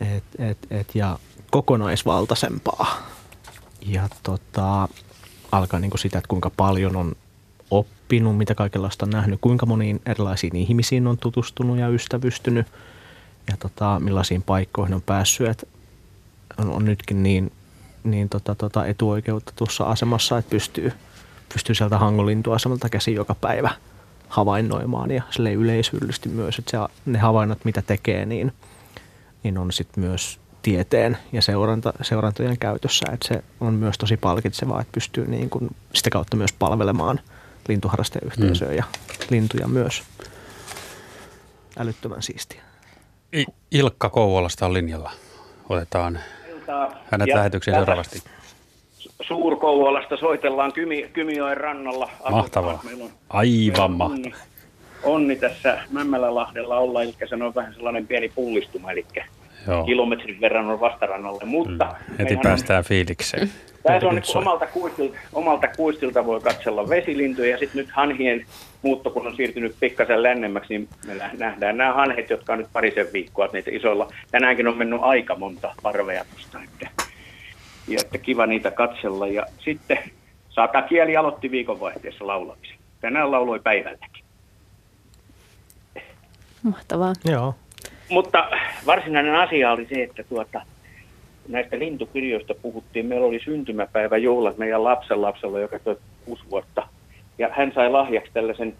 et, 0.00 0.24
et, 0.38 0.58
et, 0.70 0.94
ja 0.94 1.18
kokonaisvaltaisempaa. 1.50 2.96
Ja 3.86 4.08
tota, 4.22 4.88
alkaa 5.52 5.80
niin 5.80 5.98
sitä, 5.98 6.18
että 6.18 6.28
kuinka 6.28 6.50
paljon 6.50 6.96
on 6.96 7.12
oppinut, 7.70 8.38
mitä 8.38 8.54
kaikenlaista 8.54 9.06
on 9.06 9.10
nähnyt, 9.10 9.40
kuinka 9.40 9.66
moniin 9.66 10.00
erilaisiin 10.06 10.56
ihmisiin 10.56 11.06
on 11.06 11.18
tutustunut 11.18 11.78
ja 11.78 11.88
ystävystynyt 11.88 12.66
ja 13.48 13.56
tota, 13.56 14.00
millaisiin 14.00 14.42
paikkoihin 14.42 14.94
on 14.94 15.02
päässyt. 15.02 15.48
Et 15.48 15.68
on, 16.58 16.70
on 16.70 16.84
nytkin 16.84 17.22
niin, 17.22 17.52
niin 18.04 18.28
tota, 18.28 18.54
tota 18.54 18.86
etuoikeutetussa 18.86 19.84
asemassa, 19.84 20.38
että 20.38 20.50
pystyy, 20.50 20.92
pystyy 21.52 21.74
sieltä 21.74 21.98
hangolintuasemalta 21.98 22.88
käsin 22.88 23.14
joka 23.14 23.34
päivä 23.34 23.70
havainnoimaan 24.28 25.10
ja 25.10 25.22
sille 25.30 25.52
yleishyllisesti 25.52 26.28
myös, 26.28 26.58
että 26.58 26.70
se, 26.70 26.78
ne 27.06 27.18
havainnot, 27.18 27.64
mitä 27.64 27.82
tekee, 27.82 28.26
niin, 28.26 28.52
niin 29.44 29.58
on 29.58 29.72
sitten 29.72 30.04
myös 30.04 30.40
tieteen 30.62 31.18
ja 31.32 31.42
seuranta, 31.42 31.92
seurantojen 32.02 32.58
käytössä, 32.58 33.06
että 33.12 33.28
se 33.28 33.44
on 33.60 33.74
myös 33.74 33.98
tosi 33.98 34.16
palkitsevaa, 34.16 34.80
että 34.80 34.92
pystyy 34.92 35.26
niin 35.26 35.50
kuin 35.50 35.70
sitä 35.94 36.10
kautta 36.10 36.36
myös 36.36 36.52
palvelemaan 36.52 37.20
lintuharrasteyhteisöä 37.68 38.68
mm. 38.68 38.76
ja 38.76 38.84
lintuja 39.30 39.68
myös. 39.68 40.02
Älyttömän 41.78 42.22
siistiä. 42.22 42.62
I- 43.36 43.46
Ilkka 43.70 44.10
Kouvolasta 44.10 44.66
on 44.66 44.74
linjalla. 44.74 45.10
Otetaan 45.68 46.18
hänet 47.10 47.28
Ja 47.28 47.36
lähetykseen 47.36 47.76
seuraavasti. 47.76 48.22
Suur-Kouvolasta 49.22 50.16
soitellaan 50.16 50.72
Kymi, 50.72 51.10
Kymijoen 51.12 51.56
rannalla. 51.56 52.10
Mahtavaa. 52.30 52.80
Meillä 52.84 53.04
on, 53.04 53.10
Aivan 53.28 53.50
meillä 53.72 53.84
on 53.84 53.90
mahtavaa. 53.90 54.53
Onni, 55.04 55.36
tässä 55.36 55.78
Mämmälälahdella 55.90 56.78
olla, 56.78 57.02
eli 57.02 57.14
se 57.28 57.34
on 57.34 57.54
vähän 57.54 57.74
sellainen 57.74 58.06
pieni 58.06 58.32
pullistuma, 58.34 58.92
eli 58.92 59.06
Joo. 59.66 59.84
kilometrin 59.84 60.40
verran 60.40 60.66
on 60.70 60.80
vastarannalle, 60.80 61.44
mutta 61.44 61.84
Heti 61.84 62.00
meillähän 62.10 62.36
on- 62.36 62.42
päästään 62.42 62.84
fiilikseen. 62.84 63.48
Tässä 63.82 64.08
on 64.08 64.14
Nyt 64.14 64.24
omalta, 64.34 64.66
kuistilta, 64.66 65.18
omalta 65.32 65.68
kuistilta 65.76 66.26
voi 66.26 66.40
katsella 66.40 66.88
vesilintuja 66.88 67.50
ja 67.50 67.58
sitten 67.58 67.78
nyt 67.78 67.90
hanhien 67.90 68.46
muutto, 68.82 69.10
kun 69.10 69.26
on 69.26 69.36
siirtynyt 69.36 69.76
pikkasen 69.80 70.22
lännemmäksi, 70.22 70.68
niin 70.78 70.88
me 71.06 71.14
nä- 71.14 71.30
nähdään 71.38 71.76
nämä 71.76 71.92
hanhet, 71.92 72.30
jotka 72.30 72.52
on 72.52 72.58
nyt 72.58 72.68
parisen 72.72 73.06
viikkoa, 73.12 73.44
että 73.44 73.56
niitä 73.56 73.70
isoilla. 73.74 74.08
Tänäänkin 74.30 74.66
on 74.68 74.78
mennyt 74.78 75.00
aika 75.02 75.34
monta 75.36 75.74
parvea 75.82 76.24
tuosta. 76.34 76.58
Että, 76.64 76.88
ja 77.88 77.98
että 78.04 78.18
kiva 78.18 78.46
niitä 78.46 78.70
katsella. 78.70 79.26
Ja 79.28 79.46
sitten 79.58 79.98
Saaka 80.48 80.82
Kieli 80.82 81.16
aloitti 81.16 81.50
viikonvaihteessa 81.50 82.26
laulamisen. 82.26 82.76
Tänään 83.00 83.30
lauloi 83.30 83.60
päivälläkin. 83.60 84.23
Mahtavaa. 86.64 87.12
Joo. 87.24 87.54
Mutta 88.10 88.50
varsinainen 88.86 89.34
asia 89.34 89.72
oli 89.72 89.86
se, 89.86 90.02
että 90.02 90.24
tuota, 90.24 90.60
näistä 91.48 91.78
lintukirjoista 91.78 92.54
puhuttiin. 92.62 93.06
Meillä 93.06 93.26
oli 93.26 93.40
syntymäpäiväjuhlat 93.44 94.58
meidän 94.58 94.84
lapsen 94.84 95.22
lapsella, 95.22 95.60
joka 95.60 95.78
toi 95.78 95.96
kuusi 96.24 96.44
vuotta. 96.50 96.88
Ja 97.38 97.50
hän 97.52 97.72
sai 97.74 97.90
lahjaksi 97.90 98.30
tällaisen 98.34 98.74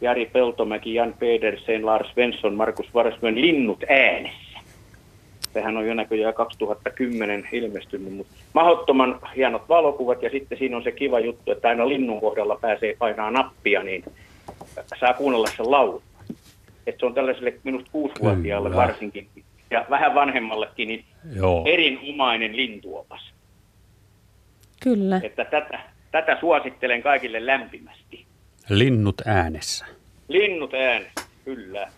Jari 0.00 0.26
Peltomäki, 0.26 0.94
Jan 0.94 1.14
Pedersen, 1.18 1.86
Lars 1.86 2.08
Svensson, 2.12 2.54
Markus 2.54 2.94
Varsmön 2.94 3.40
Linnut 3.40 3.84
äänessä. 3.88 4.58
Sehän 5.52 5.76
on 5.76 5.86
jo 5.86 5.94
näköjään 5.94 6.34
2010 6.34 7.48
ilmestynyt, 7.52 8.12
mutta 8.12 8.32
mahdottoman 8.52 9.20
hienot 9.36 9.68
valokuvat 9.68 10.22
ja 10.22 10.30
sitten 10.30 10.58
siinä 10.58 10.76
on 10.76 10.82
se 10.82 10.92
kiva 10.92 11.20
juttu, 11.20 11.52
että 11.52 11.68
aina 11.68 11.88
linnun 11.88 12.20
kohdalla 12.20 12.58
pääsee 12.60 12.96
painaa 12.98 13.30
nappia, 13.30 13.82
niin 13.82 14.04
saa 15.00 15.14
kuunnella 15.14 15.48
sen 15.56 15.70
laulun. 15.70 16.02
Että 16.88 17.00
se 17.00 17.06
on 17.06 17.14
tällaiselle 17.14 17.54
minusta 17.64 17.90
kuusivuotiaalle 17.92 18.68
Kyllä. 18.68 18.82
varsinkin 18.82 19.28
ja 19.70 19.86
vähän 19.90 20.14
vanhemmallekin 20.14 20.88
niin 20.88 21.04
Joo. 21.34 21.64
erinomainen 21.66 22.56
lintuopas. 22.56 23.32
Kyllä. 24.82 25.20
Että 25.22 25.44
tätä, 25.44 25.80
tätä 26.10 26.36
suosittelen 26.40 27.02
kaikille 27.02 27.46
lämpimästi. 27.46 28.26
Linnut 28.68 29.22
äänessä. 29.26 29.86
Linnut 30.28 30.74
äänet, 30.74 31.28
kyllä. 31.44 31.88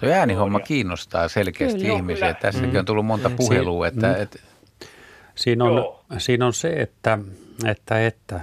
Tuo 0.00 0.08
äänihomma 0.10 0.60
kiinnostaa 0.60 1.28
selkeästi 1.28 1.80
Kyllä. 1.80 1.94
ihmisiä. 1.96 2.26
Kyllä. 2.26 2.40
Tässäkin 2.40 2.78
on 2.78 2.84
tullut 2.84 3.06
monta 3.06 3.28
Mm. 3.28 3.36
puhelua, 3.36 3.88
Si- 3.88 3.94
että, 3.94 4.06
mm. 4.16 4.22
että 4.22 4.38
Siinä 5.34 5.64
on, 5.64 5.76
Joo. 5.76 6.04
siinä 6.18 6.46
on 6.46 6.52
se, 6.52 6.68
että, 6.68 7.18
että, 7.66 8.06
että 8.06 8.40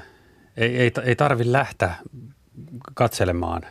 ei, 0.58 0.78
ei, 0.78 0.92
ei 1.06 1.16
tarvi 1.16 1.44
lähteä 1.52 1.92
katselemaan, 2.94 3.62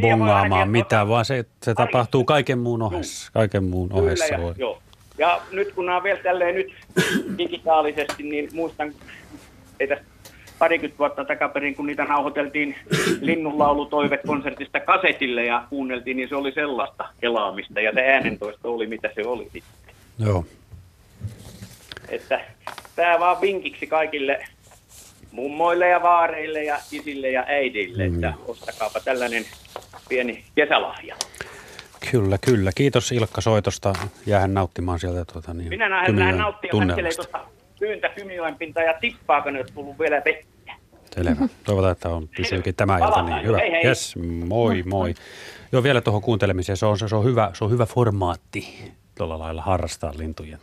bongaamaan 0.00 0.70
mitään, 0.70 1.08
vaan 1.08 1.24
se, 1.24 1.44
se 1.62 1.74
tapahtuu 1.74 2.24
kaiken 2.24 2.58
muun 2.58 2.82
ohessa. 2.82 3.32
Kaiken 3.32 3.64
muun 3.64 3.92
ohessa 3.92 4.24
Kyllä, 4.24 4.38
ja, 4.38 4.42
voi. 4.44 4.54
joo. 4.58 4.82
ja 5.18 5.40
nyt 5.52 5.72
kun 5.72 5.86
nämä 5.86 5.96
on 5.96 6.02
vielä 6.02 6.22
tälleen 6.22 6.54
nyt 6.54 6.72
digitaalisesti, 7.38 8.22
niin 8.22 8.48
muistan, 8.52 8.92
ei 9.80 9.88
tästä 9.88 10.04
parikymmentä 10.58 10.98
vuotta 10.98 11.24
takaperin, 11.24 11.74
kun 11.74 11.86
niitä 11.86 12.04
nauhoiteltiin 12.04 12.76
linnunlaulutoivekonsertista 13.20 14.80
kasetille 14.80 15.44
ja 15.44 15.64
kuunneltiin, 15.70 16.16
niin 16.16 16.28
se 16.28 16.36
oli 16.36 16.52
sellaista 16.52 17.08
kelaamista 17.20 17.80
ja 17.80 17.92
se 17.94 18.00
äänentoisto 18.00 18.74
oli 18.74 18.86
mitä 18.86 19.10
se 19.14 19.26
oli 19.26 19.44
sitten. 19.44 19.94
Joo. 20.18 20.44
Että 22.08 22.40
tämä 22.96 23.20
vaan 23.20 23.40
vinkiksi 23.40 23.86
kaikille 23.86 24.44
mummoille 25.32 25.88
ja 25.88 26.02
vaareille 26.02 26.64
ja 26.64 26.76
isille 26.92 27.30
ja 27.30 27.44
äidille, 27.48 28.08
Mm. 28.08 28.14
että 28.14 28.34
ostakaapa 28.48 29.00
tällainen 29.00 29.44
pieni 30.08 30.44
kesälahja. 30.54 31.16
Kyllä, 32.10 32.38
kyllä. 32.38 32.70
Kiitos 32.74 33.12
Ilkka 33.12 33.40
soitosta. 33.40 33.92
Jäähän 34.26 34.54
nauttimaan 34.54 34.98
sieltä 35.00 35.24
tuota, 35.32 35.54
niin, 35.54 35.68
Minä 35.68 35.88
näen, 35.88 36.16
näen 36.16 36.38
nauttia 36.38 36.70
katselee 36.86 37.12
tuota 37.14 37.40
pyyntä 37.78 38.08
Kymijoen 38.08 38.54
pintaa 38.54 38.82
ja 38.82 38.94
tippaako 39.00 39.50
ne, 39.50 39.58
jos 39.58 39.70
tullut 39.70 39.98
vielä 39.98 40.22
vettä. 40.24 40.72
Selvä. 41.14 41.48
Toivotaan, 41.64 41.92
että 41.92 42.08
on 42.08 42.28
pysyykin 42.36 42.74
tämä 42.74 42.98
ilta 42.98 43.22
niin 43.22 43.42
hyvä. 43.46 43.58
Hei, 43.58 43.70
hei. 43.70 43.86
Yes, 43.86 44.16
moi 44.46 44.82
moi. 44.82 45.14
Joo, 45.72 45.82
vielä 45.82 46.00
tuohon 46.00 46.22
kuuntelemiseen. 46.22 46.76
Se 46.76 46.86
on, 46.86 46.98
se 46.98 47.16
on, 47.16 47.24
hyvä, 47.24 47.50
se 47.54 47.64
on 47.64 47.70
hyvä 47.70 47.86
formaatti 47.86 48.92
tuolla 49.18 49.38
lailla 49.38 49.62
harrastaa 49.62 50.12
lintujen. 50.16 50.58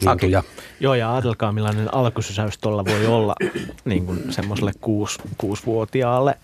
Lintuja. 0.00 0.42
Joo, 0.80 0.94
ja 0.94 1.12
ajatelkaa 1.12 1.52
millainen 1.52 1.94
alkusysäys 1.94 2.58
tuolla 2.58 2.84
voi 2.84 3.06
olla 3.06 3.34
niin 3.84 4.06
kuin 4.06 4.32
semmoiselle 4.32 4.72
kuusi, 4.80 5.18
kuusivuotiaalle 5.38 6.34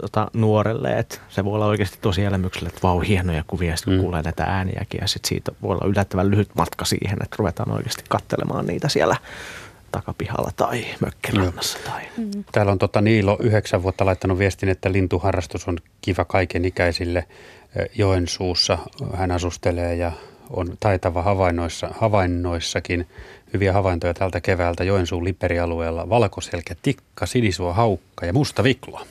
tota, 0.00 0.30
nuorelle, 0.32 0.98
että 0.98 1.18
se 1.28 1.44
voi 1.44 1.54
olla 1.54 1.66
oikeasti 1.66 1.98
tosi 2.00 2.24
elämykselle, 2.24 2.68
että 2.68 2.82
vau, 2.82 3.00
hienoja 3.00 3.44
kuvia, 3.46 3.76
sitten 3.76 3.92
kun 3.92 3.98
Mm. 3.98 4.02
kuulee 4.02 4.22
näitä 4.22 4.44
ääniäkin, 4.44 4.98
ja 5.00 5.06
sitten 5.08 5.28
siitä 5.28 5.52
voi 5.62 5.74
olla 5.74 5.86
yllättävän 5.86 6.30
lyhyt 6.30 6.48
matka 6.54 6.84
siihen, 6.84 7.18
että 7.22 7.36
ruvetaan 7.38 7.70
oikeasti 7.70 8.04
katselemaan 8.08 8.66
niitä 8.66 8.88
siellä 8.88 9.16
takapihalla 9.92 10.50
tai 10.56 10.84
mökkirannassa. 11.00 11.78
Tai. 11.84 12.02
Täällä 12.52 12.72
on 12.72 12.78
tota 12.78 13.00
Niilo 13.00 13.36
yhdeksän 13.40 13.82
vuotta 13.82 14.06
laittanut 14.06 14.38
viestin, 14.38 14.68
että 14.68 14.92
lintuharrastus 14.92 15.68
on 15.68 15.78
kiva 16.00 16.24
kaikenikäisille 16.24 17.18
eh, 17.76 17.88
Joensuussa. 17.94 18.78
Hän 19.14 19.30
asustelee 19.30 19.94
ja 19.94 20.12
on 20.50 20.76
taitava 20.80 21.22
havainnoissa, 21.22 21.88
havainnoissakin. 22.00 23.08
Hyviä 23.52 23.72
havaintoja 23.72 24.14
tältä 24.14 24.40
keväältä 24.40 24.84
Joensuun 24.84 25.24
Liperialueella. 25.24 26.08
Valkoselkä, 26.08 26.74
tikka, 26.82 27.26
sinisua, 27.26 27.72
haukka 27.72 28.26
ja 28.26 28.32
musta 28.32 28.62
viklo. 28.64 29.06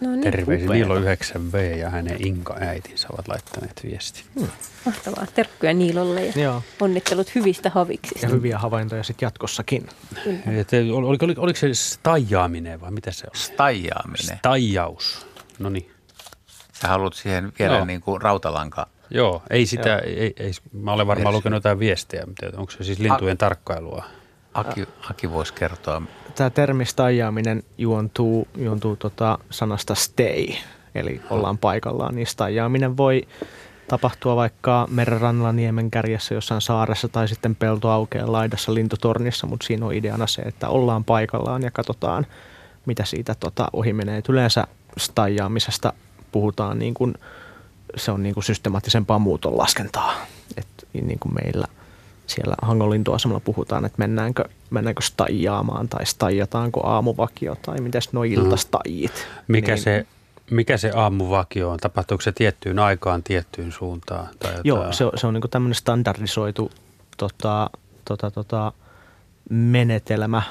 No 0.00 0.10
niin, 0.10 0.20
Terveisin. 0.20 0.70
Niilo 0.70 1.00
9V 1.00 1.56
ja 1.78 1.90
hänen 1.90 2.26
Inka 2.26 2.56
äitinsä 2.60 3.08
ovat 3.12 3.28
laittaneet 3.28 3.80
viestin. 3.84 4.24
Mahtavaa. 4.84 5.26
Terkkuja 5.34 5.74
Niilolle 5.74 6.26
ja 6.26 6.32
Joo. 6.42 6.62
onnittelut 6.80 7.34
hyvistä 7.34 7.70
haviksista. 7.70 8.26
Ja 8.26 8.32
hyviä 8.32 8.58
havaintoja 8.58 9.02
sitten 9.02 9.26
jatkossakin. 9.26 9.86
Et, 10.46 10.70
ol- 10.92 11.04
oliko, 11.04 11.24
oliko, 11.24 11.40
oliko 11.42 11.58
se 11.58 11.74
stajaaminen 11.74 12.80
vai 12.80 12.90
mitä 12.90 13.10
se 13.10 13.26
on? 13.26 13.40
Stajaaminen. 13.40 14.38
Stajaus. 14.38 15.26
No 15.58 15.68
niin. 15.68 15.90
Sä 16.72 16.88
haluat 16.88 17.14
siihen 17.14 17.52
vielä 17.58 17.76
Joo. 17.76 17.84
niin 17.84 18.00
kuin 18.00 18.22
rautalanka. 18.22 18.86
Joo, 19.14 19.42
ei 19.50 19.66
sitä, 19.66 19.88
Joo. 19.88 20.00
ei, 20.04 20.32
ei, 20.36 20.52
mä 20.72 20.92
olen 20.92 21.06
varmaan 21.06 21.24
Versio. 21.24 21.38
lukenut 21.38 21.56
jotain 21.56 21.78
viestejä, 21.78 22.26
mutta 22.26 22.46
onko 22.56 22.72
se 22.72 22.84
siis 22.84 22.98
lintujen 22.98 23.38
tarkkailua? 23.38 24.04
Aki, 24.54 24.88
Aki 25.10 25.30
voisi 25.30 25.54
kertoa. 25.54 26.02
Tämä 26.34 26.50
termi 26.50 26.84
stajaaminen 26.84 27.62
juontuu, 27.78 28.48
juontuu 28.56 28.96
tota 28.96 29.38
sanasta 29.50 29.94
stay, 29.94 30.46
eli 30.94 31.20
ollaan 31.30 31.58
paikallaan, 31.58 32.14
niin 32.14 32.26
stajaaminen 32.26 32.96
voi 32.96 33.22
tapahtua 33.88 34.36
vaikka 34.36 34.88
merenrannalla 34.90 35.52
niemen 35.52 35.90
kärjessä 35.90 36.34
jossain 36.34 36.60
saaressa 36.60 37.08
tai 37.08 37.28
sitten 37.28 37.56
peltoaukeen 37.56 38.32
laidassa 38.32 38.74
lintutornissa, 38.74 39.46
mutta 39.46 39.66
siinä 39.66 39.86
on 39.86 39.94
ideana 39.94 40.26
se, 40.26 40.42
että 40.42 40.68
ollaan 40.68 41.04
paikallaan 41.04 41.62
ja 41.62 41.70
katsotaan, 41.70 42.26
mitä 42.86 43.04
siitä 43.04 43.34
tota 43.40 43.68
ohi 43.72 43.92
menee. 43.92 44.18
Et 44.18 44.28
yleensä 44.28 44.66
stajaamisesta 44.98 45.92
puhutaan 46.32 46.78
niin 46.78 46.94
kuin, 46.94 47.14
se 47.96 48.10
on 48.10 48.22
niin 48.22 48.34
kuin 48.34 48.44
systemaattisempaa 48.44 49.18
muuton 49.18 49.58
laskentaa. 49.58 50.14
Et 50.56 50.66
niin 50.92 51.18
kuin 51.18 51.34
meillä 51.34 51.66
siellä 52.26 52.54
Hangon 52.62 52.90
lintuasemalla 52.90 53.40
puhutaan, 53.44 53.84
että 53.84 53.98
mennäänkö, 53.98 54.44
mennäänkö 54.70 55.02
staijaamaan 55.02 55.88
tai 55.88 56.06
staijataanko 56.06 56.86
aamuvakio 56.86 57.56
tai 57.62 57.80
miten 57.80 58.02
nuo 58.12 58.24
iltastajit. 58.24 59.26
Mikä, 59.48 59.72
Niin- 59.74 59.82
se, 59.82 60.06
mikä 60.50 60.76
se 60.76 60.90
aamuvakio 60.94 61.70
on? 61.70 61.78
Tapahtuuko 61.78 62.22
se 62.22 62.32
tiettyyn 62.32 62.78
aikaan, 62.78 63.22
tiettyyn 63.22 63.72
suuntaan? 63.72 64.26
Tai 64.38 64.50
jotain? 64.50 64.60
Joo, 64.64 64.92
se, 64.92 65.04
on- 65.04 65.12
se 65.14 65.26
on 65.26 65.34
niin 65.34 65.50
tämmöinen 65.50 65.74
standardisoitu 65.74 66.70
tota, 67.16 67.70
tota, 68.04 68.30
tota, 68.30 68.72
menetelmä. 69.50 70.42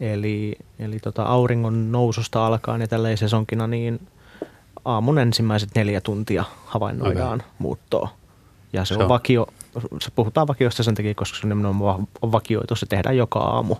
Eli, 0.00 0.56
eli 0.78 0.98
tota, 0.98 1.22
auringon 1.22 1.92
noususta 1.92 2.46
alkaen 2.46 2.80
ja 2.80 2.88
tälleen 2.88 3.18
sesonkina, 3.18 3.66
niin 3.66 4.00
aamun 4.84 5.18
ensimmäiset 5.18 5.70
neljä 5.74 6.00
tuntia 6.00 6.44
havainnoidaan 6.66 7.42
muuttoa. 7.58 8.08
Ja 8.72 8.84
se, 8.84 8.88
Se 8.88 8.94
on, 8.94 9.02
on- 9.02 9.08
vakio, 9.08 9.46
se 10.00 10.10
puhutaan 10.10 10.46
vakiosta 10.46 10.82
sen 10.82 10.94
takia, 10.94 11.14
koska 11.14 11.38
se 11.38 11.46
on 11.46 11.48
nimenomaan 11.48 12.08
on 12.22 12.32
vakioitu. 12.32 12.76
Se 12.76 12.86
tehdään 12.86 13.16
joka 13.16 13.38
aamu 13.38 13.76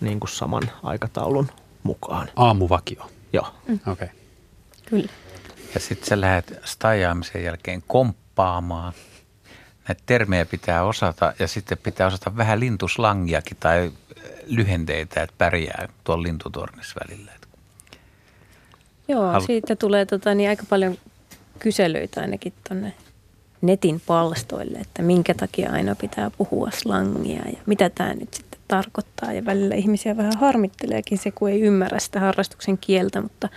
niin 0.00 0.20
kuin 0.20 0.30
saman 0.30 0.62
aikataulun 0.82 1.48
mukaan. 1.82 2.28
Aamuvakio. 2.36 3.10
Joo. 3.32 3.46
Okei. 3.64 3.92
Okay. 3.92 4.08
Kyllä. 4.86 5.12
Ja 5.74 5.80
sitten 5.80 6.08
sä 6.08 6.20
lähdet 6.20 6.60
stajaamisen 6.64 7.44
jälkeen 7.44 7.82
komppaamaan. 7.86 8.92
Näitä 9.88 10.02
termejä 10.06 10.46
pitää 10.46 10.84
osata 10.84 11.32
ja 11.38 11.48
sitten 11.48 11.78
pitää 11.78 12.06
osata 12.06 12.36
vähän 12.36 12.60
lintuslangiakin 12.60 13.56
tai 13.60 13.92
lyhenteitä, 14.46 15.22
että 15.22 15.34
pärjää 15.38 15.88
tuolla 16.04 16.22
lintutornissa 16.22 17.00
välillä. 17.08 17.32
Joo, 19.12 19.32
Halu- 19.32 19.46
siitä 19.46 19.76
tulee 19.76 20.06
tota, 20.06 20.34
niin 20.34 20.48
aika 20.48 20.64
paljon 20.68 20.98
kyselyitä 21.58 22.20
ainakin 22.20 22.52
tuonne 22.68 22.92
netin 23.62 24.02
palstoille, 24.06 24.78
että 24.78 25.02
minkä 25.02 25.34
takia 25.34 25.72
aina 25.72 25.94
pitää 25.94 26.30
puhua 26.38 26.70
slangia 26.70 27.42
ja 27.46 27.58
mitä 27.66 27.90
tämä 27.90 28.14
nyt 28.14 28.34
sitten 28.34 28.60
tarkoittaa. 28.68 29.32
Ja 29.32 29.44
välillä 29.44 29.74
ihmisiä 29.74 30.16
vähän 30.16 30.38
harmitteleekin 30.38 31.18
se, 31.18 31.30
kun 31.30 31.50
ei 31.50 31.60
ymmärrä 31.60 31.98
sitä 31.98 32.20
harrastuksen 32.20 32.78
kieltä, 32.78 33.20
mutta 33.20 33.48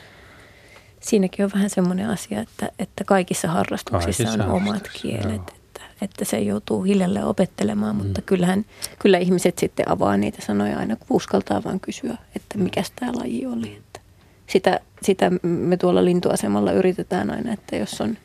siinäkin 1.00 1.46
on 1.46 1.52
vähän 1.54 1.70
semmoinen 1.70 2.10
asia, 2.10 2.42
että, 2.42 2.70
että 2.80 3.04
kaikissa 3.04 3.48
harrastuksissa 3.48 4.24
Kaikissa 4.24 4.46
on 4.46 4.52
omat 4.52 4.90
kielet. 5.02 5.24
joo. 5.24 5.36
Että 5.36 5.54
että 6.02 6.26
se 6.26 6.40
joutuu 6.40 6.84
hiljalleen 6.84 7.26
opettelemaan, 7.26 7.96
mutta 7.96 8.22
mm. 8.22 8.26
kyllähän, 8.26 8.66
kyllä 9.00 9.18
ihmiset 9.18 9.58
sitten 9.58 9.92
avaa 9.92 10.18
niitä 10.18 10.42
sanoja 10.42 10.78
aina, 10.78 10.96
kun 10.96 11.08
uskaltaa 11.10 11.64
vaan 11.64 11.80
kysyä, 11.80 12.18
että 12.36 12.58
mikä 12.58 12.84
tämä 12.96 13.12
laji 13.16 13.46
oli. 13.46 13.76
Että 13.78 14.00
sitä, 14.48 14.80
sitä 15.06 15.32
me 15.44 15.78
tuolla 15.78 16.06
lintuasemalla 16.06 16.72
yritetään 16.72 17.32
aina, 17.32 17.54
että 17.54 17.76
jos 17.76 18.02
on, 18.02 18.18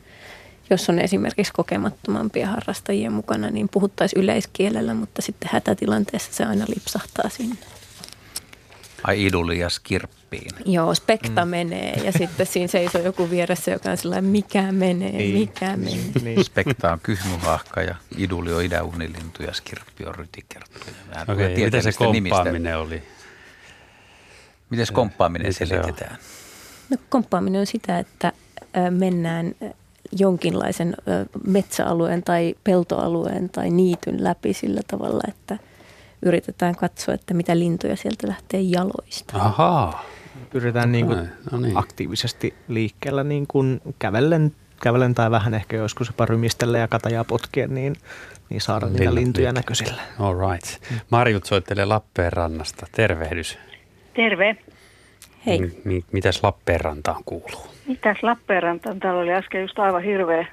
jos 0.69 0.89
on 0.89 0.99
esimerkiksi 0.99 1.53
kokemattomampia 1.53 2.47
harrastajia 2.47 3.11
mukana, 3.11 3.49
niin 3.49 3.69
puhuttaisiin 3.69 4.23
yleiskielellä, 4.23 4.93
mutta 4.93 5.21
sitten 5.21 5.49
hätätilanteessa 5.53 6.33
se 6.33 6.43
aina 6.43 6.65
lipsahtaa 6.75 7.29
sinne. 7.29 7.55
Ai 9.03 9.25
iduli 9.25 9.59
ja 9.59 9.69
skirppiin. 9.69 10.51
Joo, 10.65 10.95
spekta 10.95 11.45
mm. 11.45 11.49
menee 11.51 11.93
ja 12.03 12.11
sitten 12.11 12.45
siinä 12.45 12.67
seisoo 12.67 13.01
joku 13.01 13.29
vieressä, 13.29 13.71
joka 13.71 13.91
on 13.91 13.97
sellainen, 13.97 14.31
mikä 14.31 14.71
menee, 14.71 15.11
niin. 15.11 15.39
mikä 15.39 15.77
menee. 15.77 15.99
Niin. 16.23 16.45
Spekta 16.45 16.91
on 16.91 16.99
kyhmuhahka 16.99 17.81
ja 17.81 17.95
iduli 18.17 18.53
on 18.53 18.63
idäunilintu 18.63 19.43
ja 19.43 19.53
skirppi 19.53 20.05
on 20.05 20.15
rytikerttu. 20.15 20.79
Okei, 21.27 21.53
okay, 21.53 21.65
miten 21.65 21.83
se 21.83 21.91
komppaaminen 21.91 22.63
nimistä. 22.63 22.79
oli? 22.79 23.03
Miten 24.69 24.87
komppaaminen 24.93 25.53
selitetään? 25.53 26.17
No, 26.91 26.97
komppaaminen 27.09 27.59
on 27.59 27.67
sitä, 27.67 27.99
että 27.99 28.33
mennään 28.89 29.55
jonkinlaisen 30.17 30.95
metsäalueen 31.47 32.23
tai 32.23 32.55
peltoalueen 32.63 33.49
tai 33.49 33.69
niityn 33.69 34.23
läpi 34.23 34.53
sillä 34.53 34.81
tavalla, 34.87 35.21
että– 35.27 35.57
yritetään 36.25 36.75
katsoa, 36.75 37.13
että 37.13 37.33
mitä 37.33 37.59
lintuja 37.59 37.95
sieltä 37.95 38.27
lähtee 38.27 38.61
jaloista. 38.61 39.37
Ahaa. 39.37 40.05
Pyritään 40.49 40.91
niin 40.91 41.05
kuin 41.05 41.29
no 41.51 41.59
niin. 41.59 41.77
aktiivisesti 41.77 42.53
liikkeellä 42.67 43.23
niin 43.23 43.45
kuin 43.47 43.81
kävellen, 43.99 44.51
kävellen 44.81 45.15
tai 45.15 45.31
vähän 45.31 45.53
ehkä 45.53 45.75
joskus 45.75 46.07
jopa 46.07 46.25
rymistellä 46.25 46.77
ja 46.77 46.87
katajaa 46.87 47.23
potkien, 47.23 47.73
niin, 47.75 47.95
niin 48.49 48.61
saada 48.61 48.85
niitä 48.85 49.15
lintuja 49.15 49.23
liikkeelle. 49.23 49.51
näköisille. 49.51 50.01
All 50.19 50.51
right. 50.51 50.67
Marjut 51.09 51.45
soittelee 51.45 51.85
Lappeenrannasta. 51.85 52.85
Tervehdys. 52.91 53.57
Terve. 54.15 54.57
Hei. 55.45 55.59
M- 55.59 55.71
m- 55.83 56.03
mitäs 56.11 56.43
Lappeenrantaan 56.43 57.23
kuuluu? 57.25 57.67
Mitäs 57.87 58.17
Lappeenrantaan? 58.21 58.99
Täällä 58.99 59.21
oli 59.21 59.33
äsken 59.33 59.61
just 59.61 59.79
aivan 59.79 60.03
hirveä, 60.03 60.45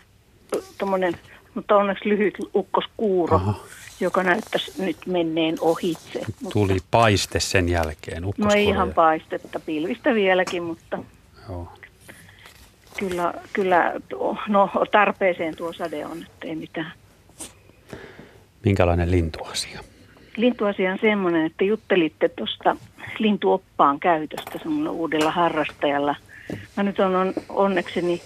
tommonen, 0.78 1.15
mutta 1.55 1.77
onneksi 1.77 2.09
lyhyt 2.09 2.35
ukkoskuuro. 2.55 3.36
Aha 3.36 3.55
joka 4.01 4.23
näyttäisi 4.23 4.82
nyt 4.82 4.97
menneen 5.06 5.56
ohitse. 5.60 6.20
Tuli 6.52 6.73
mutta, 6.73 6.89
paiste 6.90 7.40
sen 7.40 7.69
jälkeen. 7.69 8.23
No 8.23 8.51
ei 8.55 8.65
ihan 8.65 8.94
paistetta, 8.94 9.60
pilvistä 9.60 10.15
vieläkin, 10.15 10.62
mutta 10.62 10.98
Joo. 11.48 11.73
Kyllä, 12.98 13.35
kyllä 13.52 13.94
no, 14.48 14.70
tarpeeseen 14.90 15.56
tuo 15.56 15.73
sade 15.73 16.06
on, 16.06 16.23
että 16.23 16.48
ei 16.48 16.56
mitään. 16.56 16.93
Minkälainen 18.65 19.10
lintuasia? 19.10 19.81
Lintuasia 20.36 20.93
on 20.93 20.98
semmoinen, 21.01 21.47
että 21.47 21.65
juttelitte 21.65 22.28
tuosta 22.28 22.77
lintuoppaan 23.18 24.00
käytöstä 24.00 24.58
semmoinen 24.62 24.92
uudella 24.92 25.30
harrastajalla. 25.30 26.14
Mä 26.76 26.82
nyt 26.82 27.00
on, 27.00 27.14
on 27.14 27.32
onnekseni 27.48 28.22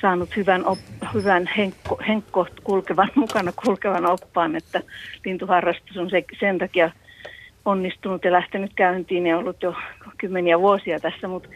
saanut 0.00 0.36
hyvän, 0.36 0.66
op, 0.66 0.78
hyvän 1.14 1.50
henkko, 1.56 2.00
henkko 2.08 2.46
kulkevan, 2.64 3.10
mukana 3.16 3.52
kulkevan 3.64 4.06
oppaan, 4.06 4.56
että 4.56 4.80
lintuharrastus 5.24 5.96
on 5.96 6.10
se, 6.10 6.24
sen 6.40 6.58
takia 6.58 6.90
onnistunut 7.64 8.24
ja 8.24 8.32
lähtenyt 8.32 8.72
käyntiin 8.74 9.26
ja 9.26 9.38
ollut 9.38 9.62
jo 9.62 9.74
kymmeniä 10.18 10.60
vuosia 10.60 11.00
tässä, 11.00 11.28
mutta 11.28 11.48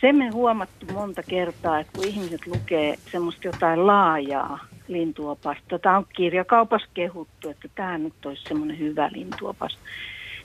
se 0.00 0.12
me 0.12 0.28
huomattu 0.28 0.86
monta 0.92 1.22
kertaa, 1.22 1.80
että 1.80 1.92
kun 1.96 2.08
ihmiset 2.08 2.46
lukee 2.46 2.94
semmoista 3.12 3.46
jotain 3.46 3.86
laajaa 3.86 4.58
lintuopasta, 4.88 5.78
tämä 5.78 5.96
on 5.96 6.06
kirjakaupassa 6.16 6.88
kehuttu, 6.94 7.48
että 7.48 7.68
tämä 7.74 7.98
nyt 7.98 8.26
olisi 8.26 8.42
semmoinen 8.42 8.78
hyvä 8.78 9.10
lintuopas, 9.12 9.78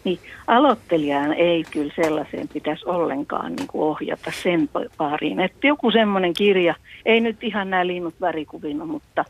niin 0.03 0.19
aloittelijan 0.47 1.34
ei 1.34 1.63
kyllä 1.71 1.93
sellaiseen 1.95 2.47
pitäisi 2.47 2.85
ollenkaan 2.85 3.55
niin 3.55 3.67
kuin 3.67 3.84
ohjata 3.84 4.31
sen 4.43 4.69
pariin. 4.97 5.39
Että 5.39 5.67
joku 5.67 5.91
semmoinen 5.91 6.34
kirja, 6.34 6.75
ei 7.05 7.19
nyt 7.19 7.43
ihan 7.43 7.69
nämä 7.69 7.88
linnut 7.88 8.15
värikuvina, 8.21 8.85
mutta 8.85 9.25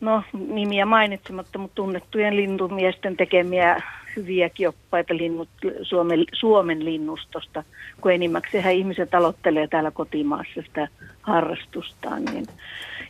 no 0.00 0.22
nimiä 0.48 0.86
mainitsematta, 0.86 1.58
mutta 1.58 1.74
tunnettujen 1.74 2.36
lintumiesten 2.36 3.16
tekemiä 3.16 3.82
hyviä 4.16 4.50
oppaita 4.68 5.16
linnut, 5.16 5.48
Suomen, 5.82 6.24
Suomen 6.32 6.84
linnustosta, 6.84 7.64
kun 8.00 8.12
enimmäkseen 8.12 8.70
ihmiset 8.70 9.14
aloittelee 9.14 9.68
täällä 9.68 9.90
kotimaassa 9.90 10.62
sitä 10.62 10.88
harrastustaan, 11.22 12.24
niin 12.24 12.46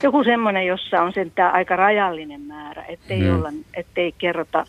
joku 0.02 0.24
semmoinen, 0.24 0.66
jossa 0.66 1.02
on 1.02 1.12
sentään 1.12 1.54
aika 1.54 1.76
rajallinen 1.76 2.40
määrä, 2.40 2.84
ettei, 2.88 3.20
hmm. 3.20 3.36
olla, 3.36 3.52
ettei 3.74 4.14
kerrota 4.18 4.66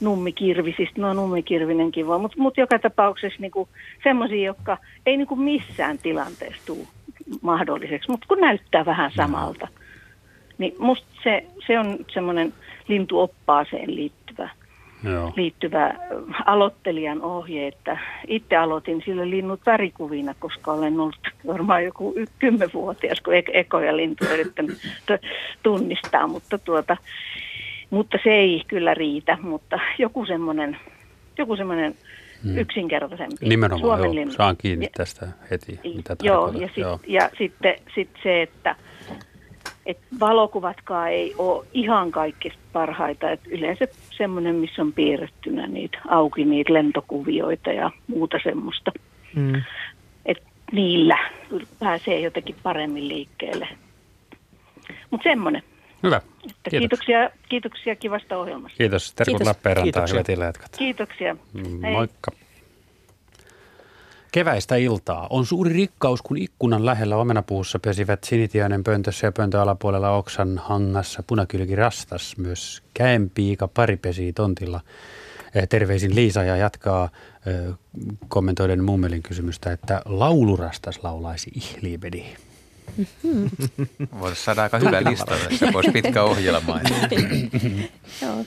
nummikirvisistä, 0.00 1.00
no 1.00 1.12
nummikirvinenkin 1.12 2.06
voi, 2.06 2.18
mutta 2.18 2.40
mut 2.40 2.56
joka 2.56 2.78
tapauksessa 2.78 3.40
niinku 3.40 3.68
semmoisia, 4.02 4.46
jotka 4.46 4.78
ei 5.06 5.16
niinku 5.16 5.36
missään 5.36 5.98
tilanteessa 5.98 6.62
tule 6.66 6.86
mahdolliseksi, 7.42 8.10
mutta 8.10 8.26
kun 8.28 8.40
näyttää 8.40 8.84
vähän 8.84 9.12
samalta. 9.16 9.68
Niin 10.58 10.74
musta 10.78 11.06
se, 11.24 11.46
se 11.66 11.78
on 11.78 11.98
semmoinen 12.12 12.52
lintuoppaaseen 12.88 13.94
liittyvä, 13.96 14.50
Joo. 15.04 15.32
liittyvä 15.36 15.94
aloittelijan 16.46 17.22
ohje, 17.22 17.68
että 17.68 17.98
itse 18.26 18.56
aloitin 18.56 19.02
sille 19.04 19.30
linnut 19.30 19.60
värikuvina, 19.66 20.34
koska 20.38 20.72
olen 20.72 21.00
ollut 21.00 21.28
varmaan 21.46 21.84
joku 21.84 22.14
kymmenvuotias, 22.38 23.20
kun 23.20 23.34
ekoja 23.52 23.96
lintuja 23.96 24.34
yrittänyt 24.34 24.78
tunnistaa, 25.62 26.26
mutta 26.26 26.58
tuota, 26.58 26.96
mutta 27.90 28.18
se 28.24 28.30
ei 28.30 28.62
kyllä 28.68 28.94
riitä, 28.94 29.38
mutta 29.42 29.78
joku 29.98 30.26
semmoinen 30.26 30.76
joku 31.38 31.56
semmoinen 31.56 31.94
hmm. 32.44 32.58
yksinkertaisempi. 32.58 33.48
Nimenomaan, 33.48 34.00
Suomen 34.00 34.22
joo, 34.22 34.30
saan 34.30 34.56
kiinni 34.56 34.84
ja, 34.84 34.90
tästä 34.96 35.28
heti, 35.50 35.80
mitä 35.94 36.16
joo, 36.22 36.52
ja, 36.52 36.68
sit, 36.68 36.76
joo. 36.76 37.00
ja 37.06 37.30
sitten 37.38 37.74
sit 37.94 38.10
se, 38.22 38.42
että 38.42 38.76
et 39.86 39.98
valokuvatkaan 40.20 41.10
ei 41.10 41.34
ole 41.38 41.66
ihan 41.72 42.10
kaikista 42.10 42.60
parhaita. 42.72 43.30
Et 43.30 43.40
yleensä 43.46 43.88
semmoinen, 44.16 44.54
missä 44.54 44.82
on 44.82 44.92
piirrettynä 44.92 45.66
niitä 45.66 45.98
auki, 46.08 46.44
niitä 46.44 46.72
lentokuvioita 46.72 47.72
ja 47.72 47.90
muuta 48.06 48.38
semmoista. 48.42 48.92
Hmm. 49.34 49.62
Et 50.26 50.42
niillä 50.72 51.18
pääsee 51.78 52.20
jotenkin 52.20 52.56
paremmin 52.62 53.08
liikkeelle. 53.08 53.68
Mutta 55.10 55.24
semmoinen. 55.24 55.62
Hyvä. 56.02 56.16
Että 56.44 56.70
kiitoksia, 56.70 57.30
kiitoksia 57.48 57.96
kivasta 57.96 58.38
ohjelmasta. 58.38 58.78
Kiitos. 58.78 59.14
Terkut 59.14 59.42
Lappeenrantaan. 59.42 60.08
Hyvät 60.10 60.28
illat. 60.28 60.56
Kiitoksia. 60.78 61.34
Mm, 61.34 61.82
Hei. 61.82 61.92
Moikka. 61.92 62.30
Keväistä 64.32 64.76
iltaa. 64.76 65.26
On 65.30 65.46
suuri 65.46 65.72
rikkaus, 65.72 66.22
kun 66.22 66.38
ikkunan 66.38 66.86
lähellä 66.86 67.16
omenapuussa 67.16 67.78
pesivät 67.78 68.24
sinitiainen 68.24 68.84
pöntössä 68.84 69.26
ja 69.26 69.32
pöntö 69.32 69.62
alapuolella 69.62 70.10
oksan 70.10 70.58
hangassa 70.58 71.22
punakylki 71.26 71.76
rastas. 71.76 72.36
Myös 72.36 72.82
käenpiika 72.94 73.68
pari 73.68 73.96
pesii 73.96 74.32
tontilla. 74.32 74.80
Eh, 75.54 75.68
terveisin 75.68 76.14
Liisa 76.14 76.42
ja 76.42 76.56
jatkaa 76.56 77.08
eh, 77.46 77.74
kommentoiden 78.28 78.84
mummelin 78.84 79.22
kysymystä, 79.22 79.72
että 79.72 80.02
laulurastas 80.04 81.00
laulaisi 81.02 81.50
ihliibedi. 81.54 82.24
Mm-hmm. 82.96 83.50
Voisi 84.20 84.44
saada 84.44 84.62
aika 84.62 84.78
hyvä 84.78 85.02
lista 85.04 85.36
tässä, 85.48 85.72
voisi 85.72 85.90
pitkä 85.90 86.22
ohjelma. 86.22 86.80
Joo. 88.22 88.44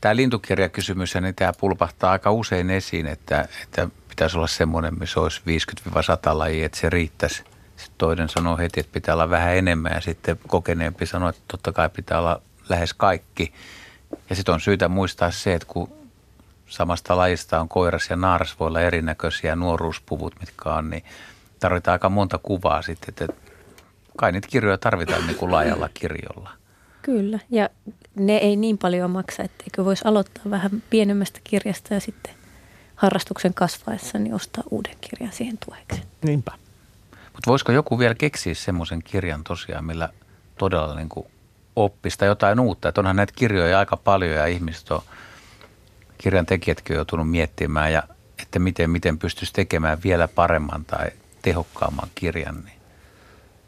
Tämä 0.00 0.16
lintukirjakysymys, 0.16 1.14
niin 1.14 1.34
tämä 1.34 1.52
pulpahtaa 1.60 2.10
aika 2.10 2.32
usein 2.32 2.70
esiin, 2.70 3.06
että, 3.06 3.48
että 3.62 3.88
pitäisi 4.08 4.36
olla 4.36 4.46
semmoinen, 4.46 4.98
missä 4.98 5.20
olisi 5.20 5.40
50-100 5.40 6.38
lajia, 6.38 6.66
että 6.66 6.78
se 6.78 6.90
riittäisi. 6.90 7.36
Sitten 7.76 7.98
toinen 7.98 8.28
sanoo 8.28 8.56
heti, 8.56 8.80
että 8.80 8.92
pitää 8.92 9.14
olla 9.14 9.30
vähän 9.30 9.56
enemmän 9.56 9.92
ja 9.94 10.00
sitten 10.00 10.38
kokeneempi 10.46 11.06
sanoo, 11.06 11.28
että 11.28 11.42
totta 11.48 11.72
kai 11.72 11.88
pitää 11.88 12.18
olla 12.18 12.42
lähes 12.68 12.94
kaikki. 12.94 13.52
Ja 14.30 14.36
sitten 14.36 14.54
on 14.54 14.60
syytä 14.60 14.88
muistaa 14.88 15.30
se, 15.30 15.54
että 15.54 15.68
kun 15.68 16.05
samasta 16.66 17.16
lajista 17.16 17.60
on 17.60 17.68
koiras 17.68 18.10
ja 18.10 18.16
naaras, 18.16 18.60
voi 18.60 18.68
olla 18.68 18.80
erinäköisiä 18.80 19.56
nuoruuspuvut, 19.56 20.34
mitkä 20.40 20.74
on, 20.74 20.90
niin 20.90 21.04
tarvitaan 21.60 21.92
aika 21.92 22.08
monta 22.08 22.38
kuvaa 22.42 22.82
sitten, 22.82 23.08
että 23.08 23.26
kai 24.16 24.32
niitä 24.32 24.48
kirjoja 24.48 24.78
tarvitaan 24.78 25.26
niin 25.26 25.36
kuin 25.36 25.52
laajalla 25.52 25.88
kirjolla. 25.94 26.50
Kyllä, 27.02 27.38
ja 27.50 27.68
ne 28.14 28.36
ei 28.36 28.56
niin 28.56 28.78
paljon 28.78 29.10
maksa, 29.10 29.42
etteikö 29.42 29.84
voisi 29.84 30.02
aloittaa 30.04 30.42
vähän 30.50 30.82
pienemmästä 30.90 31.40
kirjasta 31.44 31.94
ja 31.94 32.00
sitten 32.00 32.34
harrastuksen 32.96 33.54
kasvaessa 33.54 34.18
niin 34.18 34.34
ostaa 34.34 34.64
uuden 34.70 34.96
kirjan 35.00 35.32
siihen 35.32 35.58
tueksi. 35.66 36.08
Niinpä. 36.22 36.52
Mutta 37.32 37.50
voisiko 37.50 37.72
joku 37.72 37.98
vielä 37.98 38.14
keksiä 38.14 38.54
semmoisen 38.54 39.02
kirjan 39.02 39.44
tosiaan, 39.44 39.84
millä 39.84 40.08
todella 40.58 40.94
niin 40.94 41.08
kuin 41.08 41.26
oppista 41.76 42.24
jotain 42.24 42.60
uutta? 42.60 42.88
Että 42.88 43.00
onhan 43.00 43.16
näitä 43.16 43.32
kirjoja 43.36 43.78
aika 43.78 43.96
paljon 43.96 44.32
ja 44.32 44.46
ihmiset 44.46 44.90
on– 44.90 45.02
kirjan 46.26 46.46
tekijätkin 46.46 46.94
on 46.94 46.96
joutunut 46.96 47.30
miettimään, 47.30 47.92
ja 47.92 48.02
että 48.42 48.58
miten, 48.58 48.90
miten 48.90 49.18
pystyisi 49.18 49.52
tekemään 49.52 49.98
vielä 50.04 50.28
paremman 50.28 50.84
tai 50.84 51.06
tehokkaamman 51.42 52.08
kirjan. 52.14 52.62
Niin 52.64 52.80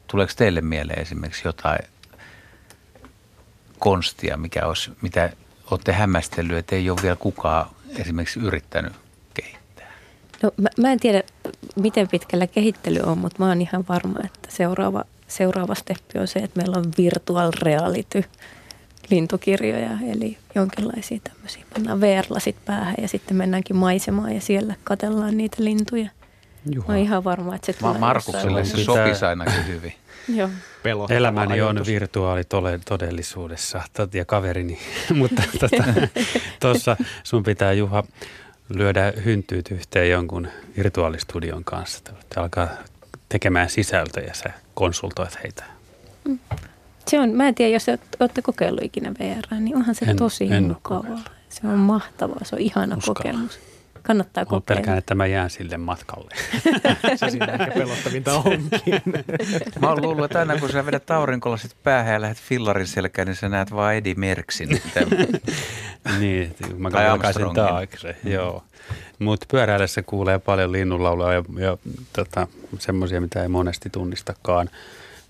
tuleeko 0.07 0.33
teille 0.37 0.61
mieleen 0.61 1.01
esimerkiksi 1.01 1.49
jotain 1.49 1.79
konstia, 3.79 4.37
mikä 4.37 4.67
olisi, 4.67 4.91
mitä 5.03 5.33
olette 5.71 5.93
hämmästellyt, 5.93 6.59
että 6.59 6.77
ei 6.77 6.91
ole 6.91 7.03
vielä 7.03 7.17
kukaan 7.17 7.67
esimerkiksi 7.97 8.41
yrittänyt 8.41 8.93
kehittää? 9.35 9.93
No 10.43 10.53
mä, 10.57 10.69
mä 10.79 10.93
en 10.93 11.01
tiedä, 11.01 11.23
miten 11.77 12.09
pitkällä 12.09 12.47
kehittely 12.47 13.01
on, 13.01 13.19
mutta 13.19 13.43
mä 13.43 13.49
oon 13.49 13.61
ihan 13.61 13.85
varma, 13.89 14.19
että 14.25 14.49
seuraava, 14.51 15.05
seuraava 15.29 15.75
steppi 15.75 16.19
on 16.19 16.29
se, 16.29 16.39
että 16.39 16.61
meillä 16.61 16.79
on 16.79 16.93
virtual 16.99 17.53
reality 17.63 18.25
lintukirjoja, 19.11 19.91
eli 20.13 20.39
jonkinlaisia 20.55 21.19
tämmöisiä. 21.25 21.65
Pannaan 21.75 22.01
VR-lasit 22.01 22.57
päähän 22.65 22.95
ja 23.03 23.09
sitten 23.09 23.37
mennäänkin 23.37 23.77
maisemaan 23.77 24.35
ja 24.35 24.41
siellä 24.41 24.75
katellaan 24.85 25.37
niitä 25.37 25.57
lintuja. 25.65 26.11
Juha. 26.75 26.93
Mä 26.93 26.99
ihan 26.99 27.25
varma, 27.25 27.55
että 27.55 27.67
se 27.67 27.79
tulee 27.79 27.99
Markukselle 27.99 28.65
se 28.65 28.85
sopisi 28.85 29.25
ainakin 29.25 29.67
hyvin. 29.67 29.95
Joo. 30.37 30.49
Elämäni 31.11 31.61
on 31.61 31.83
virtuaalitodellisuudessa 31.87 33.83
ja 34.15 34.25
kaverini, 34.25 34.79
mutta 35.15 35.43
tuossa 36.61 36.97
tota, 36.97 37.11
sun 37.23 37.43
pitää 37.43 37.73
Juha 37.73 38.05
lyödä 38.69 39.13
hyntyyt 39.25 39.71
yhteen 39.71 40.11
jonkun 40.11 40.49
virtuaalistudion 40.77 41.65
kanssa. 41.65 42.05
Te 42.05 42.41
alkaa 42.41 42.69
tekemään 43.29 43.71
sisältöjä 43.71 44.27
ja 44.27 44.35
sä 44.35 44.51
konsultoit 44.75 45.39
heitä. 45.43 45.65
Mm. 46.25 46.39
Se 47.09 47.21
on, 47.21 47.31
mä 47.31 47.49
en 47.49 47.55
tiedä, 47.55 47.73
jos 47.73 47.87
olette 48.21 48.43
kokeillut 48.43 48.83
ikinä 48.83 49.13
VR, 49.15 49.61
niin 49.61 49.77
onhan 49.77 49.95
se 49.95 50.05
en, 50.05 50.17
tosi 50.17 50.53
en 50.53 50.65
mukavaa. 50.65 51.25
Se 51.49 51.67
on 51.67 51.79
mahtavaa, 51.79 52.41
se 52.43 52.57
on 52.57 52.61
ihana 52.61 52.97
Uskalla. 52.97 53.15
kokemus. 53.15 53.59
Kannattaa 54.03 54.45
kokeilla. 54.45 54.81
pelkään, 54.81 54.99
että 54.99 55.15
mä 55.15 55.27
jään 55.27 55.51
sille 55.51 55.77
matkalle. 55.77 56.31
se 57.17 57.31
siinä 57.31 57.47
ehkä 57.47 57.71
pelottavinta 57.75 58.35
onkin. 58.35 59.03
mä 59.81 59.89
oon 59.89 60.03
luullut, 60.03 60.25
että 60.25 60.39
aina 60.39 60.59
kun 60.59 60.73
sä 60.73 60.87
vedät 60.87 61.11
aurinkolasit 61.11 61.77
päähän 61.83 62.15
ja 62.15 62.21
lähdet 62.21 62.39
fillarin 62.39 62.87
selkään, 62.87 63.29
niin 63.29 63.37
sä 63.37 63.49
näet 63.49 63.73
vaan 63.73 63.95
Eddie 63.95 64.15
Merksin. 64.15 64.69
niin, 66.21 66.55
mä 66.77 66.91
takaisin 66.91 67.55
taakse. 67.55 68.17
Mm. 68.23 68.33
Joo. 68.33 68.65
Mutta 69.19 69.47
pyöräillessä 69.51 70.03
kuulee 70.03 70.39
paljon 70.39 70.73
linnunlaulua 70.73 71.35
ja, 71.35 71.45
ja 71.59 71.77
tota, 72.13 72.47
semmoisia, 72.79 73.21
mitä 73.21 73.43
ei 73.43 73.49
monesti 73.49 73.91
tunnistakaan. 73.91 74.71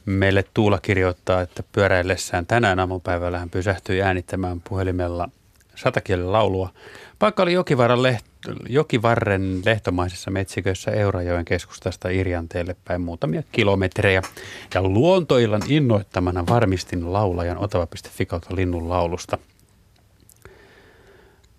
Meille 0.09 0.45
Tuula 0.55 0.79
kirjoittaa, 0.79 1.41
että 1.41 1.63
pyöräillessään 1.73 2.47
tänään 2.47 2.81
aamupäivällä 2.81 3.39
hän 3.39 3.51
pysähtyi 3.51 4.03
äänittämään 4.03 4.61
puhelimella 4.69 5.29
satakielen 5.75 6.33
laulua. 6.33 6.71
Paikka 7.19 7.43
oli 7.43 7.53
Jokivarren, 7.53 8.03
leht, 8.03 8.27
Jokivarren 8.69 9.63
lehtomaisessa 9.65 10.31
metsikössä 10.31 10.91
Eurajoen 10.91 11.45
keskustasta 11.45 12.09
Irjanteelle 12.09 12.77
päin 12.85 13.01
muutamia 13.01 13.43
kilometrejä. 13.53 14.23
Ja 14.75 14.83
luontoillan 14.83 15.63
innoittamana 15.69 16.47
varmistin 16.47 17.13
laulajan 17.13 17.59
otava.fi 17.59 18.27
kautta 18.27 18.57
linnun 18.57 18.89
laulusta. 18.89 19.39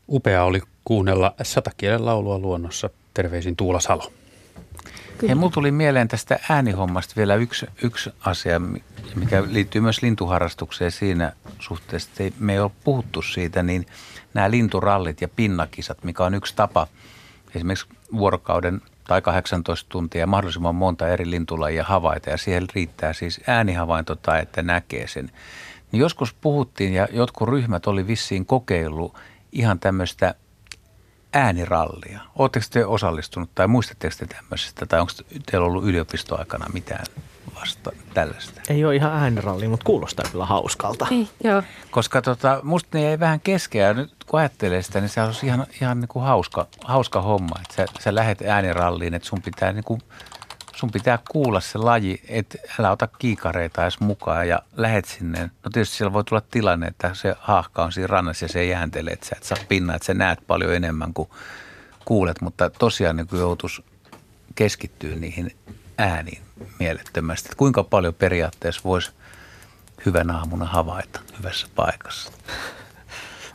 Upea 0.08 0.44
oli 0.44 0.62
kuunnella 0.86 1.36
satakielen 1.44 2.06
laulua 2.06 2.40
luonnossa. 2.40 2.90
Terveisin 3.14 3.56
Tuula 3.56 3.80
Salo. 3.80 4.12
Kyllä. 5.20 5.32
Ja 5.32 5.36
mulla 5.36 5.52
tuli 5.52 5.72
mieleen 5.72 6.08
tästä 6.08 6.40
äänihommasta 6.50 7.14
vielä 7.18 7.36
yksi, 7.36 7.66
yksi 7.84 8.10
asia, 8.26 8.62
mikä 9.16 9.44
liittyy 9.48 9.82
myös 9.82 10.02
lintuharrastukseen 10.02 10.92
siinä 10.92 11.34
suhteessa, 11.60 12.10
että 12.20 12.40
me 12.40 12.54
ei 12.54 12.60
ole 12.60 12.72
puhuttu 12.84 13.22
siitä, 13.22 13.64
niin 13.64 13.86
nämä 14.34 14.52
linturallit 14.52 15.22
ja 15.22 15.28
pinnakisat, 15.28 16.04
mikä 16.04 16.24
on 16.26 16.34
yksi 16.34 16.56
tapa 16.56 16.88
esimerkiksi 17.56 17.88
vuorokauden 18.14 18.82
tai 19.08 19.22
18 19.22 19.90
tuntia 19.90 20.28
mahdollisimman 20.28 20.76
monta 20.76 21.08
eri 21.08 21.30
lintulajia 21.30 21.84
havaita 21.84 22.30
ja 22.30 22.38
siihen 22.38 22.68
riittää 22.76 23.14
siis 23.14 23.42
äänihavainto 23.48 24.16
tai 24.16 24.42
että 24.42 24.62
näkee 24.62 25.08
sen. 25.08 25.32
Niin 25.92 26.00
joskus 26.00 26.34
puhuttiin 26.34 26.94
ja 26.94 27.08
jotkut 27.12 27.50
ryhmät 27.50 27.88
oli 27.88 28.08
vissiin 28.08 28.46
kokeillut 28.46 29.16
ihan 29.52 29.80
tämmöistä 29.80 30.36
äänirallia. 31.34 32.20
Oletteko 32.36 32.66
te 32.70 32.86
osallistunut 32.86 33.50
tai 33.56 33.68
muistatteko 33.68 34.16
te 34.20 34.26
tämmöisestä 34.26 34.86
tai 34.86 35.00
onko 35.00 35.12
teillä 35.52 35.68
ollut 35.68 35.86
yliopistoaikana 35.86 36.66
mitään 36.74 37.06
vasta 37.56 37.92
tällaista? 38.14 38.62
Ei 38.70 38.86
ole 38.86 38.96
ihan 38.96 39.12
ääniralli, 39.12 39.68
mutta 39.68 39.84
kuulostaa 39.84 40.26
kyllä 40.32 40.46
hauskalta. 40.46 41.08
Ei, 41.12 41.30
joo. 41.44 41.64
Koska 41.92 42.22
tota, 42.22 42.60
musta 42.64 42.98
ne 42.98 43.10
ei 43.10 43.20
vähän 43.20 43.40
keskeä. 43.40 43.94
Nyt 43.94 44.14
kun 44.28 44.40
ajattelee 44.40 44.82
sitä, 44.82 45.02
niin 45.02 45.10
se 45.10 45.22
on 45.22 45.34
ihan, 45.44 45.68
ihan 45.82 46.00
niin 46.00 46.08
kuin 46.08 46.26
hauska, 46.26 46.68
hauska 46.84 47.22
homma. 47.22 47.56
Että 47.62 47.76
sä, 47.76 47.86
sä 48.00 48.16
lähet 48.16 48.42
ääniralliin, 48.42 49.14
että 49.14 49.28
sun 49.28 49.42
pitää 49.42 49.74
niin 49.74 49.84
kuin 49.84 50.02
sun 50.80 50.92
pitää 50.92 51.20
kuulla 51.30 51.60
se 51.60 51.78
laji, 51.78 52.22
että 52.28 52.58
älä 52.80 52.92
ota 52.92 53.08
kiikareita 53.08 53.82
edes 53.82 54.00
mukaan 54.00 54.48
ja 54.48 54.60
lähet 54.78 55.06
sinne. 55.06 55.40
No 55.42 55.72
tietysti 55.74 55.96
siellä 55.96 56.14
voi 56.14 56.24
tulla 56.24 56.42
tilanne, 56.52 56.88
että 56.88 57.14
se 57.14 57.36
haahka 57.40 57.84
on 57.84 57.92
siinä 57.92 58.08
rannassa 58.08 58.46
ja 58.46 58.50
se 58.50 58.66
jääntelee, 58.66 59.14
että 59.14 59.26
sä 59.26 59.36
et 59.38 59.44
saa 59.44 59.58
pinnaa, 59.70 59.96
että 59.96 60.06
sä 60.06 60.14
näet 60.14 60.40
paljon 60.48 60.74
enemmän 60.74 61.14
kuin 61.14 61.30
kuulet, 62.06 62.42
mutta 62.42 62.70
tosiaan 62.70 63.16
niin 63.16 63.28
joutuisi 63.32 63.86
keskittyä 64.56 65.16
niihin 65.16 65.56
ääniin 65.98 66.42
mielettömästi. 66.80 67.48
Että 67.48 67.58
kuinka 67.58 67.84
paljon 67.84 68.14
periaatteessa 68.14 68.82
voisi 68.84 69.12
hyvän 70.06 70.32
aamuna 70.32 70.66
havaita 70.66 71.20
hyvässä 71.38 71.68
paikassa? 71.76 72.32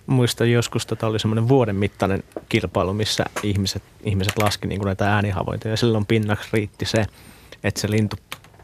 Muistan 0.06 0.50
joskus, 0.50 0.86
tota 0.86 1.06
oli 1.06 1.18
semmoinen 1.18 1.48
vuoden 1.48 1.76
mittainen 1.76 2.22
kilpailu, 2.48 2.92
missä 2.92 3.24
ihmiset, 3.42 3.82
ihmiset 4.04 4.38
laski 4.38 4.68
niin 4.68 4.78
kuin 4.78 4.86
näitä 4.86 5.14
äänihavointoja 5.14 5.72
ja 5.72 5.76
silloin 5.76 6.06
pinnaksi 6.06 6.48
riitti 6.52 6.84
se, 6.84 7.06
että 7.64 7.80
se 7.80 7.90
lintu 7.90 8.16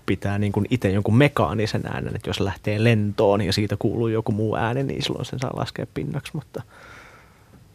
pitää 0.06 0.38
niin 0.38 0.52
kuin 0.52 0.66
itse 0.70 0.90
jonkun 0.90 1.16
mekaanisen 1.16 1.82
äänen, 1.86 2.16
että 2.16 2.30
jos 2.30 2.40
lähtee 2.40 2.84
lentoon 2.84 3.40
ja 3.42 3.52
siitä 3.52 3.76
kuuluu 3.78 4.08
joku 4.08 4.32
muu 4.32 4.56
ääni, 4.56 4.82
niin 4.82 5.02
silloin 5.02 5.24
sen 5.24 5.38
saa 5.38 5.56
laskea 5.56 5.86
pinnaksi, 5.94 6.32
mutta 6.34 6.62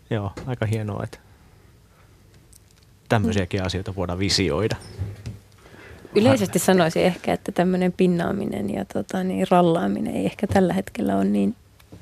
joo, 0.09 0.31
aika 0.45 0.65
hienoa, 0.65 1.03
että 1.03 1.17
tämmöisiäkin 3.09 3.63
asioita 3.63 3.95
voidaan 3.95 4.19
visioida. 4.19 4.75
Yleisesti 6.15 6.59
sanoisin 6.59 7.03
ehkä, 7.03 7.33
että 7.33 7.51
tämmöinen 7.51 7.91
pinnaaminen 7.91 8.73
ja 8.73 8.85
tota, 8.85 9.23
niin 9.23 9.47
rallaaminen 9.51 10.15
ei 10.15 10.25
ehkä 10.25 10.47
tällä 10.47 10.73
hetkellä 10.73 11.15
ole 11.15 11.25
niin, 11.25 11.55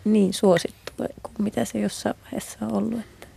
niin 0.06 0.34
suosittu 0.34 0.82
kuin 0.98 1.34
mitä 1.40 1.65
se 1.65 1.80
jossain 1.80 2.15
vaiheessa 2.24 2.57
on 2.61 2.74
ollut. 2.74 2.99
Että. 2.99 3.28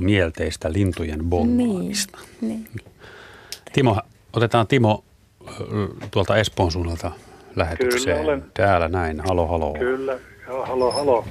mielteistä 0.00 0.72
lintujen 0.72 1.24
bongaamista. 1.24 2.18
Niin, 2.40 2.68
niin. 2.74 2.94
Timo, 3.72 4.00
otetaan 4.32 4.66
Timo 4.66 5.04
tuolta 6.10 6.36
Espoon 6.36 6.72
suunnalta 6.72 7.10
lähetykseen. 7.56 8.16
Kyllä 8.16 8.28
olen. 8.28 8.44
Täällä 8.54 8.88
näin, 8.88 9.20
halo 9.20 9.46
halo. 9.46 9.74
Kyllä, 9.78 10.18
joo, 10.46 10.66
halo 10.66 10.90
halo. 10.90 11.24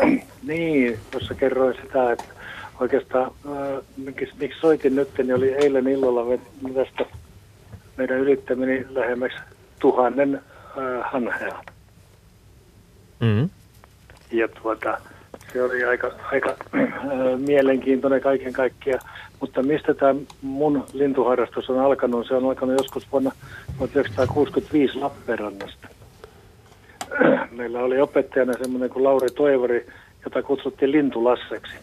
niin, 0.46 0.98
tuossa 1.10 1.34
kerroin 1.34 1.76
sitä, 1.82 2.12
että 2.12 2.24
oikeastaan 2.80 3.32
äh, 3.46 3.84
miksi, 3.96 4.34
miksi 4.40 4.60
soitin 4.60 4.96
nyt, 4.96 5.08
niin 5.18 5.34
oli 5.34 5.52
eilen 5.52 5.88
illalla 5.88 6.38
tästä 6.74 7.16
meidän 7.96 8.18
ylittämini 8.18 8.86
lähemmäksi 8.90 9.38
tuhannen 9.78 10.34
äh, 10.34 11.12
hanhea. 11.12 11.64
Mm-hmm 13.20 13.50
ja 14.32 14.48
tuota, 14.48 14.98
se 15.52 15.62
oli 15.62 15.84
aika, 15.84 16.10
aika 16.32 16.56
äh, 16.74 17.38
mielenkiintoinen 17.38 18.20
kaiken 18.20 18.52
kaikkiaan. 18.52 19.00
Mutta 19.40 19.62
mistä 19.62 19.94
tämä 19.94 20.14
mun 20.42 20.84
lintuharrastus 20.92 21.70
on 21.70 21.78
alkanut? 21.78 22.26
Se 22.26 22.34
on 22.34 22.44
alkanut 22.44 22.78
joskus 22.78 23.12
vuonna 23.12 23.30
1965 23.78 24.98
Lappeenrannasta. 24.98 25.88
Meillä 27.56 27.80
oli 27.80 28.00
opettajana 28.00 28.52
semmoinen 28.52 28.90
kuin 28.90 29.04
Lauri 29.04 29.28
Toivari, 29.28 29.86
jota 30.24 30.42
kutsuttiin 30.42 30.92
Lintulasseksi. 30.92 31.74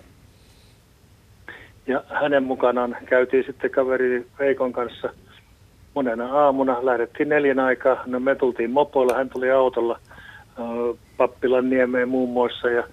Ja 1.87 2.03
hänen 2.09 2.43
mukanaan 2.43 2.97
käytiin 3.05 3.43
sitten 3.45 3.71
kaveri 3.71 4.25
Veikon 4.39 4.73
kanssa 4.73 5.09
monena 5.93 6.33
aamuna. 6.33 6.85
Lähdettiin 6.85 7.29
neljän 7.29 7.59
aikaa, 7.59 8.03
no 8.05 8.19
me 8.19 8.35
tultiin 8.35 8.71
mopoilla, 8.71 9.17
hän 9.17 9.29
tuli 9.29 9.51
autolla– 9.51 9.99
Pappilan 11.17 11.69
niemeen 11.69 12.09
muun 12.09 12.29
muassa 12.29 12.69
ja 12.69 12.83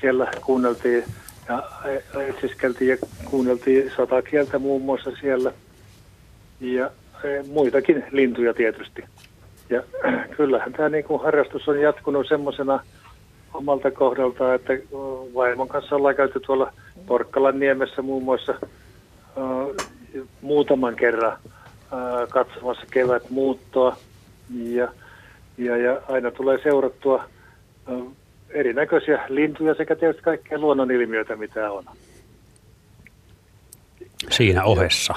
siellä 0.00 0.30
kuunneltiin 0.46 1.04
ja 1.48 1.62
etsiskeltiin 2.28 2.90
ja 2.90 2.96
kuunneltiin 3.24 3.92
sata 3.96 4.22
kieltä 4.22 4.58
muun 4.58 4.82
muassa 4.82 5.10
siellä 5.20 5.52
ja 6.60 6.90
e, 7.24 7.42
muitakin 7.52 8.04
lintuja 8.10 8.54
tietysti. 8.54 9.04
Ja 9.70 9.82
kyllähän 10.36 10.72
tämä 10.72 10.88
niin 10.88 11.04
kuin 11.04 11.22
harrastus 11.22 11.68
on 11.68 11.80
jatkunut 11.80 12.28
semmoisena 12.28 12.80
omalta 13.54 13.90
kohdalta, 13.90 14.54
että 14.54 14.72
vaimon 15.34 15.68
kanssa 15.68 15.96
ollaan 15.96 16.16
käyty 16.16 16.40
tuolla 16.40 16.72
Porkkalan 17.06 17.60
niemessä 17.60 18.02
muun 18.02 18.22
muassa 18.22 18.54
muutaman 20.40 20.96
kerran 20.96 21.38
katsomassa 22.28 22.86
kevät 22.90 23.30
muuttoa 23.30 23.96
ja 24.64 24.88
ja, 25.58 25.76
ja 25.76 26.00
aina 26.08 26.30
tulee 26.30 26.58
seurattua 26.62 27.24
erinäköisiä 28.50 29.24
lintuja 29.28 29.74
sekä 29.74 29.96
tietysti 29.96 30.22
kaikkia 30.22 30.58
luonnonilmiöitä, 30.58 31.36
mitä 31.36 31.72
on. 31.72 31.84
Siinä 34.30 34.64
ohessa. 34.64 35.14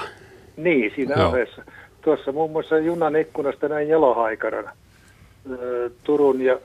Niin, 0.56 0.92
siinä 0.94 1.14
Joo. 1.14 1.28
ohessa. 1.28 1.62
tuossa 2.02 2.32
muun 2.32 2.50
muassa 2.50 2.78
junan 2.78 3.16
ikkunasta 3.16 3.68
näin 3.68 3.88
jalohaikaran 3.88 4.70
ö, 5.50 5.90
Turun 6.04 6.40
ja 6.40 6.58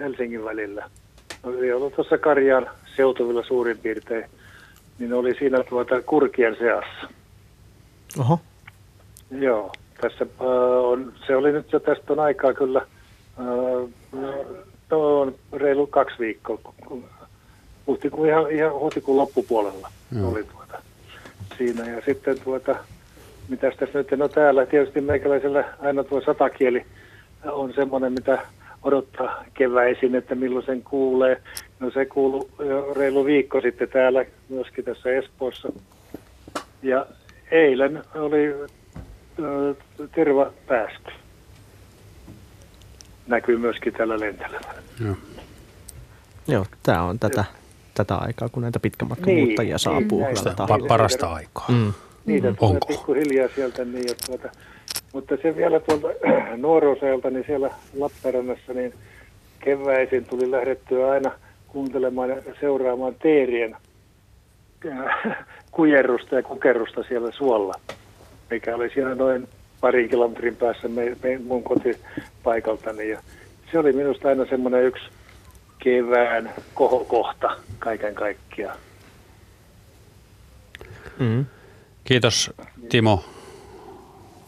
Helsingin 0.00 0.44
välillä. 0.44 0.90
Oli 1.42 1.72
ollut 1.72 1.94
tuossa 1.94 2.18
Karjaan 2.18 2.70
seutuvilla 2.96 3.44
suurin 3.44 3.78
piirtein, 3.78 4.24
niin 4.98 5.12
oli 5.12 5.34
siinä 5.34 5.64
tuota 5.68 6.02
kurkien 6.02 6.56
seassa. 6.56 7.08
Oho. 8.20 8.40
Joo, 9.30 9.72
tässä 10.00 10.26
äh, 10.40 10.46
on, 10.84 11.12
se 11.26 11.36
oli 11.36 11.52
nyt 11.52 11.72
jo 11.72 11.80
tästä 11.80 12.12
on 12.12 12.20
aikaa 12.20 12.54
kyllä, 12.54 12.80
äh, 13.38 13.90
no, 14.90 15.20
on 15.20 15.34
reilu 15.52 15.86
kaksi 15.86 16.18
viikkoa, 16.18 16.58
huhtikuun, 17.86 18.28
ihan, 18.28 18.50
ihan 18.50 18.72
huhtikuun 18.72 19.18
loppupuolella 19.18 19.90
Joo. 20.18 20.28
oli 20.28 20.44
tuota, 20.44 20.78
siinä. 21.58 21.90
Ja 21.90 22.02
sitten 22.06 22.40
tuota, 22.40 22.76
mitäs 23.48 23.74
tässä 23.76 23.98
nyt, 23.98 24.10
no 24.10 24.28
täällä 24.28 24.66
tietysti 24.66 25.00
meikäläisellä 25.00 25.64
aina 25.80 26.04
tuo 26.04 26.20
satakieli 26.20 26.84
on 27.44 27.72
semmoinen, 27.74 28.12
mitä 28.12 28.38
odottaa 28.82 29.44
keväisin, 29.54 30.14
että 30.14 30.34
milloin 30.34 30.66
sen 30.66 30.82
kuulee. 30.82 31.42
No 31.80 31.90
se 31.90 32.06
kuului 32.06 32.48
jo 32.58 32.94
reilu 32.94 33.24
viikko 33.24 33.60
sitten 33.60 33.88
täällä, 33.88 34.24
myöskin 34.48 34.84
tässä 34.84 35.10
Espoossa. 35.10 35.72
Ja 36.82 37.06
eilen 37.50 38.02
oli 38.14 38.54
terva 40.14 40.52
päästy. 40.66 41.10
Näkyy 43.26 43.56
myöskin 43.58 43.92
tällä 43.92 44.20
lentelevänä. 44.20 44.82
Joo. 45.04 45.14
Joo, 46.48 46.66
tämä 46.82 47.02
on 47.02 47.18
tätä, 47.18 47.44
tätä 47.94 48.14
aikaa, 48.16 48.48
kun 48.48 48.62
näitä 48.62 48.80
pitkämatkamuuttajia 48.80 49.72
Niin, 49.72 49.78
saapuu 49.78 50.24
niin, 50.26 50.34
näin. 50.44 50.56
Pa- 50.82 50.86
parasta 50.88 51.32
aikaa. 51.32 51.66
Mm. 51.68 51.92
Niitä 52.26 52.50
Mm. 52.50 52.56
tulee 52.56 52.72
Onko? 52.72 52.86
pikkuhiljaa 52.86 53.48
sieltä. 53.54 53.84
Niin, 53.84 54.04
ja 54.08 54.14
tuota, 54.26 54.48
mutta 55.12 55.36
se 55.42 55.56
vielä 55.56 55.80
tuolta 55.80 56.08
nuoruusajalta, 56.56 57.30
niin 57.30 57.44
siellä 57.46 57.70
Lappeenrannassa, 57.98 58.72
niin 58.72 58.94
keväisin 59.60 60.24
tuli 60.24 60.50
lähdettyä 60.50 61.10
aina 61.10 61.30
kuuntelemaan 61.68 62.28
ja 62.30 62.36
seuraamaan 62.60 63.14
teerien 63.22 63.76
äh, 64.86 65.36
kujerrusta 65.70 66.34
ja 66.34 66.42
kukerrusta 66.42 67.02
siellä 67.08 67.30
suolla, 67.32 67.74
mikä 68.50 68.74
oli 68.76 68.90
siinä 68.90 69.14
noin 69.14 69.48
parin 69.80 70.08
kilometrin 70.08 70.56
päässä 70.56 70.88
me, 70.88 71.16
me, 71.22 71.38
mun 71.38 71.62
kotipaikaltani. 71.64 73.08
Ja 73.08 73.20
se 73.72 73.78
oli 73.78 73.92
minusta 73.92 74.28
aina 74.28 74.46
semmoinen 74.46 74.84
yksi 74.84 75.04
kevään 75.78 76.50
kohokohta 76.74 77.56
kaiken 77.78 78.14
kaikkiaan. 78.14 78.76
Mm. 81.18 81.44
Kiitos 82.04 82.50
Timo 82.88 83.24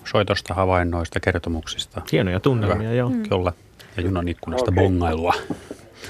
soitosta, 0.05 0.55
havainnoista, 0.55 1.21
kertomuksista. 1.21 2.03
Hienoja 2.13 2.41
tunnelmia, 2.41 2.89
Hyvä. 2.89 2.99
joo. 2.99 3.09
Mm. 3.09 3.23
Kyllä. 3.29 3.53
Ja 3.97 4.03
junan 4.03 4.29
ikkunasta 4.29 4.71
Okei. 4.71 4.85
bongailua. 4.85 5.35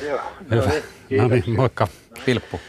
Joo, 0.08 0.20
Hyvä. 0.50 0.62
no 0.64 0.70
niin, 1.10 1.22
No 1.22 1.28
niin, 1.28 1.44
moikka. 1.56 1.88
Pilppu. 2.26 2.60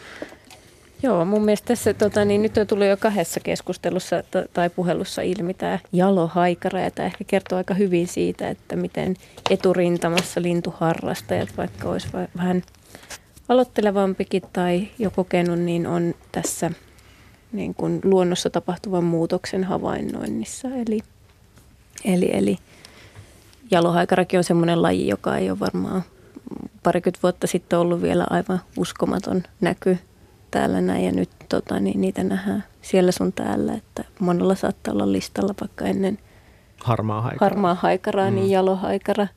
Joo, 1.04 1.26
mun 1.26 1.46
mielestä 1.46 1.68
tässä 1.68 1.94
tota, 1.94 2.26
niin 2.26 2.42
nyt 2.42 2.58
on 2.58 2.68
tullut 2.68 2.88
jo 2.88 2.98
kahdessa 2.98 3.40
keskustelussa 3.40 4.24
tai 4.54 4.70
puhelussa 4.70 5.22
ilmi 5.22 5.54
tämä 5.54 5.80
jalohaikara, 5.94 6.80
ja 6.80 6.92
tämä 6.92 7.06
ehkä 7.06 7.24
kertoo 7.28 7.58
aika 7.58 7.74
hyvin 7.74 8.08
siitä, 8.08 8.50
että 8.50 8.76
miten 8.76 9.16
eturintamassa 9.50 10.42
lintuharrastajat, 10.42 11.50
vaikka 11.58 11.90
olisi 11.90 12.08
va- 12.14 12.28
vähän 12.38 12.64
aloittelevampikin 13.50 14.42
tai 14.54 14.88
jo 15.00 15.12
kokenut, 15.12 15.60
niin 15.60 15.88
on 15.88 16.16
tässä 16.32 16.72
niin 17.52 17.74
kuin 17.74 18.02
luonnossa 18.04 18.50
tapahtuvan 18.50 19.04
muutoksen 19.04 19.64
havainnoinnissa. 19.64 20.68
Eli, 20.68 21.00
eli, 22.06 22.30
eli 22.34 22.58
jalohaikarakin 23.72 24.38
on 24.38 24.44
semmoinen 24.44 24.82
laji, 24.82 25.08
joka 25.08 25.38
ei 25.38 25.50
ole 25.50 25.60
varmaan 25.60 26.04
parikymmentä 26.84 27.20
vuotta 27.24 27.48
sitten 27.48 27.80
ollut 27.80 28.02
vielä 28.02 28.28
aivan 28.30 28.62
uskomaton 28.78 29.44
näky 29.62 29.98
täällä 30.52 30.82
näin 30.82 31.06
ja 31.06 31.12
nyt 31.12 31.30
tota, 31.50 31.80
niin 31.80 32.02
niitä 32.02 32.24
nähdään 32.24 32.64
siellä 32.82 33.12
sun 33.12 33.34
täällä, 33.34 33.74
että 33.74 34.04
monella 34.20 34.56
saattaa 34.56 34.94
olla 34.94 35.12
listalla 35.12 35.54
vaikka 35.62 35.86
ennen 35.86 36.18
Harmaa 36.84 37.22
haikara. 37.22 37.50
harmaa 37.50 37.74
haikaraa, 37.76 38.30
mm. 38.30 38.36
niin 38.36 38.50
jalohaikara. 38.50 39.28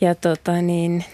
Ja 0.00 0.14
tota, 0.14 0.62
niin, 0.62 1.04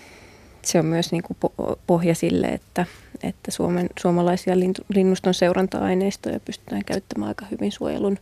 se 0.62 0.78
on 0.78 0.86
myös 0.86 1.12
niin 1.12 1.22
kuin 1.22 1.36
po- 1.46 1.76
pohja 1.86 2.14
sille, 2.14 2.46
että, 2.46 2.86
että 3.22 3.50
Suomen, 3.50 3.88
suomalaisia 4.00 4.54
linnuston 4.94 5.34
seuranta-aineistoja 5.34 6.40
pystytään 6.40 6.84
käyttämään 6.84 7.28
aika 7.28 7.46
hyvin 7.50 7.72
suojelun, 7.72 8.18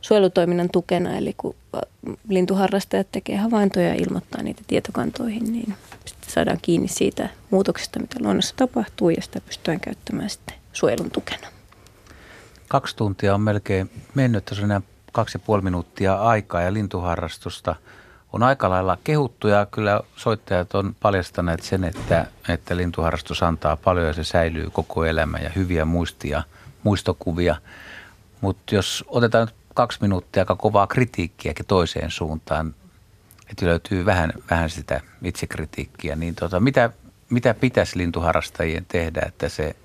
suojelutoiminnan 0.00 0.70
tukena. 0.72 1.16
Eli 1.16 1.34
kun 1.36 1.54
ä, 1.76 1.80
lintuharrastajat 2.28 3.06
tekee 3.12 3.36
havaintoja 3.36 3.88
ja 3.88 3.94
ilmoittaa 3.94 4.42
niitä 4.42 4.62
tietokantoihin, 4.66 5.52
niin 5.52 5.74
sitten 6.06 6.30
saadaan 6.30 6.58
kiinni 6.62 6.88
siitä 6.88 7.28
muutoksesta, 7.50 8.00
mitä 8.00 8.16
luonnossa 8.20 8.56
tapahtuu 8.56 9.10
ja 9.10 9.22
sitä 9.22 9.40
pystytään 9.40 9.80
käyttämään 9.80 10.30
sitten 10.30 10.54
suojelun 10.72 11.10
tukena. 11.10 11.48
Kaksi 12.68 12.96
tuntia 12.96 13.34
on 13.34 13.40
melkein 13.40 13.90
mennyt, 14.14 14.44
tässä 14.44 14.64
on 14.64 14.70
enää 14.70 14.80
kaksi 15.12 15.38
ja 15.38 15.42
puoli 15.46 15.62
minuuttia 15.62 16.14
aikaa 16.14 16.62
ja 16.62 16.72
lintuharrastusta 16.72 17.76
on 18.32 18.42
aika 18.42 18.70
lailla 18.70 18.98
kehuttu 19.04 19.48
ja 19.48 19.66
kyllä 19.66 20.00
soittajat 20.16 20.74
on 20.74 20.96
paljastaneet 21.00 21.62
sen, 21.62 21.84
että, 21.84 22.26
että 22.48 22.76
lintuharrastus 22.76 23.42
antaa 23.42 23.76
paljon 23.76 24.06
ja 24.06 24.12
se 24.12 24.24
säilyy 24.24 24.70
koko 24.70 25.04
elämä 25.04 25.38
ja 25.38 25.50
hyviä 25.56 25.84
muistia, 25.84 26.42
muistokuvia. 26.82 27.56
Mutta 28.40 28.74
jos 28.74 29.04
otetaan 29.08 29.46
nyt 29.46 29.54
kaksi 29.74 29.98
minuuttia 30.00 30.40
aika 30.40 30.56
kovaa 30.56 30.86
kritiikkiäkin 30.86 31.66
toiseen 31.66 32.10
suuntaan, 32.10 32.74
että 33.50 33.66
löytyy 33.66 34.04
vähän, 34.04 34.32
vähän 34.50 34.70
sitä 34.70 35.00
itsekritiikkiä, 35.22 36.16
niin 36.16 36.34
tota, 36.34 36.60
mitä, 36.60 36.90
mitä 37.30 37.54
pitäisi 37.54 37.98
lintuharrastajien 37.98 38.86
tehdä, 38.88 39.22
että 39.26 39.48
se 39.48 39.76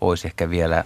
olisi 0.00 0.26
ehkä 0.26 0.50
vielä 0.50 0.84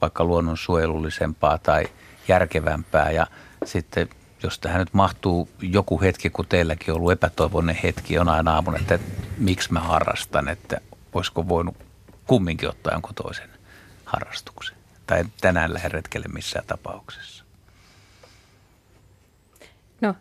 vaikka 0.00 0.24
luonnonsuojelullisempaa 0.24 1.58
tai 1.58 1.84
järkevämpää. 2.28 3.10
Ja 3.10 3.26
sitten 3.64 4.08
jos 4.42 4.58
tähän 4.58 4.78
nyt 4.78 4.94
mahtuu 4.94 5.48
joku 5.60 6.00
hetki, 6.00 6.30
kun 6.30 6.46
teilläkin 6.46 6.90
on 6.94 6.96
ollut 6.96 7.12
epätoivoinen 7.12 7.78
hetki 7.82 8.14
jonain 8.14 8.48
aamuna, 8.48 8.78
että 8.78 8.98
miksi 9.38 9.72
mä 9.72 9.80
harrastan, 9.80 10.48
että 10.48 10.80
olisiko 11.12 11.48
voinut 11.48 11.76
kumminkin 12.26 12.68
ottaa 12.68 12.92
jonkun 12.92 13.14
toisen 13.14 13.50
harrastuksen. 14.04 14.76
Tai 15.06 15.24
tänään 15.40 15.74
lähde 15.74 15.88
retkelle 15.88 16.26
missään 16.28 16.64
tapauksessa. 16.66 17.44
No, 20.00 20.14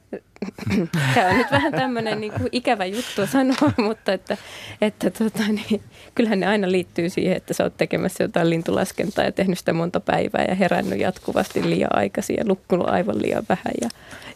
tämä 1.16 1.30
on 1.30 1.38
nyt 1.38 1.52
vähän 1.52 1.72
tämmöinen 1.72 2.22
niin 2.22 2.34
kuin 2.34 2.50
ikävä 2.52 2.86
juttu 2.86 3.28
sanoa, 3.28 3.74
mutta 3.88 4.14
että, 4.14 4.38
että 4.82 5.10
tota, 5.10 5.44
niin, 5.48 5.84
kyllähän 6.16 6.40
ne 6.40 6.48
aina 6.48 6.72
liittyy 6.72 7.10
siihen, 7.10 7.38
että 7.38 7.54
sä 7.54 7.64
oot 7.64 7.78
tekemässä 7.78 8.24
jotain 8.24 8.50
lintulaskentaa 8.50 9.26
ja 9.26 9.32
tehnyt 9.32 9.60
sitä 9.60 9.74
monta 9.74 10.00
päivää 10.00 10.46
ja 10.48 10.56
herännyt 10.56 11.00
jatkuvasti 11.00 11.70
liian 11.70 11.96
aikaisin 11.96 12.36
ja 12.36 12.48
lukkunut 12.48 12.90
aivan 12.90 13.22
liian 13.22 13.44
vähän 13.50 13.74
ja, 13.82 13.90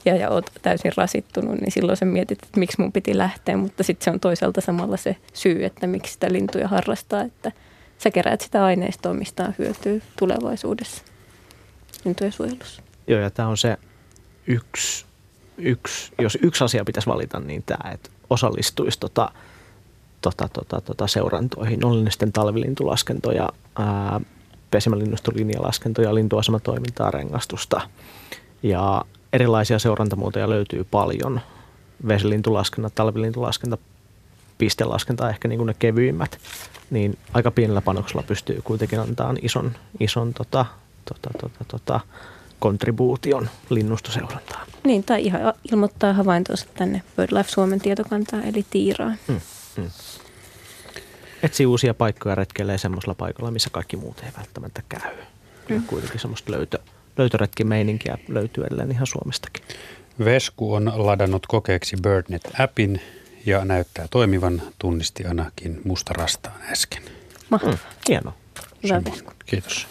ja, 0.06 0.16
ja 0.16 0.30
oot 0.30 0.52
täysin 0.62 0.92
rasittunut, 0.98 1.62
niin 1.62 1.72
silloin 1.72 1.98
sä 1.98 2.06
mietit, 2.06 2.44
että 2.44 2.60
miksi 2.60 2.82
mun 2.82 2.92
piti 2.92 3.18
lähteä, 3.18 3.58
mutta 3.58 3.84
sitten 3.84 4.04
se 4.04 4.12
on 4.12 4.20
toisaalta 4.20 4.62
samalla 4.62 4.98
se 4.98 5.16
syy, 5.34 5.66
että 5.66 5.88
miksi 5.88 6.14
sitä 6.14 6.32
lintuja 6.32 6.68
harrastaa, 6.68 7.22
että 7.22 7.52
sä 7.98 8.12
keräät 8.12 8.42
sitä 8.42 8.66
aineistoa, 8.66 9.14
mistä 9.14 9.44
on 9.44 9.54
hyötyä 9.60 10.02
tulevaisuudessa 10.20 11.04
lintujen 12.06 12.32
suojelussa. 12.32 12.82
Joo, 13.08 13.20
ja 13.20 13.30
tämä 13.30 13.48
on 13.48 13.58
se 13.58 13.78
yksi, 14.48 15.06
yksi, 15.58 16.12
jos 16.22 16.38
yksi 16.42 16.64
asia 16.64 16.86
pitäisi 16.86 17.10
valita, 17.10 17.40
niin 17.40 17.64
tämä, 17.66 17.92
että 17.92 18.10
osallistuisi 18.30 19.00
tota, 19.00 19.32
tota, 20.22 20.50
tota, 20.54 20.82
tota 20.82 21.08
seurantoihin, 21.08 21.86
oli 21.86 22.04
ne 22.04 22.12
sitten 22.12 22.34
talvilintulaskentoja, 22.34 23.50
ää, 23.80 24.22
pesimälinnustolinjalaskentoja, 24.72 26.16
lintuasematoimintaa, 26.16 27.12
rengastusta 27.12 27.82
ja 28.64 29.06
erilaisia 29.34 29.80
seurantamuotoja 29.80 30.50
löytyy 30.50 30.84
paljon. 30.84 31.42
Vesilintulaskenta, 32.08 32.90
talvilintulaskenta, 32.90 33.78
pistelaskenta 34.58 35.30
ehkä 35.30 35.48
niin 35.48 35.58
kuin 35.58 35.68
ne 35.68 35.76
kevyimmät, 35.80 36.38
niin 36.90 37.18
aika 37.34 37.52
pienellä 37.52 37.82
panoksella 37.82 38.24
pystyy 38.24 38.62
kuitenkin 38.64 39.00
antamaan 39.00 39.38
ison, 39.42 39.72
ison 40.00 40.34
tota, 40.34 40.66
tota, 41.06 41.30
tota, 41.42 41.66
tota, 41.68 42.00
kontribuution 42.60 43.50
linnustoseurantaan. 43.70 44.68
Niin, 44.84 45.04
tai 45.04 45.26
ihan 45.26 45.54
ilmoittaa 45.72 46.14
havaintonsa 46.14 46.66
tänne 46.78 47.02
BirdLife 47.18 47.50
Suomen 47.52 47.80
tietokantaan, 47.82 48.44
eli 48.44 48.66
tiiraan. 48.70 49.18
Mm, 49.28 49.42
mm. 49.78 49.90
Etsii 51.44 51.66
uusia 51.66 51.94
paikkoja 51.94 52.36
retkeilee 52.36 52.78
semmoisella 52.78 53.16
paikalla, 53.16 53.52
missä 53.52 53.70
kaikki 53.70 53.98
muut 53.98 54.20
ei 54.20 54.30
välttämättä 54.38 54.82
käy. 54.90 55.12
Kyllä 55.68 55.82
Mm. 55.82 55.88
kuitenkin 55.88 56.20
semmoista 56.20 56.52
löytö, 56.52 56.80
löytöretkimeininkiä 57.18 58.18
löytyy 58.28 58.64
edelleen 58.64 58.92
ihan 58.92 59.08
Suomestakin. 59.08 59.64
Vesku 60.26 60.74
on 60.74 60.92
ladannut 60.96 61.48
kokeeksi 61.48 61.96
BirdNet-appin 62.02 63.02
ja 63.46 63.66
näyttää 63.66 64.08
toimivan, 64.12 64.62
tunnisti 64.80 65.26
ainakin 65.26 65.82
mustarastaan 65.86 66.56
äsken. 66.72 67.04
Mahtavaa. 67.50 67.76
Mm, 67.76 67.82
hienoa. 68.10 68.34
Hyvä 68.84 69.02
Vesku. 69.12 69.32
Kiitos. 69.46 69.88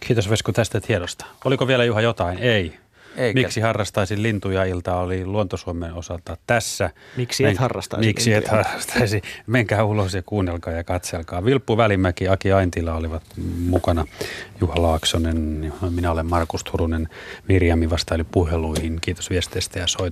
Kiitos 0.00 0.30
Vesku 0.30 0.52
tästä 0.52 0.80
tiedosta. 0.80 1.26
Oliko 1.44 1.66
vielä 1.66 1.84
Juha 1.84 2.00
jotain? 2.00 2.38
Ei. 2.38 2.78
Eikä. 3.18 3.40
Miksi 3.40 3.60
harrastaisin 3.60 4.22
lintuja 4.22 4.64
ilta 4.64 4.96
oli 4.96 5.24
Luontosuomen 5.26 5.94
osalta 5.94 6.36
tässä. 6.46 6.90
Miksi 7.16 7.44
et 7.44 7.58
harrastaisi 7.58 8.06
Miksi 8.06 8.32
et 8.32 8.42
lintuja? 8.44 8.62
harrastaisi? 8.64 9.22
Menkää 9.46 9.84
ulos 9.84 10.14
ja 10.14 10.22
kuunnelkaa 10.22 10.72
ja 10.72 10.84
katselkaa. 10.84 11.44
Vilppu 11.44 11.76
Välimäki, 11.76 12.28
Aki 12.28 12.52
Aintila 12.52 12.94
olivat 12.94 13.22
mukana. 13.66 14.06
Juha 14.60 14.82
Laaksonen, 14.82 15.72
minä 15.90 16.10
olen 16.10 16.26
Markus 16.26 16.64
Turunen. 16.64 17.08
Mirjami 17.48 17.90
vastaili 17.90 18.24
puheluihin. 18.24 18.98
Kiitos 19.00 19.30
viesteistä 19.30 19.78
ja 19.78 19.86
soitosta. 19.86 20.08